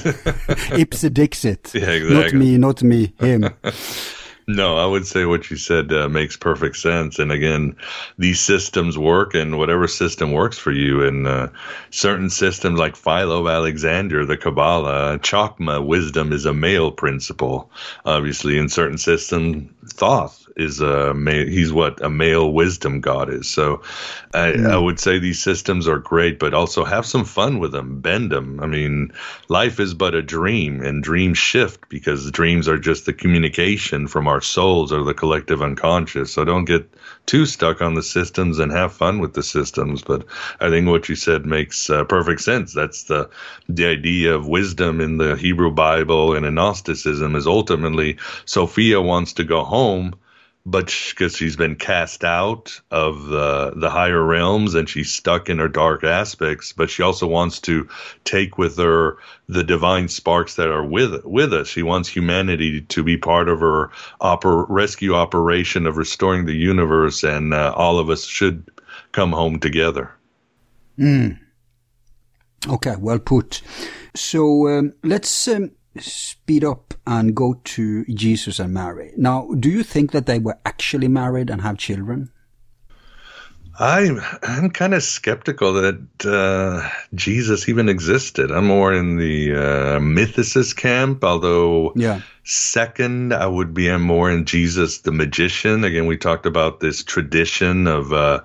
Ipse 0.81 1.03
dixit. 1.11 1.73
Yeah, 1.75 1.91
exactly. 1.91 2.15
Not 2.15 2.33
me, 2.35 2.59
not 2.59 2.83
me, 2.85 3.15
him. 3.19 3.51
No, 4.49 4.77
I 4.77 4.87
would 4.87 5.07
say 5.07 5.25
what 5.25 5.51
you 5.51 5.57
said 5.57 5.93
uh, 5.93 6.09
makes 6.09 6.37
perfect 6.37 6.77
sense. 6.77 7.19
And 7.19 7.33
again, 7.33 7.77
these 8.17 8.41
systems 8.41 8.97
work, 8.97 9.35
and 9.35 9.59
whatever 9.59 9.89
system 9.89 10.31
works 10.33 10.57
for 10.57 10.71
you. 10.71 11.03
And 11.05 11.27
uh, 11.27 11.49
certain 11.91 12.31
systems 12.31 12.79
like 12.79 12.95
Philo 12.95 13.49
Alexander, 13.49 14.25
the 14.25 14.37
Kabbalah, 14.37 15.19
Chokmah, 15.19 15.85
wisdom 15.85 16.33
is 16.33 16.45
a 16.47 16.55
male 16.55 16.93
principle. 16.93 17.71
Obviously, 18.05 18.57
in 18.57 18.69
certain 18.69 18.99
systems, 18.99 19.69
Thoth 19.95 20.46
is 20.57 20.81
a 20.81 21.15
he's 21.49 21.73
what 21.73 22.03
a 22.03 22.09
male 22.09 22.51
wisdom 22.51 23.01
god 23.01 23.29
is. 23.29 23.47
So 23.47 23.83
I, 24.33 24.53
mm. 24.53 24.71
I, 24.71 24.79
would 24.79 24.99
say 24.99 25.19
these 25.19 25.43
systems 25.43 25.87
are 25.87 25.99
great, 25.99 26.39
but 26.39 26.55
also 26.55 26.85
have 26.85 27.05
some 27.05 27.25
fun 27.27 27.59
with 27.59 27.73
them, 27.73 28.01
bend 28.01 28.33
them. 28.33 28.61
I 28.61 28.67
mean, 28.67 29.13
life 29.49 29.79
is 29.79 29.93
but 29.93 30.15
a 30.15 30.23
dream, 30.23 30.81
and 30.81 31.03
dreams 31.03 31.37
shift 31.37 31.89
because 31.91 32.31
dreams 32.31 32.69
are 32.69 32.79
just 32.79 33.05
the 33.05 33.13
communication 33.13 34.09
from 34.09 34.27
our 34.27 34.41
souls 34.41 34.93
or 34.93 35.05
the 35.05 35.13
collective 35.13 35.61
unconscious. 35.61 36.33
So 36.33 36.45
don't 36.45 36.65
get 36.65 36.89
too 37.27 37.45
stuck 37.45 37.83
on 37.83 37.95
the 37.95 38.03
systems 38.03 38.59
and 38.59 38.73
have 38.73 38.95
fun 38.95 39.19
with 39.19 39.35
the 39.35 39.43
systems. 39.43 40.03
But 40.03 40.25
I 40.61 40.71
think 40.71 40.89
what 40.89 41.09
you 41.11 41.17
said 41.17 41.45
makes 41.45 41.91
uh, 41.91 42.05
perfect 42.05 42.41
sense. 42.41 42.73
That's 42.73 43.05
the 43.05 43.29
the 43.69 43.87
idea 43.87 44.35
of 44.35 44.49
wisdom 44.49 45.03
in 45.03 45.19
the 45.19 45.37
Hebrew 45.37 45.71
Bible 45.71 46.35
and 46.35 46.47
in 46.47 46.55
Gnosticism 46.55 47.37
is 47.37 47.47
ultimately 47.47 48.17
Sophia 48.47 49.03
wants 49.03 49.35
to 49.35 49.45
go 49.45 49.63
home 49.63 50.15
but 50.67 50.93
because 51.11 51.37
she's 51.37 51.57
been 51.57 51.77
cast 51.77 52.25
out 52.25 52.81
of 52.91 53.27
the 53.27 53.73
the 53.77 53.89
higher 53.89 54.23
realms 54.23 54.75
and 54.75 54.89
she's 54.89 55.13
stuck 55.13 55.49
in 55.49 55.59
her 55.59 55.69
dark 55.69 56.03
aspects 56.03 56.73
but 56.73 56.91
she 56.91 57.03
also 57.03 57.27
wants 57.27 57.61
to 57.61 57.89
take 58.25 58.59
with 58.59 58.77
her 58.77 59.17
the 59.49 59.63
divine 59.63 60.09
sparks 60.09 60.57
that 60.57 60.69
are 60.69 60.85
with 60.85 61.25
with 61.25 61.55
us. 61.55 61.69
She 61.69 61.83
wants 61.83 62.09
humanity 62.09 62.81
to 62.81 63.03
be 63.05 63.17
part 63.17 63.49
of 63.49 63.61
her 63.61 63.91
oper- 64.21 64.67
rescue 64.69 65.15
operation 65.15 65.87
of 65.87 65.97
restoring 65.97 66.47
the 66.47 66.57
universe 66.57 67.23
and 67.23 67.55
uh, 67.55 67.73
all 67.77 67.99
of 67.99 68.11
us 68.11 68.25
should 68.25 68.69
come 69.13 69.33
home 69.33 69.61
together. 69.61 70.11
Mm. 70.99 71.39
okay 72.69 72.97
well 72.99 73.19
put. 73.19 73.63
So 74.15 74.69
um, 74.69 74.95
let's 75.05 75.47
um, 75.47 75.71
speed 76.01 76.65
up 76.65 76.95
and 77.07 77.35
go 77.35 77.61
to 77.65 78.05
Jesus 78.07 78.59
and 78.59 78.73
Mary. 78.75 79.13
Now, 79.17 79.49
do 79.59 79.71
you 79.71 79.83
think 79.83 80.13
that 80.13 80.27
they 80.27 80.39
were 80.39 80.59
actually 80.65 81.09
married 81.09 81.51
and 81.51 81.63
have 81.63 81.79
children? 81.79 82.31
I'm 83.79 84.21
I'm 84.43 84.71
kind 84.71 84.95
of 84.95 85.03
skeptical 85.03 85.75
that 85.75 86.25
uh, 86.25 86.89
Jesus 87.15 87.69
even 87.69 87.89
existed. 87.89 88.51
I'm 88.51 88.67
more 88.67 88.95
in 88.95 89.17
the 89.17 89.53
uh, 89.53 89.99
mythicist 90.01 90.77
camp, 90.77 91.23
although 91.23 91.93
yeah. 91.95 92.23
second 92.45 93.35
I 93.35 93.47
would 93.47 93.75
be 93.75 93.95
more 93.99 94.31
in 94.31 94.47
Jesus 94.47 94.99
the 94.99 95.13
magician. 95.13 95.85
Again, 95.85 96.07
we 96.07 96.17
talked 96.17 96.47
about 96.47 96.81
this 96.81 97.03
tradition 97.05 97.87
of 97.87 98.15
uh, 98.15 98.41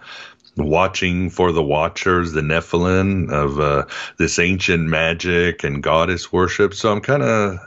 watching 0.57 1.29
for 1.29 1.51
the 1.51 1.63
watchers, 1.63 2.33
the 2.33 2.41
Nephilim, 2.41 3.31
of 3.31 3.59
uh, 3.59 3.85
this 4.17 4.39
ancient 4.39 4.83
magic 4.83 5.63
and 5.63 5.83
goddess 5.83 6.31
worship. 6.31 6.73
So 6.73 6.91
I'm 6.91 7.01
kind 7.01 7.23
of 7.23 7.59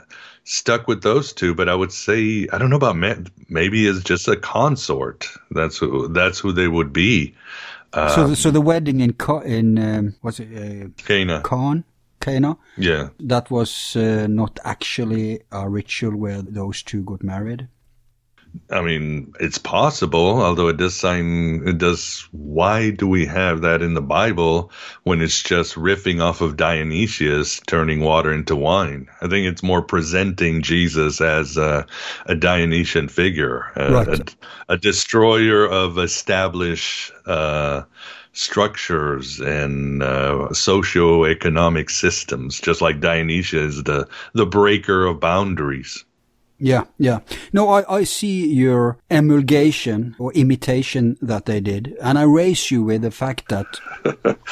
stuck 0.43 0.87
with 0.87 1.03
those 1.03 1.33
two. 1.33 1.53
But 1.55 1.69
I 1.69 1.75
would 1.75 1.91
say 1.91 2.47
I 2.51 2.57
don't 2.57 2.69
know 2.69 2.75
about 2.75 2.97
ma- 2.97 3.15
maybe 3.49 3.87
it's 3.87 4.03
just 4.03 4.27
a 4.27 4.35
consort. 4.35 5.27
That's 5.51 5.77
who 5.77 6.07
that's 6.09 6.39
who 6.39 6.51
they 6.51 6.67
would 6.67 6.93
be. 6.93 7.35
Um, 7.93 8.09
so, 8.09 8.27
the, 8.27 8.35
so 8.35 8.51
the 8.51 8.61
wedding 8.61 8.99
in 8.99 9.15
in 9.45 9.77
um, 9.77 10.15
what's 10.21 10.39
it? 10.39 10.49
Uh, 10.51 10.87
Cana. 10.97 11.41
Khan. 11.41 11.83
Cana. 12.19 12.57
Yeah. 12.77 13.09
That 13.19 13.51
was 13.51 13.95
uh, 13.95 14.27
not 14.27 14.59
actually 14.63 15.41
a 15.51 15.69
ritual 15.69 16.15
where 16.17 16.41
those 16.41 16.81
two 16.81 17.03
got 17.03 17.23
married. 17.23 17.67
I 18.69 18.81
mean, 18.81 19.33
it's 19.39 19.57
possible, 19.57 20.41
although 20.41 20.67
it 20.67 20.77
does 20.77 20.95
sign, 20.95 21.67
it 21.67 21.77
does. 21.77 22.27
Why 22.31 22.91
do 22.91 23.07
we 23.07 23.25
have 23.25 23.61
that 23.61 23.81
in 23.81 23.93
the 23.93 24.01
Bible 24.01 24.71
when 25.03 25.21
it's 25.21 25.41
just 25.41 25.75
riffing 25.75 26.21
off 26.21 26.41
of 26.41 26.57
Dionysius 26.57 27.59
turning 27.67 28.01
water 28.01 28.31
into 28.31 28.55
wine? 28.55 29.07
I 29.21 29.27
think 29.27 29.47
it's 29.47 29.63
more 29.63 29.81
presenting 29.81 30.61
Jesus 30.61 31.21
as 31.21 31.57
a, 31.57 31.85
a 32.25 32.35
Dionysian 32.35 33.07
figure, 33.07 33.71
a, 33.75 33.91
right. 33.91 34.35
a, 34.69 34.73
a, 34.73 34.77
destroyer 34.77 35.65
of 35.65 35.97
established 35.97 37.11
uh, 37.25 37.83
structures 38.33 39.39
and 39.39 40.03
uh, 40.03 40.53
socio-economic 40.53 41.89
systems, 41.89 42.59
just 42.59 42.81
like 42.81 42.99
Dionysius 42.99 43.75
is 43.75 43.83
the, 43.83 44.07
the 44.33 44.45
breaker 44.45 45.05
of 45.05 45.19
boundaries. 45.19 46.04
Yeah, 46.57 46.85
yeah. 46.97 47.19
No, 47.51 47.69
I, 47.69 47.97
I 47.97 48.03
see 48.05 48.47
your 48.47 48.97
emulgation 49.11 50.15
or 50.17 50.31
imitation 50.33 51.17
that 51.21 51.45
they 51.45 51.59
did, 51.59 51.95
and 52.01 52.17
I 52.17 52.23
raise 52.23 52.71
you 52.71 52.83
with 52.83 53.01
the 53.01 53.11
fact 53.11 53.49
that 53.49 53.65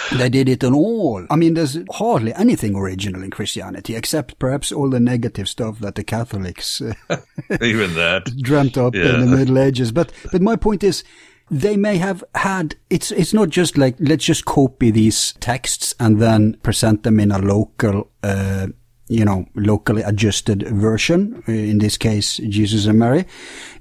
they 0.12 0.30
did 0.30 0.50
it 0.50 0.64
on 0.64 0.74
all. 0.74 1.26
I 1.30 1.38
mean, 1.38 1.54
there's 1.54 1.78
hardly 1.92 2.34
anything 2.34 2.76
original 2.76 3.24
in 3.24 3.32
Christianity, 3.32 3.96
except 3.96 4.38
perhaps 4.38 4.72
all 4.72 4.90
the 4.90 5.00
negative 5.00 5.48
stuff 5.48 5.80
that 5.80 5.96
the 5.96 6.04
Catholics 6.04 6.82
even 7.62 7.96
that 7.96 8.26
dreamt 8.42 8.78
up 8.78 8.96
yeah. 8.96 9.14
in 9.14 9.22
the 9.22 9.38
Middle 9.38 9.60
Ages. 9.60 9.92
But 9.92 10.12
but 10.32 10.42
my 10.42 10.58
point 10.58 10.84
is, 10.84 11.06
they 11.50 11.78
may 11.78 11.98
have 11.98 12.24
had 12.36 12.76
it's 12.90 13.12
it's 13.12 13.34
not 13.34 13.50
just 13.50 13.78
like 13.78 13.96
let's 14.00 14.26
just 14.26 14.44
copy 14.44 14.92
these 14.92 15.34
texts 15.40 15.96
and 16.00 16.22
then 16.22 16.56
present 16.64 17.04
them 17.04 17.20
in 17.20 17.32
a 17.32 17.40
local 17.40 18.10
uh, 18.24 18.68
you 19.08 19.26
know, 19.26 19.46
locally 19.56 20.02
adjusted 20.02 20.68
version, 20.68 21.44
uh, 21.48 21.52
in 21.52 21.80
this 21.80 21.98
case, 21.98 22.38
Jesus 22.38 22.86
and 22.86 23.00
Mary. 23.00 23.26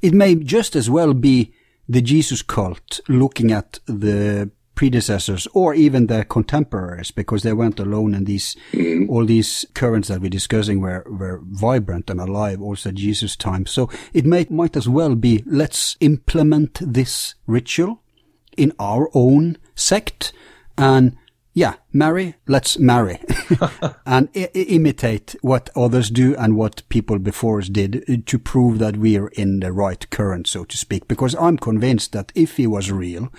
It 0.01 0.15
may 0.15 0.35
just 0.35 0.77
as 0.77 0.91
well 0.91 1.15
be 1.15 1.53
the 1.89 2.03
Jesus 2.03 2.43
cult 2.43 3.01
looking 3.09 3.53
at 3.53 3.79
the 3.87 4.51
predecessors 4.75 5.47
or 5.53 5.75
even 5.75 6.07
their 6.07 6.25
contemporaries 6.25 7.11
because 7.11 7.43
they 7.43 7.53
weren't 7.53 7.79
alone 7.79 8.15
and 8.15 8.27
these 8.27 8.57
mm-hmm. 8.73 9.09
all 9.11 9.25
these 9.27 9.67
currents 9.75 10.09
that 10.09 10.21
we're 10.21 10.31
discussing 10.31 10.81
were 10.81 11.05
were 11.07 11.41
vibrant 11.45 12.09
and 12.09 12.19
alive 12.19 12.61
also 12.61 12.89
at 12.89 12.95
Jesus 12.95 13.37
time 13.37 13.67
so 13.67 13.91
it 14.15 14.25
may 14.25 14.47
might 14.49 14.77
as 14.77 14.89
well 14.89 15.15
be 15.15 15.45
let's 15.47 15.97
implement 16.01 16.81
this 16.81 17.35
ritual 17.47 18.01
in 18.57 18.73
our 18.79 19.11
own 19.13 19.59
sect 19.75 20.33
and 20.79 21.17
yeah, 21.55 21.75
marry, 21.93 22.37
let's 22.47 22.79
marry 22.79 23.21
and 24.07 24.29
I- 24.35 24.51
imitate 24.55 25.37
what 25.43 25.69
others 25.77 26.09
do 26.09 26.35
and 26.37 26.57
what 26.57 26.83
people 26.89 27.19
before 27.19 27.59
us 27.59 27.69
did 27.69 28.05
uh, 28.09 28.17
to 28.25 28.39
prove 28.39 28.79
that 28.79 28.97
we're 28.97 29.29
in 29.29 29.61
the 29.61 29.73
right 29.73 30.09
current, 30.09 30.47
so 30.47 30.65
to 30.65 30.79
speak. 30.79 31.09
Because 31.09 31.35
I'm 31.35 31.59
convinced 31.59 32.13
that 32.13 32.33
if 32.35 32.57
he 32.57 32.67
was 32.67 32.91
real, 32.91 33.31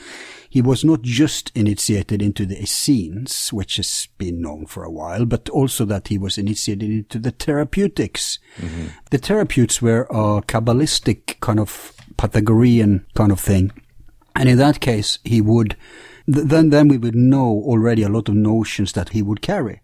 he 0.47 0.61
was 0.61 0.85
not 0.85 1.01
just 1.01 1.51
initiated 1.55 2.21
into 2.21 2.45
the 2.45 2.61
Essenes, 2.61 3.51
which 3.51 3.77
has 3.77 4.07
been 4.19 4.39
known 4.41 4.67
for 4.67 4.83
a 4.83 4.91
while, 4.91 5.25
but 5.25 5.49
also 5.49 5.83
that 5.85 6.09
he 6.09 6.19
was 6.19 6.37
initiated 6.37 6.91
into 6.91 7.17
the 7.17 7.31
therapeutics. 7.31 8.37
Mm-hmm. 8.57 8.87
The 9.09 9.17
therapeutes 9.17 9.81
were 9.81 10.03
a 10.11 10.43
Kabbalistic 10.43 11.39
kind 11.39 11.59
of 11.59 11.93
Pythagorean 12.17 13.07
kind 13.15 13.31
of 13.31 13.39
thing. 13.39 13.71
And 14.35 14.47
in 14.47 14.59
that 14.59 14.79
case, 14.79 15.17
he 15.23 15.41
would 15.41 15.75
then 16.27 16.69
then 16.69 16.87
we 16.87 16.97
would 16.97 17.15
know 17.15 17.63
already 17.65 18.03
a 18.03 18.09
lot 18.09 18.29
of 18.29 18.35
notions 18.35 18.93
that 18.93 19.09
he 19.09 19.21
would 19.21 19.41
carry. 19.41 19.81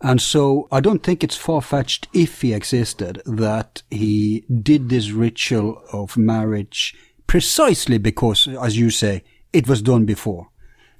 And 0.00 0.20
so 0.20 0.68
I 0.70 0.80
don't 0.80 1.02
think 1.02 1.24
it's 1.24 1.36
far-fetched 1.36 2.08
if 2.12 2.42
he 2.42 2.52
existed 2.52 3.22
that 3.24 3.82
he 3.90 4.44
did 4.62 4.88
this 4.88 5.10
ritual 5.10 5.82
of 5.92 6.16
marriage 6.16 6.94
precisely 7.26 7.98
because, 7.98 8.46
as 8.60 8.76
you 8.76 8.90
say, 8.90 9.24
it 9.52 9.66
was 9.66 9.80
done 9.80 10.04
before 10.04 10.48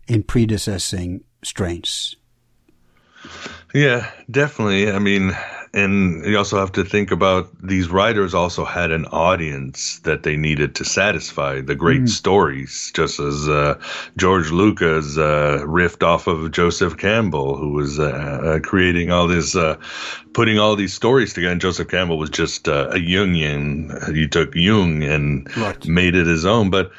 in 0.08 0.22
predecessing 0.22 1.24
strains. 1.42 2.16
Yeah, 3.74 4.10
definitely. 4.30 4.90
I 4.90 4.98
mean, 4.98 5.36
and 5.74 6.24
you 6.24 6.38
also 6.38 6.60
have 6.60 6.70
to 6.72 6.84
think 6.84 7.10
about 7.10 7.48
these 7.60 7.88
writers 7.88 8.32
also 8.32 8.64
had 8.64 8.92
an 8.92 9.06
audience 9.06 9.98
that 10.00 10.22
they 10.22 10.36
needed 10.36 10.76
to 10.76 10.84
satisfy 10.84 11.60
the 11.60 11.74
great 11.74 12.02
mm. 12.02 12.08
stories, 12.08 12.92
just 12.94 13.18
as 13.18 13.48
uh, 13.48 13.80
George 14.16 14.52
Lucas 14.52 15.18
uh, 15.18 15.64
riffed 15.66 16.04
off 16.04 16.28
of 16.28 16.52
Joseph 16.52 16.96
Campbell, 16.96 17.56
who 17.56 17.72
was 17.72 17.98
uh, 17.98 18.04
uh 18.04 18.60
creating 18.60 19.10
all 19.10 19.26
this, 19.26 19.56
uh, 19.56 19.76
putting 20.32 20.60
all 20.60 20.76
these 20.76 20.94
stories 20.94 21.34
together. 21.34 21.50
And 21.50 21.60
Joseph 21.60 21.88
Campbell 21.88 22.18
was 22.18 22.30
just 22.30 22.68
uh, 22.68 22.90
a 22.90 22.98
Jungian. 22.98 24.14
He 24.14 24.28
took 24.28 24.54
Jung 24.54 25.02
and 25.02 25.54
right. 25.56 25.84
made 25.88 26.14
it 26.14 26.28
his 26.28 26.46
own. 26.46 26.70
But 26.70 26.92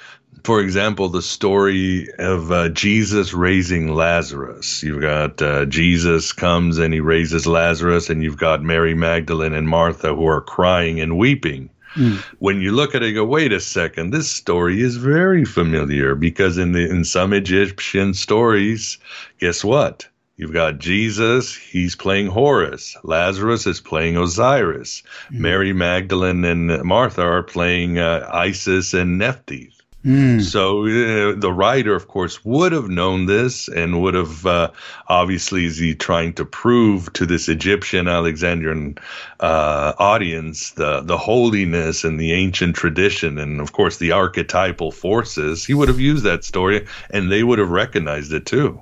for 0.45 0.61
example, 0.61 1.09
the 1.09 1.23
story 1.23 2.07
of 2.19 2.51
uh, 2.51 2.69
Jesus 2.69 3.33
raising 3.33 3.95
Lazarus. 3.95 4.83
You've 4.83 5.01
got 5.01 5.41
uh, 5.41 5.65
Jesus 5.65 6.31
comes 6.33 6.77
and 6.77 6.93
he 6.93 6.99
raises 6.99 7.47
Lazarus, 7.47 8.11
and 8.11 8.21
you've 8.21 8.37
got 8.37 8.61
Mary 8.61 8.93
Magdalene 8.93 9.53
and 9.53 9.67
Martha 9.67 10.13
who 10.13 10.27
are 10.27 10.41
crying 10.41 11.01
and 11.01 11.17
weeping. 11.17 11.71
Mm. 11.95 12.17
When 12.37 12.61
you 12.61 12.73
look 12.73 12.93
at 12.93 13.01
it, 13.01 13.07
you 13.07 13.15
go, 13.15 13.25
wait 13.25 13.53
a 13.53 13.59
second, 13.59 14.11
this 14.11 14.29
story 14.29 14.81
is 14.81 14.97
very 14.97 15.45
familiar 15.45 16.13
because 16.13 16.59
in 16.59 16.73
the 16.73 16.87
in 16.89 17.05
some 17.05 17.33
Egyptian 17.33 18.13
stories, 18.13 18.99
guess 19.39 19.63
what? 19.63 20.07
You've 20.37 20.53
got 20.53 20.79
Jesus, 20.79 21.55
he's 21.55 21.95
playing 21.95 22.27
Horus. 22.27 22.97
Lazarus 23.03 23.65
is 23.65 23.81
playing 23.81 24.17
Osiris. 24.17 25.01
Mm. 25.31 25.39
Mary 25.39 25.73
Magdalene 25.73 26.43
and 26.45 26.83
Martha 26.83 27.21
are 27.21 27.43
playing 27.43 27.97
uh, 27.97 28.29
Isis 28.31 28.93
and 28.93 29.17
Nephthys. 29.17 29.74
Mm. 30.05 30.39
So 30.39 30.83
uh, 30.83 31.33
the 31.35 31.51
writer, 31.51 31.95
of 31.95 32.07
course, 32.07 32.45
would 32.45 32.71
have 32.73 32.89
known 32.89 33.25
this 33.25 33.67
and 33.67 34.03
would 34.03 34.13
have 34.13 34.45
uh, 34.45 34.69
obviously 35.07 35.65
is 35.65 35.77
he 35.77 35.95
trying 35.95 36.33
to 36.33 36.45
prove 36.45 37.11
to 37.13 37.25
this 37.25 37.49
Egyptian 37.49 38.07
Alexandrian 38.07 38.99
uh, 39.39 39.93
audience 39.97 40.71
the 40.71 41.01
the 41.01 41.17
holiness 41.17 42.03
and 42.03 42.19
the 42.19 42.33
ancient 42.33 42.75
tradition 42.75 43.39
and 43.39 43.59
of 43.59 43.71
course 43.71 43.97
the 43.97 44.11
archetypal 44.11 44.91
forces. 44.91 45.65
He 45.65 45.73
would 45.73 45.87
have 45.87 45.99
used 45.99 46.23
that 46.23 46.43
story 46.43 46.85
and 47.09 47.31
they 47.31 47.43
would 47.43 47.57
have 47.57 47.71
recognized 47.71 48.31
it 48.31 48.45
too. 48.45 48.79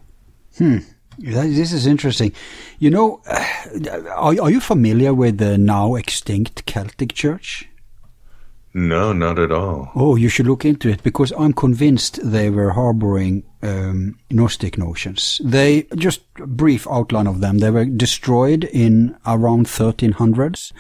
Hmm. 0.58 0.80
This 1.18 1.72
is 1.72 1.86
interesting. 1.86 2.34
You 2.80 2.90
know, 2.90 3.22
are, 4.10 4.42
are 4.42 4.52
you 4.52 4.60
familiar 4.60 5.14
with 5.14 5.38
the 5.38 5.58
now 5.58 5.96
extinct 5.96 6.66
Celtic 6.66 7.14
Church? 7.14 7.70
No, 8.74 9.14
not 9.14 9.38
at 9.38 9.52
all. 9.52 9.92
Oh, 9.96 10.16
you 10.16 10.30
should 10.30 10.48
look 10.48 10.66
into 10.66 10.90
it 10.90 11.04
because 11.04 11.32
I'm 11.38 11.54
convinced 11.54 12.20
they 12.24 12.50
were 12.50 12.72
harboring 12.72 13.44
um, 13.62 14.18
Gnostic 14.32 14.80
notions. 14.80 15.40
They 15.44 15.84
just 15.96 16.34
brief 16.34 16.88
outline 16.88 17.28
of 17.28 17.40
them. 17.40 17.60
They 17.60 17.70
were 17.70 17.86
destroyed 17.86 18.64
in 18.64 19.16
around 19.28 19.68
1300s, 19.68 20.72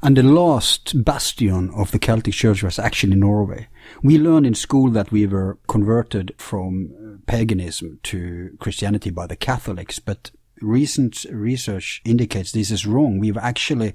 and 0.00 0.16
the 0.16 0.22
last 0.22 1.04
bastion 1.04 1.70
of 1.74 1.90
the 1.90 1.98
Celtic 1.98 2.34
Church 2.34 2.62
was 2.62 2.78
actually 2.78 3.16
Norway. 3.16 3.66
We 4.00 4.16
learned 4.16 4.46
in 4.46 4.54
school 4.54 4.90
that 4.90 5.10
we 5.10 5.26
were 5.26 5.58
converted 5.66 6.34
from 6.38 6.92
uh, 6.94 7.16
paganism 7.26 7.98
to 8.04 8.56
Christianity 8.60 9.10
by 9.10 9.26
the 9.26 9.36
Catholics, 9.36 9.98
but 9.98 10.30
recent 10.60 11.24
research 11.32 12.00
indicates 12.04 12.52
this 12.52 12.70
is 12.70 12.86
wrong. 12.86 13.18
We've 13.18 13.36
actually 13.36 13.94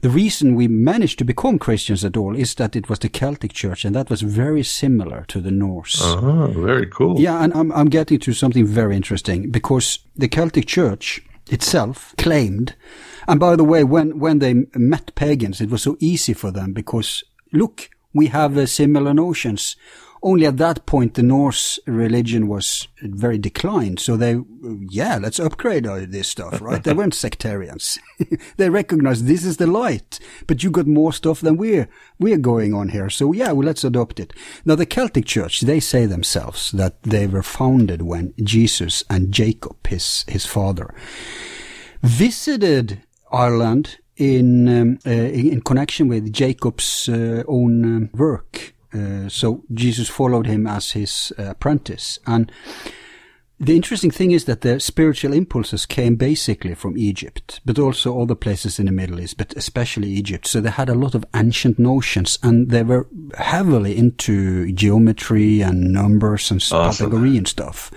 the 0.00 0.10
reason 0.10 0.54
we 0.54 0.68
managed 0.68 1.18
to 1.18 1.24
become 1.24 1.58
Christians 1.58 2.04
at 2.04 2.16
all 2.16 2.36
is 2.36 2.54
that 2.56 2.76
it 2.76 2.88
was 2.88 2.98
the 2.98 3.08
Celtic 3.08 3.52
Church, 3.52 3.84
and 3.84 3.94
that 3.94 4.10
was 4.10 4.22
very 4.22 4.62
similar 4.62 5.24
to 5.28 5.40
the 5.40 5.50
Norse. 5.50 6.00
Oh, 6.02 6.52
very 6.54 6.86
cool. 6.86 7.18
Yeah, 7.18 7.42
and 7.42 7.52
I'm, 7.54 7.72
I'm 7.72 7.88
getting 7.88 8.18
to 8.20 8.32
something 8.32 8.66
very 8.66 8.96
interesting 8.96 9.50
because 9.50 10.00
the 10.14 10.28
Celtic 10.28 10.66
Church 10.66 11.22
itself 11.48 12.14
claimed, 12.18 12.74
and 13.28 13.40
by 13.40 13.56
the 13.56 13.64
way, 13.64 13.84
when, 13.84 14.18
when 14.18 14.38
they 14.38 14.54
met 14.74 15.14
pagans, 15.14 15.60
it 15.60 15.70
was 15.70 15.82
so 15.82 15.96
easy 16.00 16.32
for 16.32 16.50
them 16.50 16.72
because, 16.72 17.24
look, 17.52 17.90
we 18.12 18.26
have 18.28 18.56
uh, 18.56 18.66
similar 18.66 19.14
notions 19.14 19.76
only 20.26 20.44
at 20.44 20.56
that 20.56 20.86
point 20.86 21.14
the 21.14 21.22
Norse 21.22 21.78
religion 21.86 22.48
was 22.48 22.88
very 23.00 23.38
declined. 23.38 24.00
So 24.00 24.16
they, 24.16 24.40
yeah, 24.90 25.18
let's 25.22 25.38
upgrade 25.38 25.86
all 25.86 26.04
this 26.04 26.26
stuff, 26.26 26.60
right? 26.60 26.82
they 26.82 26.92
weren't 26.92 27.14
sectarians. 27.26 28.00
they 28.56 28.68
recognized 28.68 29.26
this 29.26 29.44
is 29.44 29.58
the 29.58 29.68
light, 29.68 30.18
but 30.48 30.64
you 30.64 30.70
got 30.72 30.88
more 30.88 31.12
stuff 31.12 31.40
than 31.40 31.56
we're, 31.56 31.88
we're 32.18 32.38
going 32.38 32.74
on 32.74 32.88
here. 32.88 33.08
So 33.08 33.32
yeah, 33.32 33.52
well, 33.52 33.66
let's 33.66 33.84
adopt 33.84 34.18
it. 34.18 34.32
Now 34.64 34.74
the 34.74 34.84
Celtic 34.84 35.26
church, 35.26 35.60
they 35.60 35.78
say 35.78 36.06
themselves 36.06 36.72
that 36.72 37.00
they 37.04 37.28
were 37.28 37.44
founded 37.44 38.02
when 38.02 38.34
Jesus 38.42 39.04
and 39.08 39.30
Jacob, 39.30 39.86
his, 39.86 40.24
his 40.26 40.44
father, 40.44 40.92
visited 42.02 43.00
Ireland 43.30 43.98
in, 44.16 44.68
um, 44.68 44.98
uh, 45.06 45.10
in 45.10 45.60
connection 45.60 46.08
with 46.08 46.32
Jacob's 46.32 47.08
uh, 47.08 47.44
own 47.46 47.84
um, 47.84 48.10
work 48.12 48.72
uh, 48.96 49.28
so 49.28 49.62
Jesus 49.72 50.08
followed 50.08 50.46
him 50.46 50.66
as 50.66 50.92
his 50.92 51.32
uh, 51.38 51.50
apprentice. 51.50 52.18
And 52.26 52.50
the 53.58 53.74
interesting 53.74 54.10
thing 54.10 54.32
is 54.32 54.44
that 54.44 54.60
the 54.60 54.78
spiritual 54.80 55.32
impulses 55.32 55.86
came 55.86 56.16
basically 56.16 56.74
from 56.74 56.98
Egypt, 56.98 57.60
but 57.64 57.78
also 57.78 58.20
other 58.20 58.34
places 58.34 58.78
in 58.78 58.84
the 58.86 58.92
Middle 58.92 59.18
East, 59.18 59.38
but 59.38 59.54
especially 59.56 60.10
Egypt. 60.10 60.46
So 60.46 60.60
they 60.60 60.70
had 60.70 60.90
a 60.90 60.94
lot 60.94 61.14
of 61.14 61.24
ancient 61.34 61.78
notions 61.78 62.38
and 62.42 62.68
they 62.70 62.82
were 62.82 63.08
heavily 63.38 63.96
into 63.96 64.70
geometry 64.72 65.62
and 65.62 65.92
numbers 65.92 66.50
and 66.50 66.60
awesome. 66.70 67.06
Pythagorean 67.06 67.46
stuff. 67.46 67.90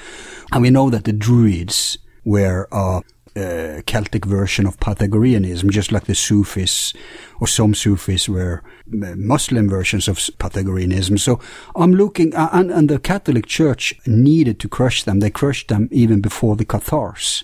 And 0.54 0.62
we 0.62 0.70
know 0.70 0.90
that 0.90 1.04
the 1.04 1.14
Druids 1.14 1.98
were 2.24 2.70
uh, 2.72 3.02
uh, 3.40 3.82
Celtic 3.86 4.26
version 4.26 4.68
of 4.68 4.80
Pythagoreanism, 4.80 5.70
just 5.70 5.92
like 5.92 6.06
the 6.06 6.16
Sufis 6.16 6.94
or 7.40 7.48
some 7.48 7.74
Sufis 7.74 8.28
were 8.28 8.64
uh, 8.94 9.16
Muslim 9.16 9.70
versions 9.70 10.08
of 10.08 10.20
Pythagoreanism. 10.40 11.18
So 11.18 11.40
I'm 11.76 11.94
looking, 11.94 12.36
uh, 12.36 12.50
and, 12.52 12.72
and 12.72 12.90
the 12.90 13.00
Catholic 13.00 13.46
Church 13.48 13.94
needed 14.06 14.60
to 14.60 14.68
crush 14.68 15.04
them. 15.04 15.20
They 15.20 15.30
crushed 15.30 15.68
them 15.68 15.88
even 15.92 16.22
before 16.22 16.56
the 16.56 16.66
Cathars. 16.66 17.44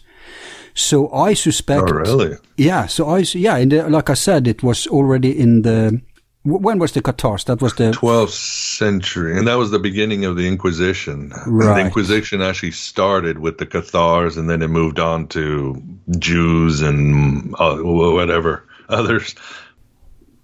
So 0.74 1.10
I 1.12 1.34
suspect. 1.34 1.90
Oh, 1.90 1.94
really? 1.94 2.38
Yeah. 2.58 2.88
So 2.88 3.08
I, 3.10 3.20
yeah, 3.20 3.64
the, 3.64 3.90
like 3.90 4.10
I 4.10 4.16
said, 4.16 4.48
it 4.48 4.62
was 4.62 4.88
already 4.88 5.38
in 5.40 5.62
the 5.62 6.02
when 6.46 6.78
was 6.78 6.92
the 6.92 7.02
Cathars? 7.02 7.46
That 7.46 7.62
was 7.62 7.74
the 7.74 7.92
12th 7.92 8.30
century, 8.30 9.38
and 9.38 9.48
that 9.48 9.56
was 9.56 9.72
the 9.72 9.80
beginning 9.80 10.26
of 10.26 10.36
the 10.36 10.48
Inquisition. 10.48 11.34
Right. 11.48 11.76
The 11.76 11.86
Inquisition 11.86 12.42
actually 12.42 12.72
started 12.72 13.40
with 13.40 13.58
the 13.58 13.66
Cathars, 13.66 14.38
and 14.38 14.48
then 14.48 14.62
it 14.62 14.68
moved 14.68 15.00
on 15.00 15.28
to 15.30 15.82
Jews 16.20 16.82
and 16.82 17.56
uh, 17.58 17.78
whatever 17.78 18.68
others. 18.90 19.36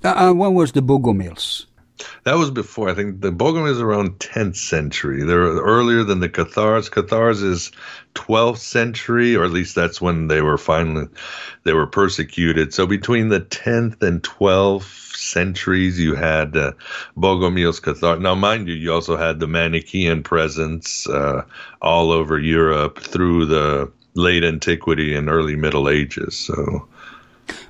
Uh, 0.03 0.29
uh 0.29 0.33
when 0.33 0.55
was 0.55 0.71
the 0.71 0.81
Bogomils? 0.81 1.67
That 2.23 2.35
was 2.35 2.51
before. 2.51 2.89
I 2.89 2.93
think 2.93 3.21
the 3.21 3.31
Bogomils 3.31 3.81
around 3.81 4.19
10th 4.19 4.55
century. 4.55 5.23
They're 5.23 5.39
earlier 5.39 6.03
than 6.03 6.19
the 6.19 6.29
Cathars. 6.29 6.89
Cathars 6.89 7.41
is 7.41 7.71
12th 8.15 8.57
century, 8.57 9.35
or 9.35 9.43
at 9.43 9.51
least 9.51 9.75
that's 9.75 10.01
when 10.01 10.27
they 10.27 10.41
were 10.41 10.57
finally 10.57 11.07
they 11.63 11.73
were 11.73 11.87
persecuted. 11.87 12.73
So 12.73 12.85
between 12.85 13.29
the 13.29 13.41
10th 13.41 14.01
and 14.01 14.21
12th 14.23 15.01
centuries. 15.21 15.99
You 15.99 16.15
had 16.15 16.57
uh, 16.57 16.71
Bogomil's 17.17 17.79
Cathar. 17.79 18.19
Now, 18.19 18.35
mind 18.35 18.67
you, 18.67 18.73
you 18.73 18.91
also 18.91 19.17
had 19.17 19.39
the 19.39 19.47
Manichaean 19.47 20.23
presence 20.23 21.07
uh, 21.07 21.43
all 21.81 22.11
over 22.11 22.39
Europe 22.39 22.99
through 22.99 23.45
the 23.45 23.91
late 24.15 24.43
antiquity 24.43 25.15
and 25.15 25.29
early 25.29 25.55
Middle 25.55 25.89
Ages. 25.89 26.35
So. 26.37 26.87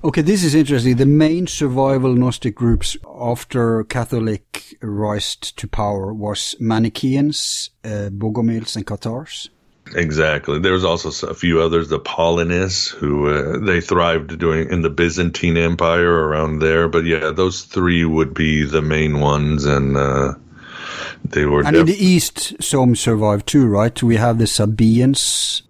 Okay, 0.03 0.21
this 0.21 0.43
is 0.43 0.55
interesting. 0.55 0.95
The 0.95 1.05
main 1.05 1.47
survival 1.47 2.15
Gnostic 2.15 2.55
groups 2.55 2.97
after 3.19 3.83
Catholic 3.83 4.75
rise 4.81 5.35
to 5.35 5.67
power 5.67 6.13
was 6.13 6.55
Manichaeans, 6.59 7.69
uh, 7.83 8.09
Bogomils, 8.09 8.75
and 8.75 8.85
Cathars. 8.85 9.49
Exactly. 9.95 10.59
There 10.59 10.73
was 10.73 10.85
also 10.85 11.27
a 11.27 11.33
few 11.33 11.61
others, 11.61 11.89
the 11.89 11.99
Paulinists, 11.99 12.89
who 12.89 13.27
uh, 13.27 13.59
they 13.65 13.81
thrived 13.81 14.39
doing 14.39 14.69
in 14.69 14.81
the 14.81 14.89
Byzantine 14.89 15.57
Empire 15.57 16.27
around 16.27 16.59
there. 16.59 16.87
But 16.87 17.05
yeah, 17.05 17.31
those 17.31 17.63
three 17.63 18.05
would 18.05 18.33
be 18.33 18.63
the 18.63 18.81
main 18.81 19.19
ones, 19.19 19.65
and 19.65 19.97
uh, 19.97 20.33
they 21.25 21.45
were. 21.45 21.65
And 21.65 21.75
in 21.75 21.85
the 21.85 22.05
east, 22.05 22.61
some 22.61 22.95
survived 22.95 23.47
too, 23.47 23.67
right? 23.67 24.01
We 24.01 24.15
have 24.15 24.37
the 24.37 24.47
Sabaeans. 24.47 25.63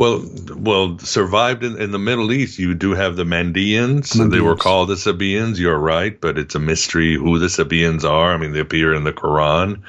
Well, 0.00 0.24
well, 0.56 0.98
survived 1.00 1.62
in, 1.62 1.78
in 1.78 1.90
the 1.90 1.98
Middle 1.98 2.32
East. 2.32 2.58
You 2.58 2.72
do 2.72 2.92
have 2.92 3.16
the 3.16 3.24
Mandeans. 3.24 4.16
Mandeans. 4.16 4.30
They 4.30 4.40
were 4.40 4.56
called 4.56 4.88
the 4.88 4.96
Sabaeans. 4.96 5.58
You're 5.58 5.78
right, 5.78 6.18
but 6.18 6.38
it's 6.38 6.54
a 6.54 6.58
mystery 6.58 7.16
who 7.16 7.38
the 7.38 7.50
Sabaeans 7.50 8.02
are. 8.02 8.32
I 8.32 8.38
mean, 8.38 8.52
they 8.52 8.60
appear 8.60 8.94
in 8.94 9.04
the 9.04 9.12
Quran. 9.12 9.82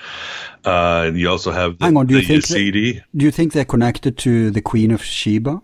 Uh, 0.66 1.12
you 1.14 1.30
also 1.30 1.52
have 1.52 1.78
the, 1.78 1.86
Hang 1.86 1.96
on, 1.96 2.08
do 2.08 2.20
you 2.20 2.28
think 2.28 2.44
Yazidi. 2.44 3.02
do 3.16 3.24
you 3.24 3.32
think 3.32 3.54
they're 3.54 3.64
connected 3.64 4.18
to 4.18 4.52
the 4.52 4.62
Queen 4.62 4.92
of 4.92 5.02
Sheba? 5.02 5.62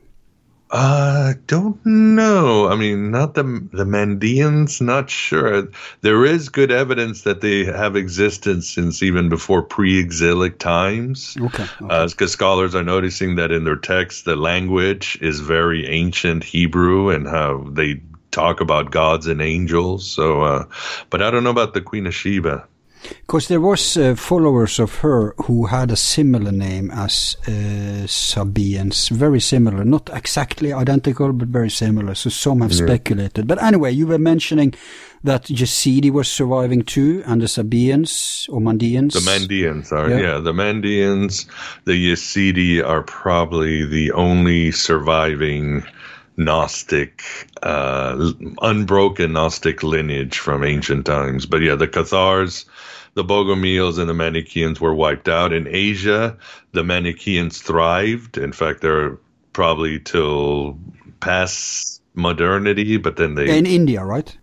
I 0.69 1.31
uh, 1.31 1.33
don't 1.47 1.83
know. 1.85 2.67
I 2.67 2.75
mean, 2.75 3.09
not 3.09 3.35
the 3.35 3.43
the 3.71 3.85
Mandeans. 3.85 4.81
Not 4.81 5.09
sure. 5.09 5.69
There 6.01 6.25
is 6.25 6.49
good 6.49 6.71
evidence 6.71 7.21
that 7.21 7.39
they 7.39 7.63
have 7.63 7.95
existence 7.95 8.69
since 8.69 9.01
even 9.01 9.29
before 9.29 9.61
pre-exilic 9.61 10.59
times. 10.59 11.37
Okay. 11.39 11.65
Because 11.79 12.13
okay. 12.13 12.25
uh, 12.25 12.27
scholars 12.27 12.75
are 12.75 12.83
noticing 12.83 13.35
that 13.35 13.51
in 13.51 13.63
their 13.63 13.77
text, 13.77 14.25
the 14.25 14.35
language 14.35 15.17
is 15.21 15.39
very 15.39 15.87
ancient 15.87 16.43
Hebrew, 16.43 17.11
and 17.11 17.27
how 17.27 17.63
they 17.69 18.01
talk 18.31 18.59
about 18.59 18.91
gods 18.91 19.25
and 19.27 19.41
angels. 19.41 20.09
So, 20.09 20.41
uh, 20.41 20.65
but 21.09 21.21
I 21.21 21.31
don't 21.31 21.45
know 21.45 21.49
about 21.49 21.75
the 21.75 21.81
Queen 21.81 22.07
of 22.07 22.13
Sheba. 22.13 22.67
Because 23.21 23.47
there 23.47 23.61
was 23.61 23.97
uh, 23.97 24.15
followers 24.15 24.79
of 24.79 24.95
her 24.99 25.33
who 25.43 25.65
had 25.65 25.91
a 25.91 25.95
similar 25.95 26.51
name 26.51 26.91
as 26.91 27.35
uh, 27.47 28.07
Sabaeans, 28.07 29.09
very 29.09 29.39
similar, 29.39 29.83
not 29.83 30.09
exactly 30.13 30.73
identical, 30.73 31.33
but 31.33 31.49
very 31.49 31.69
similar. 31.69 32.15
So 32.15 32.29
some 32.29 32.61
have 32.61 32.71
yeah. 32.71 32.85
speculated. 32.85 33.47
But 33.47 33.61
anyway, 33.61 33.91
you 33.91 34.07
were 34.07 34.17
mentioning 34.17 34.73
that 35.23 35.45
Yazidi 35.45 36.11
was 36.11 36.31
surviving 36.31 36.83
too, 36.83 37.23
and 37.25 37.41
the 37.41 37.47
Sabians 37.47 38.47
or 38.49 38.61
Mandeans. 38.61 39.13
The 39.13 39.19
Mandeans 39.19 39.91
are, 39.91 40.09
yeah. 40.09 40.19
yeah, 40.19 40.37
the 40.37 40.53
Mandeans, 40.53 41.45
the 41.85 42.11
Yazidi 42.11 42.83
are 42.85 43.01
probably 43.03 43.85
the 43.85 44.11
only 44.11 44.71
surviving 44.71 45.83
Gnostic, 46.37 47.23
uh, 47.63 48.31
unbroken 48.61 49.33
Gnostic 49.33 49.81
lineage 49.81 50.37
from 50.37 50.63
ancient 50.63 51.05
times. 51.05 51.47
But 51.47 51.61
yeah, 51.61 51.75
the 51.75 51.87
Cathars 51.87 52.65
the 53.17 53.23
Bogomians 53.23 53.97
and 53.97 54.07
the 54.07 54.13
Manichaeans 54.13 54.79
were 54.79 54.93
wiped 54.93 55.27
out. 55.27 55.51
In 55.51 55.67
Asia, 55.67 56.37
the 56.73 56.83
Manichaeans 56.83 57.59
thrived. 57.59 58.37
In 58.37 58.51
fact, 58.51 58.81
they're 58.81 59.17
probably 59.53 59.99
till 59.99 60.77
past 61.19 61.99
modernity, 62.13 62.97
but 62.97 63.15
then 63.15 63.33
they. 63.33 63.57
In 63.57 63.65
India, 63.65 64.05
right? 64.05 64.37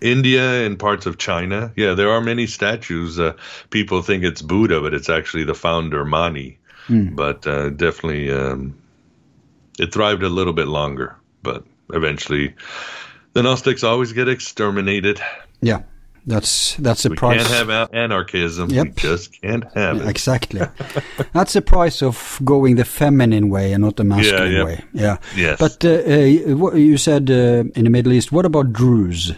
India 0.00 0.66
and 0.66 0.76
parts 0.76 1.06
of 1.06 1.18
China. 1.18 1.72
Yeah, 1.76 1.94
there 1.94 2.10
are 2.10 2.20
many 2.20 2.48
statues. 2.48 3.20
Uh, 3.20 3.34
people 3.70 4.02
think 4.02 4.24
it's 4.24 4.42
Buddha, 4.42 4.80
but 4.80 4.92
it's 4.92 5.08
actually 5.08 5.44
the 5.44 5.54
founder 5.54 6.04
Mani. 6.04 6.58
Mm. 6.88 7.14
But 7.14 7.46
uh, 7.46 7.70
definitely, 7.70 8.28
um, 8.32 8.76
it 9.78 9.94
thrived 9.94 10.24
a 10.24 10.28
little 10.28 10.52
bit 10.52 10.66
longer. 10.66 11.14
But 11.44 11.64
eventually, 11.92 12.56
the 13.34 13.44
Gnostics 13.44 13.84
always 13.84 14.12
get 14.12 14.28
exterminated. 14.28 15.20
Yeah. 15.60 15.82
That's 16.26 16.74
that's 16.76 17.04
a 17.04 17.10
we 17.10 17.16
price. 17.16 17.42
We 17.42 17.48
can't 17.48 17.68
have 17.68 17.94
anarchism. 17.94 18.70
Yep. 18.70 18.86
We 18.86 18.92
just 18.92 19.40
can't 19.42 19.64
have 19.74 20.00
it. 20.00 20.08
Exactly. 20.08 20.62
that's 21.34 21.52
the 21.52 21.60
price 21.60 22.02
of 22.02 22.40
going 22.44 22.76
the 22.76 22.84
feminine 22.84 23.50
way 23.50 23.72
and 23.72 23.82
not 23.82 23.96
the 23.96 24.04
masculine 24.04 24.52
yeah, 24.52 24.58
yep. 24.58 24.66
way. 24.66 24.84
Yeah. 24.94 25.16
Yes. 25.36 25.58
But 25.60 25.84
uh, 25.84 25.88
uh, 25.90 26.56
what 26.56 26.76
you 26.76 26.96
said 26.96 27.30
uh, 27.30 27.64
in 27.74 27.84
the 27.84 27.90
Middle 27.90 28.12
East. 28.12 28.32
What 28.32 28.46
about 28.46 28.72
Druze? 28.72 29.32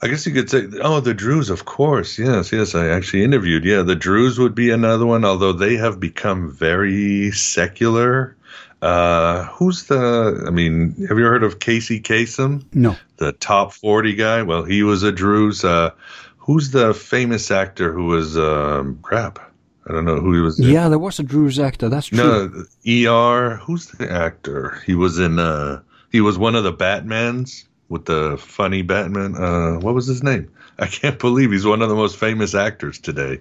I 0.00 0.08
guess 0.08 0.26
you 0.26 0.32
could 0.32 0.50
say, 0.50 0.66
oh, 0.82 0.98
the 0.98 1.14
Druze, 1.14 1.48
of 1.48 1.64
course. 1.64 2.18
Yes, 2.18 2.52
yes. 2.52 2.74
I 2.74 2.88
actually 2.88 3.22
interviewed. 3.22 3.64
Yeah, 3.64 3.82
the 3.82 3.94
Druze 3.94 4.38
would 4.38 4.54
be 4.54 4.70
another 4.70 5.06
one, 5.06 5.24
although 5.24 5.52
they 5.52 5.76
have 5.76 6.00
become 6.00 6.50
very 6.50 7.30
secular. 7.32 8.36
Uh, 8.80 9.44
who's 9.44 9.84
the? 9.84 10.44
I 10.44 10.50
mean, 10.50 11.06
have 11.08 11.18
you 11.18 11.24
heard 11.24 11.44
of 11.44 11.60
Casey 11.60 12.00
Kasem? 12.00 12.64
No. 12.74 12.96
The 13.22 13.30
top 13.30 13.72
forty 13.72 14.14
guy. 14.14 14.42
Well, 14.42 14.64
he 14.64 14.82
was 14.82 15.04
a 15.04 15.12
Druze. 15.12 15.64
Uh, 15.64 15.90
who's 16.38 16.72
the 16.72 16.92
famous 16.92 17.52
actor 17.52 17.92
who 17.92 18.06
was 18.06 18.36
um, 18.36 18.98
crap? 19.02 19.38
I 19.86 19.92
don't 19.92 20.04
know 20.04 20.18
who 20.18 20.34
he 20.34 20.40
was. 20.40 20.58
In. 20.58 20.68
Yeah, 20.68 20.88
there 20.88 20.98
was 20.98 21.20
a 21.20 21.22
Druze 21.22 21.60
actor. 21.60 21.88
That's 21.88 22.08
true. 22.08 22.18
No, 22.18 23.08
ER. 23.08 23.58
Who's 23.58 23.86
the 23.86 24.10
actor? 24.10 24.82
He 24.84 24.96
was 24.96 25.20
in. 25.20 25.38
Uh, 25.38 25.82
he 26.10 26.20
was 26.20 26.36
one 26.36 26.56
of 26.56 26.64
the 26.64 26.72
Batmans 26.72 27.64
with 27.88 28.06
the 28.06 28.36
funny 28.38 28.82
Batman. 28.82 29.36
Uh, 29.36 29.78
what 29.78 29.94
was 29.94 30.08
his 30.08 30.24
name? 30.24 30.50
I 30.80 30.88
can't 30.88 31.20
believe 31.20 31.52
he's 31.52 31.64
one 31.64 31.80
of 31.80 31.88
the 31.88 31.94
most 31.94 32.16
famous 32.16 32.56
actors 32.56 32.98
today. 32.98 33.38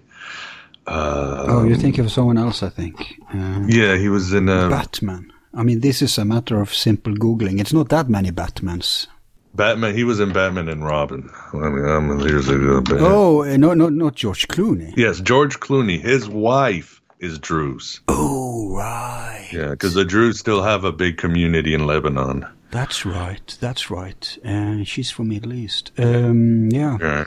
Uh, 0.85 1.45
oh, 1.47 1.63
you 1.63 1.75
think 1.75 1.97
of 1.97 2.11
someone 2.11 2.37
else? 2.37 2.61
I 2.61 2.69
think. 2.69 3.15
Um, 3.33 3.65
yeah, 3.67 3.97
he 3.97 4.09
was 4.09 4.31
in 4.31 4.47
uh, 4.47 4.69
Batman. 4.69 5.33
I 5.55 5.63
mean, 5.63 5.79
this 5.79 6.03
is 6.03 6.19
a 6.19 6.25
matter 6.25 6.61
of 6.61 6.71
simple 6.71 7.13
googling. 7.15 7.59
It's 7.59 7.73
not 7.73 7.89
that 7.89 8.09
many 8.09 8.31
Batmans. 8.31 9.07
Batman. 9.53 9.95
He 9.95 10.03
was 10.03 10.19
in 10.19 10.31
Batman 10.33 10.69
and 10.69 10.85
Robin. 10.85 11.29
I 11.53 11.57
mean, 11.57 11.85
I'm 11.85 12.19
here's 12.19 12.47
a 12.49 12.53
Oh, 12.99 13.43
uh, 13.43 13.57
no, 13.57 13.73
no, 13.73 13.89
not 13.89 14.15
George 14.15 14.47
Clooney. 14.47 14.93
Yes, 14.95 15.19
George 15.19 15.59
Clooney. 15.59 15.99
His 15.99 16.27
wife 16.29 17.01
is 17.19 17.37
Druze. 17.39 18.01
Oh, 18.07 18.75
right. 18.75 19.49
Yeah, 19.51 19.71
because 19.71 19.93
the 19.93 20.05
Druze 20.05 20.39
still 20.39 20.63
have 20.63 20.83
a 20.83 20.91
big 20.91 21.17
community 21.17 21.73
in 21.73 21.85
Lebanon. 21.85 22.47
That's 22.71 23.05
right. 23.05 23.57
That's 23.59 23.91
right. 23.91 24.37
And 24.43 24.81
uh, 24.81 24.83
she's 24.85 25.11
from 25.11 25.27
Middle 25.27 25.53
East. 25.53 25.91
Um, 25.97 26.69
yeah. 26.71 26.97
yeah. 26.99 27.25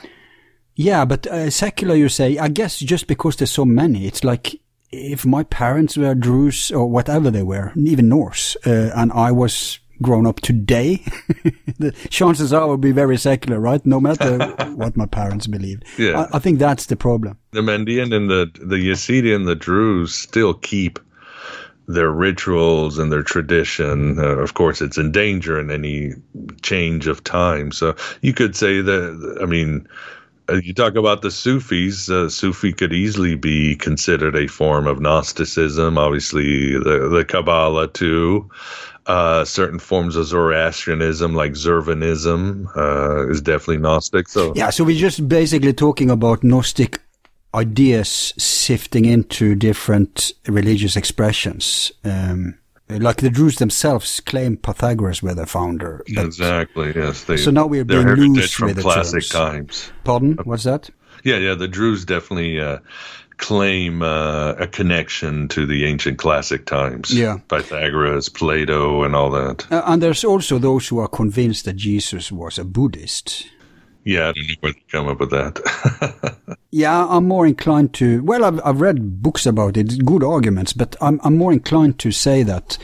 Yeah, 0.77 1.05
but 1.05 1.25
uh, 1.27 1.49
secular, 1.49 1.95
you 1.95 2.09
say, 2.09 2.37
I 2.37 2.49
guess 2.49 2.79
just 2.79 3.07
because 3.07 3.37
there's 3.37 3.51
so 3.51 3.63
many, 3.63 4.07
it's 4.07 4.25
like 4.25 4.59
if 4.91 5.25
my 5.25 5.43
parents 5.43 5.95
were 5.95 6.13
Druze 6.13 6.71
or 6.71 6.89
whatever 6.89 7.31
they 7.31 7.43
were, 7.43 7.71
even 7.77 8.09
Norse, 8.09 8.57
uh, 8.65 8.91
and 8.93 9.13
I 9.13 9.31
was 9.31 9.79
grown 10.01 10.25
up 10.25 10.41
today, 10.41 10.95
the 11.79 11.91
chances 12.09 12.53
are 12.53 12.61
I 12.61 12.65
would 12.65 12.81
be 12.81 12.91
very 12.91 13.17
secular, 13.17 13.59
right? 13.59 13.85
No 13.85 13.99
matter 13.99 14.37
what 14.75 14.97
my 14.97 15.05
parents 15.05 15.47
believed. 15.47 15.83
Yeah. 15.97 16.27
I, 16.31 16.37
I, 16.37 16.39
think 16.39 16.59
that's 16.59 16.87
the 16.87 16.95
problem. 16.95 17.37
The 17.51 17.61
Mandean 17.61 18.13
and 18.13 18.29
the, 18.29 18.51
the 18.59 18.77
Yazidi 18.77 19.35
and 19.35 19.47
the 19.47 19.55
Druze 19.55 20.13
still 20.13 20.53
keep 20.53 20.99
their 21.87 22.09
rituals 22.09 22.97
and 22.97 23.11
their 23.11 23.23
tradition. 23.23 24.17
Uh, 24.19 24.37
of 24.37 24.55
course, 24.55 24.81
it's 24.81 24.97
in 24.97 25.11
danger 25.11 25.59
in 25.59 25.69
any 25.69 26.13
change 26.61 27.07
of 27.07 27.23
time. 27.23 27.71
So 27.71 27.95
you 28.21 28.33
could 28.33 28.55
say 28.55 28.81
that, 28.81 29.39
I 29.41 29.45
mean, 29.45 29.87
you 30.49 30.73
talk 30.73 30.95
about 30.95 31.21
the 31.21 31.31
Sufis. 31.31 32.09
Uh, 32.09 32.29
Sufi 32.29 32.73
could 32.73 32.93
easily 32.93 33.35
be 33.35 33.75
considered 33.75 34.35
a 34.35 34.47
form 34.47 34.87
of 34.87 34.99
Gnosticism. 34.99 35.97
Obviously, 35.97 36.73
the 36.73 37.09
the 37.09 37.25
Kabbalah 37.25 37.87
too. 37.87 38.49
Uh, 39.07 39.45
certain 39.45 39.77
forms 39.77 40.15
of 40.15 40.25
Zoroastrianism, 40.25 41.35
like 41.35 41.51
Zurvanism, 41.51 42.65
uh, 42.75 43.29
is 43.29 43.39
definitely 43.39 43.77
Gnostic. 43.77 44.27
So 44.27 44.53
yeah, 44.55 44.71
so 44.71 44.83
we're 44.83 44.99
just 44.99 45.27
basically 45.27 45.73
talking 45.73 46.09
about 46.09 46.43
Gnostic 46.43 46.99
ideas 47.53 48.33
sifting 48.37 49.05
into 49.05 49.55
different 49.55 50.33
religious 50.47 50.95
expressions. 50.95 51.91
Um, 52.03 52.57
like 52.89 53.17
the 53.17 53.29
Druze 53.29 53.57
themselves 53.57 54.19
claim 54.19 54.57
Pythagoras 54.57 55.23
were 55.23 55.33
their 55.33 55.45
founder. 55.45 56.03
Exactly. 56.07 56.93
Yes. 56.95 57.23
They, 57.23 57.37
so 57.37 57.51
now 57.51 57.65
we're 57.65 57.85
being 57.85 58.07
loose 58.07 58.53
from 58.53 58.67
with 58.67 58.77
the 58.77 58.81
classic 58.83 59.23
terms. 59.23 59.29
times. 59.29 59.91
Pardon? 60.03 60.37
What's 60.43 60.63
that? 60.63 60.89
Yeah, 61.23 61.37
yeah. 61.37 61.55
The 61.55 61.67
Druze 61.67 62.05
definitely 62.05 62.59
uh, 62.59 62.79
claim 63.37 64.01
uh, 64.01 64.53
a 64.53 64.67
connection 64.67 65.47
to 65.49 65.65
the 65.65 65.85
ancient 65.85 66.19
classic 66.19 66.65
times. 66.65 67.11
Yeah. 67.11 67.39
Pythagoras, 67.47 68.29
Plato, 68.29 69.03
and 69.03 69.15
all 69.15 69.31
that. 69.31 69.71
Uh, 69.71 69.81
and 69.85 70.01
there's 70.01 70.23
also 70.23 70.59
those 70.59 70.87
who 70.87 70.99
are 70.99 71.07
convinced 71.07 71.65
that 71.65 71.75
Jesus 71.75 72.31
was 72.31 72.59
a 72.59 72.63
Buddhist. 72.63 73.47
Yeah, 74.05 74.29
I 74.29 74.33
don't 74.33 74.47
know 74.47 74.55
where 74.59 74.73
to 74.73 74.79
come 74.91 75.07
up 75.07 75.19
with 75.19 75.31
that. 75.31 76.57
yeah, 76.71 77.07
I'm 77.09 77.27
more 77.27 77.47
inclined 77.47 77.95
to. 77.95 78.23
Well, 78.23 78.45
I've 78.45 78.61
I've 78.63 78.79
read 78.79 79.23
books 79.23 79.47
about 79.47 79.77
it, 79.77 80.05
good 80.05 80.23
arguments, 80.23 80.73
but 80.73 80.95
I'm 81.01 81.19
I'm 81.23 81.37
more 81.37 81.51
inclined 81.51 81.97
to 81.99 82.11
say 82.11 82.43
that 82.43 82.77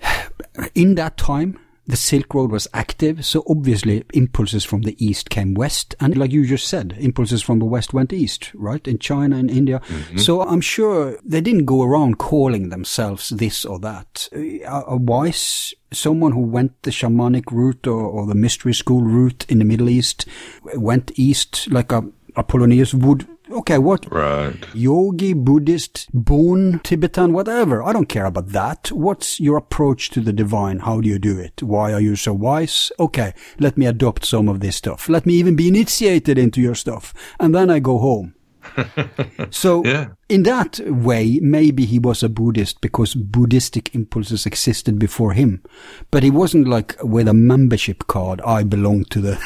in 0.76 0.94
that 0.94 1.16
time 1.16 1.58
the 1.88 1.96
Silk 1.96 2.34
Road 2.34 2.52
was 2.52 2.68
active, 2.74 3.24
so 3.24 3.42
obviously 3.48 4.04
impulses 4.12 4.62
from 4.62 4.82
the 4.82 4.94
east 5.04 5.30
came 5.30 5.54
west, 5.54 5.94
and 5.98 6.16
like 6.18 6.30
you 6.30 6.46
just 6.46 6.68
said, 6.68 6.94
impulses 6.98 7.42
from 7.42 7.58
the 7.58 7.64
west 7.64 7.94
went 7.94 8.12
east, 8.12 8.52
right? 8.54 8.86
In 8.86 8.98
China 8.98 9.36
and 9.36 9.50
India. 9.50 9.80
Mm-hmm. 9.88 10.18
So 10.18 10.42
I'm 10.42 10.60
sure 10.60 11.18
they 11.24 11.40
didn't 11.40 11.64
go 11.64 11.82
around 11.82 12.18
calling 12.18 12.68
themselves 12.68 13.30
this 13.30 13.64
or 13.64 13.78
that. 13.80 14.28
A, 14.34 14.60
a 14.66 14.96
wise 14.96 15.74
someone 15.90 16.32
who 16.32 16.42
went 16.42 16.82
the 16.82 16.90
shamanic 16.90 17.50
route 17.50 17.86
or, 17.86 18.02
or, 18.02 18.26
the 18.26 18.34
mystery 18.34 18.74
school 18.74 19.00
route 19.00 19.46
in 19.48 19.58
the 19.58 19.64
Middle 19.64 19.88
East, 19.88 20.26
went 20.74 21.10
east 21.18 21.66
like 21.70 21.90
a 21.90 22.04
Apollonius 22.36 22.94
would 22.94 23.26
Okay, 23.50 23.78
what? 23.78 24.10
Right. 24.12 24.56
Yogi, 24.74 25.32
Buddhist, 25.32 26.08
Bon, 26.12 26.80
Tibetan, 26.84 27.32
whatever. 27.32 27.82
I 27.82 27.92
don't 27.92 28.08
care 28.08 28.26
about 28.26 28.48
that. 28.48 28.92
What's 28.92 29.40
your 29.40 29.56
approach 29.56 30.10
to 30.10 30.20
the 30.20 30.32
divine? 30.32 30.80
How 30.80 31.00
do 31.00 31.08
you 31.08 31.18
do 31.18 31.38
it? 31.38 31.62
Why 31.62 31.92
are 31.92 32.00
you 32.00 32.14
so 32.16 32.34
wise? 32.34 32.92
Okay, 33.00 33.32
let 33.58 33.78
me 33.78 33.86
adopt 33.86 34.24
some 34.26 34.48
of 34.48 34.60
this 34.60 34.76
stuff. 34.76 35.08
Let 35.08 35.24
me 35.24 35.34
even 35.34 35.56
be 35.56 35.68
initiated 35.68 36.36
into 36.38 36.60
your 36.60 36.74
stuff. 36.74 37.14
And 37.40 37.54
then 37.54 37.70
I 37.70 37.78
go 37.78 37.98
home. 37.98 38.34
so 39.50 39.82
Yeah. 39.84 40.08
in 40.28 40.42
that 40.42 40.78
way, 40.86 41.38
maybe 41.42 41.86
he 41.86 41.98
was 41.98 42.22
a 42.22 42.28
Buddhist 42.28 42.80
because 42.82 43.14
Buddhistic 43.14 43.94
impulses 43.94 44.44
existed 44.46 44.98
before 44.98 45.32
him. 45.32 45.62
But 46.10 46.22
he 46.22 46.30
wasn't 46.30 46.68
like 46.68 46.96
with 47.02 47.28
a 47.28 47.34
membership 47.34 48.06
card, 48.08 48.40
I 48.42 48.62
belong 48.64 49.04
to 49.06 49.20
the 49.20 49.38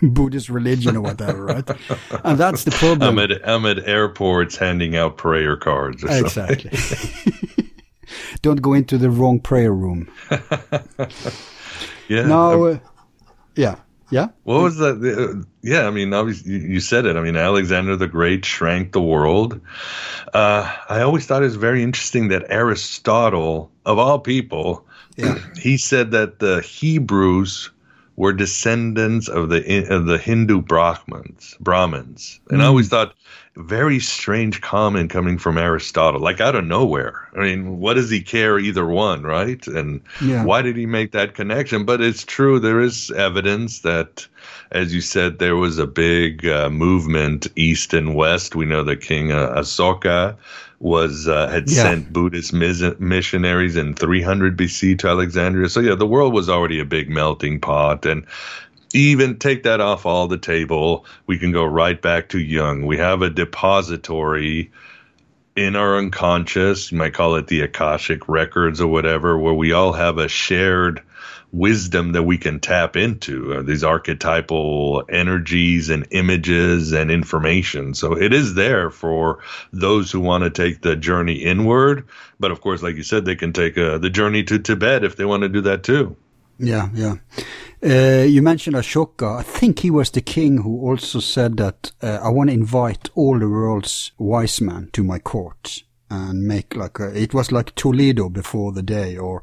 Buddhist 0.14 0.48
religion 0.48 0.96
or 0.96 1.02
whatever, 1.02 1.44
right? 1.44 1.68
And 2.24 2.38
that's 2.38 2.64
the 2.64 2.70
problem. 2.70 3.18
I'm 3.18 3.30
at 3.30 3.48
I'm 3.48 3.66
at 3.66 3.86
airports 3.86 4.56
handing 4.56 4.96
out 4.96 5.16
prayer 5.16 5.56
cards. 5.56 6.04
Or 6.04 6.08
something. 6.08 6.68
Exactly. 6.68 7.70
Don't 8.42 8.62
go 8.62 8.72
into 8.72 8.98
the 8.98 9.10
wrong 9.10 9.40
prayer 9.40 9.72
room. 9.72 10.10
Yeah. 12.10 12.26
Now, 12.26 12.64
uh, 12.64 12.78
yeah, 13.54 13.76
yeah, 14.10 14.28
What 14.42 14.62
was 14.62 14.78
that? 14.78 14.96
Uh, 14.96 15.46
yeah, 15.62 15.86
I 15.86 15.90
mean, 15.90 16.12
obviously, 16.12 16.54
you 16.54 16.80
said 16.80 17.06
it. 17.06 17.14
I 17.14 17.20
mean, 17.20 17.36
Alexander 17.36 17.96
the 17.96 18.08
Great 18.08 18.44
shrank 18.44 18.90
the 18.90 19.00
world. 19.00 19.60
Uh, 20.34 20.74
I 20.88 21.02
always 21.02 21.26
thought 21.26 21.42
it 21.42 21.46
was 21.46 21.54
very 21.54 21.84
interesting 21.84 22.26
that 22.28 22.46
Aristotle, 22.50 23.70
of 23.86 23.98
all 24.00 24.18
people, 24.18 24.84
he 25.56 25.78
said 25.78 26.10
that 26.10 26.40
the 26.40 26.60
Hebrews 26.62 27.70
were 28.20 28.34
descendants 28.34 29.28
of 29.28 29.48
the 29.48 29.86
of 29.88 30.04
the 30.04 30.18
Hindu 30.18 30.60
Brahmins. 30.60 31.56
Brahmins, 31.58 32.38
and 32.50 32.62
I 32.62 32.66
always 32.66 32.90
thought 32.90 33.14
very 33.56 33.98
strange 33.98 34.60
comment 34.60 35.08
coming 35.08 35.38
from 35.38 35.56
Aristotle, 35.56 36.20
like 36.20 36.38
out 36.38 36.54
of 36.54 36.66
nowhere. 36.66 37.28
I 37.34 37.40
mean, 37.40 37.78
what 37.78 37.94
does 37.94 38.10
he 38.10 38.20
care 38.20 38.58
either 38.58 38.86
one, 38.86 39.22
right? 39.22 39.66
And 39.66 40.02
Yeah. 40.20 40.44
why 40.44 40.60
did 40.60 40.76
he 40.76 40.84
make 40.84 41.12
that 41.12 41.34
connection? 41.34 41.84
But 41.84 42.02
it's 42.02 42.24
true. 42.24 42.60
There 42.60 42.80
is 42.80 43.10
evidence 43.12 43.80
that, 43.80 44.26
as 44.70 44.94
you 44.94 45.00
said, 45.00 45.38
there 45.38 45.56
was 45.56 45.78
a 45.78 45.86
big 45.86 46.46
uh, 46.46 46.68
movement 46.68 47.46
east 47.56 47.94
and 47.94 48.14
west. 48.14 48.54
We 48.54 48.66
know 48.66 48.84
that 48.84 49.00
King 49.00 49.32
uh, 49.32 49.54
Asoka 49.56 50.36
was 50.80 51.28
uh, 51.28 51.46
had 51.48 51.70
Yeah. 51.70 51.82
sent 51.82 52.12
Buddhist 52.12 52.52
mis- 52.52 52.98
missionaries 52.98 53.76
in 53.76 53.94
300 53.94 54.56
BC 54.56 54.98
to 55.00 55.08
Alexandria. 55.08 55.68
So 55.68 55.80
yeah, 55.80 55.94
the 55.94 56.06
world 56.06 56.32
was 56.32 56.48
already 56.48 56.80
a 56.80 56.84
big 56.86 57.08
melting 57.10 57.60
pot, 57.60 58.06
and 58.06 58.24
even 58.92 59.38
take 59.38 59.62
that 59.64 59.80
off 59.80 60.06
all 60.06 60.26
the 60.26 60.38
table, 60.38 61.04
we 61.26 61.38
can 61.38 61.52
go 61.52 61.64
right 61.64 62.00
back 62.00 62.30
to 62.30 62.38
Jung. 62.40 62.86
We 62.86 62.96
have 62.96 63.22
a 63.22 63.30
depository 63.30 64.72
in 65.54 65.76
our 65.76 65.98
unconscious, 65.98 66.90
you 66.90 66.98
might 66.98 67.12
call 67.12 67.34
it 67.36 67.46
the 67.48 67.60
Akashic 67.60 68.28
records 68.28 68.80
or 68.80 68.86
whatever, 68.88 69.38
where 69.38 69.54
we 69.54 69.72
all 69.72 69.92
have 69.92 70.16
a 70.18 70.28
shared 70.28 71.02
wisdom 71.52 72.12
that 72.12 72.22
we 72.22 72.38
can 72.38 72.60
tap 72.60 72.96
into 72.96 73.54
uh, 73.54 73.62
these 73.62 73.82
archetypal 73.82 75.04
energies 75.08 75.90
and 75.90 76.06
images 76.10 76.92
and 76.92 77.10
information. 77.10 77.94
So 77.94 78.16
it 78.16 78.32
is 78.32 78.54
there 78.54 78.90
for 78.90 79.40
those 79.72 80.10
who 80.10 80.20
want 80.20 80.44
to 80.44 80.50
take 80.50 80.82
the 80.82 80.96
journey 80.96 81.34
inward. 81.34 82.06
But 82.38 82.50
of 82.50 82.60
course, 82.60 82.82
like 82.82 82.96
you 82.96 83.02
said, 83.02 83.24
they 83.24 83.36
can 83.36 83.52
take 83.52 83.76
uh, 83.76 83.98
the 83.98 84.10
journey 84.10 84.42
to 84.44 84.58
Tibet 84.58 85.04
if 85.04 85.16
they 85.16 85.24
want 85.24 85.42
to 85.42 85.48
do 85.48 85.60
that 85.62 85.82
too. 85.82 86.16
yeah, 86.58 86.88
yeah. 86.94 87.14
Uh, 87.82 88.24
you 88.24 88.42
mentioned 88.42 88.76
Ashoka. 88.76 89.38
I 89.38 89.42
think 89.42 89.78
he 89.78 89.90
was 89.90 90.10
the 90.10 90.20
king 90.20 90.58
who 90.58 90.86
also 90.86 91.18
said 91.18 91.56
that 91.56 91.92
uh, 92.02 92.18
I 92.22 92.28
want 92.28 92.50
to 92.50 92.54
invite 92.54 93.08
all 93.14 93.38
the 93.38 93.48
world's 93.48 94.12
wise 94.18 94.60
men 94.60 94.90
to 94.92 95.02
my 95.02 95.18
court 95.18 95.82
and 96.10 96.42
make 96.42 96.74
like 96.76 96.98
a, 96.98 97.16
it 97.16 97.32
was 97.32 97.52
like 97.52 97.74
Toledo 97.76 98.28
before 98.28 98.72
the 98.72 98.82
day 98.82 99.16
or 99.16 99.42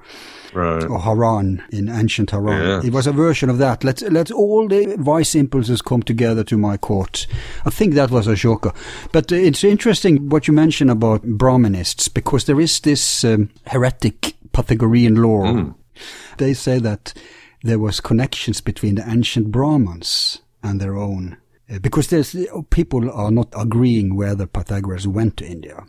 Right. 0.53 0.83
or 0.83 0.99
Haran 0.99 1.63
in 1.71 1.89
ancient 1.89 2.31
Haran. 2.31 2.61
Yeah. 2.61 2.81
It 2.87 2.93
was 2.93 3.05
a 3.07 3.11
version 3.11 3.49
of 3.49 3.57
that. 3.59 3.83
Let's 3.83 4.01
let 4.03 4.31
all 4.31 4.67
the 4.67 4.95
vice 4.97 5.35
impulses 5.35 5.81
come 5.81 6.01
together 6.03 6.43
to 6.45 6.57
my 6.57 6.77
court. 6.77 7.27
I 7.65 7.69
think 7.69 7.93
that 7.93 8.11
was 8.11 8.27
Ashoka. 8.27 8.75
But 9.11 9.31
uh, 9.31 9.35
it's 9.35 9.63
interesting 9.63 10.29
what 10.29 10.47
you 10.47 10.53
mentioned 10.53 10.89
about 10.91 11.23
Brahminists 11.23 12.07
because 12.07 12.45
there 12.45 12.59
is 12.61 12.79
this 12.79 13.23
um, 13.25 13.49
heretic 13.67 14.35
Pythagorean 14.53 15.15
law. 15.21 15.73
They 16.37 16.53
say 16.53 16.79
that 16.79 17.13
there 17.63 17.79
was 17.79 17.99
connections 17.99 18.61
between 18.61 18.95
the 18.95 19.09
ancient 19.09 19.51
Brahmins 19.51 20.41
and 20.63 20.79
their 20.79 20.95
own. 20.95 21.37
Uh, 21.69 21.79
because 21.79 22.07
there's 22.07 22.35
people 22.69 23.11
are 23.11 23.31
not 23.31 23.49
agreeing 23.57 24.15
whether 24.15 24.47
Pythagoras 24.47 25.05
went 25.07 25.37
to 25.37 25.45
India. 25.45 25.83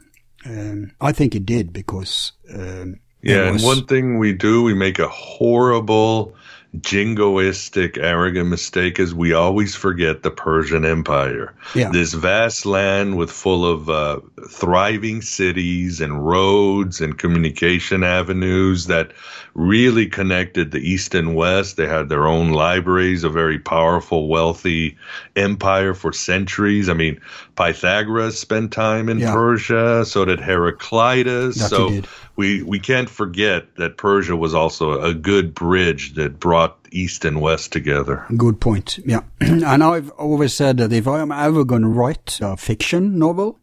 Um, 0.49 0.93
I 1.01 1.13
think 1.13 1.35
it 1.35 1.45
did 1.45 1.73
because 1.73 2.33
um, 2.53 3.01
Yeah, 3.23 3.49
and 3.49 3.63
one 3.63 3.85
thing 3.85 4.19
we 4.19 4.33
do, 4.33 4.63
we 4.63 4.75
make 4.75 4.99
a 4.99 5.09
horrible, 5.09 6.35
jingoistic, 6.77 7.97
arrogant 7.97 8.49
mistake 8.49 8.99
is 8.99 9.15
we 9.15 9.33
always 9.33 9.75
forget 9.75 10.23
the 10.23 10.31
Persian 10.31 10.85
Empire. 10.85 11.55
Yeah. 11.75 11.91
This 11.91 12.13
vast 12.13 12.67
land 12.67 13.17
with 13.17 13.31
full 13.31 13.65
of 13.65 13.89
uh, 13.89 14.21
thriving 14.51 15.23
cities 15.23 16.01
and 16.01 16.27
roads 16.27 17.01
and 17.01 17.17
communication 17.17 18.05
avenues 18.05 18.87
that 18.87 19.13
really 19.55 20.07
connected 20.07 20.71
the 20.71 20.79
East 20.79 21.15
and 21.15 21.35
West. 21.35 21.77
They 21.79 21.87
had 21.87 22.11
their 22.11 22.27
own 22.27 22.51
libraries, 22.51 23.25
a 23.25 23.31
very 23.31 23.59
powerful, 23.59 24.29
wealthy 24.29 24.99
empire 25.37 25.95
for 25.95 26.13
centuries. 26.13 26.91
I 26.91 26.95
mean, 26.95 27.21
Pythagoras 27.57 28.39
spent 28.39 28.73
time 28.73 29.09
in 29.09 29.19
Yeah. 29.19 29.33
Persia, 29.33 30.05
so 30.05 30.25
did 30.27 30.41
Heraclitus. 30.41 31.69
So. 31.69 32.03
We 32.39 32.63
we 32.63 32.79
can't 32.79 33.11
forget 33.11 33.75
that 33.79 33.97
Persia 33.97 34.37
was 34.37 34.55
also 34.55 35.03
a 35.03 35.13
good 35.13 35.55
bridge 35.55 36.15
that 36.15 36.39
brought 36.39 36.79
East 36.93 37.25
and 37.25 37.41
West 37.41 37.73
together. 37.73 38.25
Good 38.37 38.61
point. 38.61 39.01
Yeah. 39.05 39.23
and 39.41 39.83
I've 39.83 40.11
always 40.11 40.55
said 40.55 40.77
that 40.77 40.93
if 40.93 41.09
I 41.09 41.19
am 41.19 41.33
ever 41.33 41.65
going 41.65 41.83
to 41.83 41.89
write 41.89 42.39
a 42.41 42.57
fiction 42.57 43.19
novel, 43.19 43.59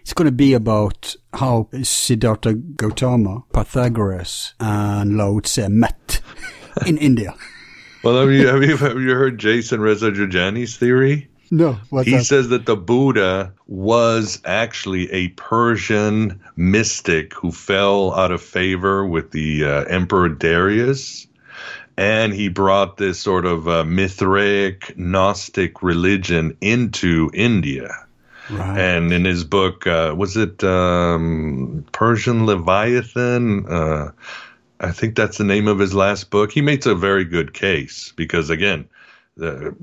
it's 0.00 0.14
going 0.14 0.24
to 0.24 0.32
be 0.32 0.54
about 0.54 1.16
how 1.34 1.68
Siddhartha 1.82 2.54
Gautama, 2.54 3.44
Pythagoras, 3.52 4.54
and 4.58 5.18
Lao 5.18 5.40
Tse 5.40 5.68
met 5.68 6.22
in 6.86 6.96
India. 6.96 7.34
Well, 8.02 8.18
have 8.20 8.30
you 8.30 8.46
have 8.46 8.62
you, 8.62 8.76
have 8.78 8.98
you 8.98 9.14
heard 9.14 9.36
Jason 9.36 9.82
Reza 9.82 10.12
Jorjani's 10.12 10.78
theory? 10.78 11.28
No, 11.50 11.78
what's 11.90 12.10
He 12.10 12.12
that? 12.12 12.24
says 12.24 12.48
that 12.48 12.66
the 12.66 12.76
Buddha 12.76 13.52
was 13.66 14.40
actually 14.44 15.10
a 15.12 15.28
Persian 15.30 16.40
mystic 16.56 17.34
who 17.34 17.50
fell 17.52 18.14
out 18.14 18.30
of 18.32 18.42
favor 18.42 19.06
with 19.06 19.30
the 19.30 19.64
uh, 19.64 19.84
Emperor 19.84 20.28
Darius. 20.28 21.26
And 21.96 22.32
he 22.32 22.48
brought 22.48 22.96
this 22.96 23.18
sort 23.18 23.44
of 23.44 23.66
uh, 23.68 23.84
Mithraic 23.84 24.96
Gnostic 24.96 25.82
religion 25.82 26.56
into 26.60 27.30
India. 27.34 27.92
right. 28.50 28.78
And 28.78 29.12
in 29.12 29.24
his 29.24 29.42
book, 29.44 29.86
uh, 29.86 30.14
was 30.16 30.36
it 30.36 30.62
um, 30.62 31.84
Persian 31.92 32.46
Leviathan? 32.46 33.66
Uh, 33.66 34.12
I 34.80 34.92
think 34.92 35.16
that's 35.16 35.38
the 35.38 35.44
name 35.44 35.66
of 35.66 35.80
his 35.80 35.92
last 35.92 36.30
book. 36.30 36.52
He 36.52 36.60
makes 36.60 36.86
a 36.86 36.94
very 36.94 37.24
good 37.24 37.52
case 37.52 38.12
because, 38.16 38.48
again, 38.48 38.88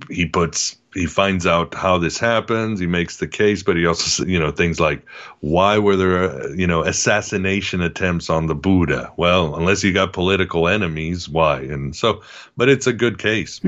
he 0.09 0.25
puts 0.25 0.77
he 0.93 1.05
finds 1.05 1.45
out 1.45 1.73
how 1.73 1.97
this 1.97 2.17
happens. 2.17 2.79
He 2.79 2.87
makes 2.87 3.17
the 3.17 3.27
case, 3.27 3.63
but 3.63 3.75
he 3.75 3.85
also, 3.85 4.25
you 4.25 4.39
know, 4.39 4.51
things 4.51 4.79
like 4.79 5.05
why 5.41 5.77
were 5.77 5.95
there, 5.95 6.55
you 6.55 6.65
know, 6.65 6.83
assassination 6.83 7.81
attempts 7.81 8.29
on 8.29 8.47
the 8.47 8.55
Buddha? 8.55 9.11
Well, 9.17 9.55
unless 9.55 9.83
you 9.83 9.91
got 9.93 10.13
political 10.13 10.67
enemies, 10.67 11.27
why? 11.27 11.59
And 11.59 11.95
so, 11.95 12.21
but 12.55 12.69
it's 12.69 12.87
a 12.87 12.93
good 12.93 13.17
case. 13.17 13.59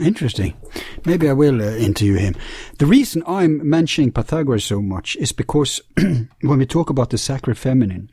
Interesting. 0.00 0.54
Maybe 1.04 1.28
I 1.28 1.32
will 1.32 1.60
uh, 1.60 1.76
interview 1.76 2.14
him. 2.14 2.34
The 2.78 2.86
reason 2.86 3.22
I'm 3.26 3.68
mentioning 3.68 4.10
Pythagoras 4.10 4.64
so 4.64 4.80
much 4.80 5.16
is 5.16 5.32
because 5.32 5.80
when 5.96 6.58
we 6.58 6.66
talk 6.66 6.90
about 6.90 7.10
the 7.10 7.18
sacred 7.18 7.58
feminine, 7.58 8.08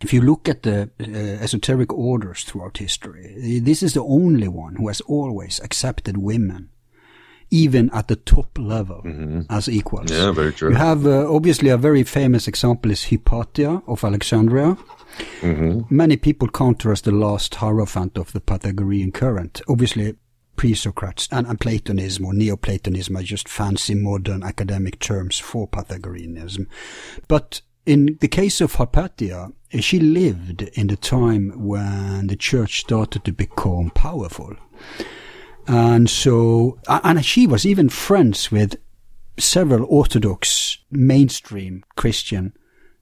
if 0.00 0.12
you 0.12 0.20
look 0.20 0.48
at 0.48 0.62
the 0.62 0.90
uh, 1.00 1.04
esoteric 1.42 1.92
orders 1.92 2.44
throughout 2.44 2.78
history, 2.78 3.60
this 3.60 3.82
is 3.82 3.94
the 3.94 4.04
only 4.04 4.48
one 4.48 4.76
who 4.76 4.88
has 4.88 5.00
always 5.02 5.60
accepted 5.60 6.16
women, 6.16 6.70
even 7.50 7.90
at 7.90 8.08
the 8.08 8.16
top 8.16 8.58
level, 8.58 9.02
as 9.50 9.68
equals. 9.68 10.10
Yeah, 10.10 10.32
very 10.32 10.52
true. 10.52 10.70
You 10.70 10.76
have 10.76 11.06
uh, 11.06 11.32
obviously 11.32 11.68
a 11.68 11.76
very 11.76 12.02
famous 12.02 12.48
example 12.48 12.90
is 12.90 13.04
Hypatia 13.04 13.82
of 13.86 14.04
Alexandria. 14.04 14.76
Many 15.42 16.16
people 16.16 16.48
count 16.48 16.82
her 16.84 16.92
as 16.92 17.02
the 17.02 17.12
last 17.12 17.54
hierophant 17.56 18.16
of 18.16 18.32
the 18.32 18.40
Pythagorean 18.40 19.12
current. 19.12 19.60
Obviously, 19.68 20.14
pre-Socrates 20.56 21.28
and, 21.32 21.46
and 21.46 21.58
Platonism 21.58 22.24
or 22.24 22.34
Neoplatonism 22.34 23.16
are 23.16 23.22
just 23.22 23.48
fancy 23.48 23.94
modern 23.94 24.42
academic 24.42 24.98
terms 24.98 25.38
for 25.38 25.66
Pythagoreanism. 25.66 26.68
But 27.28 27.62
in 27.86 28.18
the 28.20 28.28
case 28.28 28.60
of 28.60 28.74
Hypatia, 28.74 29.52
she 29.80 30.00
lived 30.00 30.62
in 30.74 30.88
the 30.88 30.96
time 30.96 31.52
when 31.56 32.26
the 32.26 32.36
church 32.36 32.80
started 32.80 33.24
to 33.24 33.32
become 33.32 33.90
powerful. 33.90 34.56
And 35.66 36.10
so, 36.10 36.78
and 36.88 37.24
she 37.24 37.46
was 37.46 37.64
even 37.64 37.88
friends 37.88 38.50
with 38.50 38.76
several 39.38 39.86
Orthodox 39.88 40.78
mainstream 40.90 41.84
Christian. 41.96 42.52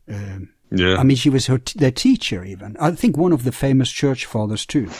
Um, 0.08 0.50
yeah. 0.70 0.96
I 0.96 1.02
mean, 1.02 1.16
she 1.16 1.30
was 1.30 1.46
her 1.46 1.58
t- 1.58 1.78
their 1.78 1.90
teacher 1.90 2.44
even. 2.44 2.76
I 2.78 2.90
think 2.90 3.16
one 3.16 3.32
of 3.32 3.44
the 3.44 3.52
famous 3.52 3.90
church 3.90 4.26
fathers 4.26 4.66
too. 4.66 4.90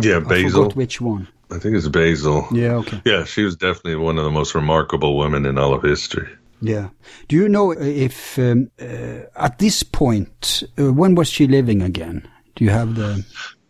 Yeah, 0.00 0.18
I 0.18 0.20
Basil. 0.20 0.62
forgot 0.62 0.76
which 0.76 1.00
one. 1.00 1.28
I 1.50 1.58
think 1.58 1.76
it's 1.76 1.88
Basil. 1.88 2.46
Yeah, 2.52 2.74
okay. 2.76 3.02
Yeah, 3.04 3.24
she 3.24 3.42
was 3.42 3.56
definitely 3.56 3.96
one 3.96 4.18
of 4.18 4.24
the 4.24 4.30
most 4.30 4.54
remarkable 4.54 5.16
women 5.16 5.46
in 5.46 5.58
all 5.58 5.74
of 5.74 5.82
history. 5.82 6.28
Yeah. 6.60 6.88
Do 7.28 7.36
you 7.36 7.48
know 7.48 7.72
if 7.72 8.38
um, 8.38 8.70
uh, 8.80 9.26
at 9.36 9.58
this 9.58 9.82
point, 9.82 10.62
uh, 10.78 10.92
when 10.92 11.14
was 11.14 11.28
she 11.28 11.46
living 11.46 11.82
again? 11.82 12.28
Do 12.54 12.64
you 12.64 12.70
have 12.70 12.94
the? 12.94 13.24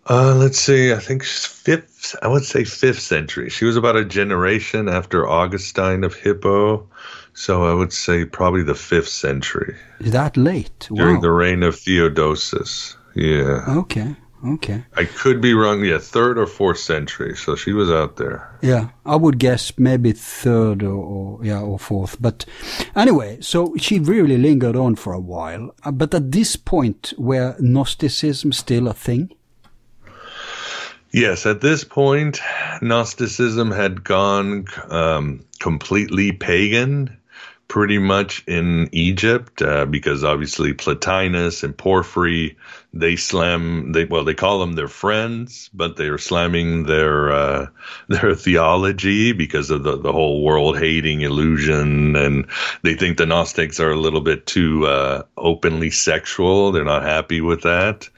Uh, 0.09 0.35
let's 0.37 0.61
see. 0.61 0.93
I 0.93 1.01
think 1.01 1.25
she's 1.25 1.47
fifth. 1.47 2.15
I 2.23 2.29
would 2.29 2.45
say 2.45 2.65
fifth 2.65 3.01
century. 3.01 3.51
She 3.51 3.65
was 3.65 3.77
about 3.77 3.97
a 3.97 4.05
generation 4.05 4.89
after 4.89 5.29
Augustine 5.29 6.05
of 6.05 6.15
Hippo, 6.15 6.89
so 7.35 7.65
I 7.65 7.75
would 7.75 7.93
say 7.93 8.25
probably 8.25 8.63
the 8.63 8.77
fifth 8.77 9.09
century 9.09 9.75
Is 9.99 10.13
that 10.13 10.37
late? 10.37 10.89
during 10.95 11.17
wow. 11.17 11.21
the 11.23 11.33
reign 11.33 11.63
of 11.65 11.77
Theodosius. 11.77 12.97
Yeah, 13.15 13.65
Okay. 13.67 14.15
Okay. 14.45 14.85
I 14.95 15.05
could 15.05 15.41
be 15.41 15.55
wrong. 15.55 15.85
Yeah, 15.85 15.99
third 15.99 16.39
or 16.39 16.47
fourth 16.47 16.79
century. 16.79 17.37
So 17.37 17.57
she 17.57 17.73
was 17.73 17.91
out 17.91 18.17
there. 18.17 18.59
Yeah, 18.63 18.91
I 19.05 19.17
would 19.17 19.39
guess 19.39 19.73
maybe 19.79 20.13
third 20.13 20.83
or, 20.83 20.95
or 20.95 21.45
yeah 21.45 21.61
or 21.61 21.79
fourth. 21.79 22.21
But 22.21 22.45
anyway, 22.95 23.39
so 23.41 23.75
she 23.79 23.99
really 23.99 24.37
lingered 24.37 24.77
on 24.77 24.97
for 24.97 25.13
a 25.13 25.21
while. 25.21 25.75
Uh, 25.83 25.91
But 25.93 26.15
at 26.15 26.33
this 26.33 26.57
point, 26.57 27.15
where 27.17 27.57
Gnosticism 27.59 28.53
still 28.53 28.89
a 28.89 28.93
thing? 28.93 29.33
Yes, 31.13 31.47
at 31.47 31.63
this 31.63 31.83
point, 31.83 32.41
Gnosticism 32.83 33.71
had 33.71 34.05
gone 34.05 34.67
um, 34.91 35.41
completely 35.61 36.33
pagan, 36.33 37.17
pretty 37.69 37.99
much 37.99 38.45
in 38.47 38.91
Egypt, 38.93 39.63
uh, 39.63 39.87
because 39.87 40.23
obviously 40.25 40.75
Plotinus 40.75 41.65
and 41.65 41.77
Porphyry 41.77 42.57
they 42.99 43.17
slam 43.17 43.93
they 43.93 44.05
well 44.05 44.25
they 44.25 44.35
call 44.35 44.59
them 44.59 44.75
their 44.75 44.89
friends, 44.89 45.71
but 45.75 45.97
they 45.97 46.07
are 46.07 46.19
slamming 46.19 46.85
their 46.85 47.33
uh, 47.33 47.67
their 48.09 48.35
theology 48.35 49.33
because 49.33 49.71
of 49.71 49.83
the 49.83 49.97
the 49.97 50.13
whole 50.13 50.43
world 50.43 50.79
hating 50.79 51.23
illusion, 51.23 52.17
and 52.17 52.47
they 52.83 52.95
think 52.95 53.19
the 53.19 53.27
Gnostics 53.27 53.81
are 53.81 53.91
a 53.91 53.97
little 53.97 54.21
bit 54.21 54.47
too 54.47 54.87
uh, 54.87 55.23
openly 55.37 55.91
sexual. 55.91 56.73
They're 56.73 56.85
not 56.85 57.03
happy 57.03 57.41
with 57.41 57.63
that. 57.63 58.09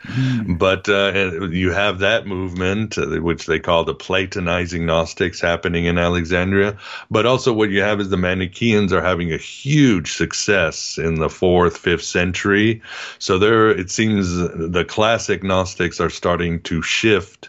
But 0.46 0.88
uh, 0.88 1.48
you 1.50 1.72
have 1.72 1.98
that 1.98 2.26
movement, 2.26 2.98
uh, 2.98 3.06
which 3.20 3.46
they 3.46 3.58
call 3.58 3.84
the 3.84 3.94
Platonizing 3.94 4.86
Gnostics, 4.86 5.40
happening 5.40 5.84
in 5.84 5.98
Alexandria. 5.98 6.76
But 7.10 7.26
also, 7.26 7.52
what 7.52 7.70
you 7.70 7.82
have 7.82 8.00
is 8.00 8.10
the 8.10 8.16
Manichaeans 8.16 8.92
are 8.92 9.02
having 9.02 9.32
a 9.32 9.36
huge 9.36 10.12
success 10.12 10.98
in 10.98 11.16
the 11.16 11.28
fourth, 11.28 11.76
fifth 11.76 12.04
century. 12.04 12.82
So 13.18 13.38
there, 13.38 13.70
it 13.70 13.90
seems 13.90 14.28
the 14.72 14.84
classic 14.84 15.42
Gnostics 15.42 16.00
are 16.00 16.10
starting 16.10 16.60
to 16.62 16.82
shift 16.82 17.48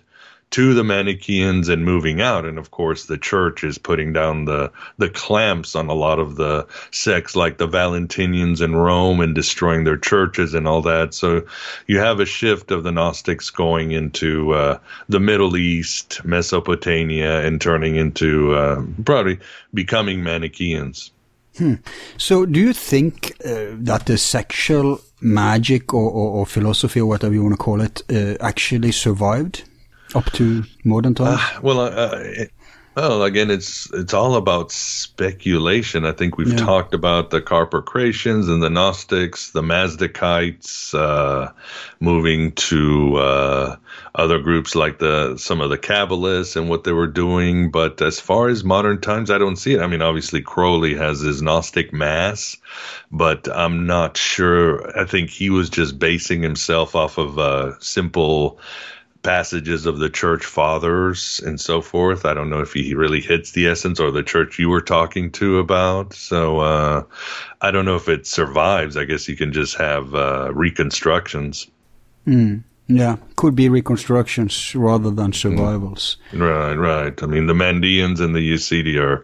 to 0.51 0.73
the 0.73 0.83
Manichaeans 0.83 1.69
and 1.69 1.85
moving 1.85 2.21
out. 2.21 2.45
And 2.45 2.57
of 2.57 2.71
course, 2.71 3.05
the 3.05 3.17
church 3.17 3.63
is 3.63 3.77
putting 3.77 4.13
down 4.13 4.45
the, 4.45 4.71
the 4.97 5.09
clamps 5.09 5.75
on 5.75 5.89
a 5.89 5.93
lot 5.93 6.17
of 6.17 6.37
the 6.37 6.65
sects, 6.91 7.35
like 7.35 7.57
the 7.57 7.67
Valentinians 7.67 8.61
in 8.61 8.75
Rome, 8.75 9.19
and 9.19 9.35
destroying 9.35 9.83
their 9.83 9.97
churches 9.97 10.55
and 10.55 10.67
all 10.67 10.81
that. 10.81 11.13
So 11.13 11.45
you 11.85 11.99
have 11.99 12.19
a 12.19 12.25
shift 12.25 12.71
of 12.71 12.83
the 12.83 12.91
Gnostics 12.91 13.51
going 13.51 13.91
into 13.91 14.53
uh, 14.53 14.79
the 15.07 15.19
Middle 15.19 15.55
East, 15.55 16.25
Mesopotamia, 16.25 17.45
and 17.45 17.61
turning 17.61 17.95
into 17.95 18.55
uh, 18.55 18.81
probably 19.05 19.39
becoming 19.73 20.23
Manichaeans. 20.23 21.11
So, 22.17 22.45
do 22.45 22.59
you 22.59 22.71
think 22.71 23.35
uh, 23.43 23.75
that 23.79 24.05
the 24.05 24.17
sexual 24.17 25.01
magic 25.21 25.93
or, 25.93 26.09
or, 26.09 26.39
or 26.39 26.45
philosophy 26.45 26.99
or 26.99 27.05
whatever 27.05 27.33
you 27.33 27.43
want 27.43 27.53
to 27.53 27.57
call 27.57 27.81
it 27.81 28.01
uh, 28.11 28.35
actually 28.43 28.91
survived 28.91 29.63
up 30.15 30.25
to 30.33 30.63
modern 30.83 31.13
times? 31.13 31.41
Well, 31.61 31.79
uh, 31.79 32.17
it, 32.19 32.51
well, 32.99 33.23
again, 33.23 33.49
it's 33.49 33.89
it's 33.93 34.13
all 34.13 34.35
about 34.35 34.73
speculation. 34.73 36.05
I 36.05 36.11
think 36.11 36.37
we've 36.37 36.51
Yeah. 36.51 36.65
talked 36.65 36.93
about 36.93 37.29
the 37.29 37.39
Carpocratians 37.39 38.49
and 38.49 38.61
the 38.61 38.69
Gnostics, 38.69 39.51
the 39.51 39.61
Mazdakites, 39.61 40.93
uh, 40.93 41.49
moving 42.01 42.51
to 42.53 43.15
uh, 43.15 43.75
other 44.15 44.39
groups 44.39 44.75
like 44.75 44.99
the 44.99 45.37
some 45.37 45.61
of 45.61 45.69
the 45.69 45.77
Kabbalists 45.77 46.57
and 46.57 46.67
what 46.67 46.83
they 46.83 46.91
were 46.91 47.07
doing. 47.07 47.71
But 47.71 48.01
as 48.01 48.19
far 48.19 48.49
as 48.49 48.65
modern 48.65 48.99
times, 48.99 49.31
I 49.31 49.37
don't 49.37 49.55
see 49.55 49.73
it. 49.75 49.81
I 49.81 49.87
mean, 49.87 50.01
obviously 50.01 50.41
Crowley 50.41 50.93
has 50.95 51.21
his 51.21 51.41
Gnostic 51.41 51.93
Mass, 51.93 52.57
but 53.11 53.47
I'm 53.55 53.87
not 53.87 54.17
sure. 54.17 54.91
I 54.99 55.05
think 55.05 55.29
he 55.29 55.49
was 55.49 55.69
just 55.69 55.99
basing 55.99 56.41
himself 56.43 56.95
off 56.95 57.17
of 57.17 57.37
a 57.37 57.77
simple 57.79 58.59
passages 59.21 59.85
of 59.85 59.99
the 59.99 60.09
church 60.09 60.45
fathers 60.45 61.41
and 61.45 61.59
so 61.59 61.81
forth. 61.81 62.25
I 62.25 62.33
don't 62.33 62.49
know 62.49 62.61
if 62.61 62.73
he 62.73 62.93
really 62.93 63.21
hits 63.21 63.51
the 63.51 63.67
essence 63.67 63.99
or 63.99 64.11
the 64.11 64.23
church 64.23 64.59
you 64.59 64.69
were 64.69 64.81
talking 64.81 65.31
to 65.33 65.59
about. 65.59 66.13
So 66.13 66.59
uh, 66.59 67.03
I 67.61 67.71
don't 67.71 67.85
know 67.85 67.95
if 67.95 68.07
it 68.07 68.25
survives. 68.25 68.95
I 68.97 69.05
guess 69.05 69.27
you 69.27 69.35
can 69.35 69.51
just 69.51 69.75
have 69.75 70.15
uh, 70.15 70.51
reconstructions. 70.53 71.67
Yeah, 72.91 73.17
could 73.35 73.53
be 73.55 73.69
reconstructions 73.69 74.73
rather 74.75 75.11
than 75.11 75.31
survivals. 75.31 76.17
Right, 76.33 76.73
right. 76.73 77.21
I 77.21 77.27
mean, 77.27 77.45
the 77.45 77.53
Mandeans 77.53 78.19
and 78.19 78.33
the 78.35 78.39
Yazidi 78.53 78.99
are, 78.99 79.23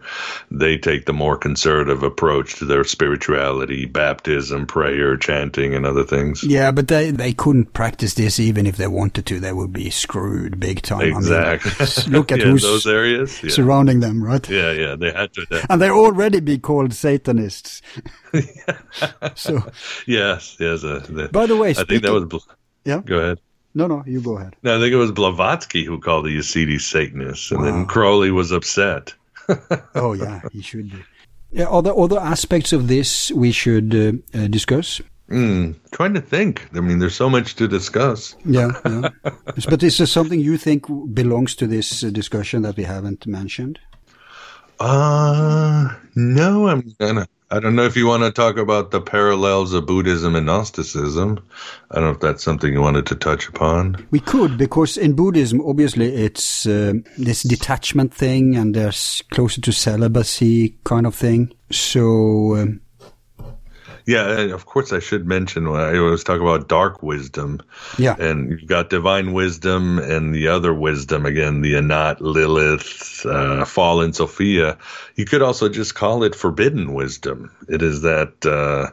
they 0.52 0.78
take 0.78 1.04
the 1.06 1.12
more 1.12 1.36
conservative 1.36 2.04
approach 2.04 2.54
to 2.60 2.64
their 2.64 2.84
spirituality, 2.84 3.84
baptism, 3.84 4.66
prayer, 4.66 5.16
chanting, 5.16 5.74
and 5.74 5.84
other 5.84 6.04
things. 6.04 6.44
Yeah, 6.44 6.70
but 6.70 6.86
they, 6.86 7.10
they 7.10 7.32
couldn't 7.32 7.72
practice 7.72 8.14
this 8.14 8.38
even 8.38 8.66
if 8.66 8.76
they 8.76 8.86
wanted 8.86 9.26
to. 9.26 9.40
They 9.40 9.52
would 9.52 9.72
be 9.72 9.90
screwed 9.90 10.60
big 10.60 10.82
time. 10.82 11.00
I 11.00 11.04
mean, 11.06 11.16
Exactly. 11.16 12.12
look 12.12 12.30
at 12.30 12.38
yeah, 12.40 12.44
who's 12.46 12.62
those 12.62 12.86
areas. 12.86 13.42
Yeah. 13.42 13.50
surrounding 13.50 13.98
them, 13.98 14.22
right? 14.22 14.48
yeah, 14.48 14.70
yeah. 14.70 14.94
They 14.94 15.10
had 15.10 15.32
to. 15.34 15.42
adapt. 15.42 15.66
And 15.70 15.82
they 15.82 15.90
already 15.90 16.38
be 16.38 16.58
called 16.58 16.94
Satanists. 16.94 17.82
so, 19.34 19.60
Yes, 20.06 20.56
yes. 20.60 20.84
Uh, 20.84 21.04
the, 21.08 21.28
by 21.32 21.46
the 21.46 21.56
way, 21.56 21.70
I 21.70 21.82
think 21.84 22.02
that 22.04 22.12
was. 22.12 22.26
Bl- 22.26 22.36
Yeah? 22.84 23.00
Go 23.04 23.18
ahead. 23.18 23.40
No, 23.76 23.86
no, 23.86 24.02
you 24.06 24.22
go 24.22 24.38
ahead. 24.38 24.56
No, 24.62 24.76
I 24.76 24.80
think 24.80 24.92
it 24.92 24.96
was 24.96 25.12
Blavatsky 25.12 25.84
who 25.84 26.00
called 26.00 26.24
the 26.24 26.36
Yazidi 26.38 26.80
Satanists, 26.80 27.50
and 27.50 27.62
then 27.62 27.84
Crowley 27.84 28.30
was 28.30 28.50
upset. 28.50 29.14
Oh 29.94 30.12
yeah, 30.12 30.40
he 30.50 30.60
should 30.60 30.90
be. 30.90 31.04
Yeah, 31.52 31.68
other 31.68 31.92
other 31.96 32.18
aspects 32.18 32.72
of 32.72 32.88
this 32.88 33.30
we 33.30 33.52
should 33.52 33.94
uh, 33.94 34.38
uh, 34.38 34.48
discuss. 34.48 35.00
Mm, 35.30 35.76
trying 35.92 36.14
to 36.14 36.20
think. 36.20 36.68
I 36.74 36.80
mean, 36.80 36.98
there's 36.98 37.14
so 37.14 37.30
much 37.30 37.54
to 37.56 37.68
discuss. 37.68 38.34
Yeah, 38.44 38.72
yeah. 38.86 39.10
But 39.68 39.82
is 39.84 39.98
there 39.98 40.06
something 40.06 40.40
you 40.40 40.56
think 40.56 40.86
belongs 41.14 41.54
to 41.56 41.68
this 41.68 42.02
uh, 42.02 42.10
discussion 42.10 42.62
that 42.62 42.76
we 42.76 42.82
haven't 42.84 43.26
mentioned? 43.26 43.78
Uh, 44.80 45.94
no, 46.16 46.68
I'm 46.68 46.82
gonna. 46.98 47.28
I 47.48 47.60
don't 47.60 47.76
know 47.76 47.84
if 47.84 47.96
you 47.96 48.08
want 48.08 48.24
to 48.24 48.32
talk 48.32 48.56
about 48.56 48.90
the 48.90 49.00
parallels 49.00 49.72
of 49.72 49.86
Buddhism 49.86 50.34
and 50.34 50.46
Gnosticism. 50.46 51.38
I 51.92 51.94
don't 51.94 52.04
know 52.04 52.10
if 52.10 52.20
that's 52.20 52.42
something 52.42 52.72
you 52.72 52.80
wanted 52.80 53.06
to 53.06 53.14
touch 53.14 53.48
upon. 53.48 54.04
We 54.10 54.18
could, 54.18 54.58
because 54.58 54.96
in 54.96 55.14
Buddhism, 55.14 55.60
obviously, 55.60 56.12
it's 56.12 56.66
uh, 56.66 56.94
this 57.16 57.44
detachment 57.44 58.12
thing, 58.12 58.56
and 58.56 58.74
there's 58.74 59.22
closer 59.30 59.60
to 59.60 59.72
celibacy 59.72 60.76
kind 60.82 61.06
of 61.06 61.14
thing. 61.14 61.52
So, 61.70 62.56
um, 62.56 62.80
Yeah, 64.06 64.54
of 64.54 64.66
course, 64.66 64.92
I 64.92 65.00
should 65.00 65.26
mention 65.26 65.68
when 65.68 65.80
I 65.80 65.98
always 65.98 66.22
talk 66.22 66.40
about 66.40 66.68
dark 66.68 67.02
wisdom. 67.02 67.60
yeah, 67.98 68.14
and 68.18 68.50
you've 68.50 68.66
got 68.68 68.88
divine 68.88 69.32
wisdom 69.32 69.98
and 69.98 70.32
the 70.32 70.46
other 70.46 70.72
wisdom 70.72 71.26
again 71.26 71.60
the 71.60 71.76
Anat, 71.76 72.20
Lilith, 72.20 73.26
uh, 73.26 73.64
fallen 73.64 74.12
Sophia. 74.12 74.78
You 75.16 75.24
could 75.24 75.42
also 75.42 75.68
just 75.68 75.96
call 75.96 76.22
it 76.22 76.36
forbidden 76.36 76.94
wisdom. 76.94 77.50
It 77.68 77.82
is 77.82 78.02
that 78.02 78.46
uh, 78.46 78.92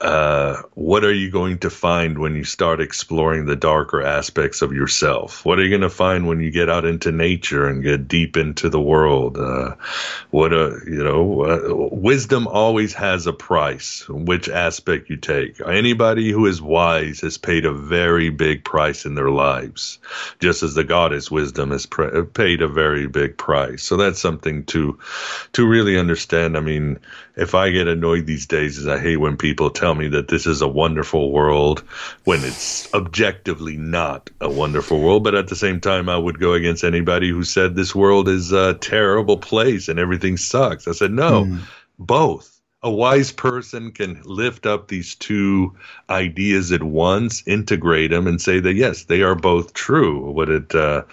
uh, 0.00 0.60
what 0.74 1.04
are 1.04 1.12
you 1.12 1.30
going 1.30 1.58
to 1.58 1.70
find 1.70 2.18
when 2.18 2.34
you 2.34 2.42
start 2.42 2.80
exploring 2.80 3.46
the 3.46 3.54
darker 3.54 4.02
aspects 4.02 4.60
of 4.60 4.72
yourself? 4.72 5.44
What 5.44 5.58
are 5.58 5.62
you 5.62 5.70
going 5.70 5.82
to 5.82 5.90
find 5.90 6.26
when 6.26 6.40
you 6.40 6.50
get 6.50 6.68
out 6.68 6.84
into 6.84 7.12
nature 7.12 7.68
and 7.68 7.82
get 7.82 8.08
deep 8.08 8.36
into 8.36 8.68
the 8.68 8.80
world? 8.80 9.38
Uh, 9.38 9.76
what 10.30 10.52
a 10.52 10.80
you 10.84 11.02
know, 11.02 11.42
uh, 11.44 11.88
wisdom 11.94 12.48
always 12.48 12.92
has 12.94 13.28
a 13.28 13.32
price. 13.32 14.04
Which 14.08 14.48
aspect 14.48 15.10
you 15.10 15.16
take? 15.16 15.60
Anybody 15.60 16.32
who 16.32 16.46
is 16.46 16.60
wise 16.60 17.20
has 17.20 17.38
paid 17.38 17.64
a 17.64 17.72
very 17.72 18.30
big 18.30 18.64
price 18.64 19.04
in 19.04 19.14
their 19.14 19.30
lives, 19.30 20.00
just 20.40 20.64
as 20.64 20.74
the 20.74 20.84
goddess 20.84 21.30
wisdom 21.30 21.70
has 21.70 21.86
pre- 21.86 22.24
paid 22.24 22.62
a 22.62 22.68
very 22.68 23.06
big 23.06 23.36
price. 23.36 23.84
So 23.84 23.96
that's 23.96 24.20
something 24.20 24.64
to 24.66 24.98
to 25.52 25.66
really 25.66 25.96
understand. 25.96 26.56
I 26.56 26.60
mean, 26.60 26.98
if 27.36 27.54
I 27.54 27.70
get 27.70 27.88
annoyed 27.88 28.26
these 28.26 28.46
days, 28.46 28.78
is 28.78 28.86
I 28.86 28.98
hate 28.98 29.16
when 29.16 29.36
people 29.36 29.70
tell 29.70 29.94
me 29.94 30.08
that 30.08 30.28
this 30.28 30.46
is 30.46 30.62
a 30.62 30.68
wonderful 30.68 31.32
world 31.32 31.80
when 32.24 32.44
it's 32.44 32.92
objectively 32.94 33.76
not 33.76 34.30
a 34.40 34.50
wonderful 34.50 35.00
world. 35.00 35.24
But 35.24 35.34
at 35.34 35.48
the 35.48 35.56
same 35.56 35.80
time, 35.80 36.08
I 36.08 36.16
would 36.16 36.38
go 36.38 36.52
against 36.52 36.84
anybody 36.84 37.30
who 37.30 37.44
said 37.44 37.74
this 37.74 37.94
world 37.94 38.28
is 38.28 38.52
a 38.52 38.74
terrible 38.74 39.38
place 39.38 39.88
and 39.88 39.98
everything 39.98 40.36
sucks. 40.36 40.86
I 40.86 40.92
said, 40.92 41.10
no, 41.10 41.58
both 41.98 42.54
a 42.84 42.90
wise 42.90 43.32
person 43.32 43.90
can 43.90 44.20
lift 44.24 44.66
up 44.66 44.88
these 44.88 45.14
two 45.14 45.74
ideas 46.10 46.70
at 46.70 46.82
once, 46.82 47.42
integrate 47.46 48.10
them, 48.10 48.26
and 48.26 48.40
say 48.40 48.60
that 48.60 48.74
yes, 48.74 49.04
they 49.04 49.22
are 49.22 49.34
both 49.34 49.72
true. 49.72 50.30
What 50.30 50.50
it 50.50 50.74
uh, 50.74 51.04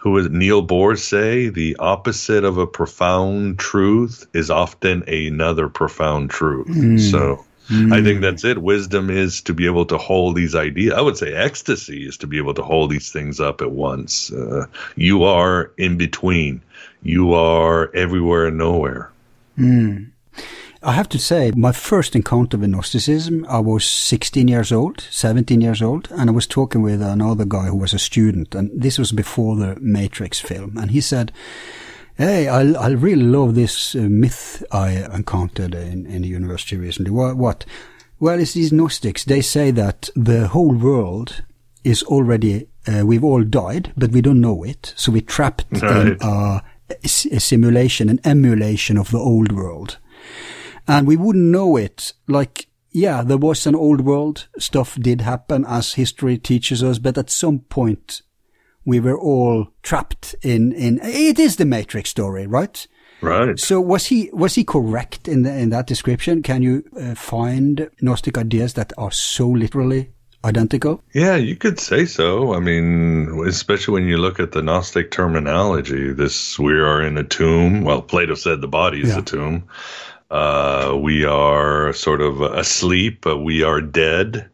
who 0.00 0.12
was 0.12 0.30
Neil 0.30 0.66
Bohr 0.66 0.98
say? 0.98 1.50
The 1.50 1.76
opposite 1.78 2.44
of 2.44 2.56
a 2.56 2.66
profound 2.66 3.58
truth 3.58 4.26
is 4.32 4.50
often 4.50 5.04
another 5.06 5.68
profound 5.68 6.30
truth. 6.30 6.68
Mm. 6.68 6.98
So. 6.98 7.44
Mm. 7.68 7.92
I 7.92 8.02
think 8.02 8.20
that's 8.20 8.42
it. 8.44 8.58
Wisdom 8.58 9.10
is 9.10 9.42
to 9.42 9.54
be 9.54 9.66
able 9.66 9.86
to 9.86 9.96
hold 9.96 10.34
these 10.34 10.56
ideas. 10.56 10.94
I 10.94 11.02
would 11.02 11.16
say 11.16 11.32
ecstasy 11.32 12.04
is 12.04 12.16
to 12.16 12.26
be 12.26 12.38
able 12.38 12.54
to 12.54 12.62
hold 12.62 12.90
these 12.90 13.12
things 13.12 13.38
up 13.38 13.62
at 13.62 13.70
once. 13.70 14.32
Uh, 14.32 14.66
you 14.96 15.22
are 15.22 15.70
in 15.78 15.96
between. 15.96 16.62
You 17.04 17.34
are 17.34 17.94
everywhere 17.94 18.46
and 18.46 18.58
nowhere. 18.58 19.12
Mm. 19.56 20.10
I 20.82 20.92
have 20.92 21.10
to 21.10 21.18
say, 21.18 21.52
my 21.54 21.72
first 21.72 22.16
encounter 22.16 22.56
with 22.56 22.70
Gnosticism, 22.70 23.44
I 23.50 23.58
was 23.58 23.84
16 23.84 24.48
years 24.48 24.72
old, 24.72 25.06
17 25.10 25.60
years 25.60 25.82
old, 25.82 26.08
and 26.10 26.30
I 26.30 26.32
was 26.32 26.46
talking 26.46 26.80
with 26.80 27.02
another 27.02 27.44
guy 27.44 27.66
who 27.66 27.76
was 27.76 27.92
a 27.92 27.98
student, 27.98 28.54
and 28.54 28.70
this 28.74 28.98
was 28.98 29.12
before 29.12 29.56
the 29.56 29.76
Matrix 29.78 30.40
film, 30.40 30.78
and 30.78 30.90
he 30.90 31.02
said, 31.02 31.32
Hey, 32.16 32.48
I, 32.48 32.62
I 32.72 32.88
really 32.88 33.22
love 33.22 33.54
this 33.54 33.94
uh, 33.94 33.98
myth 34.00 34.62
I 34.72 35.04
encountered 35.14 35.74
in, 35.74 36.06
in 36.06 36.22
the 36.22 36.28
university 36.28 36.76
recently. 36.76 37.10
What? 37.10 37.36
what? 37.36 37.66
Well, 38.18 38.40
it's 38.40 38.54
these 38.54 38.72
Gnostics. 38.72 39.24
They 39.24 39.42
say 39.42 39.70
that 39.72 40.08
the 40.16 40.48
whole 40.48 40.74
world 40.74 41.42
is 41.84 42.02
already, 42.04 42.68
uh, 42.86 43.04
we've 43.04 43.24
all 43.24 43.44
died, 43.44 43.92
but 43.98 44.12
we 44.12 44.22
don't 44.22 44.40
know 44.40 44.64
it. 44.64 44.94
So 44.96 45.12
we're 45.12 45.22
trapped 45.22 45.66
right. 45.72 46.06
in 46.08 46.18
a, 46.22 46.62
a 47.04 47.08
simulation, 47.08 48.08
an 48.08 48.20
emulation 48.24 48.96
of 48.96 49.10
the 49.10 49.18
old 49.18 49.52
world 49.52 49.98
and 50.90 51.06
we 51.06 51.16
wouldn't 51.16 51.44
know 51.44 51.76
it. 51.76 52.12
Like, 52.26 52.66
yeah, 52.90 53.22
there 53.22 53.36
was 53.38 53.64
an 53.64 53.76
old 53.76 54.00
world. 54.00 54.48
Stuff 54.58 54.96
did 54.96 55.20
happen 55.20 55.64
as 55.64 55.94
history 55.94 56.36
teaches 56.36 56.82
us, 56.82 56.98
but 56.98 57.16
at 57.16 57.30
some 57.30 57.60
point 57.60 58.22
we 58.84 58.98
were 58.98 59.18
all 59.18 59.68
trapped 59.82 60.34
in, 60.42 60.72
in, 60.72 60.98
it 61.02 61.38
is 61.38 61.56
the 61.56 61.64
Matrix 61.64 62.10
story, 62.10 62.46
right? 62.46 62.88
Right. 63.22 63.58
So 63.58 63.80
was 63.80 64.06
he 64.06 64.30
was 64.32 64.54
he 64.54 64.64
correct 64.64 65.28
in 65.28 65.42
the, 65.42 65.54
in 65.54 65.68
that 65.70 65.86
description? 65.86 66.42
Can 66.42 66.62
you 66.62 66.82
uh, 66.98 67.14
find 67.14 67.90
Gnostic 68.00 68.38
ideas 68.38 68.72
that 68.74 68.94
are 68.96 69.10
so 69.12 69.46
literally 69.46 70.10
identical? 70.42 71.02
Yeah, 71.12 71.36
you 71.36 71.54
could 71.54 71.78
say 71.78 72.06
so. 72.06 72.54
I 72.54 72.60
mean, 72.60 73.44
especially 73.46 73.92
when 73.92 74.08
you 74.08 74.16
look 74.16 74.40
at 74.40 74.52
the 74.52 74.62
Gnostic 74.62 75.10
terminology, 75.10 76.14
this 76.14 76.58
we 76.58 76.72
are 76.72 77.02
in 77.02 77.18
a 77.18 77.24
tomb. 77.24 77.84
Well, 77.84 78.00
Plato 78.00 78.34
said 78.34 78.62
the 78.62 78.68
body 78.68 79.02
is 79.02 79.10
yeah. 79.10 79.18
a 79.18 79.22
tomb. 79.22 79.68
Uh, 80.30 80.96
we 81.00 81.24
are 81.24 81.92
sort 81.92 82.20
of 82.20 82.40
asleep. 82.40 83.26
We 83.26 83.62
are 83.62 83.80
dead. 83.80 84.48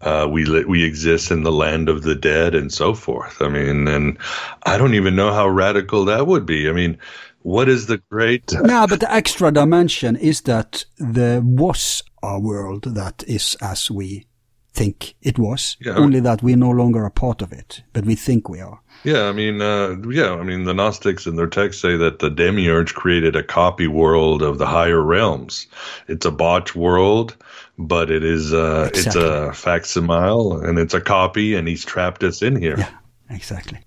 Uh, 0.00 0.28
we 0.28 0.44
li- 0.44 0.64
we 0.64 0.82
exist 0.82 1.30
in 1.30 1.44
the 1.44 1.52
land 1.52 1.88
of 1.88 2.02
the 2.02 2.16
dead 2.16 2.56
and 2.56 2.72
so 2.72 2.92
forth. 2.92 3.40
I 3.40 3.48
mean, 3.48 3.86
and 3.86 4.18
I 4.64 4.76
don't 4.76 4.94
even 4.94 5.14
know 5.14 5.32
how 5.32 5.48
radical 5.48 6.04
that 6.06 6.26
would 6.26 6.44
be. 6.44 6.68
I 6.68 6.72
mean, 6.72 6.98
what 7.42 7.68
is 7.68 7.86
the 7.86 7.98
great? 8.10 8.52
no, 8.62 8.86
but 8.88 8.98
the 8.98 9.12
extra 9.12 9.52
dimension 9.52 10.16
is 10.16 10.40
that 10.42 10.84
there 10.98 11.40
was 11.40 12.02
a 12.20 12.40
world 12.40 12.82
that 12.94 13.22
is 13.28 13.56
as 13.60 13.90
we 13.90 14.26
think 14.72 15.14
it 15.22 15.38
was. 15.38 15.76
Yeah. 15.80 15.94
Only 15.94 16.20
that 16.20 16.42
we're 16.42 16.56
no 16.56 16.70
longer 16.70 17.04
a 17.04 17.10
part 17.10 17.42
of 17.42 17.52
it, 17.52 17.82
but 17.92 18.04
we 18.04 18.14
think 18.14 18.48
we 18.48 18.60
are. 18.60 18.80
Yeah, 19.04 19.24
I 19.28 19.32
mean, 19.32 19.60
uh, 19.60 19.96
yeah, 20.08 20.34
I 20.34 20.44
mean, 20.44 20.64
the 20.64 20.74
Gnostics 20.74 21.26
in 21.26 21.36
their 21.36 21.48
text 21.48 21.80
say 21.80 21.96
that 21.96 22.20
the 22.20 22.30
demiurge 22.30 22.94
created 22.94 23.34
a 23.34 23.42
copy 23.42 23.86
world 23.86 24.42
of 24.42 24.58
the 24.58 24.66
higher 24.66 25.02
realms. 25.02 25.66
It's 26.08 26.24
a 26.24 26.30
botch 26.30 26.74
world, 26.74 27.36
but 27.78 28.10
it 28.10 28.24
is 28.24 28.54
uh, 28.54 28.90
exactly. 28.92 29.00
it's 29.00 29.16
a 29.16 29.52
facsimile 29.52 30.64
and 30.66 30.78
it's 30.78 30.94
a 30.94 31.00
copy, 31.00 31.54
and 31.54 31.66
he's 31.66 31.84
trapped 31.84 32.22
us 32.22 32.42
in 32.42 32.56
here. 32.56 32.78
Yeah, 32.78 32.90
exactly. 33.28 33.80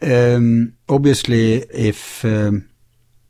Um, 0.00 0.74
obviously, 0.88 1.58
if 1.70 2.24
um, 2.24 2.68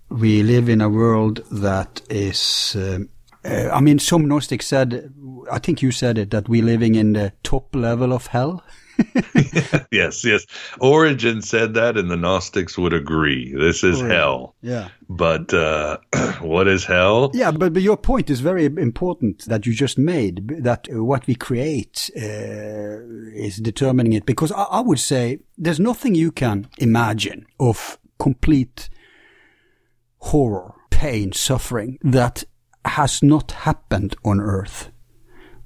we 0.08 0.42
live 0.42 0.68
in 0.68 0.80
a 0.80 0.88
world 0.88 1.44
that 1.50 2.00
is, 2.08 2.76
um, 2.78 3.08
uh, 3.44 3.70
I 3.72 3.80
mean, 3.80 3.98
some 3.98 4.28
Gnostics 4.28 4.66
said, 4.66 5.12
I 5.52 5.58
think 5.58 5.82
you 5.82 5.92
said 5.92 6.18
it, 6.18 6.30
that 6.30 6.48
we're 6.48 6.64
living 6.64 6.94
in 6.94 7.12
the 7.12 7.32
top 7.42 7.74
level 7.74 8.12
of 8.12 8.28
hell. 8.28 8.64
yes, 9.90 10.24
yes. 10.24 10.46
Origen 10.80 11.42
said 11.42 11.74
that, 11.74 11.96
and 11.96 12.10
the 12.10 12.16
Gnostics 12.16 12.78
would 12.78 12.92
agree. 12.92 13.54
This 13.54 13.84
is 13.84 14.00
hell. 14.00 14.54
Yeah. 14.62 14.88
But 15.08 15.52
uh, 15.52 15.98
what 16.40 16.68
is 16.68 16.84
hell? 16.84 17.30
Yeah, 17.34 17.50
but, 17.50 17.72
but 17.72 17.82
your 17.82 17.96
point 17.96 18.30
is 18.30 18.40
very 18.40 18.64
important 18.64 19.44
that 19.46 19.66
you 19.66 19.74
just 19.74 19.98
made 19.98 20.48
that 20.62 20.86
what 20.90 21.26
we 21.26 21.34
create 21.34 22.10
uh, 22.16 23.02
is 23.34 23.58
determining 23.58 24.14
it. 24.14 24.26
Because 24.26 24.52
I, 24.52 24.62
I 24.64 24.80
would 24.80 25.00
say 25.00 25.40
there's 25.58 25.80
nothing 25.80 26.14
you 26.14 26.32
can 26.32 26.68
imagine 26.78 27.46
of 27.60 27.98
complete 28.18 28.88
horror, 30.18 30.74
pain, 30.90 31.32
suffering 31.32 31.98
that 32.02 32.44
has 32.84 33.22
not 33.22 33.52
happened 33.52 34.14
on 34.24 34.40
Earth 34.40 34.91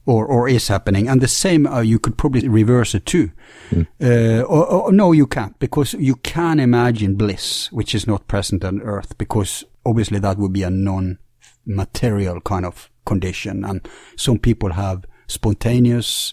or, 0.06 0.24
or 0.24 0.48
is 0.48 0.68
happening. 0.68 1.08
And 1.08 1.20
the 1.20 1.28
same, 1.28 1.66
uh, 1.66 1.80
you 1.80 1.98
could 1.98 2.16
probably 2.16 2.48
reverse 2.48 2.94
it 2.94 3.04
too. 3.04 3.32
Mm. 3.70 3.86
Uh, 4.00 4.42
or, 4.44 4.66
or, 4.66 4.92
no, 4.92 5.12
you 5.12 5.26
can't 5.26 5.58
because 5.58 5.92
you 5.94 6.14
can 6.16 6.60
imagine 6.60 7.16
bliss, 7.16 7.70
which 7.72 7.94
is 7.94 8.06
not 8.06 8.28
present 8.28 8.64
on 8.64 8.80
earth 8.82 9.18
because 9.18 9.64
obviously 9.84 10.20
that 10.20 10.38
would 10.38 10.52
be 10.52 10.62
a 10.62 10.70
non-material 10.70 12.40
kind 12.42 12.64
of 12.64 12.88
condition. 13.04 13.64
And 13.64 13.86
some 14.16 14.38
people 14.38 14.72
have 14.72 15.04
spontaneous 15.26 16.32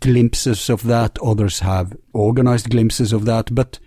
glimpses 0.00 0.70
of 0.70 0.84
that. 0.84 1.18
Others 1.22 1.60
have 1.60 1.94
organized 2.14 2.70
glimpses 2.70 3.12
of 3.12 3.26
that. 3.26 3.54
But 3.54 3.78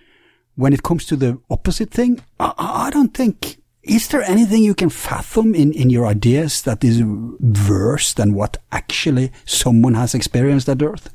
when 0.55 0.73
it 0.73 0.83
comes 0.83 1.05
to 1.07 1.15
the 1.15 1.39
opposite 1.49 1.89
thing, 1.91 2.19
I, 2.39 2.53
I 2.57 2.89
don't 2.91 3.15
think 3.15 3.59
is 3.83 4.09
there 4.09 4.21
anything 4.23 4.63
you 4.63 4.75
can 4.75 4.89
fathom 4.89 5.55
in, 5.55 5.71
in 5.73 5.89
your 5.89 6.05
ideas 6.05 6.61
that 6.63 6.83
is 6.83 7.01
worse 7.01 8.13
than 8.13 8.33
what 8.33 8.57
actually 8.71 9.31
someone 9.45 9.93
has 9.93 10.13
experienced 10.13 10.67
at 10.67 10.81
Earth? 10.81 11.13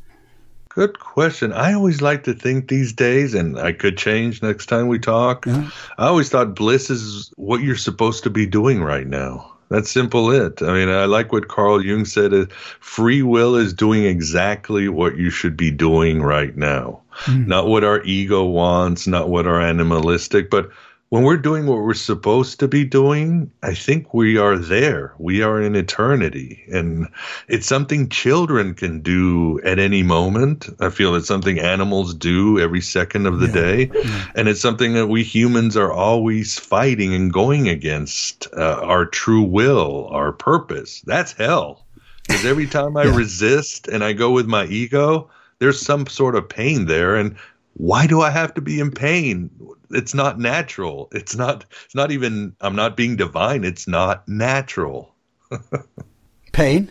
Good 0.70 0.98
question. 0.98 1.52
I 1.52 1.72
always 1.72 2.02
like 2.02 2.24
to 2.24 2.34
think 2.34 2.68
these 2.68 2.92
days, 2.92 3.32
and 3.32 3.58
I 3.58 3.72
could 3.72 3.96
change 3.96 4.42
next 4.42 4.66
time 4.66 4.88
we 4.88 4.98
talk. 4.98 5.46
Yeah. 5.46 5.70
I 5.98 6.08
always 6.08 6.30
thought 6.30 6.56
bliss 6.56 6.90
is 6.90 7.32
what 7.36 7.62
you're 7.62 7.76
supposed 7.76 8.24
to 8.24 8.30
be 8.30 8.44
doing 8.44 8.82
right 8.82 9.06
now. 9.06 9.52
That's 9.68 9.90
simple 9.90 10.30
it. 10.30 10.62
I 10.62 10.72
mean, 10.74 10.88
I 10.88 11.04
like 11.04 11.32
what 11.32 11.48
Carl 11.48 11.84
Jung 11.84 12.04
said 12.04 12.34
uh, 12.34 12.46
free 12.80 13.22
will 13.22 13.54
is 13.56 13.72
doing 13.72 14.04
exactly 14.04 14.88
what 14.88 15.16
you 15.16 15.30
should 15.30 15.56
be 15.56 15.70
doing 15.70 16.22
right 16.22 16.56
now. 16.56 17.02
Mm. 17.24 17.46
Not 17.46 17.68
what 17.68 17.84
our 17.84 18.02
ego 18.02 18.44
wants, 18.44 19.06
not 19.06 19.30
what 19.30 19.46
our 19.46 19.60
animalistic, 19.60 20.50
but 20.50 20.70
when 21.14 21.22
we're 21.22 21.36
doing 21.36 21.66
what 21.66 21.78
we're 21.78 21.94
supposed 21.94 22.58
to 22.58 22.66
be 22.66 22.84
doing, 22.84 23.48
I 23.62 23.72
think 23.72 24.12
we 24.12 24.36
are 24.36 24.58
there. 24.58 25.14
We 25.16 25.42
are 25.42 25.62
in 25.62 25.76
eternity. 25.76 26.64
And 26.72 27.06
it's 27.46 27.68
something 27.68 28.08
children 28.08 28.74
can 28.74 28.98
do 28.98 29.60
at 29.60 29.78
any 29.78 30.02
moment. 30.02 30.68
I 30.80 30.90
feel 30.90 31.14
it's 31.14 31.28
something 31.28 31.60
animals 31.60 32.14
do 32.14 32.58
every 32.58 32.80
second 32.80 33.26
of 33.26 33.38
the 33.38 33.46
yeah. 33.46 33.52
day. 33.52 33.90
Yeah. 33.94 34.26
And 34.34 34.48
it's 34.48 34.60
something 34.60 34.94
that 34.94 35.06
we 35.06 35.22
humans 35.22 35.76
are 35.76 35.92
always 35.92 36.58
fighting 36.58 37.14
and 37.14 37.32
going 37.32 37.68
against 37.68 38.48
uh, 38.52 38.80
our 38.82 39.06
true 39.06 39.44
will, 39.44 40.08
our 40.08 40.32
purpose. 40.32 41.00
That's 41.02 41.30
hell. 41.30 41.86
Because 42.26 42.44
every 42.44 42.66
time 42.66 42.96
I 42.96 43.04
yeah. 43.04 43.14
resist 43.14 43.86
and 43.86 44.02
I 44.02 44.14
go 44.14 44.32
with 44.32 44.48
my 44.48 44.64
ego, 44.64 45.30
there's 45.60 45.80
some 45.80 46.08
sort 46.08 46.34
of 46.34 46.48
pain 46.48 46.86
there. 46.86 47.14
And 47.14 47.36
why 47.74 48.06
do 48.06 48.20
I 48.20 48.30
have 48.30 48.54
to 48.54 48.60
be 48.60 48.80
in 48.80 48.90
pain? 48.90 49.50
It's 49.90 50.14
not 50.14 50.38
natural. 50.38 51.08
It's 51.12 51.36
not 51.36 51.64
it's 51.84 51.94
not 51.94 52.10
even 52.10 52.56
I'm 52.60 52.76
not 52.76 52.96
being 52.96 53.16
divine. 53.16 53.64
It's 53.64 53.86
not 53.86 54.26
natural. 54.28 55.14
pain? 56.52 56.90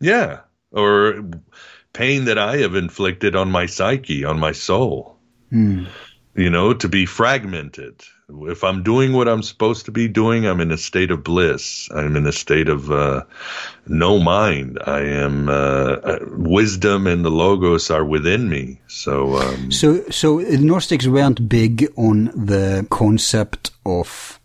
Yeah. 0.00 0.40
Or 0.72 1.22
pain 1.92 2.24
that 2.24 2.38
I 2.38 2.58
have 2.58 2.74
inflicted 2.74 3.36
on 3.36 3.50
my 3.50 3.66
psyche, 3.66 4.24
on 4.24 4.38
my 4.38 4.52
soul. 4.52 5.18
Hmm. 5.50 5.84
You 6.34 6.48
know, 6.48 6.72
to 6.72 6.88
be 6.88 7.04
fragmented, 7.04 8.02
if 8.42 8.64
I'm 8.64 8.82
doing 8.82 9.12
what 9.12 9.28
I'm 9.28 9.42
supposed 9.42 9.84
to 9.86 9.92
be 9.92 10.08
doing, 10.08 10.46
I'm 10.46 10.60
in 10.60 10.70
a 10.70 10.76
state 10.76 11.10
of 11.10 11.22
bliss. 11.22 11.88
I'm 11.94 12.16
in 12.16 12.26
a 12.26 12.32
state 12.32 12.68
of 12.68 12.90
uh, 12.90 13.22
no 13.86 14.18
mind. 14.18 14.78
I 14.86 15.00
am 15.00 15.48
uh, 15.48 15.52
uh, 15.52 16.18
wisdom 16.30 17.06
and 17.06 17.24
the 17.24 17.30
logos 17.30 17.90
are 17.90 18.04
within 18.04 18.48
me. 18.48 18.80
So, 18.88 19.36
um, 19.36 19.70
so, 19.70 20.02
so 20.10 20.40
the 20.42 20.58
Gnostics 20.58 21.06
weren't 21.06 21.48
big 21.48 21.88
on 21.96 22.26
the 22.26 22.86
concept 22.90 23.70
of 23.84 24.40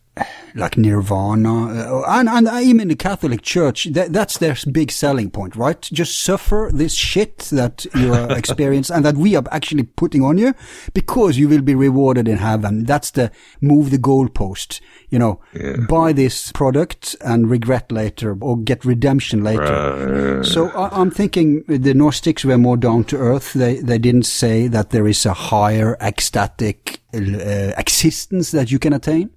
like 0.58 0.78
nirvana, 0.78 1.68
uh, 1.68 2.04
and, 2.08 2.28
and 2.28 2.48
even 2.66 2.88
the 2.88 2.96
Catholic 2.96 3.42
Church, 3.42 3.86
that, 3.86 4.14
that's 4.14 4.38
their 4.40 4.56
big 4.72 4.92
selling 4.92 5.30
point, 5.30 5.56
right? 5.56 5.82
Just 5.82 6.22
suffer 6.22 6.70
this 6.74 6.94
shit 6.94 7.38
that 7.52 7.86
you 7.96 8.14
are 8.14 8.32
experiencing 8.38 8.96
and 8.96 9.06
that 9.06 9.16
we 9.16 9.36
are 9.36 9.44
actually 9.52 9.84
putting 9.84 10.24
on 10.24 10.38
you 10.38 10.54
because 10.94 11.38
you 11.38 11.48
will 11.48 11.62
be 11.62 11.76
rewarded 11.76 12.28
in 12.28 12.38
heaven. 12.38 12.84
That's 12.84 13.12
the 13.12 13.32
move 13.62 13.92
the 13.92 13.98
goalpost, 13.98 14.82
you 15.10 15.20
know, 15.20 15.40
yeah. 15.54 15.78
buy 15.88 16.14
this 16.14 16.52
product 16.52 17.16
and 17.22 17.50
regret 17.50 17.92
later 17.92 18.38
or 18.42 18.58
get 18.58 18.86
redemption 18.86 19.44
later. 19.44 20.38
Right. 20.38 20.46
So 20.46 20.70
I, 20.70 21.00
am 21.00 21.12
thinking 21.12 21.64
the 21.68 21.94
Gnostics 21.94 22.44
were 22.44 22.58
more 22.58 22.78
down 22.78 23.04
to 23.06 23.18
earth. 23.18 23.54
They, 23.54 23.78
they 23.78 23.98
didn't 23.98 24.26
say 24.26 24.68
that 24.68 24.90
there 24.90 25.08
is 25.08 25.26
a 25.26 25.34
higher 25.34 25.98
ecstatic 26.02 27.02
uh, 27.14 27.74
existence 27.78 28.52
that 28.52 28.72
you 28.72 28.80
can 28.80 28.94
attain. 28.94 29.30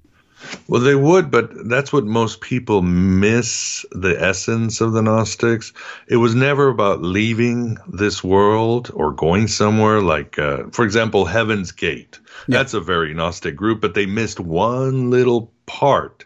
Well, 0.68 0.80
they 0.80 0.94
would, 0.94 1.30
but 1.30 1.68
that's 1.68 1.92
what 1.92 2.04
most 2.04 2.40
people 2.40 2.82
miss 2.82 3.84
the 3.92 4.16
essence 4.20 4.80
of 4.80 4.92
the 4.92 5.02
Gnostics. 5.02 5.72
It 6.08 6.16
was 6.16 6.34
never 6.34 6.68
about 6.68 7.02
leaving 7.02 7.76
this 7.88 8.22
world 8.24 8.90
or 8.94 9.12
going 9.12 9.48
somewhere 9.48 10.00
like, 10.00 10.38
uh, 10.38 10.64
for 10.72 10.84
example, 10.84 11.24
Heaven's 11.24 11.72
Gate. 11.72 12.18
Yeah. 12.46 12.58
That's 12.58 12.74
a 12.74 12.80
very 12.80 13.12
Gnostic 13.14 13.56
group, 13.56 13.80
but 13.80 13.94
they 13.94 14.06
missed 14.06 14.40
one 14.40 15.10
little 15.10 15.52
part 15.66 16.24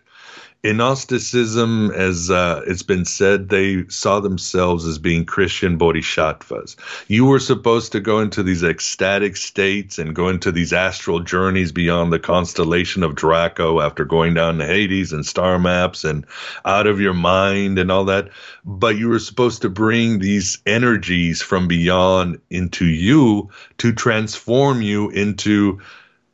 in 0.65 0.78
Gnosticism, 0.78 1.91
as 1.91 2.31
uh, 2.31 2.62
it's 2.66 2.82
been 2.82 3.05
said, 3.05 3.51
they 3.51 3.86
saw 3.89 4.20
themselves 4.20 4.86
as 4.86 4.99
being 4.99 5.27
Christian 5.27 5.77
bodhisattvas. 5.77 6.77
You 7.07 7.27
were 7.27 7.39
supposed 7.39 7.93
to 7.93 8.01
go 8.01 8.20
into 8.20 8.43
these 8.43 8.65
ecstatic 8.65 9.36
states 9.36 9.99
and 9.99 10.15
go 10.15 10.31
into 10.31 10.51
these 10.51 10.73
astral 10.73 11.20
journeys 11.20 11.70
beyond 11.70 12.15
the 12.15 12.19
constellation 12.19 13.03
of 13.03 13.15
Draco 13.15 13.82
after 13.82 14.07
going 14.07 14.32
down 14.32 14.57
to 14.57 14.66
Hades 14.66 15.12
and 15.12 15.27
star 15.27 15.59
maps 15.59 16.03
and 16.03 16.24
out 16.65 16.86
of 16.86 16.99
your 16.99 17.12
mind 17.12 17.78
and 17.78 17.93
all 17.93 18.07
that. 18.07 18.31
But 18.65 18.97
you 18.97 19.11
were 19.11 19.19
supposed 19.19 19.61
to 19.62 19.69
bring 19.69 20.19
these 20.19 20.62
energies 20.65 21.43
from 21.43 21.69
beyond 21.69 22.41
into 22.49 22.86
you 22.86 23.51
to 23.78 23.93
transform 23.93 24.81
you 24.81 25.11
into 25.11 25.81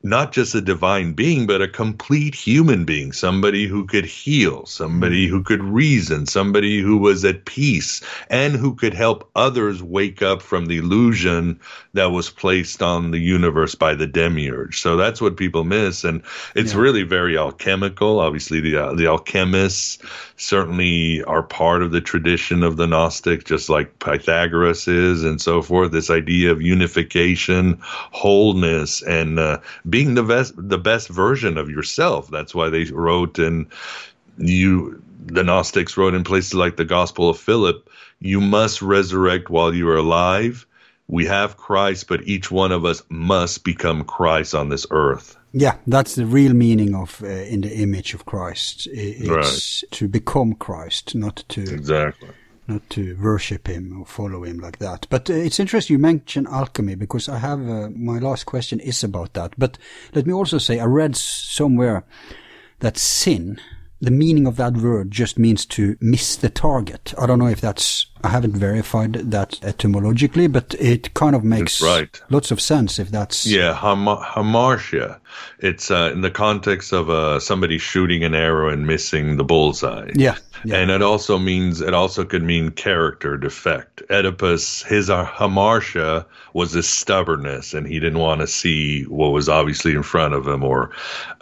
not 0.03 0.33
just 0.33 0.55
a 0.55 0.63
divine 0.63 1.13
being, 1.13 1.47
but 1.47 1.61
a 1.61 1.69
complete 1.69 2.35
human 2.35 2.87
being, 2.87 3.13
somebody 3.13 3.67
who 3.67 3.85
could 3.85 4.07
heal, 4.07 4.65
somebody 4.65 5.27
who 5.27 5.43
could 5.43 5.63
reason, 5.63 6.27
somebody 6.27 6.81
who 6.81 6.97
was 6.97 7.23
at 7.25 7.45
peace, 7.45 8.01
and 8.31 8.55
who 8.55 8.75
could 8.75 8.95
help 8.95 9.29
others 9.37 9.83
wake 9.83 10.23
up 10.23 10.41
from 10.41 10.67
the 10.67 10.79
illusion 10.79 11.61
that 11.93 12.13
was 12.13 12.31
placed 12.31 12.83
on 12.83 13.11
the 13.11 13.19
universe 13.19 13.75
by 13.75 13.95
the 13.95 14.07
demiurge. 14.07 14.81
So 14.81 14.97
that's 14.97 15.21
what 15.21 15.37
people 15.37 15.65
miss, 15.65 16.03
and 16.03 16.23
it's 16.55 16.73
yeah. 16.73 16.81
really 16.81 17.03
very 17.03 17.37
alchemical. 17.37 18.21
Obviously, 18.21 18.61
the 18.61 18.77
uh, 18.77 18.95
the 18.95 19.07
alchemists 19.07 19.99
certainly 20.37 21.23
are 21.25 21.43
part 21.43 21.83
of 21.83 21.91
the 21.91 22.01
tradition 22.01 22.63
of 22.63 22.79
the 22.79 22.87
Gnostic, 22.87 23.45
just 23.45 23.69
like 23.69 23.99
Pythagoras 23.99 24.89
is, 24.89 25.25
and 25.25 25.41
so 25.43 25.61
forth. 25.61 25.93
This 25.93 26.09
idea 26.09 26.53
of 26.53 26.63
unification, 26.63 27.79
wholeness, 27.83 29.03
and 29.03 29.39
uh, 29.39 29.59
being 29.91 30.15
the 30.15 30.23
best 30.23 30.55
the 30.57 30.79
best 30.79 31.09
version 31.09 31.59
of 31.59 31.69
yourself. 31.69 32.31
That's 32.31 32.55
why 32.55 32.71
they 32.71 32.85
wrote 32.85 33.39
and 33.39 33.67
you 34.39 35.03
the 35.27 35.45
Gnostics 35.45 35.97
wrote 35.97 36.15
in 36.15 36.25
places 36.25 36.55
like 36.55 36.77
the 36.77 36.85
Gospel 36.85 37.29
of 37.29 37.39
Philip, 37.39 37.89
you 38.21 38.41
must 38.41 38.81
resurrect 38.81 39.51
while 39.51 39.75
you 39.75 39.89
are 39.89 39.97
alive. 39.97 40.67
We 41.09 41.27
have 41.27 41.57
Christ, 41.57 42.09
but 42.09 42.23
each 42.23 42.51
one 42.51 42.73
of 42.73 42.85
us 42.85 43.03
must 43.09 43.65
become 43.65 44.05
Christ 44.05 44.55
on 44.55 44.69
this 44.69 44.87
earth. 44.91 45.37
Yeah, 45.53 45.77
that's 45.87 46.15
the 46.15 46.25
real 46.25 46.55
meaning 46.55 46.95
of 46.95 47.21
uh, 47.23 47.27
in 47.27 47.63
the 47.63 47.75
image 47.75 48.15
of 48.15 48.25
Christ. 48.25 48.87
It's 48.93 49.29
right. 49.29 49.91
to 49.91 50.09
become 50.09 50.55
Christ, 50.55 51.15
not 51.15 51.45
to 51.49 51.63
exactly 51.63 52.31
not 52.71 52.89
to 52.91 53.17
worship 53.21 53.69
him 53.69 54.01
or 54.01 54.07
follow 54.07 54.45
him 54.45 54.59
like 54.59 54.79
that. 54.79 55.07
But 55.11 55.29
uh, 55.29 55.35
it's 55.35 55.61
interesting 55.61 55.95
you 55.95 55.99
mention 55.99 56.47
alchemy 56.47 56.95
because 56.95 57.29
I 57.29 57.39
have 57.39 57.61
uh, 57.69 57.91
my 57.91 58.19
last 58.19 58.47
question 58.47 58.81
is 58.81 59.05
about 59.05 59.35
that. 59.35 59.55
But 59.59 59.77
let 60.15 60.27
me 60.27 60.33
also 60.33 60.59
say 60.59 60.79
I 60.79 60.87
read 60.87 61.17
somewhere 61.17 62.05
that 62.79 62.97
sin, 62.97 63.61
the 64.01 64.11
meaning 64.11 64.47
of 64.47 64.57
that 64.57 64.77
word 64.77 65.11
just 65.11 65.39
means 65.39 65.67
to 65.67 65.97
miss 66.01 66.37
the 66.37 66.49
target. 66.49 67.13
I 67.19 67.27
don't 67.27 67.39
know 67.39 67.49
if 67.49 67.61
that's 67.61 68.07
I 68.23 68.29
haven't 68.29 68.57
verified 68.57 69.15
that 69.15 69.59
etymologically, 69.63 70.47
but 70.47 70.75
it 70.79 71.15
kind 71.15 71.35
of 71.35 71.43
makes 71.43 71.81
right. 71.81 72.21
lots 72.31 72.51
of 72.51 72.61
sense 72.61 72.99
if 72.99 73.11
that's 73.11 73.47
yeah 73.47 73.75
hamartia. 73.75 75.21
It's 75.59 75.91
uh, 75.91 76.11
in 76.13 76.21
the 76.21 76.31
context 76.31 76.93
of 76.93 77.11
uh, 77.11 77.41
somebody 77.41 77.79
shooting 77.79 78.25
an 78.25 78.35
arrow 78.35 78.69
and 78.69 78.87
missing 78.87 79.37
the 79.37 79.45
bullseye. 79.45 80.11
Yeah, 80.15 80.37
yeah, 80.65 80.77
and 80.77 80.91
it 80.91 81.03
also 81.03 81.39
means 81.39 81.81
it 81.81 81.95
also 81.95 82.25
could 82.25 82.43
mean 82.43 82.71
character 82.71 83.37
defect. 83.37 84.03
Oedipus, 84.11 84.83
his 84.83 85.09
uh, 85.09 85.27
hamartia 85.27 86.27
was 86.53 86.73
his 86.73 86.89
stubbornness, 86.89 87.75
and 87.75 87.87
he 87.87 88.01
didn't 88.01 88.19
want 88.19 88.41
to 88.41 88.47
see 88.47 89.05
what 89.05 89.29
was 89.29 89.49
obviously 89.49 89.93
in 89.93 90.03
front 90.03 90.35
of 90.35 90.47
him. 90.47 90.63
Or 90.63 90.91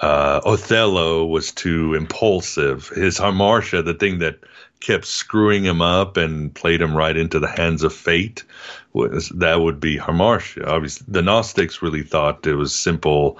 uh, 0.00 0.40
Othello 0.44 1.26
was 1.26 1.52
too 1.52 1.94
impulsive. 1.94 2.88
His 2.88 3.18
hamartia, 3.18 3.84
the 3.84 3.94
thing 3.94 4.18
that 4.18 4.38
kept 4.80 5.04
screwing 5.04 5.64
him 5.64 5.82
up 5.82 6.16
and 6.16 6.54
played 6.54 6.80
him 6.80 6.96
right 6.96 7.16
into 7.16 7.40
the 7.40 7.48
hands 7.48 7.82
of 7.82 7.92
fate 7.92 8.44
was 8.92 9.28
that 9.30 9.60
would 9.60 9.80
be 9.80 9.98
hamartia 9.98 10.64
obviously 10.66 11.04
the 11.08 11.20
gnostics 11.20 11.82
really 11.82 12.02
thought 12.02 12.46
it 12.46 12.54
was 12.54 12.72
simple 12.72 13.38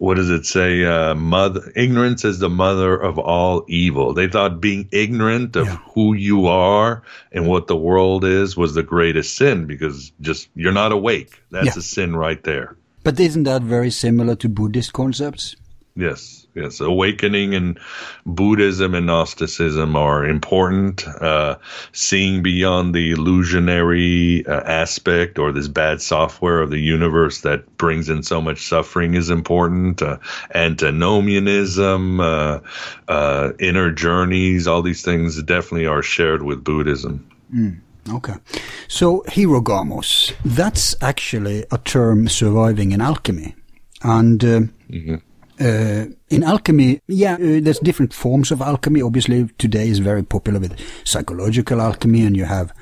what 0.00 0.14
does 0.14 0.30
it 0.30 0.46
say? 0.46 0.82
Uh, 0.82 1.14
mother 1.14 1.70
ignorance 1.76 2.24
is 2.24 2.38
the 2.38 2.48
mother 2.48 2.96
of 2.96 3.18
all 3.18 3.66
evil. 3.68 4.14
They 4.14 4.28
thought 4.28 4.58
being 4.58 4.88
ignorant 4.92 5.56
of 5.56 5.66
yeah. 5.66 5.76
who 5.92 6.14
you 6.14 6.46
are 6.46 7.02
and 7.32 7.46
what 7.46 7.66
the 7.66 7.76
world 7.76 8.24
is 8.24 8.56
was 8.56 8.72
the 8.72 8.82
greatest 8.82 9.36
sin 9.36 9.66
because 9.66 10.10
just 10.22 10.48
you're 10.54 10.72
not 10.72 10.92
awake. 10.92 11.42
That's 11.50 11.66
yeah. 11.66 11.80
a 11.80 11.82
sin 11.82 12.16
right 12.16 12.42
there. 12.44 12.78
But 13.04 13.20
isn't 13.20 13.42
that 13.42 13.60
very 13.60 13.90
similar 13.90 14.36
to 14.36 14.48
buddhist 14.48 14.94
concepts? 14.94 15.54
Yes 15.94 16.39
yes, 16.54 16.80
awakening 16.80 17.54
and 17.54 17.78
Buddhism 18.26 18.94
and 18.94 19.06
Gnosticism 19.06 19.96
are 19.96 20.24
important. 20.24 21.06
Uh, 21.06 21.56
seeing 21.92 22.42
beyond 22.42 22.94
the 22.94 23.12
illusionary 23.12 24.46
uh, 24.46 24.60
aspect 24.60 25.38
or 25.38 25.52
this 25.52 25.68
bad 25.68 26.00
software 26.00 26.60
of 26.60 26.70
the 26.70 26.80
universe 26.80 27.42
that 27.42 27.76
brings 27.76 28.08
in 28.08 28.22
so 28.22 28.40
much 28.40 28.66
suffering 28.66 29.14
is 29.14 29.30
important. 29.30 30.02
Uh, 30.02 30.18
antinomianism, 30.54 32.20
uh, 32.20 32.60
uh, 33.08 33.52
inner 33.58 33.90
journeys, 33.90 34.66
all 34.66 34.82
these 34.82 35.02
things 35.02 35.42
definitely 35.42 35.86
are 35.86 36.02
shared 36.02 36.42
with 36.42 36.64
Buddhism. 36.64 37.26
Mm. 37.54 37.80
Okay. 38.08 38.34
So, 38.88 39.22
hieros 39.28 39.62
gamos, 39.62 40.32
that's 40.44 40.94
actually 41.00 41.64
a 41.70 41.78
term 41.78 42.28
surviving 42.28 42.92
in 42.92 43.00
alchemy. 43.00 43.54
And 44.02 44.42
uh, 44.42 44.60
mm-hmm. 44.88 45.16
Uh, 45.60 46.06
in 46.30 46.42
alchemy, 46.42 47.00
yeah, 47.06 47.34
uh, 47.34 47.60
there's 47.60 47.80
different 47.80 48.14
forms 48.14 48.50
of 48.50 48.62
alchemy. 48.62 49.02
Obviously, 49.02 49.46
today 49.58 49.88
is 49.88 49.98
very 49.98 50.22
popular 50.22 50.58
with 50.58 50.78
psychological 51.04 51.82
alchemy, 51.82 52.24
and 52.24 52.34
you 52.34 52.46
have, 52.46 52.72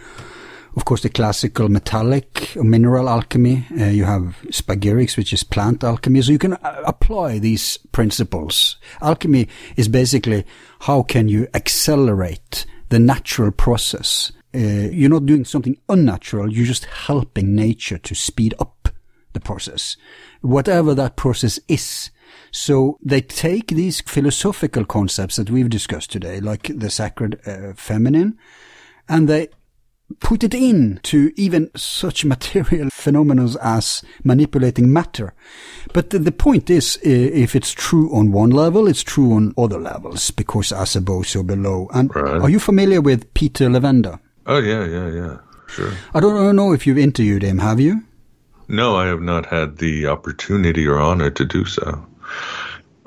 of 0.76 0.84
course, 0.84 1.02
the 1.02 1.08
classical 1.08 1.68
metallic 1.68 2.54
mineral 2.54 3.08
alchemy. 3.08 3.66
Uh, 3.72 3.86
you 3.86 4.04
have 4.04 4.36
spagyrics, 4.50 5.16
which 5.16 5.32
is 5.32 5.42
plant 5.42 5.82
alchemy. 5.82 6.22
So 6.22 6.30
you 6.30 6.38
can 6.38 6.52
uh, 6.52 6.82
apply 6.86 7.40
these 7.40 7.78
principles. 7.90 8.76
Alchemy 9.02 9.48
is 9.76 9.88
basically 9.88 10.44
how 10.80 11.02
can 11.02 11.28
you 11.28 11.48
accelerate 11.54 12.64
the 12.90 13.00
natural 13.00 13.50
process. 13.50 14.30
Uh, 14.54 14.88
you're 14.92 15.10
not 15.10 15.26
doing 15.26 15.44
something 15.44 15.76
unnatural. 15.88 16.52
You're 16.52 16.64
just 16.64 16.84
helping 16.84 17.56
nature 17.56 17.98
to 17.98 18.14
speed 18.14 18.54
up 18.60 18.88
the 19.32 19.40
process. 19.40 19.96
Whatever 20.42 20.94
that 20.94 21.16
process 21.16 21.58
is, 21.68 22.10
so 22.58 22.98
they 23.00 23.20
take 23.20 23.68
these 23.68 24.00
philosophical 24.00 24.84
concepts 24.84 25.36
that 25.36 25.48
we've 25.48 25.70
discussed 25.70 26.10
today, 26.10 26.40
like 26.40 26.70
the 26.74 26.90
sacred 26.90 27.40
uh, 27.46 27.72
feminine, 27.76 28.36
and 29.08 29.28
they 29.28 29.48
put 30.18 30.42
it 30.42 30.54
into 30.54 31.30
even 31.36 31.70
such 31.76 32.24
material 32.24 32.90
phenomena 32.92 33.48
as 33.62 34.02
manipulating 34.24 34.92
matter. 34.92 35.34
But 35.92 36.10
the, 36.10 36.18
the, 36.18 36.32
point 36.32 36.68
is, 36.68 36.98
if 37.02 37.54
it's 37.54 37.72
true 37.72 38.12
on 38.12 38.32
one 38.32 38.50
level, 38.50 38.88
it's 38.88 39.04
true 39.04 39.34
on 39.34 39.54
other 39.56 39.78
levels, 39.78 40.32
because 40.32 40.72
as 40.72 40.96
above, 40.96 41.28
so 41.28 41.44
below. 41.44 41.88
And 41.94 42.14
right. 42.14 42.40
are 42.40 42.50
you 42.50 42.58
familiar 42.58 43.00
with 43.00 43.32
Peter 43.34 43.68
Levenda? 43.68 44.18
Oh, 44.46 44.58
yeah, 44.58 44.84
yeah, 44.84 45.08
yeah. 45.10 45.36
Sure. 45.68 45.92
I 46.12 46.18
don't 46.18 46.56
know 46.56 46.72
if 46.72 46.86
you've 46.86 46.98
interviewed 46.98 47.42
him, 47.42 47.58
have 47.58 47.78
you? 47.78 48.02
No, 48.66 48.96
I 48.96 49.06
have 49.06 49.22
not 49.22 49.46
had 49.46 49.78
the 49.78 50.06
opportunity 50.08 50.86
or 50.86 50.98
honor 50.98 51.30
to 51.30 51.44
do 51.44 51.64
so. 51.64 52.04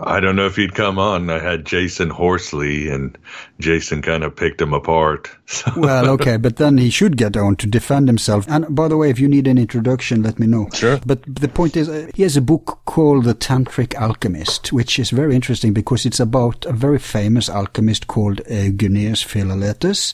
I 0.04 0.20
don't 0.20 0.36
know 0.36 0.48
if 0.48 0.56
he'd 0.56 0.74
come 0.74 0.98
on. 0.98 1.30
I 1.30 1.40
had 1.40 1.66
Jason 1.66 2.10
Horsley, 2.10 2.90
and 2.90 3.18
Jason 3.60 4.02
kind 4.02 4.24
of 4.24 4.36
picked 4.36 4.62
him 4.62 4.74
apart. 4.74 5.30
So. 5.46 5.72
Well, 5.78 6.10
okay, 6.12 6.38
but 6.38 6.58
then 6.58 6.78
he 6.78 6.90
should 6.90 7.18
get 7.18 7.38
on 7.38 7.56
to 7.58 7.68
defend 7.68 8.08
himself. 8.08 8.46
And 8.48 8.74
by 8.74 8.88
the 8.88 8.98
way, 8.98 9.10
if 9.10 9.20
you 9.20 9.28
need 9.28 9.48
an 9.48 9.58
introduction, 9.58 10.24
let 10.24 10.40
me 10.40 10.48
know. 10.48 10.70
Sure. 10.74 11.00
But 11.06 11.24
the 11.28 11.48
point 11.48 11.78
is, 11.78 11.88
uh, 11.88 12.10
he 12.16 12.24
has 12.24 12.38
a 12.38 12.42
book 12.42 12.82
called 12.86 13.26
The 13.26 13.36
Tantric 13.36 13.96
Alchemist, 13.96 14.74
which 14.74 14.98
is 14.98 15.12
very 15.12 15.36
interesting 15.36 15.74
because 15.74 16.06
it's 16.06 16.20
about 16.20 16.66
a 16.66 16.74
very 16.74 17.00
famous 17.00 17.50
alchemist 17.50 18.08
called 18.08 18.42
Eugenius 18.50 19.24
Philalethes. 19.24 20.14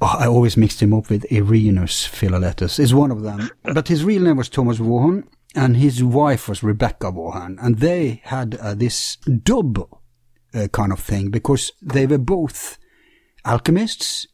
Oh, 0.00 0.16
I 0.18 0.26
always 0.26 0.56
mixed 0.56 0.80
him 0.80 0.94
up 0.94 1.10
with 1.10 1.26
Eirenaeus 1.30 2.08
Philalethes. 2.08 2.78
Is 2.78 2.94
one 2.94 3.10
of 3.10 3.22
them, 3.22 3.50
but 3.64 3.88
his 3.88 4.04
real 4.04 4.22
name 4.22 4.36
was 4.36 4.48
Thomas 4.48 4.78
Vaughan, 4.78 5.28
and 5.54 5.76
his 5.76 6.02
wife 6.02 6.48
was 6.48 6.62
Rebecca 6.62 7.10
Vaughan, 7.10 7.58
and 7.60 7.78
they 7.78 8.20
had 8.24 8.54
uh, 8.56 8.74
this 8.74 9.16
double 9.16 10.02
uh, 10.54 10.68
kind 10.68 10.92
of 10.92 11.00
thing 11.00 11.30
because 11.30 11.72
they 11.82 12.06
were 12.06 12.18
both 12.18 12.78
alchemists. 13.44 14.26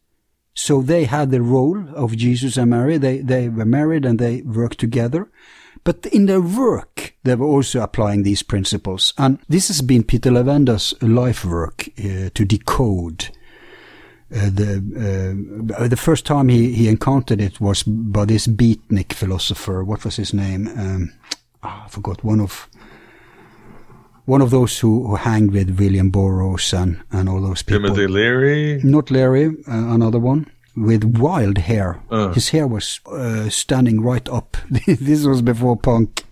So 0.57 0.83
they 0.83 1.05
had 1.05 1.31
the 1.31 1.43
role 1.43 1.89
of 1.95 2.17
Jesus 2.17 2.57
and 2.57 2.71
Mary. 2.71 2.97
They 2.97 3.19
they 3.19 3.49
were 3.49 3.65
married 3.65 4.05
and 4.05 4.19
they 4.19 4.43
worked 4.43 4.79
together. 4.79 5.31
But 5.83 6.07
in 6.07 6.27
their 6.27 6.41
work, 6.41 7.15
they 7.25 7.35
were 7.35 7.47
also 7.47 7.83
applying 7.83 8.23
these 8.23 8.43
principles. 8.43 9.13
And 9.19 9.39
this 9.49 9.69
has 9.69 9.83
been 9.83 10.03
Peter 10.03 10.31
Levenda's 10.31 10.95
life 11.03 11.45
work 11.45 11.89
uh, 11.99 12.31
to 12.33 12.45
decode 12.45 13.29
uh, 14.33 14.51
the 14.51 15.75
uh, 15.79 15.89
the 15.89 15.97
first 15.97 16.27
time 16.27 16.49
he, 16.49 16.73
he 16.73 16.89
encountered 16.89 17.41
it 17.41 17.61
was 17.61 17.83
by 17.83 18.25
this 18.25 18.47
beatnik 18.47 19.13
philosopher. 19.13 19.85
What 19.85 20.05
was 20.05 20.17
his 20.17 20.33
name? 20.33 20.67
Um, 20.69 21.13
oh, 21.63 21.83
I 21.85 21.89
forgot. 21.89 22.25
One 22.25 22.41
of 22.41 22.69
one 24.27 24.41
of 24.41 24.51
those 24.51 24.79
who, 24.79 25.07
who 25.07 25.17
hanged 25.17 25.53
with 25.53 25.79
William 25.79 26.11
Burroughs 26.11 26.73
and, 26.73 27.03
and 27.13 27.29
all 27.29 27.41
those 27.41 27.63
people. 27.63 27.83
Timothy 27.83 28.07
Leary. 28.07 28.81
Not 28.83 29.11
Leary. 29.11 29.49
Uh, 29.69 29.93
another 29.95 30.19
one 30.19 30.51
with 30.77 31.05
wild 31.05 31.59
hair. 31.59 32.01
Uh. 32.11 32.33
His 32.33 32.49
hair 32.49 32.67
was 32.67 33.01
uh, 33.07 33.49
standing 33.49 34.01
right 34.01 34.29
up. 34.29 34.57
this 34.87 35.25
was 35.25 35.43
before 35.43 35.77
punk. 35.77 36.25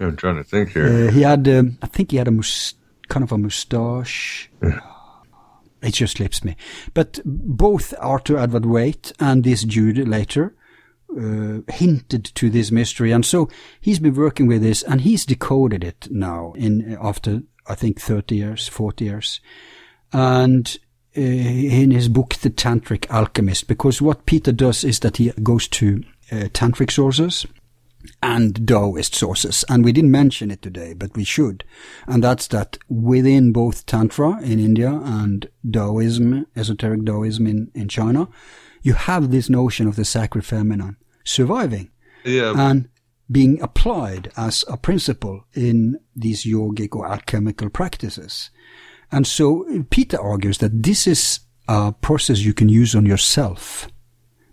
I'm 0.00 0.16
trying 0.16 0.36
to 0.36 0.44
think 0.44 0.70
here. 0.70 1.10
he 1.10 1.22
had, 1.22 1.48
um, 1.48 1.78
I 1.82 1.86
think 1.88 2.12
he 2.12 2.18
had 2.18 2.28
a 2.28 2.30
mus- 2.30 2.74
kind 3.08 3.24
of 3.24 3.32
a 3.32 3.38
moustache. 3.38 4.48
It 5.82 5.94
just 5.94 6.16
slips 6.16 6.44
me. 6.44 6.56
But 6.94 7.20
both 7.24 7.94
Arthur 7.98 8.38
Edward 8.38 8.66
Waite 8.66 9.12
and 9.20 9.44
this 9.44 9.64
Jude 9.64 10.06
later 10.08 10.54
uh, 11.16 11.60
hinted 11.72 12.24
to 12.34 12.50
this 12.50 12.70
mystery, 12.70 13.12
and 13.12 13.24
so 13.24 13.48
he's 13.80 13.98
been 13.98 14.14
working 14.14 14.46
with 14.46 14.62
this, 14.62 14.82
and 14.82 15.00
he's 15.00 15.24
decoded 15.26 15.84
it 15.84 16.08
now 16.10 16.52
in 16.56 16.96
after 17.00 17.42
I 17.66 17.74
think 17.74 18.00
thirty 18.00 18.36
years, 18.36 18.68
forty 18.68 19.06
years, 19.06 19.40
and. 20.12 20.76
Uh, 21.16 21.20
in 21.20 21.90
his 21.90 22.06
book, 22.06 22.34
The 22.34 22.50
Tantric 22.50 23.10
Alchemist, 23.10 23.66
because 23.66 24.00
what 24.00 24.26
Peter 24.26 24.52
does 24.52 24.84
is 24.84 25.00
that 25.00 25.16
he 25.16 25.32
goes 25.42 25.66
to 25.68 26.04
uh, 26.30 26.48
tantric 26.52 26.92
sources, 26.92 27.46
and 28.22 28.66
Taoist 28.66 29.14
sources. 29.14 29.64
And 29.68 29.84
we 29.84 29.92
didn't 29.92 30.10
mention 30.10 30.50
it 30.50 30.62
today, 30.62 30.94
but 30.94 31.16
we 31.16 31.24
should. 31.24 31.64
And 32.06 32.22
that's 32.22 32.46
that 32.48 32.78
within 32.88 33.52
both 33.52 33.86
Tantra 33.86 34.40
in 34.42 34.58
India 34.58 35.00
and 35.04 35.48
Taoism, 35.70 36.46
esoteric 36.56 37.04
Taoism 37.04 37.46
in, 37.46 37.70
in 37.74 37.88
China, 37.88 38.28
you 38.82 38.94
have 38.94 39.30
this 39.30 39.50
notion 39.50 39.86
of 39.86 39.96
the 39.96 40.04
sacred 40.04 40.44
feminine 40.44 40.96
surviving. 41.24 41.90
Yeah. 42.24 42.54
And 42.56 42.88
being 43.30 43.60
applied 43.60 44.32
as 44.36 44.64
a 44.68 44.76
principle 44.76 45.44
in 45.54 45.98
these 46.16 46.44
yogic 46.44 46.96
or 46.96 47.06
alchemical 47.06 47.68
practices. 47.68 48.50
And 49.12 49.26
so 49.26 49.84
Peter 49.90 50.20
argues 50.20 50.58
that 50.58 50.82
this 50.82 51.06
is 51.06 51.40
a 51.68 51.92
process 51.92 52.40
you 52.40 52.54
can 52.54 52.68
use 52.68 52.94
on 52.94 53.04
yourself 53.04 53.88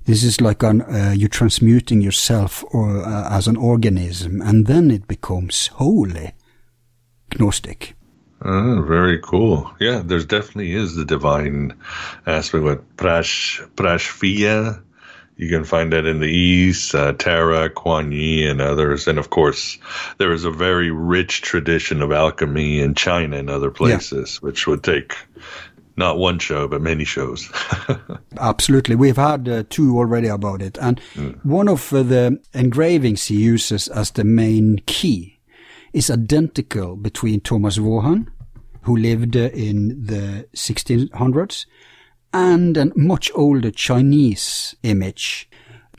this 0.06 0.24
is 0.24 0.40
like 0.40 0.64
an, 0.64 0.82
uh, 0.84 1.14
you're 1.16 1.30
transmuting 1.30 2.02
yourself 2.02 2.64
or, 2.72 3.04
uh, 3.04 3.30
as 3.30 3.48
an 3.48 3.58
organism, 3.58 4.42
and 4.42 4.68
then 4.68 4.92
it 4.92 5.08
becomes 5.08 5.68
wholly 5.68 6.34
gnostic. 7.40 7.96
Uh, 8.42 8.82
very 8.82 9.20
cool. 9.20 9.72
Yeah, 9.80 10.02
there's 10.06 10.26
definitely 10.26 10.74
is 10.74 10.96
the 10.96 11.06
divine 11.06 11.74
aspect 12.28 12.64
with 12.64 12.98
Prash 12.98 13.68
Prashviya. 13.76 14.82
You 15.38 15.50
can 15.50 15.64
find 15.66 15.92
that 15.92 16.06
in 16.06 16.20
the 16.20 16.32
East, 16.32 16.96
uh, 16.96 17.12
Tara, 17.14 17.70
Kuan 17.70 18.12
Yin, 18.12 18.52
and 18.52 18.62
others. 18.62 19.08
And 19.08 19.20
of 19.20 19.32
course, 19.32 19.78
there 20.18 20.32
is 20.32 20.46
a 20.46 20.52
very 20.52 20.92
rich 20.92 21.42
tradition 21.42 22.02
of 22.02 22.12
alchemy 22.12 22.80
in 22.80 22.94
China 22.94 23.38
and 23.38 23.50
other 23.50 23.72
places, 23.72 24.36
yeah. 24.36 24.46
which 24.46 24.68
would 24.68 24.84
take 24.84 25.16
not 25.98 26.18
one 26.18 26.40
show, 26.40 26.68
but 26.68 26.82
many 26.82 27.06
shows. 27.06 27.52
Absolutely. 28.40 28.96
We've 28.96 29.16
had 29.16 29.48
uh, 29.48 29.64
two 29.70 29.98
already 29.98 30.28
about 30.28 30.62
it. 30.62 30.78
And 30.82 31.00
mm. 31.14 31.44
one 31.46 31.70
of 31.70 31.94
uh, 31.94 32.04
the 32.04 32.40
engravings 32.54 33.26
he 33.26 33.36
uses 33.36 33.88
as 33.88 34.12
the 34.12 34.24
main 34.24 34.82
key 34.86 35.40
is 35.94 36.12
identical 36.12 36.96
between 36.98 37.40
Thomas 37.40 37.78
Vaughan, 37.78 38.30
who 38.82 38.98
lived 38.98 39.38
uh, 39.38 39.50
in 39.54 40.06
the 40.06 40.48
1600s, 40.56 41.66
and 42.34 42.76
a 42.76 42.92
much 42.98 43.32
older 43.34 43.72
Chinese 43.72 44.76
image. 44.84 45.50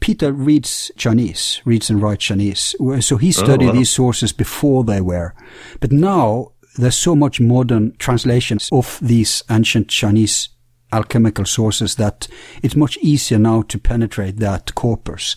Peter 0.00 0.30
reads 0.30 0.92
Chinese, 0.96 1.62
reads 1.64 1.88
and 1.88 2.02
writes 2.02 2.26
Chinese. 2.26 2.74
So 3.00 3.16
he 3.16 3.28
oh, 3.28 3.30
studied 3.30 3.64
oh, 3.64 3.68
wow. 3.68 3.72
these 3.72 3.90
sources 3.90 4.32
before 4.32 4.84
they 4.84 5.00
were. 5.00 5.34
But 5.80 5.90
now 5.90 6.52
there's 6.78 6.96
so 6.96 7.14
much 7.14 7.40
modern 7.40 7.96
translations 7.98 8.68
of 8.72 8.98
these 9.02 9.42
ancient 9.50 9.88
Chinese 9.88 10.50
alchemical 10.92 11.44
sources 11.44 11.96
that 11.96 12.28
it's 12.62 12.76
much 12.76 12.96
easier 12.98 13.38
now 13.38 13.62
to 13.62 13.78
penetrate 13.78 14.36
that 14.38 14.74
corpus. 14.74 15.36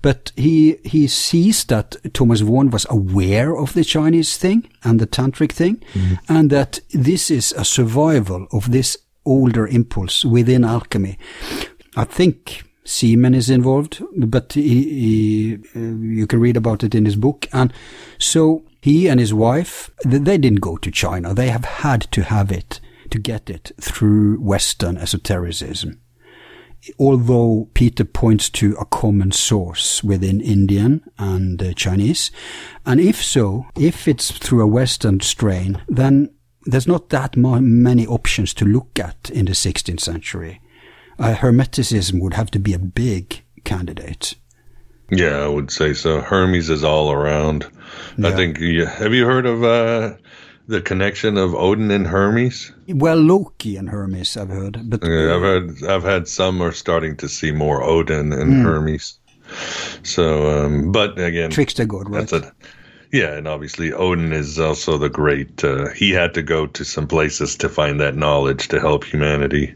But 0.00 0.32
he 0.36 0.78
he 0.84 1.08
sees 1.08 1.64
that 1.64 1.96
Thomas 2.14 2.40
Vaughan 2.40 2.70
was 2.70 2.86
aware 2.88 3.56
of 3.56 3.74
the 3.74 3.84
Chinese 3.84 4.36
thing 4.36 4.68
and 4.84 5.00
the 5.00 5.06
tantric 5.06 5.52
thing, 5.52 5.82
mm-hmm. 5.92 6.14
and 6.28 6.50
that 6.50 6.80
this 6.90 7.30
is 7.30 7.52
a 7.52 7.64
survival 7.64 8.46
of 8.52 8.70
this 8.70 8.96
older 9.24 9.66
impulse 9.66 10.24
within 10.24 10.64
alchemy. 10.64 11.18
I 11.96 12.04
think 12.04 12.64
semen 12.84 13.34
is 13.34 13.50
involved, 13.50 14.02
but 14.16 14.52
he, 14.54 14.84
he, 14.84 15.58
uh, 15.76 15.78
you 15.78 16.26
can 16.26 16.40
read 16.40 16.56
about 16.56 16.82
it 16.82 16.94
in 16.94 17.04
his 17.04 17.16
book. 17.16 17.46
And 17.52 17.72
so 18.18 18.62
he 18.80 19.08
and 19.08 19.18
his 19.18 19.34
wife, 19.34 19.90
they 20.04 20.38
didn't 20.38 20.60
go 20.60 20.76
to 20.76 20.90
China. 20.90 21.34
They 21.34 21.50
have 21.50 21.64
had 21.64 22.02
to 22.12 22.22
have 22.22 22.52
it, 22.52 22.80
to 23.10 23.18
get 23.18 23.50
it 23.50 23.72
through 23.80 24.40
Western 24.40 24.96
esotericism. 24.96 26.00
Although 26.98 27.68
Peter 27.74 28.04
points 28.04 28.48
to 28.50 28.76
a 28.80 28.84
common 28.84 29.32
source 29.32 30.04
within 30.04 30.40
Indian 30.40 31.02
and 31.18 31.60
uh, 31.60 31.72
Chinese. 31.72 32.30
And 32.86 33.00
if 33.00 33.22
so, 33.22 33.66
if 33.76 34.06
it's 34.06 34.30
through 34.30 34.62
a 34.62 34.66
Western 34.66 35.20
strain, 35.20 35.82
then 35.88 36.30
there's 36.64 36.86
not 36.86 37.08
that 37.08 37.36
many 37.36 38.06
options 38.06 38.54
to 38.54 38.64
look 38.64 38.98
at 38.98 39.28
in 39.30 39.46
the 39.46 39.52
16th 39.52 40.00
century. 40.00 40.60
Uh, 41.18 41.34
Hermeticism 41.34 42.20
would 42.20 42.34
have 42.34 42.50
to 42.52 42.60
be 42.60 42.74
a 42.74 42.78
big 42.78 43.42
candidate. 43.64 44.36
Yeah, 45.10 45.38
I 45.38 45.48
would 45.48 45.70
say 45.70 45.94
so. 45.94 46.20
Hermes 46.20 46.68
is 46.70 46.84
all 46.84 47.10
around. 47.10 47.66
Yeah. 48.16 48.28
I 48.28 48.32
think. 48.32 48.58
Yeah. 48.60 48.88
Have 48.90 49.14
you 49.14 49.24
heard 49.24 49.46
of 49.46 49.64
uh, 49.64 50.14
the 50.66 50.82
connection 50.82 51.38
of 51.38 51.54
Odin 51.54 51.90
and 51.90 52.06
Hermes? 52.06 52.72
Well, 52.88 53.16
Loki 53.16 53.76
and 53.76 53.88
Hermes, 53.88 54.36
I've 54.36 54.50
heard. 54.50 54.78
But 54.88 55.02
yeah, 55.02 55.34
I've 55.34 55.42
heard. 55.42 55.84
I've 55.84 56.04
had 56.04 56.28
some 56.28 56.60
are 56.62 56.72
starting 56.72 57.16
to 57.18 57.28
see 57.28 57.52
more 57.52 57.82
Odin 57.82 58.32
and 58.32 58.52
mm. 58.54 58.62
Hermes. 58.62 59.18
So, 60.02 60.64
um, 60.64 60.92
but 60.92 61.18
again, 61.18 61.50
trickster 61.50 61.86
god, 61.86 62.10
right? 62.10 62.28
That's 62.28 62.44
a, 62.44 62.52
yeah, 63.12 63.34
and 63.34 63.48
obviously 63.48 63.92
Odin 63.92 64.32
is 64.32 64.58
also 64.58 64.98
the 64.98 65.08
great. 65.08 65.64
Uh, 65.64 65.88
he 65.90 66.10
had 66.10 66.34
to 66.34 66.42
go 66.42 66.66
to 66.66 66.84
some 66.84 67.06
places 67.06 67.56
to 67.56 67.68
find 67.68 68.00
that 68.00 68.16
knowledge 68.16 68.68
to 68.68 68.80
help 68.80 69.04
humanity, 69.04 69.74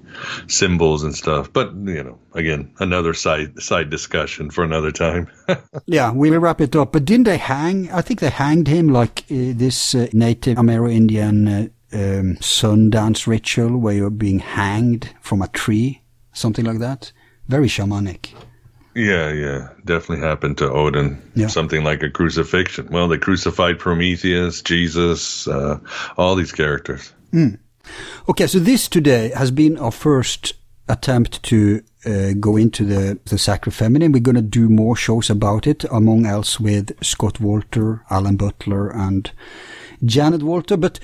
symbols 0.48 1.02
and 1.02 1.14
stuff. 1.14 1.52
But 1.52 1.74
you 1.74 2.02
know, 2.02 2.18
again, 2.34 2.70
another 2.78 3.14
side 3.14 3.60
side 3.60 3.90
discussion 3.90 4.50
for 4.50 4.64
another 4.64 4.92
time. 4.92 5.28
yeah, 5.86 6.10
we'll 6.10 6.38
wrap 6.40 6.60
it 6.60 6.76
up. 6.76 6.92
But 6.92 7.04
didn't 7.04 7.24
they 7.24 7.38
hang? 7.38 7.90
I 7.90 8.02
think 8.02 8.20
they 8.20 8.30
hanged 8.30 8.68
him 8.68 8.88
like 8.88 9.20
uh, 9.30 9.56
this 9.56 9.94
uh, 9.94 10.08
Native 10.12 10.58
Amerindian 10.58 11.70
uh, 11.92 11.96
um, 11.96 12.36
sun 12.40 12.90
dance 12.90 13.26
ritual 13.26 13.78
where 13.78 13.94
you're 13.94 14.10
being 14.10 14.40
hanged 14.40 15.14
from 15.20 15.40
a 15.40 15.48
tree, 15.48 16.02
something 16.32 16.64
like 16.64 16.78
that. 16.80 17.12
Very 17.48 17.68
shamanic. 17.68 18.34
Yeah, 18.94 19.32
yeah, 19.32 19.68
definitely 19.84 20.26
happened 20.26 20.58
to 20.58 20.70
Odin. 20.70 21.22
Yeah. 21.34 21.46
Something 21.46 21.82
like 21.82 22.02
a 22.02 22.10
crucifixion. 22.10 22.88
Well, 22.90 23.08
they 23.08 23.18
crucified 23.18 23.78
Prometheus, 23.78 24.60
Jesus, 24.60 25.48
uh, 25.48 25.78
all 26.16 26.34
these 26.34 26.52
characters. 26.52 27.12
Mm. 27.32 27.58
Okay, 28.28 28.46
so 28.46 28.58
this 28.58 28.88
today 28.88 29.32
has 29.34 29.50
been 29.50 29.78
our 29.78 29.90
first 29.90 30.54
attempt 30.88 31.42
to 31.44 31.82
uh, 32.04 32.32
go 32.38 32.56
into 32.56 32.84
the, 32.84 33.18
the 33.24 33.38
sacred 33.38 33.72
feminine. 33.72 34.12
We're 34.12 34.20
going 34.20 34.34
to 34.34 34.42
do 34.42 34.68
more 34.68 34.96
shows 34.96 35.30
about 35.30 35.66
it, 35.66 35.84
among 35.84 36.26
else 36.26 36.60
with 36.60 36.92
Scott 37.02 37.34
Wolter, 37.34 38.02
Alan 38.10 38.36
Butler, 38.36 38.90
and 38.90 39.30
Janet 40.04 40.42
Wolter. 40.42 40.78
But 40.78 41.00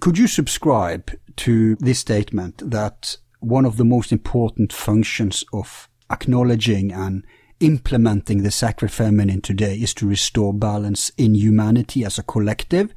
could 0.00 0.18
you 0.18 0.26
subscribe 0.26 1.10
to 1.36 1.76
this 1.76 2.00
statement 2.00 2.70
that 2.70 3.16
one 3.38 3.64
of 3.64 3.76
the 3.76 3.84
most 3.84 4.12
important 4.12 4.72
functions 4.72 5.44
of 5.52 5.88
acknowledging 6.10 6.92
and 6.92 7.24
implementing 7.60 8.42
the 8.42 8.50
sacred 8.50 8.90
feminine 8.90 9.40
today 9.40 9.74
is 9.76 9.94
to 9.94 10.08
restore 10.08 10.52
balance 10.52 11.10
in 11.16 11.34
humanity 11.34 12.04
as 12.04 12.18
a 12.18 12.22
collective, 12.22 12.92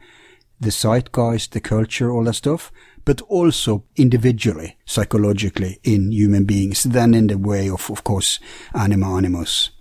the 0.60 0.72
zeitgeist, 0.72 1.52
the 1.52 1.60
culture, 1.60 2.11
all 2.11 2.23
that 2.23 2.34
stuff, 2.34 2.72
but 3.06 3.22
also 3.22 3.84
individually, 3.98 4.77
psychologically 4.85 5.80
in 5.84 6.11
human 6.11 6.45
beings, 6.45 6.84
then 6.84 7.14
in 7.14 7.27
the 7.27 7.38
way 7.38 7.69
of, 7.69 7.90
of 7.91 8.03
course, 8.03 8.40
anima 8.73 9.15
animus. 9.15 9.72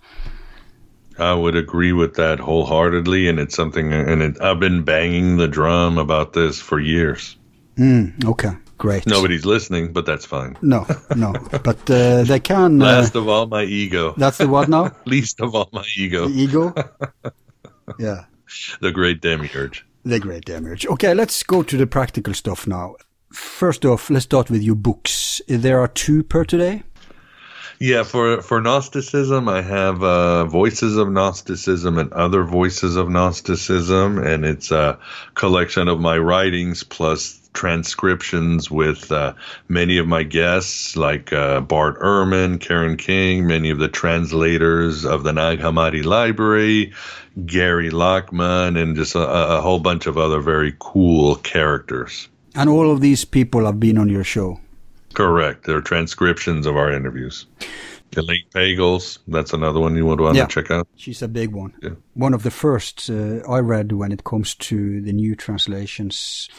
I 1.17 1.33
would 1.33 1.55
agree 1.55 1.93
with 1.93 2.15
that 2.15 2.39
wholeheartedly, 2.39 3.29
and 3.29 3.39
it's 3.39 3.55
something, 3.55 3.93
and 3.93 4.21
it, 4.21 4.41
I've 4.41 4.59
been 4.59 4.83
banging 4.83 5.37
the 5.37 5.47
drum 5.47 5.97
about 5.97 6.33
this 6.33 6.59
for 6.59 6.79
years. 6.79 7.37
Mm, 7.77 8.25
okay, 8.25 8.51
great. 8.83 9.07
Nobody's 9.07 9.45
listening, 9.45 9.93
but 9.93 10.05
that's 10.05 10.25
fine. 10.25 10.57
No, 10.61 10.85
no, 11.15 11.31
but 11.63 11.89
uh, 11.89 12.23
they 12.23 12.41
can. 12.41 12.81
Uh, 12.81 12.85
Last 12.85 13.15
of 13.15 13.29
all, 13.29 13.47
my 13.47 13.63
ego. 13.63 14.13
That's 14.17 14.37
the 14.37 14.47
what 14.47 14.67
now? 14.67 14.91
Least 15.05 15.39
of 15.39 15.55
all, 15.55 15.69
my 15.71 15.85
ego. 15.97 16.27
The 16.27 16.41
ego. 16.43 16.73
yeah. 17.97 18.25
The 18.81 18.91
great 18.91 19.21
demiurge. 19.21 19.85
The 20.03 20.19
great 20.19 20.43
demiurge. 20.43 20.85
Okay, 20.85 21.13
let's 21.13 21.43
go 21.43 21.63
to 21.63 21.77
the 21.77 21.87
practical 21.87 22.33
stuff 22.33 22.67
now. 22.67 22.95
First 23.31 23.85
off, 23.85 24.09
let's 24.09 24.25
start 24.25 24.51
with 24.51 24.61
your 24.61 24.75
books. 24.75 25.41
There 25.47 25.79
are 25.79 25.87
two 25.87 26.21
per 26.23 26.43
today. 26.43 26.83
Yeah, 27.79 28.03
for 28.03 28.41
for 28.41 28.61
Gnosticism, 28.61 29.47
I 29.47 29.61
have 29.61 30.03
uh, 30.03 30.43
Voices 30.45 30.97
of 30.97 31.09
Gnosticism 31.09 31.97
and 31.97 32.11
Other 32.11 32.43
Voices 32.43 32.97
of 32.97 33.09
Gnosticism, 33.09 34.17
and 34.19 34.45
it's 34.45 34.71
a 34.71 34.99
collection 35.35 35.87
of 35.87 35.99
my 35.99 36.17
writings 36.17 36.83
plus 36.83 37.42
transcriptions 37.53 38.69
with 38.69 39.11
uh, 39.11 39.33
many 39.67 39.97
of 39.97 40.07
my 40.07 40.23
guests, 40.23 40.95
like 40.95 41.31
uh, 41.31 41.61
Bart 41.61 41.99
Ehrman, 41.99 42.59
Karen 42.59 42.97
King, 42.97 43.47
many 43.47 43.69
of 43.69 43.79
the 43.79 43.87
translators 43.87 45.05
of 45.05 45.23
the 45.23 45.33
Nag 45.33 45.59
Hammadi 45.59 46.03
Library, 46.03 46.93
Gary 47.45 47.89
Lachman, 47.89 48.81
and 48.81 48.95
just 48.95 49.15
a, 49.15 49.27
a 49.57 49.61
whole 49.61 49.79
bunch 49.79 50.05
of 50.07 50.17
other 50.17 50.39
very 50.39 50.75
cool 50.79 51.35
characters. 51.37 52.27
And 52.55 52.69
all 52.69 52.91
of 52.91 53.01
these 53.01 53.25
people 53.25 53.65
have 53.65 53.79
been 53.79 53.97
on 53.97 54.09
your 54.09 54.23
show. 54.23 54.59
Correct. 55.13 55.65
They're 55.65 55.81
transcriptions 55.81 56.65
of 56.65 56.75
our 56.75 56.91
interviews. 56.91 57.45
Elaine 58.17 58.45
Pagels, 58.53 59.19
that's 59.27 59.53
another 59.53 59.79
one 59.79 59.95
you 59.95 60.05
would 60.05 60.19
want 60.19 60.35
yeah. 60.35 60.45
to 60.45 60.53
check 60.53 60.71
out. 60.71 60.87
She's 60.95 61.21
a 61.21 61.27
big 61.27 61.51
one. 61.51 61.73
Yeah. 61.81 61.91
One 62.13 62.33
of 62.33 62.43
the 62.43 62.51
first 62.51 63.09
uh, 63.09 63.39
I 63.49 63.59
read 63.59 63.91
when 63.91 64.11
it 64.11 64.23
comes 64.23 64.55
to 64.55 65.01
the 65.01 65.13
new 65.13 65.35
translations. 65.35 66.49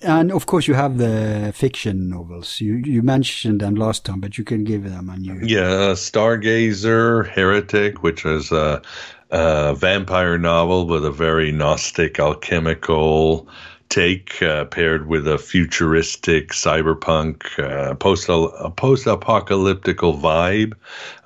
And 0.00 0.32
of 0.32 0.46
course, 0.46 0.66
you 0.66 0.74
have 0.74 0.98
the 0.98 1.52
fiction 1.54 2.08
novels. 2.08 2.60
You 2.60 2.76
you 2.76 3.02
mentioned 3.02 3.60
them 3.60 3.74
last 3.74 4.04
time, 4.04 4.20
but 4.20 4.38
you 4.38 4.44
can 4.44 4.64
give 4.64 4.84
them 4.84 5.08
a 5.08 5.16
new. 5.16 5.40
Yeah, 5.42 5.94
Stargazer, 5.94 7.28
Heretic, 7.28 8.02
which 8.02 8.24
is 8.24 8.52
a, 8.52 8.82
a 9.30 9.74
vampire 9.74 10.38
novel 10.38 10.86
with 10.86 11.04
a 11.04 11.10
very 11.10 11.52
Gnostic, 11.52 12.18
alchemical 12.18 13.48
take 13.90 14.40
uh, 14.40 14.64
paired 14.66 15.08
with 15.08 15.28
a 15.28 15.36
futuristic 15.36 16.50
cyberpunk 16.50 17.58
uh, 17.58 17.94
post 17.96 18.28
a 18.28 18.70
post 18.70 19.06
apocalyptical 19.06 20.18
vibe. 20.18 20.74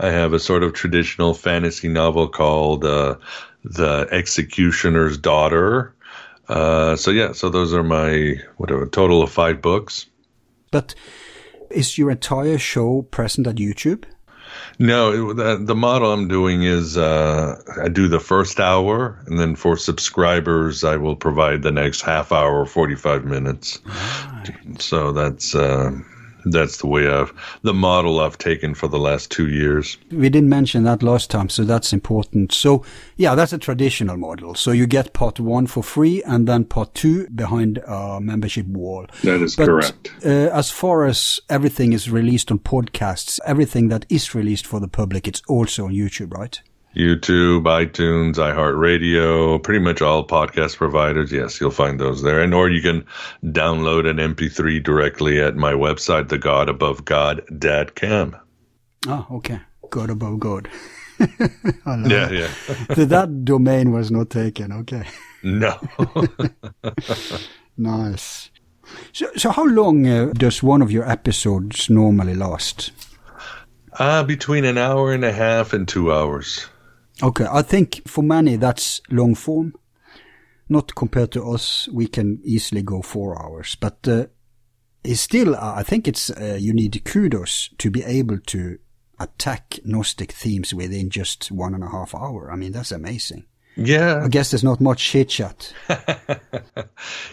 I 0.01 0.09
have 0.09 0.33
a 0.33 0.41
sort 0.41 0.63
of 0.65 0.73
traditional 0.73 1.35
fantasy 1.35 1.89
novel 1.89 2.27
called 2.27 2.85
uh, 2.85 3.17
The 3.63 4.09
Executioner's 4.11 5.17
Daughter. 5.19 5.95
Uh, 6.49 6.97
so 6.97 7.11
yeah, 7.11 7.33
so 7.33 7.49
those 7.51 7.73
are 7.73 7.85
my 7.85 8.41
whatever 8.57 8.87
total 8.87 9.23
of 9.23 9.31
five 9.31 9.63
books. 9.63 10.07
But 10.71 10.95
is 11.71 11.97
your 11.99 12.11
entire 12.11 12.59
show 12.59 13.03
present 13.03 13.47
on 13.47 13.57
YouTube? 13.57 14.05
No, 14.79 15.33
the, 15.33 15.57
the 15.57 15.75
model 15.75 16.13
I'm 16.13 16.29
doing 16.29 16.63
is 16.63 16.97
uh, 16.97 17.61
I 17.81 17.89
do 17.89 18.09
the 18.09 18.21
first 18.21 18.61
hour, 18.61 19.19
and 19.27 19.39
then 19.39 19.55
for 19.55 19.77
subscribers, 19.77 20.85
I 20.85 20.97
will 20.97 21.17
provide 21.17 21.63
the 21.63 21.71
next 21.71 22.03
half 22.03 22.33
hour 22.33 22.67
45 22.67 23.25
minutes. 23.25 23.81
Right. 23.87 24.81
So 24.81 25.13
that's. 25.13 25.55
Uh, 25.55 26.01
that's 26.45 26.79
the 26.79 26.87
way 26.87 27.09
I've 27.09 27.33
the 27.63 27.75
model 27.75 28.21
I've 28.21 28.39
taken 28.39 28.75
for 28.75 28.89
the 28.89 28.99
last 28.99 29.31
two 29.31 29.49
years. 29.49 29.99
We 30.11 30.29
didn't 30.29 30.49
mention 30.49 30.85
that 30.85 31.03
last 31.03 31.31
time, 31.31 31.49
so 31.49 31.65
that's 31.65 31.93
important. 31.93 32.53
So 32.53 32.85
yeah, 33.17 33.35
that's 33.35 33.53
a 33.53 33.59
traditional 33.59 34.17
model. 34.17 34.55
So 34.55 34.71
you 34.71 34.87
get 34.87 35.13
part 35.13 35.41
one 35.41 35.67
for 35.67 35.83
free, 35.83 36.23
and 36.25 36.47
then 36.47 36.65
part 36.65 36.95
two 36.95 37.29
behind 37.29 37.79
a 37.87 38.21
membership 38.21 38.67
wall. 38.67 39.07
That 39.23 39.43
is 39.43 39.57
but, 39.57 39.67
correct. 39.67 40.13
Uh, 40.25 40.51
as 40.53 40.71
far 40.71 41.05
as 41.07 41.41
everything 41.49 41.93
is 41.93 42.11
released 42.11 42.51
on 42.51 42.59
podcasts, 42.59 43.41
everything 43.47 43.89
that 43.89 44.07
is 44.09 44.35
released 44.35 44.67
for 44.67 44.81
the 44.81 44.89
public, 44.89 45.27
it's 45.29 45.43
also 45.49 45.87
on 45.87 45.93
YouTube, 45.93 46.33
right? 46.33 46.61
YouTube, 46.95 47.65
iTunes, 47.65 48.37
iHeartRadio, 48.37 49.63
pretty 49.63 49.81
much 49.81 50.01
all 50.01 50.27
podcast 50.27 50.77
providers. 50.77 51.33
Yes, 51.33 51.61
you'll 51.61 51.71
find 51.71 51.99
those 51.99 52.23
there. 52.23 52.41
And 52.41 52.55
or 52.55 52.71
you 52.71 52.81
can 52.81 53.05
download 53.45 54.09
an 54.09 54.19
MP3 54.19 54.83
directly 54.83 55.41
at 55.41 55.57
my 55.57 55.73
website, 55.73 56.29
thegodabovegod.com. 56.29 58.37
Oh, 59.07 59.27
okay. 59.33 59.61
God 59.91 60.11
above 60.11 60.41
God. 60.41 60.69
yeah, 61.19 62.31
yeah. 62.31 62.49
so 62.95 63.05
that 63.05 63.45
domain 63.45 63.93
was 63.93 64.11
not 64.11 64.31
taken. 64.31 64.73
Okay. 64.73 65.05
No. 65.43 65.79
nice. 67.77 68.51
So, 69.13 69.31
so 69.37 69.51
how 69.51 69.65
long 69.65 70.07
uh, 70.07 70.33
does 70.35 70.63
one 70.63 70.83
of 70.83 70.91
your 70.91 71.09
episodes 71.09 71.91
normally 71.91 72.35
last? 72.35 72.93
Uh, 73.99 74.25
between 74.25 74.65
an 74.65 74.79
hour 74.79 75.13
and 75.13 75.25
a 75.25 75.33
half 75.33 75.73
and 75.73 75.87
two 75.87 76.13
hours. 76.13 76.67
Okay, 77.23 77.47
I 77.51 77.63
think 77.63 78.07
for 78.09 78.23
many 78.23 78.57
that's 78.57 79.01
long 79.11 79.35
form. 79.35 79.75
Not 80.69 80.95
compared 80.95 81.31
to 81.33 81.51
us, 81.51 81.89
we 81.93 82.07
can 82.07 82.41
easily 82.43 82.83
go 82.83 83.03
four 83.03 83.41
hours, 83.41 83.75
but 83.75 83.99
uh, 84.09 84.27
it's 85.05 85.21
still, 85.21 85.55
uh, 85.55 85.75
I 85.77 85.83
think 85.83 86.09
it's 86.09 86.31
uh, 86.31 86.57
you 86.59 86.73
need 86.73 87.05
kudos 87.05 87.69
to 87.79 87.91
be 87.91 88.03
able 88.03 88.39
to 88.39 88.79
attack 89.21 89.79
Gnostic 89.85 90.33
themes 90.33 90.73
within 90.73 91.11
just 91.11 91.53
one 91.53 91.75
and 91.75 91.85
a 91.85 91.89
half 91.89 92.15
hour. 92.15 92.51
I 92.51 92.57
mean, 92.57 92.73
that's 92.73 92.93
amazing. 92.93 93.45
Yeah. 93.77 94.23
I 94.25 94.29
guess 94.29 94.51
there's 94.51 94.65
not 94.65 94.81
much 94.81 95.05
chit 95.05 95.29
chat. 95.29 95.73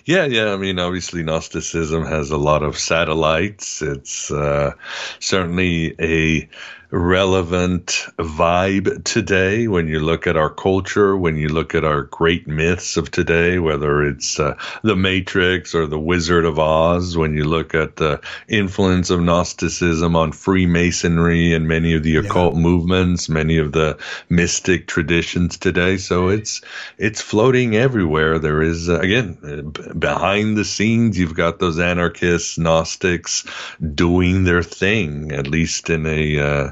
yeah, 0.06 0.26
yeah. 0.26 0.54
I 0.54 0.58
mean, 0.58 0.80
obviously, 0.80 1.24
Gnosticism 1.24 2.06
has 2.06 2.32
a 2.32 2.38
lot 2.38 2.64
of 2.64 2.78
satellites. 2.78 3.82
It's 3.82 4.32
uh, 4.32 4.74
certainly 5.20 5.96
a 6.00 6.50
relevant 6.92 8.06
vibe 8.20 9.04
today 9.06 9.70
when 9.70 9.88
you 9.88 10.00
look 10.02 10.28
at 10.28 10.36
our 10.36 10.50
culture, 10.50 11.16
when 11.16 11.38
you 11.38 11.48
look 11.48 11.74
at 11.74 11.86
our 11.86 12.04
great 12.04 12.48
myths 12.48 12.98
of 12.98 13.10
today, 13.10 13.60
whether 13.60 14.04
it's 14.04 14.40
uh, 14.40 14.56
the 14.84 14.96
Matrix 14.96 15.74
or 15.74 15.88
the 15.88 16.00
Wizard 16.00 16.44
of 16.44 16.60
Oz, 16.60 17.16
when 17.16 17.34
you 17.34 17.46
look 17.46 17.74
at 17.74 17.96
the 17.96 18.20
influence 18.50 19.10
of 19.10 19.22
Gnosticism 19.22 20.18
on 20.18 20.34
Freemasonry 20.34 21.54
and 21.54 21.66
many 21.66 21.94
of 21.94 22.04
the 22.04 22.12
yeah. 22.12 22.20
occult 22.20 22.56
movements, 22.56 23.30
many 23.30 23.58
of 23.58 23.72
the 23.72 23.98
mystic 24.30 24.88
traditions 24.88 25.58
today. 25.58 25.96
So 25.96 26.28
it's 26.28 26.62
it's 26.98 27.22
floating 27.22 27.74
everywhere. 27.74 28.38
There 28.38 28.62
is 28.62 28.90
uh, 28.90 29.00
again 29.00 29.38
uh, 29.44 29.94
behind 29.94 30.58
the 30.58 30.66
scenes, 30.66 31.18
you've 31.18 31.36
got 31.36 31.60
those 31.60 31.80
anarchists, 31.80 32.58
Gnostics 32.58 33.46
doing 33.96 34.44
their 34.44 34.64
thing, 34.64 35.32
at 35.32 35.48
least 35.48 35.90
in 35.90 36.06
a 36.06 36.40
uh, 36.40 36.72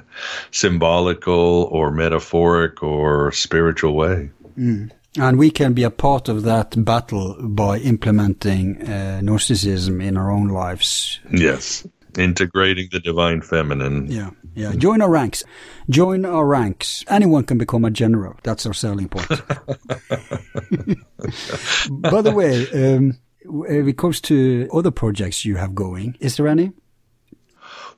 symbolical 0.52 1.70
or 1.72 1.92
metaphoric 1.92 2.84
or 2.84 3.32
spiritual 3.32 3.96
way. 3.96 4.30
Mm. 4.58 4.92
And 5.18 5.40
we 5.40 5.50
can 5.50 5.74
be 5.74 5.84
a 5.84 5.90
part 5.90 6.30
of 6.30 6.44
that 6.44 6.84
battle 6.86 7.36
by 7.40 7.80
implementing 7.80 8.82
uh, 8.88 9.22
Gnosticism 9.22 10.00
in 10.02 10.16
our 10.18 10.30
own 10.32 10.50
lives. 10.50 11.20
Yes, 11.32 11.88
integrating 12.18 12.90
the 12.92 13.00
divine 13.00 13.42
feminine. 13.42 14.06
Yeah, 14.12 14.30
yeah. 14.54 14.74
Join 14.74 15.02
our 15.02 15.10
ranks. 15.10 15.44
Join 15.90 16.26
our 16.26 16.46
ranks. 16.46 17.04
Anyone 17.08 17.44
can 17.44 17.58
become 17.58 17.86
a 17.86 17.92
general. 17.92 18.36
That's 18.44 18.68
our 18.68 18.74
selling 18.74 19.10
point. 19.10 19.28
By 21.90 22.22
the 22.22 22.32
way, 22.34 22.70
um, 22.72 23.18
when 23.46 23.90
it 23.90 23.98
comes 23.98 24.22
to 24.22 24.70
other 24.72 24.92
projects 24.92 25.44
you 25.44 25.56
have 25.56 25.74
going, 25.74 26.18
is 26.20 26.38
there 26.38 26.48
any? 26.48 26.72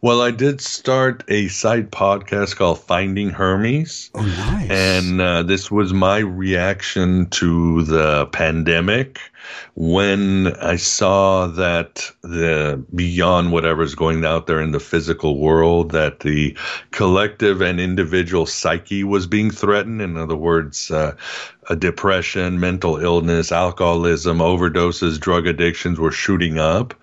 Well, 0.03 0.23
I 0.23 0.31
did 0.31 0.61
start 0.61 1.23
a 1.27 1.47
side 1.49 1.91
podcast 1.91 2.55
called 2.55 2.79
Finding 2.79 3.29
Hermes. 3.29 4.09
Oh, 4.15 4.23
nice. 4.23 4.71
And 4.71 5.21
uh, 5.21 5.43
this 5.43 5.69
was 5.69 5.93
my 5.93 6.17
reaction 6.17 7.27
to 7.27 7.83
the 7.83 8.25
pandemic 8.25 9.19
when 9.75 10.47
I 10.57 10.75
saw 10.75 11.47
that 11.47 12.11
the 12.21 12.83
beyond 12.93 13.51
whatever's 13.51 13.95
going 13.95 14.25
out 14.25 14.47
there 14.47 14.61
in 14.61 14.71
the 14.71 14.79
physical 14.79 15.39
world, 15.39 15.91
that 15.91 16.21
the 16.21 16.57
collective 16.91 17.61
and 17.61 17.79
individual 17.79 18.45
psyche 18.45 19.03
was 19.03 19.27
being 19.27 19.51
threatened. 19.51 20.01
In 20.01 20.17
other 20.17 20.35
words, 20.35 20.91
uh, 20.91 21.15
depression, 21.77 22.59
mental 22.59 22.97
illness, 22.97 23.51
alcoholism, 23.51 24.39
overdoses, 24.39 25.19
drug 25.19 25.47
addictions 25.47 25.99
were 25.99 26.11
shooting 26.11 26.57
up, 26.57 26.93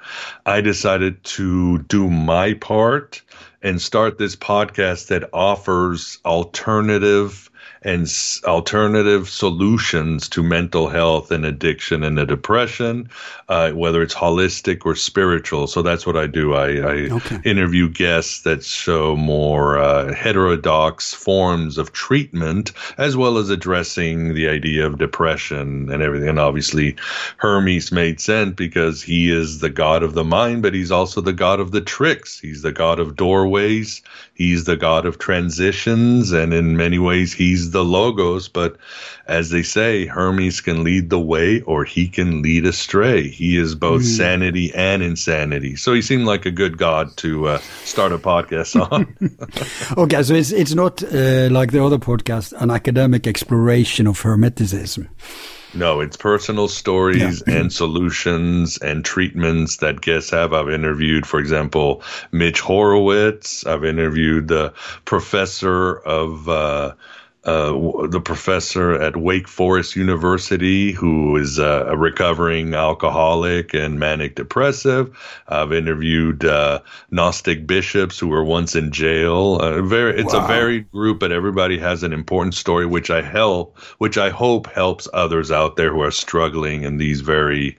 I 0.47 0.61
decided 0.61 1.23
to 1.25 1.79
do 1.79 2.11
my 2.11 2.55
part 2.55 3.23
and 3.63 3.81
start 3.81 4.19
this 4.19 4.37
podcast 4.37 5.09
that 5.09 5.29
offers 5.33 6.19
alternative 6.25 7.51
and 7.83 8.09
alternative 8.45 9.29
solutions 9.29 10.29
to 10.31 10.43
mental 10.43 10.89
health 10.89 11.31
and 11.31 11.45
addiction 11.45 12.03
and 12.03 12.19
the 12.19 12.27
depression, 12.27 13.09
uh, 13.49 13.71
whether 13.71 14.03
it's 14.03 14.15
holistic 14.15 14.85
or 14.85 14.95
spiritual. 14.95 15.67
So 15.67 15.83
that's 15.83 16.07
what 16.07 16.17
I 16.17 16.27
do. 16.27 16.55
I, 16.55 16.67
I 16.67 16.95
okay. 17.11 17.41
interview 17.45 17.89
guests 17.89 18.43
that 18.43 18.65
show 18.65 19.17
more 19.17 19.79
uh, 19.79 20.13
heterodox 20.13 21.15
forms 21.15 21.79
of 21.79 21.93
treatment, 21.93 22.73
as 22.99 23.17
well 23.17 23.39
as 23.39 23.51
addressing 23.51 24.35
the 24.35 24.49
idea 24.49 24.87
of 24.87 24.99
depression 24.99 25.91
and 25.91 26.03
everything. 26.03 26.29
And 26.29 26.41
obviously, 26.41 26.97
Hermes 27.37 27.93
made 27.93 28.21
sense 28.21 28.55
because 28.55 29.03
he 29.03 29.31
is 29.31 29.61
the 29.61 29.71
god 29.71 30.03
of 30.03 30.15
the 30.15 30.25
mind, 30.25 30.63
but 30.63 30.75
he's 30.75 30.91
also 30.91 31.21
the 31.21 31.33
god 31.33 31.61
of 31.61 31.71
the 31.71 31.81
tricks. 31.81 32.39
He's 32.41 32.63
the 32.63 32.73
god 32.73 32.99
of 32.99 33.17
doorways. 33.17 34.03
He's 34.39 34.65
the 34.65 34.77
god 34.77 35.05
of 35.05 35.19
transitions, 35.19 36.31
and 36.31 36.55
in 36.55 36.77
many 36.77 37.01
ways, 37.01 37.33
he's 37.33 37.73
the 37.73 37.85
logos. 37.85 38.47
But 38.47 38.77
as 39.27 39.51
they 39.51 39.65
say, 39.65 40.07
Hermes 40.07 40.61
can 40.61 40.85
lead 40.85 41.11
the 41.11 41.19
way 41.19 41.61
or 41.63 41.85
he 41.85 42.07
can 42.07 42.41
lead 42.41 42.65
astray. 42.65 43.27
He 43.27 43.59
is 43.59 43.75
both 43.75 44.03
mm. 44.03 44.17
sanity 44.17 44.73
and 44.73 45.03
insanity. 45.03 45.75
So 45.75 45.93
he 45.93 46.03
seemed 46.03 46.25
like 46.25 46.47
a 46.47 46.53
good 46.53 46.79
god 46.79 47.17
to 47.17 47.49
uh, 47.49 47.59
start 47.83 48.13
a 48.13 48.19
podcast 48.19 48.81
on. 48.93 49.13
okay, 50.05 50.23
so 50.23 50.35
it's 50.35 50.53
it's 50.53 50.75
not 50.75 51.03
uh, 51.03 51.49
like 51.51 51.73
the 51.73 51.85
other 51.85 51.99
podcast, 51.99 52.53
an 52.63 52.71
academic 52.71 53.27
exploration 53.27 54.07
of 54.07 54.23
Hermeticism. 54.23 55.09
No, 55.75 56.01
it's 56.01 56.17
personal 56.17 56.69
stories 56.69 57.43
yeah. 57.47 57.57
and 57.57 57.73
solutions 57.73 58.79
and 58.79 59.05
treatments 59.05 59.77
that 59.79 60.01
guests 60.01 60.31
have. 60.31 60.53
I've 60.53 60.71
interviewed, 60.71 61.27
for 61.27 61.39
example, 61.39 62.03
Mitch 62.33 62.61
Horowitz. 62.61 63.67
I've 63.67 63.85
interviewed 63.85 64.49
the 64.49 64.73
professor 65.05 65.99
of 65.99 66.49
uh, 66.49 66.95
uh, 67.45 68.07
the 68.09 68.21
professor 68.21 68.95
at 68.95 69.17
Wake 69.17 69.47
Forest 69.47 69.95
University 69.95 70.93
who 70.93 71.37
is 71.37 71.59
uh, 71.59 71.85
a 71.87 71.97
recovering 71.97 72.75
alcoholic 72.75 73.73
and 73.75 73.99
manic 73.99 74.35
depressive. 74.35 75.17
I've 75.47 75.73
interviewed 75.73 76.45
uh, 76.45 76.81
Gnostic 77.11 77.67
bishops 77.67 78.19
who 78.19 78.29
were 78.29 78.45
once 78.45 78.75
in 78.75 78.91
jail. 78.91 79.57
Uh, 79.61 79.83
very, 79.83 80.21
it's 80.21 80.35
wow. 80.35 80.45
a 80.45 80.49
varied 80.49 80.91
group, 80.91 81.21
but 81.21 81.31
everybody 81.31 81.79
has 81.79 82.03
an 82.03 82.13
important 82.13 82.55
story, 82.55 82.87
which 82.87 83.09
I 83.09 83.23
help, 83.23 83.79
which 83.99 84.19
I 84.19 84.31
hope 84.31 84.67
helps 84.73 85.07
others 85.15 85.53
out 85.53 85.77
there 85.77 85.93
who 85.93 86.03
are 86.03 86.11
struggling 86.11 86.83
in 86.83 86.99
these 86.99 87.21
very 87.21 87.79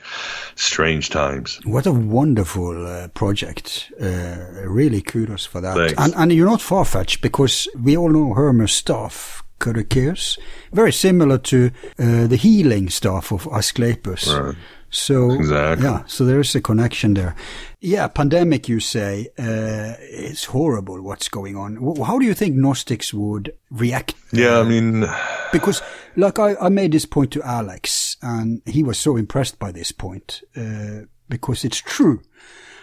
strange 0.55 1.09
times. 1.09 1.59
What 1.65 1.85
a 1.85 1.91
wonderful 1.91 2.87
uh, 2.87 3.09
project! 3.09 3.91
really, 3.99 5.01
kudos 5.01 5.45
for 5.45 5.61
that. 5.61 5.77
And, 5.97 6.13
and 6.15 6.31
you're 6.31 6.49
not 6.49 6.61
far 6.61 6.85
fetched 6.85 7.21
because 7.21 7.67
we 7.77 7.97
all 7.97 8.09
know 8.09 8.33
Hermes 8.33 8.71
stuff 8.71 9.43
kerykeion, 9.59 10.39
very 10.71 10.93
similar 10.93 11.37
to 11.37 11.71
uh, 11.99 12.27
the 12.27 12.35
healing 12.35 12.89
stuff 12.89 13.31
of 13.31 13.47
Asclepius. 13.51 14.27
Right. 14.27 14.55
So 14.91 15.31
exactly. 15.31 15.85
yeah, 15.85 16.03
so 16.07 16.25
there 16.25 16.39
is 16.39 16.55
a 16.55 16.61
connection 16.61 17.13
there. 17.13 17.35
Yeah, 17.79 18.07
pandemic. 18.07 18.67
You 18.67 18.79
say 18.79 19.27
uh, 19.37 19.93
it's 19.99 20.45
horrible. 20.45 21.01
What's 21.01 21.29
going 21.29 21.55
on? 21.55 21.75
How 22.03 22.17
do 22.17 22.25
you 22.25 22.33
think 22.33 22.55
Gnostics 22.55 23.13
would 23.13 23.53
react? 23.69 24.15
Yeah, 24.33 24.59
I 24.59 24.63
mean, 24.63 25.05
because 25.51 25.83
like 26.15 26.39
I, 26.39 26.55
I 26.55 26.69
made 26.69 26.91
this 26.91 27.05
point 27.05 27.31
to 27.33 27.43
Alex, 27.43 28.17
and 28.23 28.63
he 28.65 28.81
was 28.81 28.97
so 28.97 29.15
impressed 29.15 29.59
by 29.59 29.71
this 29.71 29.91
point 29.91 30.41
uh, 30.57 31.05
because 31.29 31.63
it's 31.63 31.77
true. 31.77 32.21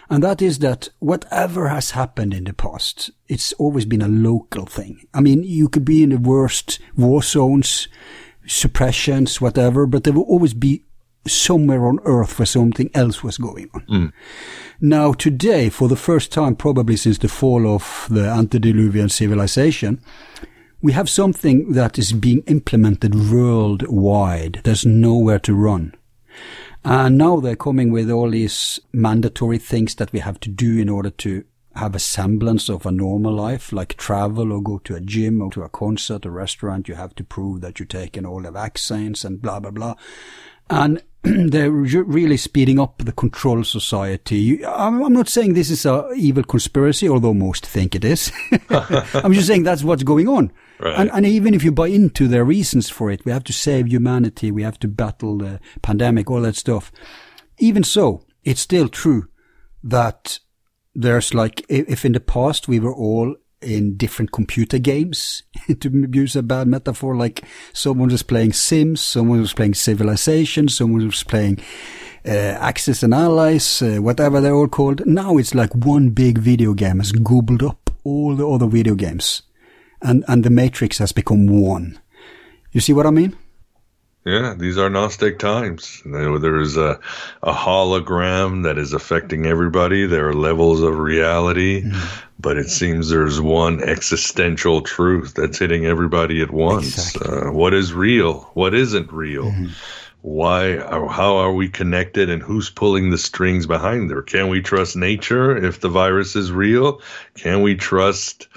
And 0.09 0.23
that 0.23 0.41
is 0.41 0.59
that 0.59 0.89
whatever 0.99 1.67
has 1.67 1.91
happened 1.91 2.33
in 2.33 2.45
the 2.45 2.53
past, 2.53 3.11
it's 3.27 3.51
always 3.53 3.85
been 3.85 4.01
a 4.01 4.07
local 4.07 4.65
thing. 4.65 5.05
I 5.13 5.19
mean, 5.19 5.43
you 5.43 5.67
could 5.67 5.83
be 5.83 6.03
in 6.03 6.09
the 6.09 6.17
worst 6.17 6.79
war 6.95 7.21
zones, 7.21 7.87
suppressions, 8.45 9.41
whatever, 9.41 9.85
but 9.85 10.03
there 10.03 10.13
will 10.13 10.23
always 10.23 10.53
be 10.53 10.83
somewhere 11.25 11.85
on 11.85 11.99
earth 12.05 12.39
where 12.39 12.45
something 12.45 12.89
else 12.93 13.21
was 13.21 13.37
going 13.37 13.69
on. 13.73 13.81
Mm. 13.87 14.13
Now, 14.79 15.11
today, 15.11 15.69
for 15.69 15.89
the 15.89 15.95
first 15.95 16.31
time, 16.31 16.55
probably 16.55 16.95
since 16.95 17.17
the 17.17 17.27
fall 17.27 17.67
of 17.67 18.07
the 18.09 18.27
antediluvian 18.29 19.09
civilization, 19.09 20.01
we 20.81 20.93
have 20.93 21.09
something 21.09 21.73
that 21.73 21.97
is 21.97 22.13
being 22.13 22.43
implemented 22.47 23.15
worldwide. 23.29 24.61
There's 24.63 24.85
nowhere 24.85 25.39
to 25.39 25.53
run. 25.53 25.93
And 26.83 27.17
now 27.17 27.39
they're 27.39 27.55
coming 27.55 27.91
with 27.91 28.09
all 28.09 28.29
these 28.29 28.79
mandatory 28.93 29.57
things 29.57 29.95
that 29.95 30.13
we 30.13 30.19
have 30.19 30.39
to 30.41 30.49
do 30.49 30.77
in 30.77 30.89
order 30.89 31.09
to 31.09 31.43
have 31.75 31.95
a 31.95 31.99
semblance 31.99 32.69
of 32.69 32.85
a 32.85 32.91
normal 32.91 33.33
life, 33.33 33.71
like 33.71 33.95
travel 33.97 34.51
or 34.51 34.61
go 34.61 34.79
to 34.79 34.95
a 34.95 34.99
gym 34.99 35.41
or 35.41 35.51
to 35.51 35.63
a 35.63 35.69
concert, 35.69 36.25
a 36.25 36.31
restaurant. 36.31 36.87
You 36.87 36.95
have 36.95 37.15
to 37.15 37.23
prove 37.23 37.61
that 37.61 37.79
you've 37.79 37.89
taken 37.89 38.25
all 38.25 38.41
the 38.41 38.51
vaccines 38.51 39.23
and 39.23 39.41
blah, 39.41 39.59
blah, 39.59 39.71
blah. 39.71 39.95
And 40.69 41.01
they're 41.21 41.71
really 41.71 42.37
speeding 42.37 42.79
up 42.79 42.99
the 42.99 43.11
control 43.11 43.63
society. 43.63 44.65
I'm 44.65 45.13
not 45.13 45.29
saying 45.29 45.53
this 45.53 45.69
is 45.69 45.85
a 45.85 46.09
evil 46.15 46.43
conspiracy, 46.43 47.09
although 47.09 47.33
most 47.33 47.65
think 47.65 47.95
it 47.95 48.05
is. 48.05 48.31
I'm 48.69 49.33
just 49.33 49.47
saying 49.47 49.63
that's 49.63 49.83
what's 49.83 50.03
going 50.03 50.27
on. 50.27 50.51
Right. 50.79 50.99
And, 50.99 51.09
and, 51.11 51.25
even 51.25 51.53
if 51.53 51.63
you 51.63 51.71
buy 51.71 51.87
into 51.87 52.27
their 52.27 52.45
reasons 52.45 52.89
for 52.89 53.09
it, 53.09 53.25
we 53.25 53.31
have 53.31 53.43
to 53.45 53.53
save 53.53 53.87
humanity, 53.87 54.51
we 54.51 54.61
have 54.61 54.79
to 54.79 54.87
battle 54.87 55.39
the 55.39 55.59
pandemic, 55.81 56.29
all 56.29 56.41
that 56.41 56.55
stuff. 56.55 56.91
Even 57.57 57.83
so, 57.83 58.23
it's 58.43 58.61
still 58.61 58.87
true 58.87 59.27
that 59.83 60.39
there's 60.93 61.33
like, 61.33 61.65
if 61.67 62.05
in 62.05 62.11
the 62.11 62.19
past 62.19 62.67
we 62.67 62.79
were 62.79 62.93
all 62.93 63.35
in 63.59 63.97
different 63.97 64.31
computer 64.31 64.77
games, 64.77 65.43
to 65.79 66.07
use 66.11 66.35
a 66.35 66.43
bad 66.43 66.67
metaphor, 66.67 67.15
like 67.15 67.43
someone 67.73 68.09
was 68.09 68.21
playing 68.21 68.53
Sims, 68.53 69.01
someone 69.01 69.41
was 69.41 69.53
playing 69.53 69.73
Civilization, 69.73 70.67
someone 70.67 71.07
was 71.07 71.23
playing 71.23 71.59
uh, 72.23 72.29
Axis 72.59 73.01
and 73.01 73.15
Allies, 73.15 73.81
uh, 73.81 73.97
whatever 73.97 74.41
they're 74.41 74.53
all 74.53 74.67
called. 74.67 75.05
Now 75.07 75.37
it's 75.37 75.55
like 75.55 75.73
one 75.73 76.09
big 76.09 76.37
video 76.37 76.73
game 76.73 76.99
has 76.99 77.11
gobbled 77.11 77.63
up 77.63 77.89
all 78.03 78.35
the 78.35 78.47
other 78.47 78.67
video 78.67 78.93
games 78.93 79.41
and, 80.01 80.23
and 80.27 80.43
the 80.43 80.49
matrix 80.49 80.97
has 80.97 81.11
become 81.11 81.47
one. 81.47 81.99
You 82.71 82.81
see 82.81 82.93
what 82.93 83.05
I 83.05 83.11
mean? 83.11 83.35
Yeah, 84.27 84.55
these 84.57 84.77
are 84.77 84.89
Gnostic 84.89 85.39
times. 85.39 86.01
There 86.05 86.59
is 86.59 86.75
a, 86.75 86.99
a 87.43 87.53
hologram 87.53 88.63
that 88.63 88.77
is 88.77 88.91
affecting 88.91 89.45
everybody. 89.45 90.05
There 90.05 90.27
are 90.27 90.33
levels 90.33 90.81
of 90.81 90.99
reality, 90.99 91.83
mm-hmm. 91.83 92.25
but 92.37 92.57
it 92.57 92.69
seems 92.69 93.09
there's 93.09 93.39
one 93.39 93.81
existential 93.81 94.81
truth 94.81 95.33
that's 95.33 95.59
hitting 95.59 95.85
everybody 95.85 96.41
at 96.41 96.51
once. 96.51 96.97
Exactly. 96.97 97.37
Uh, 97.37 97.51
what 97.53 97.73
is 97.73 97.93
real? 97.93 98.51
What 98.53 98.73
isn't 98.73 99.13
real? 99.13 99.45
Mm-hmm. 99.45 99.67
Why? 100.23 100.75
How 100.77 101.37
are 101.37 101.53
we 101.53 101.69
connected? 101.69 102.29
And 102.29 102.43
who's 102.43 102.69
pulling 102.69 103.11
the 103.11 103.17
strings 103.17 103.65
behind 103.65 104.09
there? 104.09 104.23
Can 104.23 104.49
we 104.49 104.61
trust 104.61 104.97
nature 104.97 105.55
if 105.55 105.79
the 105.79 105.87
virus 105.87 106.35
is 106.35 106.51
real? 106.51 107.01
Can 107.35 107.61
we 107.61 107.75
trust 107.75 108.49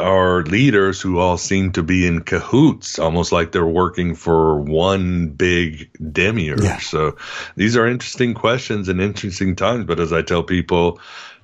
our 0.00 0.42
leaders 0.44 1.00
who 1.00 1.18
all 1.18 1.38
seem 1.38 1.72
to 1.72 1.82
be 1.82 2.06
in 2.06 2.22
cahoots, 2.22 2.98
almost 2.98 3.30
like 3.30 3.52
they're 3.52 3.66
working 3.66 4.14
for 4.14 4.60
one 4.60 5.28
big 5.28 5.88
demiurge. 6.12 6.62
Yeah. 6.62 6.78
So 6.78 7.16
these 7.54 7.76
are 7.76 7.86
interesting 7.86 8.34
questions 8.34 8.88
and 8.88 9.00
interesting 9.00 9.54
times. 9.54 9.84
But 9.84 10.00
as 10.00 10.12
I 10.12 10.22
tell 10.22 10.42
people, 10.42 10.98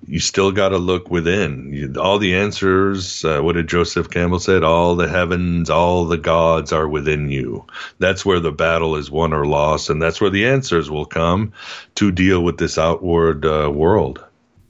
you 0.09 0.19
still 0.19 0.51
got 0.51 0.71
to 0.71 0.79
look 0.79 1.09
within. 1.09 1.73
You, 1.73 1.95
all 2.01 2.19
the 2.19 2.35
answers, 2.35 3.25
uh, 3.25 3.41
what 3.41 3.53
did 3.53 3.69
Joseph 3.69 4.11
Campbell 4.11 4.41
said? 4.41 4.65
All 4.65 4.97
the 4.97 5.09
heavens, 5.09 5.71
all 5.71 6.05
the 6.05 6.19
gods 6.19 6.73
are 6.73 6.89
within 6.89 7.29
you. 7.29 7.65
That's 8.01 8.27
where 8.27 8.41
the 8.41 8.51
battle 8.51 8.97
is 8.97 9.09
won 9.09 9.33
or 9.33 9.47
lost, 9.47 9.89
and 9.89 10.03
that's 10.03 10.21
where 10.21 10.31
the 10.31 10.47
answers 10.47 10.91
will 10.91 11.07
come 11.07 11.53
to 11.95 12.11
deal 12.11 12.43
with 12.43 12.59
this 12.59 12.77
outward 12.77 13.47
uh, 13.47 13.71
world. 13.73 14.25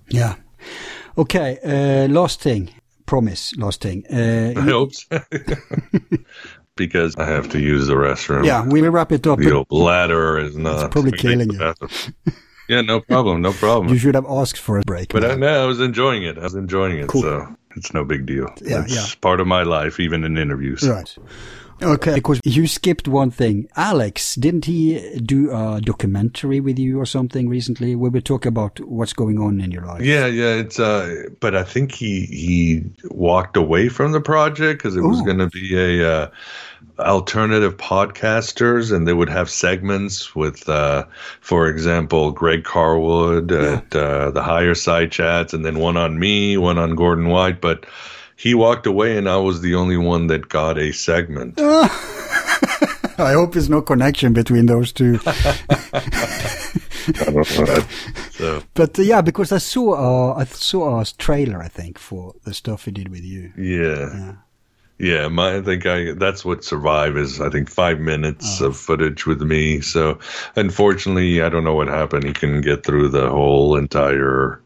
Yeah. 0.08 0.34
Okay. 1.16 1.58
Uh, 1.64 2.12
last 2.12 2.40
thing 2.42 2.68
promise 3.12 3.54
last 3.58 3.82
thing. 3.82 4.06
Uh, 4.10 4.58
I 4.58 4.62
hope 4.62 4.94
so. 4.94 5.20
because 6.76 7.14
I 7.16 7.26
have 7.26 7.50
to 7.50 7.58
use 7.58 7.86
the 7.86 7.94
restroom. 7.94 8.46
Yeah, 8.46 8.64
we'll 8.64 8.90
wrap 8.90 9.12
it 9.12 9.26
up. 9.26 9.38
Your 9.38 9.66
bladder 9.66 10.38
is 10.38 10.56
not. 10.56 10.86
It's 10.86 10.92
probably 10.94 11.12
killing 11.24 11.52
you. 11.52 11.74
yeah, 12.70 12.80
no 12.80 13.00
problem, 13.00 13.42
no 13.42 13.52
problem. 13.52 13.92
You 13.92 13.98
should 13.98 14.14
have 14.14 14.24
asked 14.24 14.58
for 14.58 14.78
a 14.78 14.82
break. 14.82 15.12
But 15.12 15.26
I, 15.26 15.34
no, 15.34 15.62
I 15.62 15.66
was 15.66 15.78
enjoying 15.80 16.22
it. 16.22 16.38
I 16.38 16.44
was 16.44 16.54
enjoying 16.54 17.00
it. 17.00 17.08
Cool. 17.08 17.20
So 17.20 17.56
it's 17.76 17.92
no 17.92 18.02
big 18.02 18.24
deal. 18.24 18.48
Yeah, 18.62 18.84
it's 18.84 18.94
yeah. 18.94 19.20
part 19.20 19.40
of 19.40 19.46
my 19.46 19.62
life, 19.62 20.00
even 20.00 20.24
in 20.24 20.38
interviews. 20.38 20.82
Right. 20.88 21.14
Okay, 21.82 22.14
because 22.14 22.40
you 22.44 22.66
skipped 22.66 23.08
one 23.08 23.30
thing. 23.30 23.68
Alex, 23.76 24.36
didn't 24.36 24.64
he 24.66 25.18
do 25.18 25.50
a 25.50 25.80
documentary 25.80 26.60
with 26.60 26.78
you 26.78 27.00
or 27.00 27.06
something 27.06 27.48
recently? 27.48 27.96
Where 27.96 28.10
we 28.10 28.18
were 28.18 28.20
talking 28.20 28.48
about 28.48 28.78
what's 28.80 29.12
going 29.12 29.38
on 29.38 29.60
in 29.60 29.70
your 29.70 29.84
life. 29.84 30.02
Yeah, 30.02 30.26
yeah. 30.26 30.54
It's 30.54 30.78
uh, 30.78 31.24
but 31.40 31.54
I 31.54 31.64
think 31.64 31.92
he 31.92 32.26
he 32.26 32.84
walked 33.10 33.56
away 33.56 33.88
from 33.88 34.12
the 34.12 34.20
project 34.20 34.82
because 34.82 34.96
it 34.96 35.02
was 35.02 35.20
going 35.22 35.38
to 35.38 35.48
be 35.48 35.76
a 35.76 36.08
uh, 36.08 36.30
alternative 36.98 37.76
podcasters, 37.76 38.94
and 38.94 39.08
they 39.08 39.12
would 39.12 39.28
have 39.28 39.50
segments 39.50 40.34
with, 40.34 40.68
uh, 40.68 41.04
for 41.40 41.68
example, 41.68 42.30
Greg 42.30 42.64
Carlwood 42.64 43.50
at 43.52 43.94
uh, 43.96 44.30
the 44.30 44.42
Higher 44.42 44.74
Side 44.74 45.10
Chats, 45.10 45.52
and 45.52 45.64
then 45.64 45.78
one 45.78 45.96
on 45.96 46.18
me, 46.18 46.56
one 46.56 46.78
on 46.78 46.94
Gordon 46.94 47.28
White, 47.28 47.60
but. 47.60 47.86
He 48.42 48.54
walked 48.54 48.86
away, 48.86 49.16
and 49.16 49.28
I 49.28 49.36
was 49.36 49.60
the 49.60 49.74
only 49.76 49.96
one 49.96 50.26
that 50.26 50.48
got 50.48 50.76
a 50.78 50.92
segment. 50.92 51.60
I 53.18 53.32
hope 53.34 53.52
there's 53.52 53.68
no 53.70 53.82
connection 53.82 54.32
between 54.32 54.66
those 54.66 54.92
two. 54.92 55.18
so 58.32 58.62
But 58.74 58.98
uh, 58.98 59.02
yeah, 59.02 59.20
because 59.20 59.52
I 59.52 59.58
saw 59.58 59.94
uh, 59.94 60.34
I 60.40 60.44
saw 60.44 61.00
a 61.00 61.04
trailer, 61.04 61.60
I 61.62 61.68
think, 61.68 61.98
for 61.98 62.34
the 62.44 62.54
stuff 62.54 62.84
he 62.84 62.90
did 62.90 63.08
with 63.08 63.24
you. 63.24 63.52
yeah. 63.56 64.08
Yeah. 64.16 64.32
Yeah, 64.98 65.26
my, 65.28 65.56
I 65.56 65.62
think 65.62 65.84
I 65.84 66.12
that's 66.12 66.44
what 66.44 66.62
survive 66.64 67.16
is 67.16 67.40
I 67.40 67.48
think 67.50 67.68
five 67.68 67.98
minutes 67.98 68.60
Oh. 68.62 68.66
of 68.66 68.76
footage 68.76 69.26
with 69.26 69.40
me. 69.42 69.80
So 69.80 70.18
unfortunately, 70.54 71.42
I 71.42 71.48
don't 71.48 71.64
know 71.64 71.74
what 71.74 71.88
happened. 71.88 72.24
He 72.24 72.32
couldn't 72.32 72.60
get 72.60 72.84
through 72.84 73.08
the 73.08 73.28
whole 73.28 73.76
entire 73.76 74.60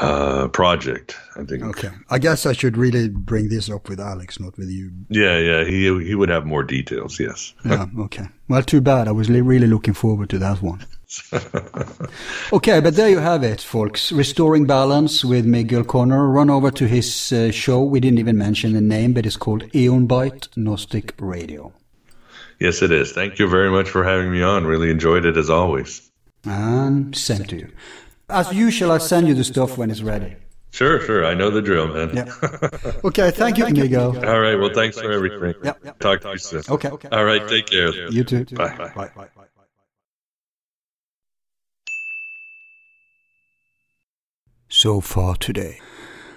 uh, 0.00 0.48
project. 0.48 1.16
I 1.36 1.44
think. 1.44 1.62
Okay, 1.62 1.90
I 2.08 2.18
guess 2.18 2.46
I 2.46 2.52
should 2.52 2.76
really 2.76 3.08
bring 3.08 3.48
this 3.48 3.70
up 3.70 3.88
with 3.88 4.00
Alex, 4.00 4.40
not 4.40 4.56
with 4.56 4.70
you. 4.70 4.90
Yeah, 5.08 5.38
yeah. 5.38 5.64
He 5.64 5.82
he 6.04 6.14
would 6.14 6.28
have 6.28 6.46
more 6.46 6.62
details. 6.62 7.20
Yes. 7.20 7.54
Yeah, 7.64 7.86
okay. 8.00 8.26
Well, 8.48 8.62
too 8.62 8.80
bad. 8.80 9.06
I 9.06 9.12
was 9.12 9.30
really 9.30 9.68
looking 9.68 9.94
forward 9.94 10.28
to 10.30 10.38
that 10.38 10.60
one. 10.60 10.84
okay, 12.52 12.80
but 12.80 12.96
there 12.96 13.08
you 13.08 13.18
have 13.18 13.44
it, 13.44 13.60
folks. 13.60 14.10
Restoring 14.12 14.66
Balance 14.66 15.24
with 15.24 15.44
Miguel 15.44 15.84
Connor. 15.84 16.28
Run 16.28 16.50
over 16.50 16.70
to 16.72 16.86
his 16.86 17.32
uh, 17.32 17.52
show. 17.52 17.82
We 17.82 18.00
didn't 18.00 18.18
even 18.18 18.36
mention 18.36 18.72
the 18.72 18.80
name, 18.80 19.12
but 19.12 19.26
it's 19.26 19.36
called 19.36 19.64
Aeon 19.74 20.08
Byte 20.08 20.48
Gnostic 20.56 21.14
Radio. 21.18 21.72
Yes, 22.58 22.82
it 22.82 22.90
is. 22.90 23.12
Thank 23.12 23.38
you 23.38 23.48
very 23.48 23.70
much 23.70 23.88
for 23.88 24.04
having 24.04 24.30
me 24.32 24.42
on. 24.42 24.66
Really 24.66 24.90
enjoyed 24.90 25.24
it 25.24 25.36
as 25.36 25.48
always. 25.48 26.10
And 26.44 27.16
sent 27.16 27.48
to 27.50 27.56
you. 27.56 27.72
As 28.30 28.52
usual, 28.52 28.92
I'll 28.92 29.00
send 29.00 29.28
you 29.28 29.34
the 29.34 29.44
stuff 29.44 29.76
when 29.78 29.90
it's 29.90 30.02
ready. 30.02 30.36
Sure, 30.72 31.00
sure. 31.00 31.26
I 31.26 31.34
know 31.34 31.50
the 31.50 31.62
drill, 31.62 31.88
man. 31.88 32.16
Yeah. 32.16 32.32
Okay, 33.04 33.30
thank 33.30 33.58
you, 33.58 33.68
Miguel. 33.68 34.16
All 34.26 34.40
right. 34.40 34.54
Well, 34.54 34.70
thanks 34.72 34.98
for 34.98 35.10
everything. 35.10 35.54
Yep, 35.64 35.80
yep. 35.84 35.98
Talk 35.98 36.20
to 36.20 36.30
you 36.30 36.38
soon. 36.38 36.62
Okay. 36.68 36.90
Okay. 36.90 37.08
All 37.10 37.24
right. 37.24 37.46
Take 37.48 37.66
care. 37.66 37.90
You 38.10 38.24
too. 38.24 38.44
Bye. 38.44 38.92
Bye. 38.94 39.28
so 44.70 45.00
far 45.00 45.36
today. 45.36 45.78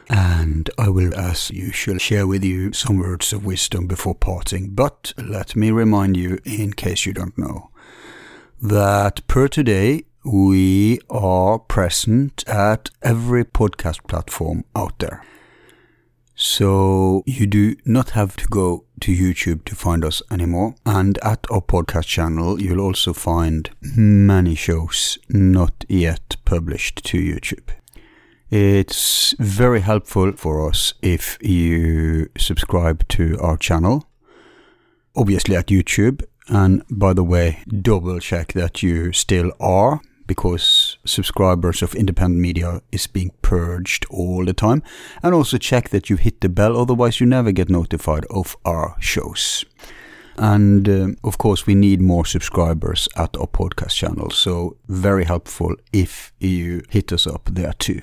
And 0.09 0.69
I 0.77 0.89
will, 0.89 1.15
as 1.15 1.49
usual, 1.49 1.97
share 1.97 2.27
with 2.27 2.43
you 2.43 2.73
some 2.73 2.97
words 2.97 3.31
of 3.31 3.45
wisdom 3.45 3.87
before 3.87 4.15
parting. 4.15 4.71
But 4.71 5.13
let 5.17 5.55
me 5.55 5.71
remind 5.71 6.17
you, 6.17 6.39
in 6.43 6.73
case 6.73 7.05
you 7.05 7.13
don't 7.13 7.37
know, 7.37 7.69
that 8.61 9.25
per 9.27 9.47
today 9.47 10.03
we 10.23 10.99
are 11.09 11.59
present 11.59 12.47
at 12.47 12.89
every 13.01 13.43
podcast 13.43 14.07
platform 14.07 14.63
out 14.75 14.97
there. 14.99 15.23
So 16.35 17.23
you 17.25 17.45
do 17.45 17.75
not 17.85 18.11
have 18.11 18.35
to 18.37 18.47
go 18.47 18.85
to 19.01 19.11
YouTube 19.11 19.65
to 19.65 19.75
find 19.75 20.03
us 20.03 20.21
anymore. 20.31 20.75
And 20.85 21.17
at 21.19 21.45
our 21.51 21.61
podcast 21.61 22.07
channel, 22.07 22.59
you'll 22.61 22.81
also 22.81 23.13
find 23.13 23.69
many 23.81 24.55
shows 24.55 25.17
not 25.29 25.85
yet 25.87 26.37
published 26.45 27.05
to 27.05 27.17
YouTube. 27.17 27.69
It's 28.49 29.35
very 29.39 29.81
helpful 29.81 30.33
for 30.33 30.69
us 30.69 30.93
if 31.01 31.37
you 31.41 32.29
subscribe 32.37 33.07
to 33.09 33.37
our 33.39 33.57
channel, 33.57 34.07
obviously 35.15 35.55
at 35.55 35.67
YouTube. 35.67 36.23
And 36.47 36.83
by 36.89 37.13
the 37.13 37.23
way, 37.23 37.63
double 37.67 38.19
check 38.19 38.53
that 38.53 38.83
you 38.83 39.11
still 39.11 39.51
are 39.59 40.01
because 40.27 40.97
subscribers 41.05 41.81
of 41.81 41.95
independent 41.95 42.41
media 42.41 42.81
is 42.91 43.07
being 43.07 43.31
purged 43.41 44.05
all 44.09 44.45
the 44.45 44.53
time. 44.53 44.83
And 45.21 45.33
also 45.33 45.57
check 45.57 45.89
that 45.89 46.09
you 46.09 46.15
hit 46.15 46.41
the 46.41 46.49
bell, 46.49 46.77
otherwise 46.77 47.19
you 47.19 47.25
never 47.25 47.51
get 47.51 47.69
notified 47.69 48.25
of 48.29 48.57
our 48.65 48.95
shows. 48.99 49.65
And 50.37 50.89
um, 50.89 51.17
of 51.23 51.37
course, 51.37 51.67
we 51.67 51.75
need 51.75 52.01
more 52.01 52.25
subscribers 52.25 53.07
at 53.15 53.37
our 53.37 53.47
podcast 53.47 53.95
channel. 53.95 54.29
So 54.31 54.77
very 54.87 55.25
helpful 55.25 55.75
if 55.91 56.33
you 56.39 56.83
hit 56.89 57.13
us 57.13 57.27
up 57.27 57.49
there 57.51 57.73
too. 57.73 58.01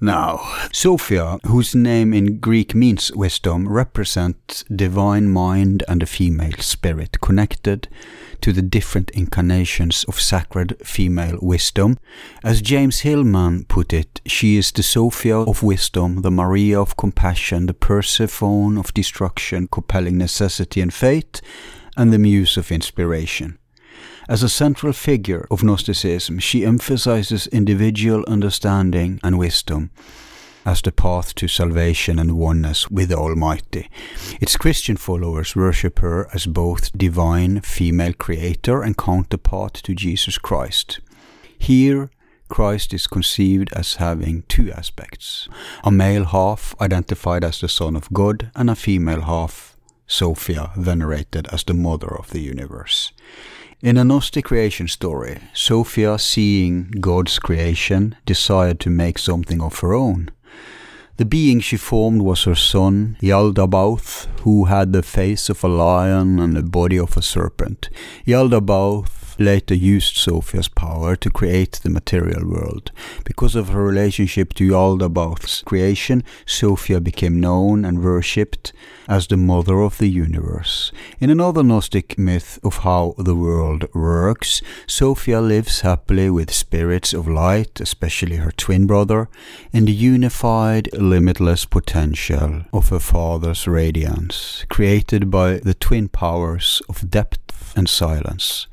Now, 0.00 0.42
Sophia, 0.74 1.38
whose 1.46 1.74
name 1.74 2.12
in 2.12 2.38
Greek 2.38 2.74
means 2.74 3.10
wisdom, 3.12 3.66
represents 3.66 4.62
divine 4.64 5.30
mind 5.30 5.84
and 5.88 6.02
a 6.02 6.06
female 6.06 6.58
spirit 6.58 7.18
connected 7.22 7.88
to 8.42 8.52
the 8.52 8.60
different 8.60 9.10
incarnations 9.12 10.04
of 10.04 10.20
sacred 10.20 10.76
female 10.84 11.38
wisdom. 11.40 11.96
As 12.44 12.60
James 12.60 13.00
Hillman 13.00 13.64
put 13.64 13.94
it, 13.94 14.20
she 14.26 14.58
is 14.58 14.70
the 14.70 14.82
Sophia 14.82 15.38
of 15.38 15.62
wisdom, 15.62 16.20
the 16.20 16.30
Maria 16.30 16.78
of 16.78 16.98
compassion, 16.98 17.64
the 17.64 17.72
Persephone 17.72 18.76
of 18.76 18.92
destruction, 18.92 19.66
compelling 19.66 20.18
necessity 20.18 20.82
and 20.82 20.92
fate, 20.92 21.40
and 21.96 22.12
the 22.12 22.18
muse 22.18 22.58
of 22.58 22.70
inspiration. 22.70 23.58
As 24.28 24.42
a 24.42 24.48
central 24.48 24.92
figure 24.92 25.46
of 25.50 25.62
Gnosticism, 25.62 26.40
she 26.40 26.64
emphasizes 26.64 27.46
individual 27.46 28.24
understanding 28.26 29.20
and 29.22 29.38
wisdom 29.38 29.90
as 30.64 30.82
the 30.82 30.90
path 30.90 31.32
to 31.36 31.46
salvation 31.46 32.18
and 32.18 32.36
oneness 32.36 32.90
with 32.90 33.10
the 33.10 33.16
Almighty. 33.16 33.88
Its 34.40 34.56
Christian 34.56 34.96
followers 34.96 35.54
worship 35.54 36.00
her 36.00 36.28
as 36.34 36.46
both 36.46 36.98
divine 36.98 37.60
female 37.60 38.12
creator 38.14 38.82
and 38.82 38.98
counterpart 38.98 39.74
to 39.74 39.94
Jesus 39.94 40.38
Christ. 40.38 40.98
Here, 41.56 42.10
Christ 42.48 42.92
is 42.92 43.06
conceived 43.06 43.72
as 43.72 43.94
having 43.94 44.42
two 44.48 44.72
aspects 44.72 45.48
a 45.84 45.92
male 45.92 46.24
half 46.24 46.74
identified 46.80 47.44
as 47.44 47.60
the 47.60 47.68
Son 47.68 47.94
of 47.94 48.12
God, 48.12 48.50
and 48.56 48.68
a 48.68 48.74
female 48.74 49.22
half, 49.22 49.76
Sophia, 50.08 50.72
venerated 50.76 51.46
as 51.52 51.62
the 51.62 51.74
mother 51.74 52.12
of 52.12 52.30
the 52.30 52.40
universe. 52.40 53.12
In 53.86 53.96
a 53.96 54.02
Gnostic 54.02 54.46
creation 54.46 54.88
story, 54.88 55.38
Sophia, 55.54 56.18
seeing 56.18 56.90
God's 57.00 57.38
creation, 57.38 58.16
desired 58.26 58.80
to 58.80 58.90
make 58.90 59.16
something 59.16 59.62
of 59.62 59.78
her 59.78 59.94
own. 59.94 60.30
The 61.18 61.24
being 61.24 61.60
she 61.60 61.76
formed 61.76 62.22
was 62.22 62.42
her 62.42 62.56
son, 62.56 63.16
Yaldabaoth, 63.22 64.26
who 64.40 64.64
had 64.64 64.92
the 64.92 65.04
face 65.04 65.48
of 65.48 65.62
a 65.62 65.68
lion 65.68 66.40
and 66.40 66.56
the 66.56 66.64
body 66.64 66.98
of 66.98 67.16
a 67.16 67.22
serpent. 67.22 67.88
Yaldabaoth 68.26 69.15
later 69.38 69.74
used 69.74 70.16
Sophia's 70.16 70.68
power 70.68 71.16
to 71.16 71.30
create 71.30 71.80
the 71.82 71.90
material 71.90 72.46
world. 72.46 72.90
Because 73.24 73.54
of 73.54 73.68
her 73.68 73.82
relationship 73.84 74.54
to 74.54 74.68
Yaldabaoth's 74.68 75.62
creation, 75.62 76.22
Sophia 76.44 77.00
became 77.00 77.40
known 77.40 77.84
and 77.84 78.02
worshipped 78.02 78.72
as 79.08 79.26
the 79.26 79.36
mother 79.36 79.80
of 79.80 79.98
the 79.98 80.08
universe. 80.08 80.92
In 81.20 81.30
another 81.30 81.62
Gnostic 81.62 82.18
myth 82.18 82.58
of 82.64 82.78
how 82.78 83.14
the 83.18 83.34
world 83.34 83.84
works, 83.94 84.62
Sophia 84.86 85.40
lives 85.40 85.80
happily 85.82 86.30
with 86.30 86.52
spirits 86.52 87.12
of 87.12 87.28
light, 87.28 87.80
especially 87.80 88.36
her 88.36 88.52
twin 88.52 88.86
brother, 88.86 89.28
in 89.72 89.84
the 89.84 89.92
unified, 89.92 90.92
limitless 90.92 91.64
potential 91.64 92.62
of 92.72 92.88
her 92.88 92.98
father's 92.98 93.66
radiance, 93.66 94.64
created 94.68 95.30
by 95.30 95.58
the 95.58 95.74
twin 95.74 96.08
powers 96.08 96.82
of 96.88 97.10
depth 97.10 97.76
and 97.76 97.88
silence. 97.88 98.66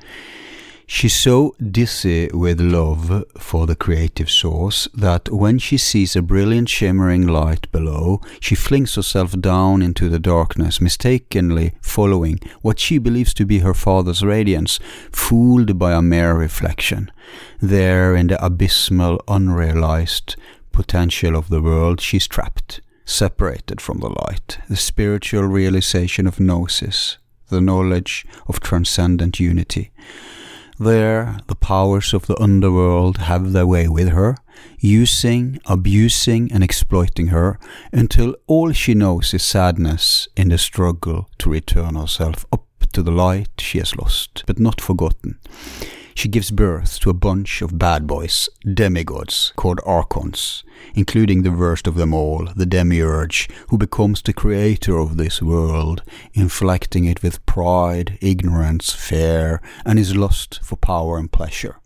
She's 0.96 1.16
so 1.16 1.56
dizzy 1.60 2.30
with 2.32 2.62
love 2.62 3.26
for 3.40 3.66
the 3.66 3.76
creative 3.76 4.30
source 4.30 4.88
that 4.94 5.28
when 5.28 5.58
she 5.58 5.76
sees 5.76 6.16
a 6.16 6.22
brilliant 6.22 6.70
shimmering 6.70 7.26
light 7.26 7.70
below, 7.72 8.22
she 8.40 8.54
flings 8.54 8.94
herself 8.94 9.32
down 9.42 9.82
into 9.82 10.08
the 10.08 10.20
darkness, 10.20 10.80
mistakenly 10.80 11.74
following 11.82 12.40
what 12.62 12.78
she 12.78 13.00
believes 13.00 13.34
to 13.34 13.44
be 13.44 13.60
her 13.60 13.74
father's 13.74 14.22
radiance, 14.22 14.80
fooled 15.12 15.80
by 15.80 15.94
a 15.94 16.02
mere 16.04 16.36
reflection. 16.36 17.12
There, 17.60 18.16
in 18.16 18.28
the 18.28 18.46
abysmal, 18.46 19.20
unrealized 19.28 20.36
potential 20.72 21.36
of 21.36 21.50
the 21.50 21.62
world, 21.62 22.02
she's 22.02 22.28
trapped, 22.28 22.82
separated 23.04 23.82
from 23.82 23.98
the 23.98 24.10
light, 24.10 24.60
the 24.70 24.78
spiritual 24.78 25.46
realization 25.46 26.28
of 26.28 26.40
gnosis, 26.40 27.18
the 27.50 27.62
knowledge 27.62 28.28
of 28.48 28.60
transcendent 28.60 29.40
unity. 29.40 29.90
There, 30.80 31.38
the 31.48 31.56
powers 31.56 32.14
of 32.14 32.26
the 32.26 32.40
underworld 32.42 33.18
have 33.18 33.52
their 33.52 33.68
way 33.68 33.88
with 33.88 34.10
her, 34.10 34.38
using, 34.80 35.60
abusing, 35.66 36.52
and 36.52 36.64
exploiting 36.64 37.28
her 37.28 37.60
until 37.92 38.36
all 38.48 38.72
she 38.72 38.94
knows 38.94 39.34
is 39.34 39.44
sadness 39.44 40.28
in 40.36 40.50
the 40.50 40.58
struggle 40.58 41.30
to 41.38 41.52
return 41.52 41.96
herself 41.96 42.46
up 42.52 42.66
to 42.94 43.04
the 43.04 43.12
light 43.12 43.50
she 43.60 43.78
has 43.80 43.96
lost, 43.96 44.44
but 44.48 44.60
not 44.60 44.82
forgotten 44.82 45.40
she 46.16 46.28
gives 46.28 46.52
birth 46.52 47.00
to 47.00 47.10
a 47.10 47.14
bunch 47.14 47.62
of 47.62 47.78
bad 47.78 48.08
boys, 48.08 48.50
demigods, 48.74 49.54
called 49.56 49.80
archons, 49.86 50.64
including 50.96 51.44
the 51.44 51.52
worst 51.52 51.88
of 51.88 51.96
them 51.96 52.14
all, 52.14 52.50
the 52.56 52.66
demiurge, 52.66 53.50
who 53.70 53.78
becomes 53.78 54.22
the 54.22 54.34
creator 54.34 54.98
of 54.98 55.18
this 55.18 55.42
world, 55.42 56.04
inflecting 56.34 57.06
it 57.06 57.24
with 57.24 57.46
pride, 57.46 58.18
ignorance, 58.22 58.94
fear, 58.94 59.62
and 59.86 59.98
his 60.00 60.16
lust 60.16 60.60
for 60.64 60.76
power 60.76 61.18
and 61.18 61.32
pleasure. 61.32 61.78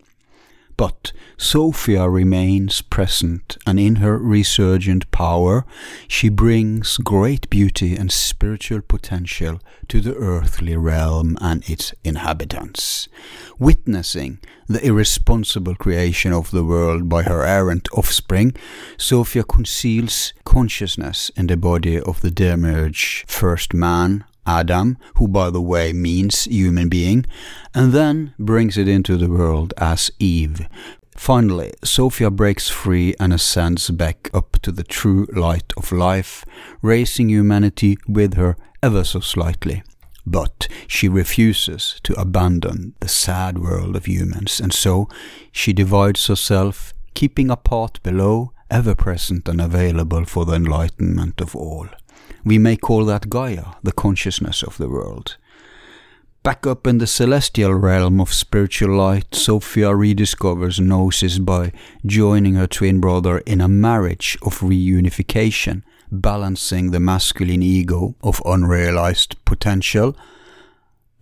But 0.77 1.11
Sophia 1.37 2.07
remains 2.07 2.81
present, 2.81 3.57
and 3.65 3.79
in 3.79 3.95
her 3.97 4.17
resurgent 4.17 5.09
power, 5.09 5.65
she 6.07 6.29
brings 6.29 6.97
great 6.97 7.49
beauty 7.49 7.95
and 7.95 8.11
spiritual 8.11 8.81
potential 8.81 9.59
to 9.87 10.01
the 10.01 10.13
earthly 10.15 10.77
realm 10.77 11.35
and 11.41 11.67
its 11.67 11.95
inhabitants. 12.03 13.09
Witnessing 13.57 14.39
the 14.67 14.85
irresponsible 14.85 15.73
creation 15.75 16.31
of 16.31 16.51
the 16.51 16.63
world 16.63 17.09
by 17.09 17.23
her 17.23 17.43
errant 17.43 17.89
offspring, 17.93 18.55
Sophia 18.97 19.43
conceals 19.43 20.33
consciousness 20.43 21.31
in 21.35 21.47
the 21.47 21.57
body 21.57 21.99
of 21.99 22.21
the 22.21 22.29
demiurge 22.31 23.25
first 23.27 23.73
man, 23.73 24.25
Adam, 24.47 24.97
who 25.15 25.27
by 25.27 25.49
the 25.49 25.61
way 25.61 25.93
means 25.93 26.45
human 26.45 26.89
being, 26.89 27.25
and 27.75 27.91
then 27.91 28.33
brings 28.39 28.77
it 28.77 28.87
into 28.87 29.17
the 29.17 29.29
world 29.29 29.73
as 29.77 30.09
Eve. 30.17 30.67
Finally, 31.15 31.73
Sophia 31.83 32.29
breaks 32.31 32.69
free 32.69 33.13
and 33.19 33.33
ascends 33.33 33.89
back 33.89 34.29
up 34.33 34.53
to 34.61 34.71
the 34.71 34.83
true 34.83 35.27
light 35.33 35.73
of 35.75 35.91
life, 35.91 36.45
raising 36.81 37.29
humanity 37.29 37.97
with 38.07 38.35
her 38.35 38.55
ever 38.81 39.03
so 39.03 39.19
slightly. 39.19 39.83
But 40.25 40.67
she 40.87 41.07
refuses 41.07 41.99
to 42.03 42.19
abandon 42.19 42.93
the 42.99 43.07
sad 43.07 43.57
world 43.57 43.95
of 43.95 44.05
humans, 44.05 44.59
and 44.59 44.71
so 44.71 45.09
she 45.51 45.73
divides 45.73 46.27
herself, 46.27 46.93
keeping 47.13 47.49
a 47.49 47.55
part 47.55 48.01
below, 48.03 48.51
ever 48.69 48.93
present 48.93 49.47
and 49.47 49.59
available 49.59 50.25
for 50.25 50.45
the 50.45 50.53
enlightenment 50.53 51.41
of 51.41 51.55
all. 51.55 51.87
We 52.47 52.57
may 52.57 52.77
call 52.77 53.03
that 53.07 53.29
Gaia, 53.29 53.75
the 53.83 53.91
consciousness 53.91 54.63
of 54.63 54.77
the 54.77 54.87
world. 54.87 55.35
Back 56.43 56.65
up 56.65 56.87
in 56.87 56.97
the 56.97 57.05
celestial 57.05 57.73
realm 57.73 58.21
of 58.21 58.31
spiritual 58.31 58.95
light, 58.95 59.35
Sophia 59.35 59.89
rediscovers 59.89 60.79
Gnosis 60.79 61.39
by 61.39 61.73
joining 62.05 62.55
her 62.55 62.65
twin 62.65 63.01
brother 63.01 63.39
in 63.39 63.59
a 63.59 63.67
marriage 63.67 64.37
of 64.43 64.61
reunification, 64.61 65.83
balancing 66.09 66.91
the 66.91 67.01
masculine 67.01 67.61
ego 67.61 68.15
of 68.23 68.41
unrealized 68.45 69.43
potential 69.43 70.15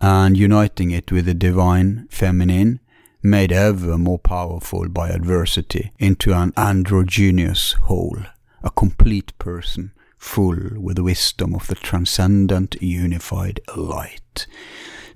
and 0.00 0.36
uniting 0.36 0.92
it 0.92 1.10
with 1.10 1.24
the 1.24 1.34
divine 1.34 2.06
feminine, 2.08 2.78
made 3.20 3.50
ever 3.50 3.98
more 3.98 4.20
powerful 4.20 4.88
by 4.88 5.08
adversity, 5.08 5.90
into 5.98 6.32
an 6.32 6.52
androgynous 6.56 7.72
whole, 7.72 8.20
a 8.62 8.70
complete 8.70 9.36
person 9.40 9.90
full 10.18 10.58
with 10.76 10.96
the 10.96 11.02
wisdom 11.02 11.54
of 11.54 11.66
the 11.66 11.74
transcendent 11.74 12.76
unified 12.80 13.60
light. 13.76 14.46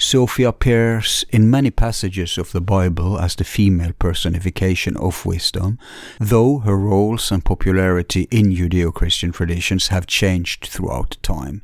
Sophia 0.01 0.49
appears 0.49 1.27
in 1.29 1.51
many 1.51 1.71
passages 1.71 2.39
of 2.39 2.53
the 2.53 2.61
Bible 2.61 3.19
as 3.19 3.35
the 3.35 3.45
female 3.45 3.93
personification 3.99 4.97
of 4.97 5.27
wisdom, 5.27 5.79
though 6.19 6.61
her 6.61 6.79
roles 6.79 7.31
and 7.31 7.45
popularity 7.45 8.27
in 8.31 8.51
Judeo 8.51 8.95
Christian 8.95 9.31
traditions 9.31 9.89
have 9.89 10.07
changed 10.07 10.67
throughout 10.67 11.19
time. 11.23 11.61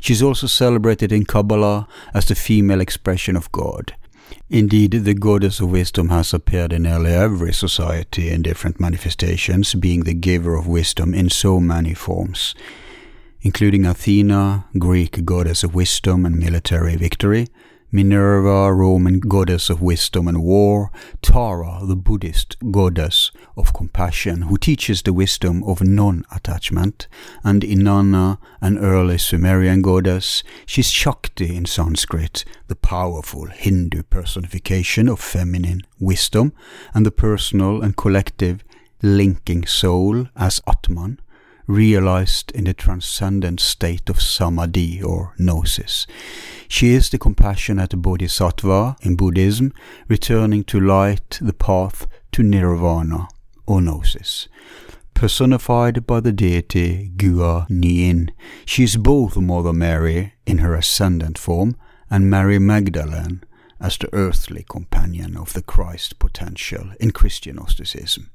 She 0.00 0.14
is 0.14 0.22
also 0.22 0.46
celebrated 0.46 1.12
in 1.12 1.26
Kabbalah 1.26 1.86
as 2.14 2.24
the 2.24 2.34
female 2.34 2.80
expression 2.80 3.36
of 3.36 3.52
God. 3.52 3.94
Indeed, 4.50 5.04
the 5.04 5.14
goddess 5.14 5.60
of 5.60 5.70
wisdom 5.70 6.08
has 6.08 6.34
appeared 6.34 6.72
in 6.72 6.82
nearly 6.82 7.12
every 7.12 7.52
society 7.52 8.30
in 8.30 8.42
different 8.42 8.80
manifestations, 8.80 9.74
being 9.74 10.04
the 10.04 10.14
giver 10.14 10.54
of 10.54 10.66
wisdom 10.66 11.14
in 11.14 11.30
so 11.30 11.60
many 11.60 11.94
forms 11.94 12.54
including 13.44 13.84
Athena, 13.84 14.64
Greek 14.78 15.22
goddess 15.24 15.62
of 15.62 15.74
wisdom 15.74 16.24
and 16.24 16.36
military 16.38 16.96
victory, 16.96 17.46
Minerva, 17.94 18.74
Roman 18.74 19.20
goddess 19.20 19.70
of 19.70 19.80
wisdom 19.80 20.26
and 20.26 20.42
war, 20.42 20.90
Tara, 21.22 21.78
the 21.84 21.94
Buddhist 21.94 22.56
goddess 22.72 23.30
of 23.56 23.72
compassion, 23.72 24.42
who 24.42 24.58
teaches 24.58 25.02
the 25.02 25.12
wisdom 25.12 25.62
of 25.62 25.80
non 25.80 26.24
attachment, 26.34 27.06
and 27.44 27.62
Inanna, 27.62 28.38
an 28.60 28.78
early 28.78 29.16
Sumerian 29.16 29.80
goddess. 29.80 30.42
She's 30.66 30.90
Shakti 30.90 31.54
in 31.54 31.66
Sanskrit, 31.66 32.44
the 32.66 32.74
powerful 32.74 33.46
Hindu 33.46 34.02
personification 34.02 35.08
of 35.08 35.20
feminine 35.20 35.82
wisdom, 36.00 36.52
and 36.94 37.06
the 37.06 37.12
personal 37.12 37.80
and 37.80 37.96
collective 37.96 38.64
linking 39.02 39.66
soul 39.66 40.26
as 40.34 40.60
Atman 40.66 41.20
realized 41.66 42.50
in 42.52 42.64
the 42.64 42.74
transcendent 42.74 43.60
state 43.60 44.08
of 44.10 44.20
samadhi 44.20 45.02
or 45.02 45.34
gnosis. 45.38 46.06
She 46.68 46.92
is 46.92 47.10
the 47.10 47.18
compassionate 47.18 48.00
bodhisattva 48.00 48.96
in 49.02 49.16
Buddhism, 49.16 49.72
returning 50.08 50.64
to 50.64 50.80
light 50.80 51.38
the 51.40 51.52
path 51.52 52.06
to 52.32 52.42
nirvana 52.42 53.28
or 53.66 53.80
gnosis. 53.80 54.48
Personified 55.14 56.06
by 56.06 56.20
the 56.20 56.32
deity 56.32 57.12
Gua 57.16 57.66
Guanyin, 57.70 58.30
she 58.66 58.82
is 58.82 58.96
both 58.96 59.36
Mother 59.36 59.72
Mary 59.72 60.34
in 60.44 60.58
her 60.58 60.74
ascendant 60.74 61.38
form 61.38 61.76
and 62.10 62.28
Mary 62.28 62.58
Magdalene 62.58 63.42
as 63.80 63.96
the 63.98 64.08
earthly 64.12 64.64
companion 64.68 65.36
of 65.36 65.52
the 65.52 65.62
Christ 65.62 66.18
potential 66.18 66.92
in 67.00 67.10
Christian 67.10 67.56
Gnosticism. 67.56 68.30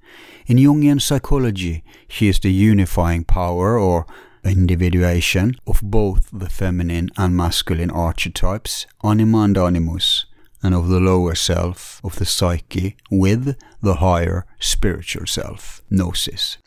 In 0.48 0.57
Jungian 0.57 1.02
psychology, 1.02 1.84
she 2.07 2.28
is 2.28 2.40
the 2.40 2.52
unifying 2.52 3.24
power 3.24 3.78
or 3.80 4.06
individuation 4.44 5.56
of 5.68 5.82
both 5.82 6.30
the 6.32 6.49
feminine 6.49 7.10
and 7.18 7.36
masculine 7.36 7.91
archetypes, 7.91 8.86
anima 9.03 9.41
and 9.41 9.57
animus, 9.57 10.26
and 10.61 10.74
of 10.74 10.88
the 10.88 10.99
lower 10.99 11.36
self 11.36 12.02
of 12.03 12.16
the 12.18 12.26
psyche 12.26 12.95
with 13.10 13.56
the 13.82 13.95
higher 13.95 14.45
spiritual 14.60 15.26
self, 15.26 15.82
gnosis. 15.90 16.57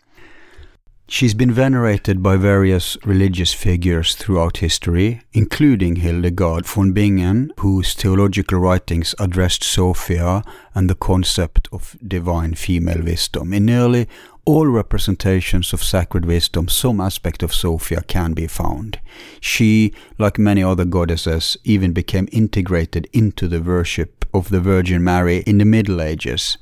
She's 1.08 1.34
been 1.34 1.52
venerated 1.52 2.22
by 2.22 2.36
various 2.36 2.96
religious 3.04 3.52
figures 3.52 4.14
throughout 4.14 4.58
history, 4.58 5.20
including 5.32 5.96
Hildegard 5.96 6.64
von 6.66 6.92
Bingen, 6.92 7.52
whose 7.58 7.92
theological 7.92 8.58
writings 8.58 9.14
addressed 9.18 9.62
Sophia 9.62 10.42
and 10.74 10.88
the 10.88 10.94
concept 10.94 11.68
of 11.70 11.96
divine 12.06 12.54
female 12.54 13.02
wisdom. 13.02 13.52
In 13.52 13.66
nearly 13.66 14.08
all 14.44 14.66
representations 14.66 15.72
of 15.72 15.82
sacred 15.82 16.24
wisdom, 16.24 16.68
some 16.68 17.00
aspect 17.00 17.42
of 17.42 17.52
Sophia 17.52 18.02
can 18.02 18.32
be 18.32 18.46
found. 18.46 18.98
She, 19.40 19.92
like 20.18 20.38
many 20.38 20.62
other 20.62 20.84
goddesses, 20.84 21.56
even 21.62 21.92
became 21.92 22.28
integrated 22.32 23.08
into 23.12 23.48
the 23.48 23.60
worship 23.60 24.24
of 24.32 24.48
the 24.48 24.60
Virgin 24.60 25.04
Mary 25.04 25.38
in 25.46 25.58
the 25.58 25.64
Middle 25.64 26.00
Ages. 26.00 26.56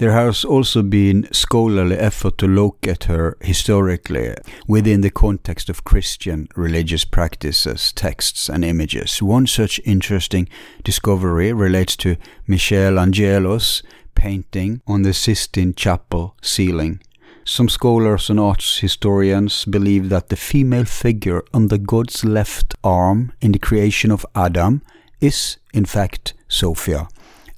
There 0.00 0.12
has 0.12 0.46
also 0.46 0.82
been 0.82 1.28
scholarly 1.30 1.94
effort 1.94 2.38
to 2.38 2.46
look 2.46 2.86
at 2.86 3.04
her 3.04 3.36
historically 3.42 4.34
within 4.66 5.02
the 5.02 5.10
context 5.10 5.68
of 5.68 5.84
Christian 5.84 6.48
religious 6.56 7.04
practices, 7.04 7.92
texts, 7.92 8.48
and 8.48 8.64
images. 8.64 9.22
One 9.22 9.46
such 9.46 9.78
interesting 9.84 10.48
discovery 10.82 11.52
relates 11.52 11.96
to 11.96 12.16
Michelangelo's 12.46 13.82
painting 14.14 14.80
on 14.86 15.02
the 15.02 15.12
Sistine 15.12 15.74
Chapel 15.74 16.34
ceiling. 16.40 17.00
Some 17.44 17.68
scholars 17.68 18.30
and 18.30 18.40
arts 18.40 18.78
historians 18.78 19.66
believe 19.66 20.08
that 20.08 20.30
the 20.30 20.36
female 20.36 20.86
figure 20.86 21.42
on 21.52 21.68
the 21.68 21.76
god's 21.76 22.24
left 22.24 22.74
arm 22.82 23.32
in 23.42 23.52
the 23.52 23.58
creation 23.58 24.10
of 24.10 24.24
Adam 24.34 24.80
is, 25.20 25.58
in 25.74 25.84
fact, 25.84 26.32
Sophia 26.48 27.06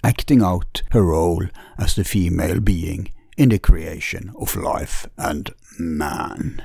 acting 0.02 0.42
out 0.42 0.82
her 0.90 1.02
role 1.02 1.46
as 1.78 1.94
the 1.94 2.04
female 2.04 2.60
being 2.60 3.10
in 3.36 3.48
the 3.48 3.58
creation 3.58 4.32
of 4.38 4.56
life 4.56 5.06
and 5.16 5.50
man. 5.78 6.62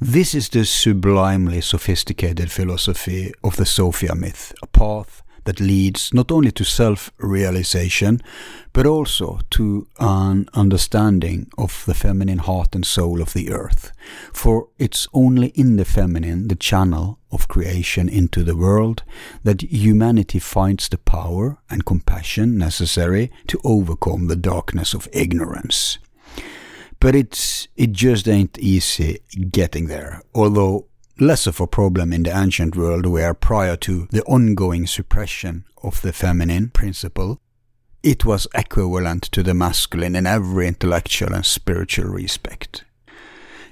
This 0.00 0.34
is 0.34 0.48
the 0.48 0.64
sublimely 0.64 1.60
sophisticated 1.60 2.52
philosophy 2.52 3.32
of 3.42 3.56
the 3.56 3.66
Sophia 3.66 4.14
myth, 4.14 4.54
a 4.62 4.66
path 4.66 5.22
that 5.48 5.60
leads 5.60 6.12
not 6.12 6.30
only 6.30 6.50
to 6.50 6.62
self-realization, 6.62 8.20
but 8.74 8.84
also 8.84 9.40
to 9.48 9.86
an 9.98 10.46
understanding 10.52 11.50
of 11.56 11.84
the 11.86 11.94
feminine 11.94 12.36
heart 12.36 12.74
and 12.74 12.84
soul 12.84 13.22
of 13.22 13.32
the 13.32 13.50
earth. 13.50 13.90
For 14.30 14.68
it's 14.78 15.08
only 15.14 15.46
in 15.54 15.76
the 15.76 15.86
feminine, 15.86 16.48
the 16.48 16.54
channel 16.54 17.18
of 17.32 17.48
creation 17.48 18.10
into 18.10 18.44
the 18.44 18.56
world, 18.56 19.04
that 19.42 19.62
humanity 19.62 20.38
finds 20.38 20.86
the 20.86 20.98
power 20.98 21.56
and 21.70 21.86
compassion 21.86 22.58
necessary 22.58 23.30
to 23.46 23.58
overcome 23.64 24.26
the 24.26 24.36
darkness 24.36 24.92
of 24.92 25.08
ignorance. 25.14 25.98
But 27.00 27.14
it's, 27.14 27.68
it 27.74 27.92
just 27.92 28.28
ain't 28.28 28.58
easy 28.58 29.20
getting 29.50 29.86
there, 29.86 30.20
although 30.34 30.87
less 31.20 31.46
of 31.46 31.60
a 31.60 31.66
problem 31.66 32.12
in 32.12 32.22
the 32.22 32.36
ancient 32.36 32.76
world 32.76 33.06
where 33.06 33.34
prior 33.34 33.76
to 33.76 34.06
the 34.10 34.22
ongoing 34.24 34.86
suppression 34.86 35.64
of 35.82 36.00
the 36.02 36.12
feminine 36.12 36.70
principle, 36.70 37.40
it 38.02 38.24
was 38.24 38.46
equivalent 38.54 39.24
to 39.24 39.42
the 39.42 39.54
masculine 39.54 40.14
in 40.14 40.26
every 40.26 40.68
intellectual 40.68 41.34
and 41.34 41.44
spiritual 41.44 42.06
respect. 42.06 42.84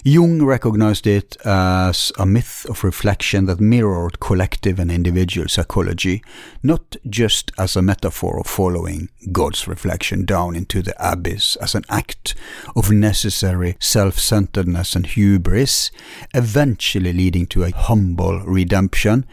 Jung 0.09 0.41
recognized 0.45 1.05
it 1.09 1.37
as 1.45 2.13
a 2.17 2.25
myth 2.25 2.65
of 2.71 2.85
reflection 2.85 3.47
that 3.47 3.59
mirrored 3.59 4.21
collective 4.21 4.79
and 4.79 4.89
individual 4.89 5.49
psychology, 5.49 6.23
not 6.63 6.95
just 7.11 7.51
as 7.59 7.75
a 7.75 7.83
metaphor 7.83 8.39
of 8.39 8.47
following 8.47 9.09
God's 9.33 9.67
reflection 9.67 10.25
down 10.25 10.55
into 10.55 10.81
the 10.81 10.95
abyss 11.01 11.57
as 11.57 11.75
an 11.75 11.83
act 11.89 12.37
of 12.77 12.93
necessary 12.93 13.77
self-centeredness 13.81 14.95
and 14.95 15.07
hubris, 15.07 15.91
eventually 16.35 17.13
leading 17.13 17.47
to 17.47 17.65
a 17.65 17.73
humble 17.73 18.39
redemption, 18.45 19.27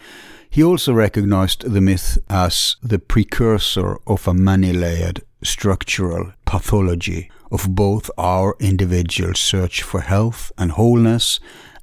he 0.50 0.64
also 0.64 0.92
recognized 0.92 1.72
the 1.72 1.82
myth 1.82 2.18
as 2.32 2.78
the 2.82 2.98
precursor 2.98 4.00
of 4.08 4.28
a 4.28 4.34
many-layered 4.34 5.22
structural 5.44 6.34
pathology 6.46 7.30
of 7.52 7.76
both 7.76 8.10
our 8.18 8.56
individual 8.60 9.34
search 9.34 9.84
for 9.84 10.02
health 10.02 10.52
and 10.58 10.72
wholeness 10.72 11.40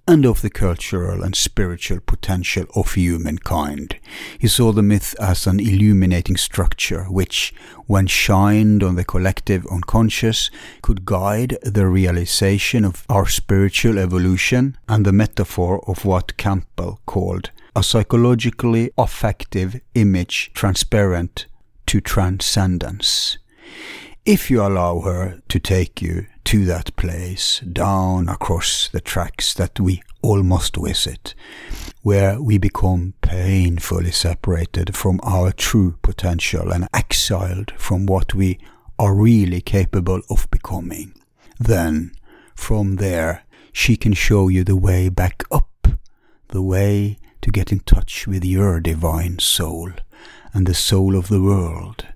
and 0.09 0.27
of 0.27 0.43
the 0.43 0.51
cultural 0.51 1.23
and 1.23 1.37
spiritual 1.37 2.01
potential 2.01 2.67
of 2.75 2.95
humankind. 2.95 3.97
He 4.39 4.49
saw 4.49 4.73
the 4.73 4.83
myth 4.83 5.15
as 5.21 5.47
an 5.47 5.61
illuminating 5.61 6.37
structure 6.37 7.05
which, 7.05 7.55
when 7.87 8.09
shined 8.09 8.83
on 8.83 8.97
the 8.97 9.05
collective 9.05 9.65
unconscious, 9.71 10.51
could 10.83 11.05
guide 11.05 11.57
the 11.63 11.87
realization 11.87 12.85
of 12.85 13.05
our 13.09 13.29
spiritual 13.29 13.99
evolution 13.99 14.77
and 14.89 15.07
the 15.07 15.13
metaphor 15.13 15.81
of 15.89 16.05
what 16.05 16.37
Campbell 16.37 17.01
called 17.07 17.51
a 17.77 17.83
psychologically 17.85 18.91
affective 18.99 19.81
image 19.95 20.51
transparent 20.55 21.47
to 21.87 22.01
transcendence 22.01 23.39
if 24.25 24.51
you 24.51 24.63
allow 24.63 25.01
her 25.01 25.41
to 25.49 25.59
take 25.59 26.03
you 26.03 26.27
to 26.45 26.65
that 26.67 26.95
place, 26.97 27.61
down 27.61 28.29
across 28.29 28.89
the 28.89 29.01
tracks 29.01 29.55
that 29.55 29.81
we 29.81 30.03
all 30.23 30.43
must 30.43 30.77
visit, 30.77 31.35
where 32.03 32.41
we 32.41 32.59
become 32.59 33.15
painfully 33.23 34.11
separated 34.11 34.95
from 34.95 35.21
our 35.23 35.53
true 35.53 35.97
potential 36.03 36.71
and 36.71 36.89
exiled 36.93 37.73
from 37.79 38.07
what 38.07 38.35
we 38.35 38.59
are 38.99 39.15
really 39.15 39.61
capable 39.61 40.21
of 40.29 40.51
becoming. 40.51 41.15
Then, 41.59 42.13
from 42.55 42.97
there, 42.97 43.45
she 43.73 43.97
can 43.97 44.13
show 44.13 44.49
you 44.49 44.65
the 44.65 44.77
way 44.77 45.09
back 45.09 45.45
up, 45.51 45.89
the 46.49 46.63
way 46.63 47.19
to 47.41 47.51
get 47.51 47.73
in 47.73 47.81
touch 47.81 48.27
with 48.27 48.45
your 48.45 48.81
divine 48.81 49.39
soul 49.39 49.91
and 50.53 50.67
the 50.67 50.75
soul 50.75 51.17
of 51.17 51.29
the 51.29 51.41
world 51.41 52.07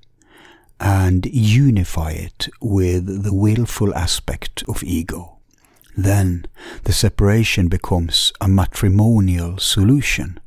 and 0.80 1.26
unify 1.26 2.10
it 2.10 2.48
with 2.60 3.22
the 3.24 3.34
willful 3.34 3.94
aspect 3.94 4.64
of 4.68 4.82
ego. 4.82 5.38
Then 5.96 6.46
the 6.82 6.92
separation 6.92 7.68
becomes 7.68 8.32
a 8.40 8.48
matrimonial 8.48 9.58
solution, 9.58 10.40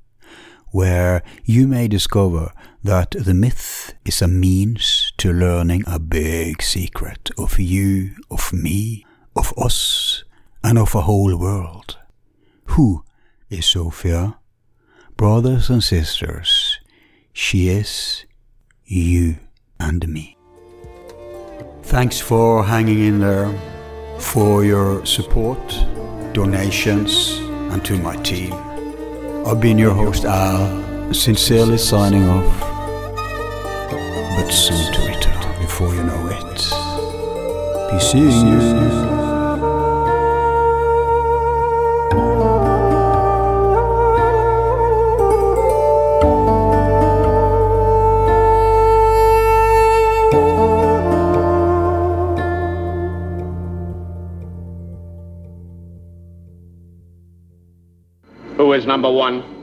where 0.72 1.24
you 1.46 1.68
may 1.68 1.88
discover 1.88 2.52
that 2.84 3.12
the 3.12 3.34
myth 3.34 3.94
is 4.06 4.22
a 4.22 4.28
means 4.28 5.14
to 5.18 5.32
learning 5.32 5.84
a 5.88 6.00
big 6.00 6.62
secret 6.62 7.32
of 7.38 7.60
you, 7.60 8.16
of 8.30 8.52
me, 8.52 9.06
of 9.36 9.54
us, 9.58 10.24
and 10.64 10.78
of 10.78 10.94
a 10.94 11.02
whole 11.02 11.38
world. 11.38 11.98
Who 12.66 13.06
is 13.50 13.66
Sophia? 13.66 14.38
Brothers 15.16 15.70
and 15.70 15.84
sisters, 15.84 16.80
she 17.32 17.70
is 17.70 18.26
you 18.86 19.38
and 19.80 20.08
me. 20.08 20.38
Thanks 21.84 22.20
for 22.20 22.64
hanging 22.64 23.00
in 23.00 23.20
there, 23.20 23.50
for 24.20 24.64
your 24.66 25.06
support, 25.06 25.60
donations, 26.34 27.38
and 27.72 27.84
to 27.86 27.98
my 27.98 28.16
team. 28.24 28.54
I've 29.46 29.62
been 29.62 29.78
your 29.78 29.94
host 29.94 30.26
Al, 30.26 31.14
sincerely 31.14 31.78
signing 31.78 32.28
off, 32.28 32.60
but 34.36 34.52
soon 34.52 34.94
to 34.94 35.02
return 35.08 35.62
before 35.62 35.94
you 35.94 36.04
know 36.04 36.28
it. 36.28 37.92
Be 37.92 38.00
seeing 38.00 38.48
you. 38.48 39.07
Number 58.88 59.12
one. 59.12 59.57